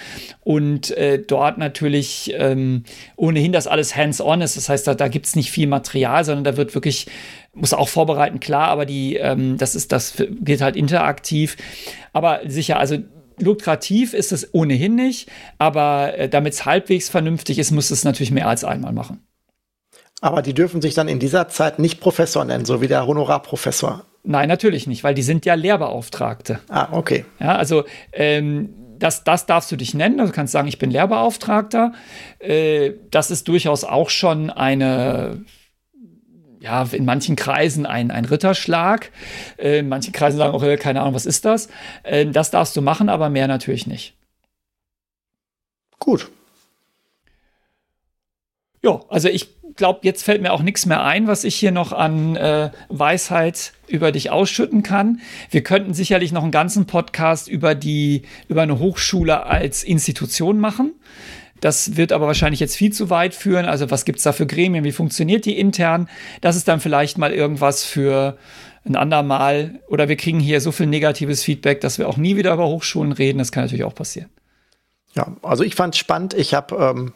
und 0.45 0.93
äh, 0.93 1.19
dort 1.19 1.59
natürlich 1.59 2.33
ähm, 2.37 2.85
ohnehin 3.17 3.51
das 3.51 3.67
alles 3.67 3.97
hands-on 3.97 4.41
ist. 4.41 4.57
Das 4.57 4.69
heißt, 4.69 4.87
da, 4.87 4.95
da 4.95 5.09
gibt 5.09 5.27
es 5.27 5.35
nicht 5.35 5.51
viel 5.51 5.67
Material, 5.67 6.25
sondern 6.25 6.45
da 6.45 6.57
wird 6.57 6.73
wirklich 6.77 7.07
muss 7.53 7.75
auch 7.75 7.89
vorbereiten, 7.89 8.39
klar, 8.39 8.69
aber 8.69 8.87
die, 8.87 9.17
ähm, 9.17 9.59
das 9.59 9.75
ist, 9.75 9.91
das 9.91 10.15
geht 10.41 10.61
halt 10.61 10.77
interaktiv. 10.77 11.57
Aber 12.13 12.39
sicher, 12.47 12.79
also 12.79 12.99
lukrativ 13.43 14.15
ist 14.15 14.33
es 14.33 14.55
ohnehin 14.55 14.95
nicht, 14.95 15.31
aber 15.59 16.17
äh, 16.17 16.29
damit 16.29 16.55
es 16.55 16.65
halbwegs 16.65 17.09
vernünftig 17.09 17.59
ist, 17.59 17.71
muss 17.71 17.91
es 17.91 18.05
natürlich 18.05 18.31
mehr 18.31 18.49
als 18.49 18.65
einmal 18.65 18.93
machen. 18.93 19.27
Aber 20.21 20.43
die 20.43 20.55
dürfen 20.55 20.83
sich 20.83 20.95
dann 20.95 21.09
in 21.09 21.19
dieser 21.19 21.49
Zeit 21.49 21.79
nicht 21.79 22.01
Professor 22.01 22.45
nennen, 22.45 22.65
so 22.65 22.81
wie 22.81 22.89
der 22.89 23.07
Honorarprofessor. 23.07 24.05
Nein, 24.23 24.49
natürlich 24.49 24.87
nicht, 24.87 25.03
weil 25.03 25.15
die 25.15 25.23
sind 25.23 25.47
ja 25.47 25.55
Lehrbeauftragte. 25.55 26.61
Ah, 26.69 26.89
okay. 26.93 27.25
Ja, 27.39 27.57
also 27.57 27.85
ähm, 28.13 28.75
das, 28.99 29.25
das 29.25 29.47
darfst 29.47 29.73
du 29.73 29.77
dich 29.77 29.95
nennen. 29.95 30.19
Du 30.19 30.31
kannst 30.31 30.53
sagen, 30.53 30.69
ich 30.69 30.79
bin 30.79 30.91
Lehrbeauftragter. 30.91 31.93
Äh, 32.39 32.93
das 33.11 33.31
ist 33.31 33.49
durchaus 33.49 33.85
auch 33.85 34.11
schon 34.11 34.51
eine 34.51 35.43
ja, 36.61 36.87
in 36.93 37.05
manchen 37.05 37.37
Kreisen 37.37 37.87
ein, 37.87 38.11
ein 38.11 38.27
Ritterschlag. 38.27 39.11
Äh, 39.57 39.79
in 39.79 39.89
manchen 39.89 40.13
Kreisen 40.13 40.39
sagen 40.39 40.55
auch, 40.55 40.63
äh, 40.63 40.77
keine 40.77 41.01
Ahnung, 41.01 41.15
was 41.15 41.27
ist 41.27 41.45
das? 41.45 41.69
Äh, 42.03 42.27
das 42.27 42.51
darfst 42.51 42.77
du 42.77 42.83
machen, 42.83 43.09
aber 43.09 43.31
mehr 43.31 43.49
natürlich 43.49 43.87
nicht. 43.87 44.15
Gut. 45.99 46.31
Ja, 48.83 49.01
also 49.09 49.29
ich 49.29 49.49
glaube, 49.77 50.01
jetzt 50.03 50.23
fällt 50.23 50.43
mir 50.43 50.53
auch 50.53 50.63
nichts 50.63 50.87
mehr 50.87 51.03
ein, 51.03 51.27
was 51.27 51.45
ich 51.45 51.55
hier 51.55 51.71
noch 51.71 51.93
an 51.93 52.37
äh, 52.37 52.71
Weisheit 52.89 53.73
über 53.89 54.13
dich 54.13 54.31
ausschütten 54.31 54.83
kann. 54.83 55.21
Wir 55.51 55.63
könnten 55.63 55.95
sicherlich 55.95 56.33
noch 56.33 56.43
einen 56.43 56.53
ganzen 56.53 56.87
Podcast 56.87 57.49
über 57.49 57.75
die, 57.75 58.23
über 58.49 58.63
eine 58.63 58.79
Hochschule 58.79 59.47
als 59.47 59.83
Institution 59.83 60.61
machen. 60.61 60.93
Das 61.61 61.97
wird 61.97 62.13
aber 62.13 62.27
wahrscheinlich 62.27 62.61
jetzt 62.61 62.77
viel 62.77 62.93
zu 62.93 63.11
weit 63.11 63.35
führen. 63.35 63.67
Also 63.67 63.91
was 63.91 64.05
gibt 64.05 64.19
es 64.19 64.25
da 64.25 64.33
für 64.33 64.47
Gremien? 64.47 64.85
Wie 64.85 64.93
funktioniert 64.93 65.45
die 65.45 65.59
intern? 65.59 66.09
Das 66.41 66.57
ist 66.57 66.69
dann 66.69 66.81
vielleicht 66.81 67.19
mal 67.19 67.33
irgendwas 67.33 67.85
für 67.85 68.39
ein 68.85 68.97
andermal. 68.97 69.81
Oder 69.89 70.09
wir 70.09 70.17
kriegen 70.17 70.41
hier 70.41 70.61
so 70.61 70.73
viel 70.73 70.87
negatives 70.87 71.43
Feedback, 71.43 71.81
dass 71.81 71.99
wir 71.99 72.09
auch 72.09 72.17
nie 72.17 72.37
wieder 72.37 72.53
über 72.55 72.67
Hochschulen 72.67 73.13
reden. 73.13 73.39
Das 73.39 73.53
kann 73.53 73.65
natürlich 73.65 73.85
auch 73.85 73.95
passieren. 73.95 74.31
Ja, 75.15 75.37
also 75.43 75.65
ich 75.65 75.75
fand 75.75 75.95
es 75.95 75.99
spannend. 75.99 76.35
Ich 76.35 76.55
habe 76.55 76.77
ähm, 76.77 77.13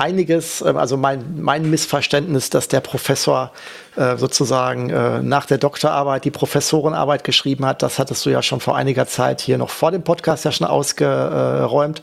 einiges, 0.00 0.62
äh, 0.62 0.72
also 0.76 0.96
mein, 0.96 1.40
mein 1.40 1.70
Missverständnis, 1.70 2.50
dass 2.50 2.68
der 2.68 2.80
Professor 2.80 3.52
äh, 3.96 4.16
sozusagen 4.16 4.90
äh, 4.90 5.22
nach 5.22 5.46
der 5.46 5.58
Doktorarbeit 5.58 6.24
die 6.24 6.30
Professorenarbeit 6.30 7.22
geschrieben 7.22 7.66
hat, 7.66 7.82
das 7.82 7.98
hattest 7.98 8.24
du 8.26 8.30
ja 8.30 8.42
schon 8.42 8.60
vor 8.60 8.76
einiger 8.76 9.06
Zeit 9.06 9.40
hier 9.40 9.58
noch 9.58 9.70
vor 9.70 9.90
dem 9.90 10.02
Podcast 10.02 10.44
ja 10.44 10.52
schon 10.52 10.66
ausgeräumt. 10.66 12.02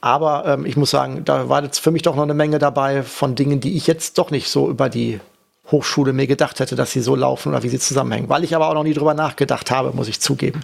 Aber 0.00 0.44
ähm, 0.46 0.66
ich 0.66 0.76
muss 0.76 0.90
sagen, 0.90 1.24
da 1.24 1.48
war 1.48 1.62
jetzt 1.62 1.78
für 1.78 1.90
mich 1.90 2.02
doch 2.02 2.16
noch 2.16 2.22
eine 2.22 2.34
Menge 2.34 2.58
dabei 2.58 3.02
von 3.02 3.34
Dingen, 3.34 3.60
die 3.60 3.76
ich 3.76 3.86
jetzt 3.86 4.18
doch 4.18 4.30
nicht 4.30 4.48
so 4.48 4.68
über 4.68 4.88
die 4.88 5.20
Hochschule 5.70 6.12
mir 6.12 6.26
gedacht 6.26 6.60
hätte, 6.60 6.76
dass 6.76 6.92
sie 6.92 7.00
so 7.00 7.14
laufen 7.14 7.50
oder 7.50 7.62
wie 7.62 7.68
sie 7.68 7.78
zusammenhängen. 7.78 8.28
Weil 8.28 8.44
ich 8.44 8.54
aber 8.54 8.68
auch 8.68 8.74
noch 8.74 8.82
nie 8.82 8.94
drüber 8.94 9.14
nachgedacht 9.14 9.70
habe, 9.70 9.92
muss 9.92 10.08
ich 10.08 10.20
zugeben. 10.20 10.60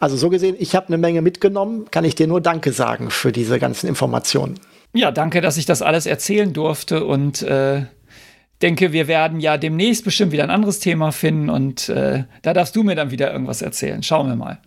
Also 0.00 0.16
so 0.16 0.28
gesehen, 0.28 0.56
ich 0.58 0.74
habe 0.74 0.88
eine 0.88 0.98
Menge 0.98 1.22
mitgenommen, 1.22 1.86
kann 1.90 2.04
ich 2.04 2.14
dir 2.14 2.26
nur 2.26 2.40
Danke 2.40 2.72
sagen 2.72 3.10
für 3.10 3.32
diese 3.32 3.58
ganzen 3.58 3.86
Informationen. 3.86 4.58
Ja, 4.94 5.10
danke, 5.10 5.40
dass 5.40 5.56
ich 5.56 5.66
das 5.66 5.82
alles 5.82 6.06
erzählen 6.06 6.52
durfte 6.52 7.04
und 7.04 7.42
äh, 7.42 7.82
denke, 8.62 8.92
wir 8.92 9.08
werden 9.08 9.40
ja 9.40 9.58
demnächst 9.58 10.04
bestimmt 10.04 10.32
wieder 10.32 10.44
ein 10.44 10.50
anderes 10.50 10.78
Thema 10.78 11.10
finden 11.12 11.50
und 11.50 11.88
äh, 11.88 12.24
da 12.42 12.54
darfst 12.54 12.76
du 12.76 12.82
mir 12.82 12.94
dann 12.94 13.10
wieder 13.10 13.32
irgendwas 13.32 13.60
erzählen. 13.60 14.02
Schauen 14.02 14.28
wir 14.28 14.36
mal 14.36 14.60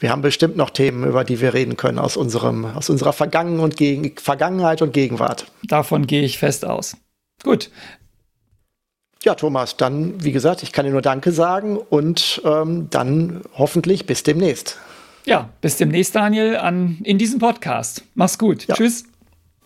wir 0.00 0.10
haben 0.10 0.22
bestimmt 0.22 0.56
noch 0.56 0.70
Themen, 0.70 1.04
über 1.04 1.24
die 1.24 1.40
wir 1.40 1.54
reden 1.54 1.76
können 1.76 1.98
aus, 1.98 2.16
unserem, 2.16 2.64
aus 2.64 2.88
unserer 2.88 3.12
Vergangen 3.12 3.60
und 3.60 3.76
Gegen 3.76 4.16
Vergangenheit 4.16 4.82
und 4.82 4.92
Gegenwart. 4.92 5.46
Davon 5.64 6.06
gehe 6.06 6.22
ich 6.22 6.38
fest 6.38 6.64
aus. 6.64 6.96
Gut. 7.42 7.70
Ja, 9.24 9.34
Thomas, 9.34 9.76
dann, 9.76 10.22
wie 10.22 10.32
gesagt, 10.32 10.62
ich 10.62 10.72
kann 10.72 10.86
dir 10.86 10.92
nur 10.92 11.02
Danke 11.02 11.32
sagen 11.32 11.76
und 11.76 12.40
ähm, 12.44 12.88
dann 12.90 13.42
hoffentlich 13.56 14.06
bis 14.06 14.22
demnächst. 14.22 14.78
Ja, 15.24 15.50
bis 15.60 15.76
demnächst, 15.76 16.14
Daniel, 16.14 16.56
an, 16.56 16.98
in 17.02 17.18
diesem 17.18 17.40
Podcast. 17.40 18.04
Mach's 18.14 18.38
gut. 18.38 18.66
Ja. 18.68 18.76
Tschüss. 18.76 19.04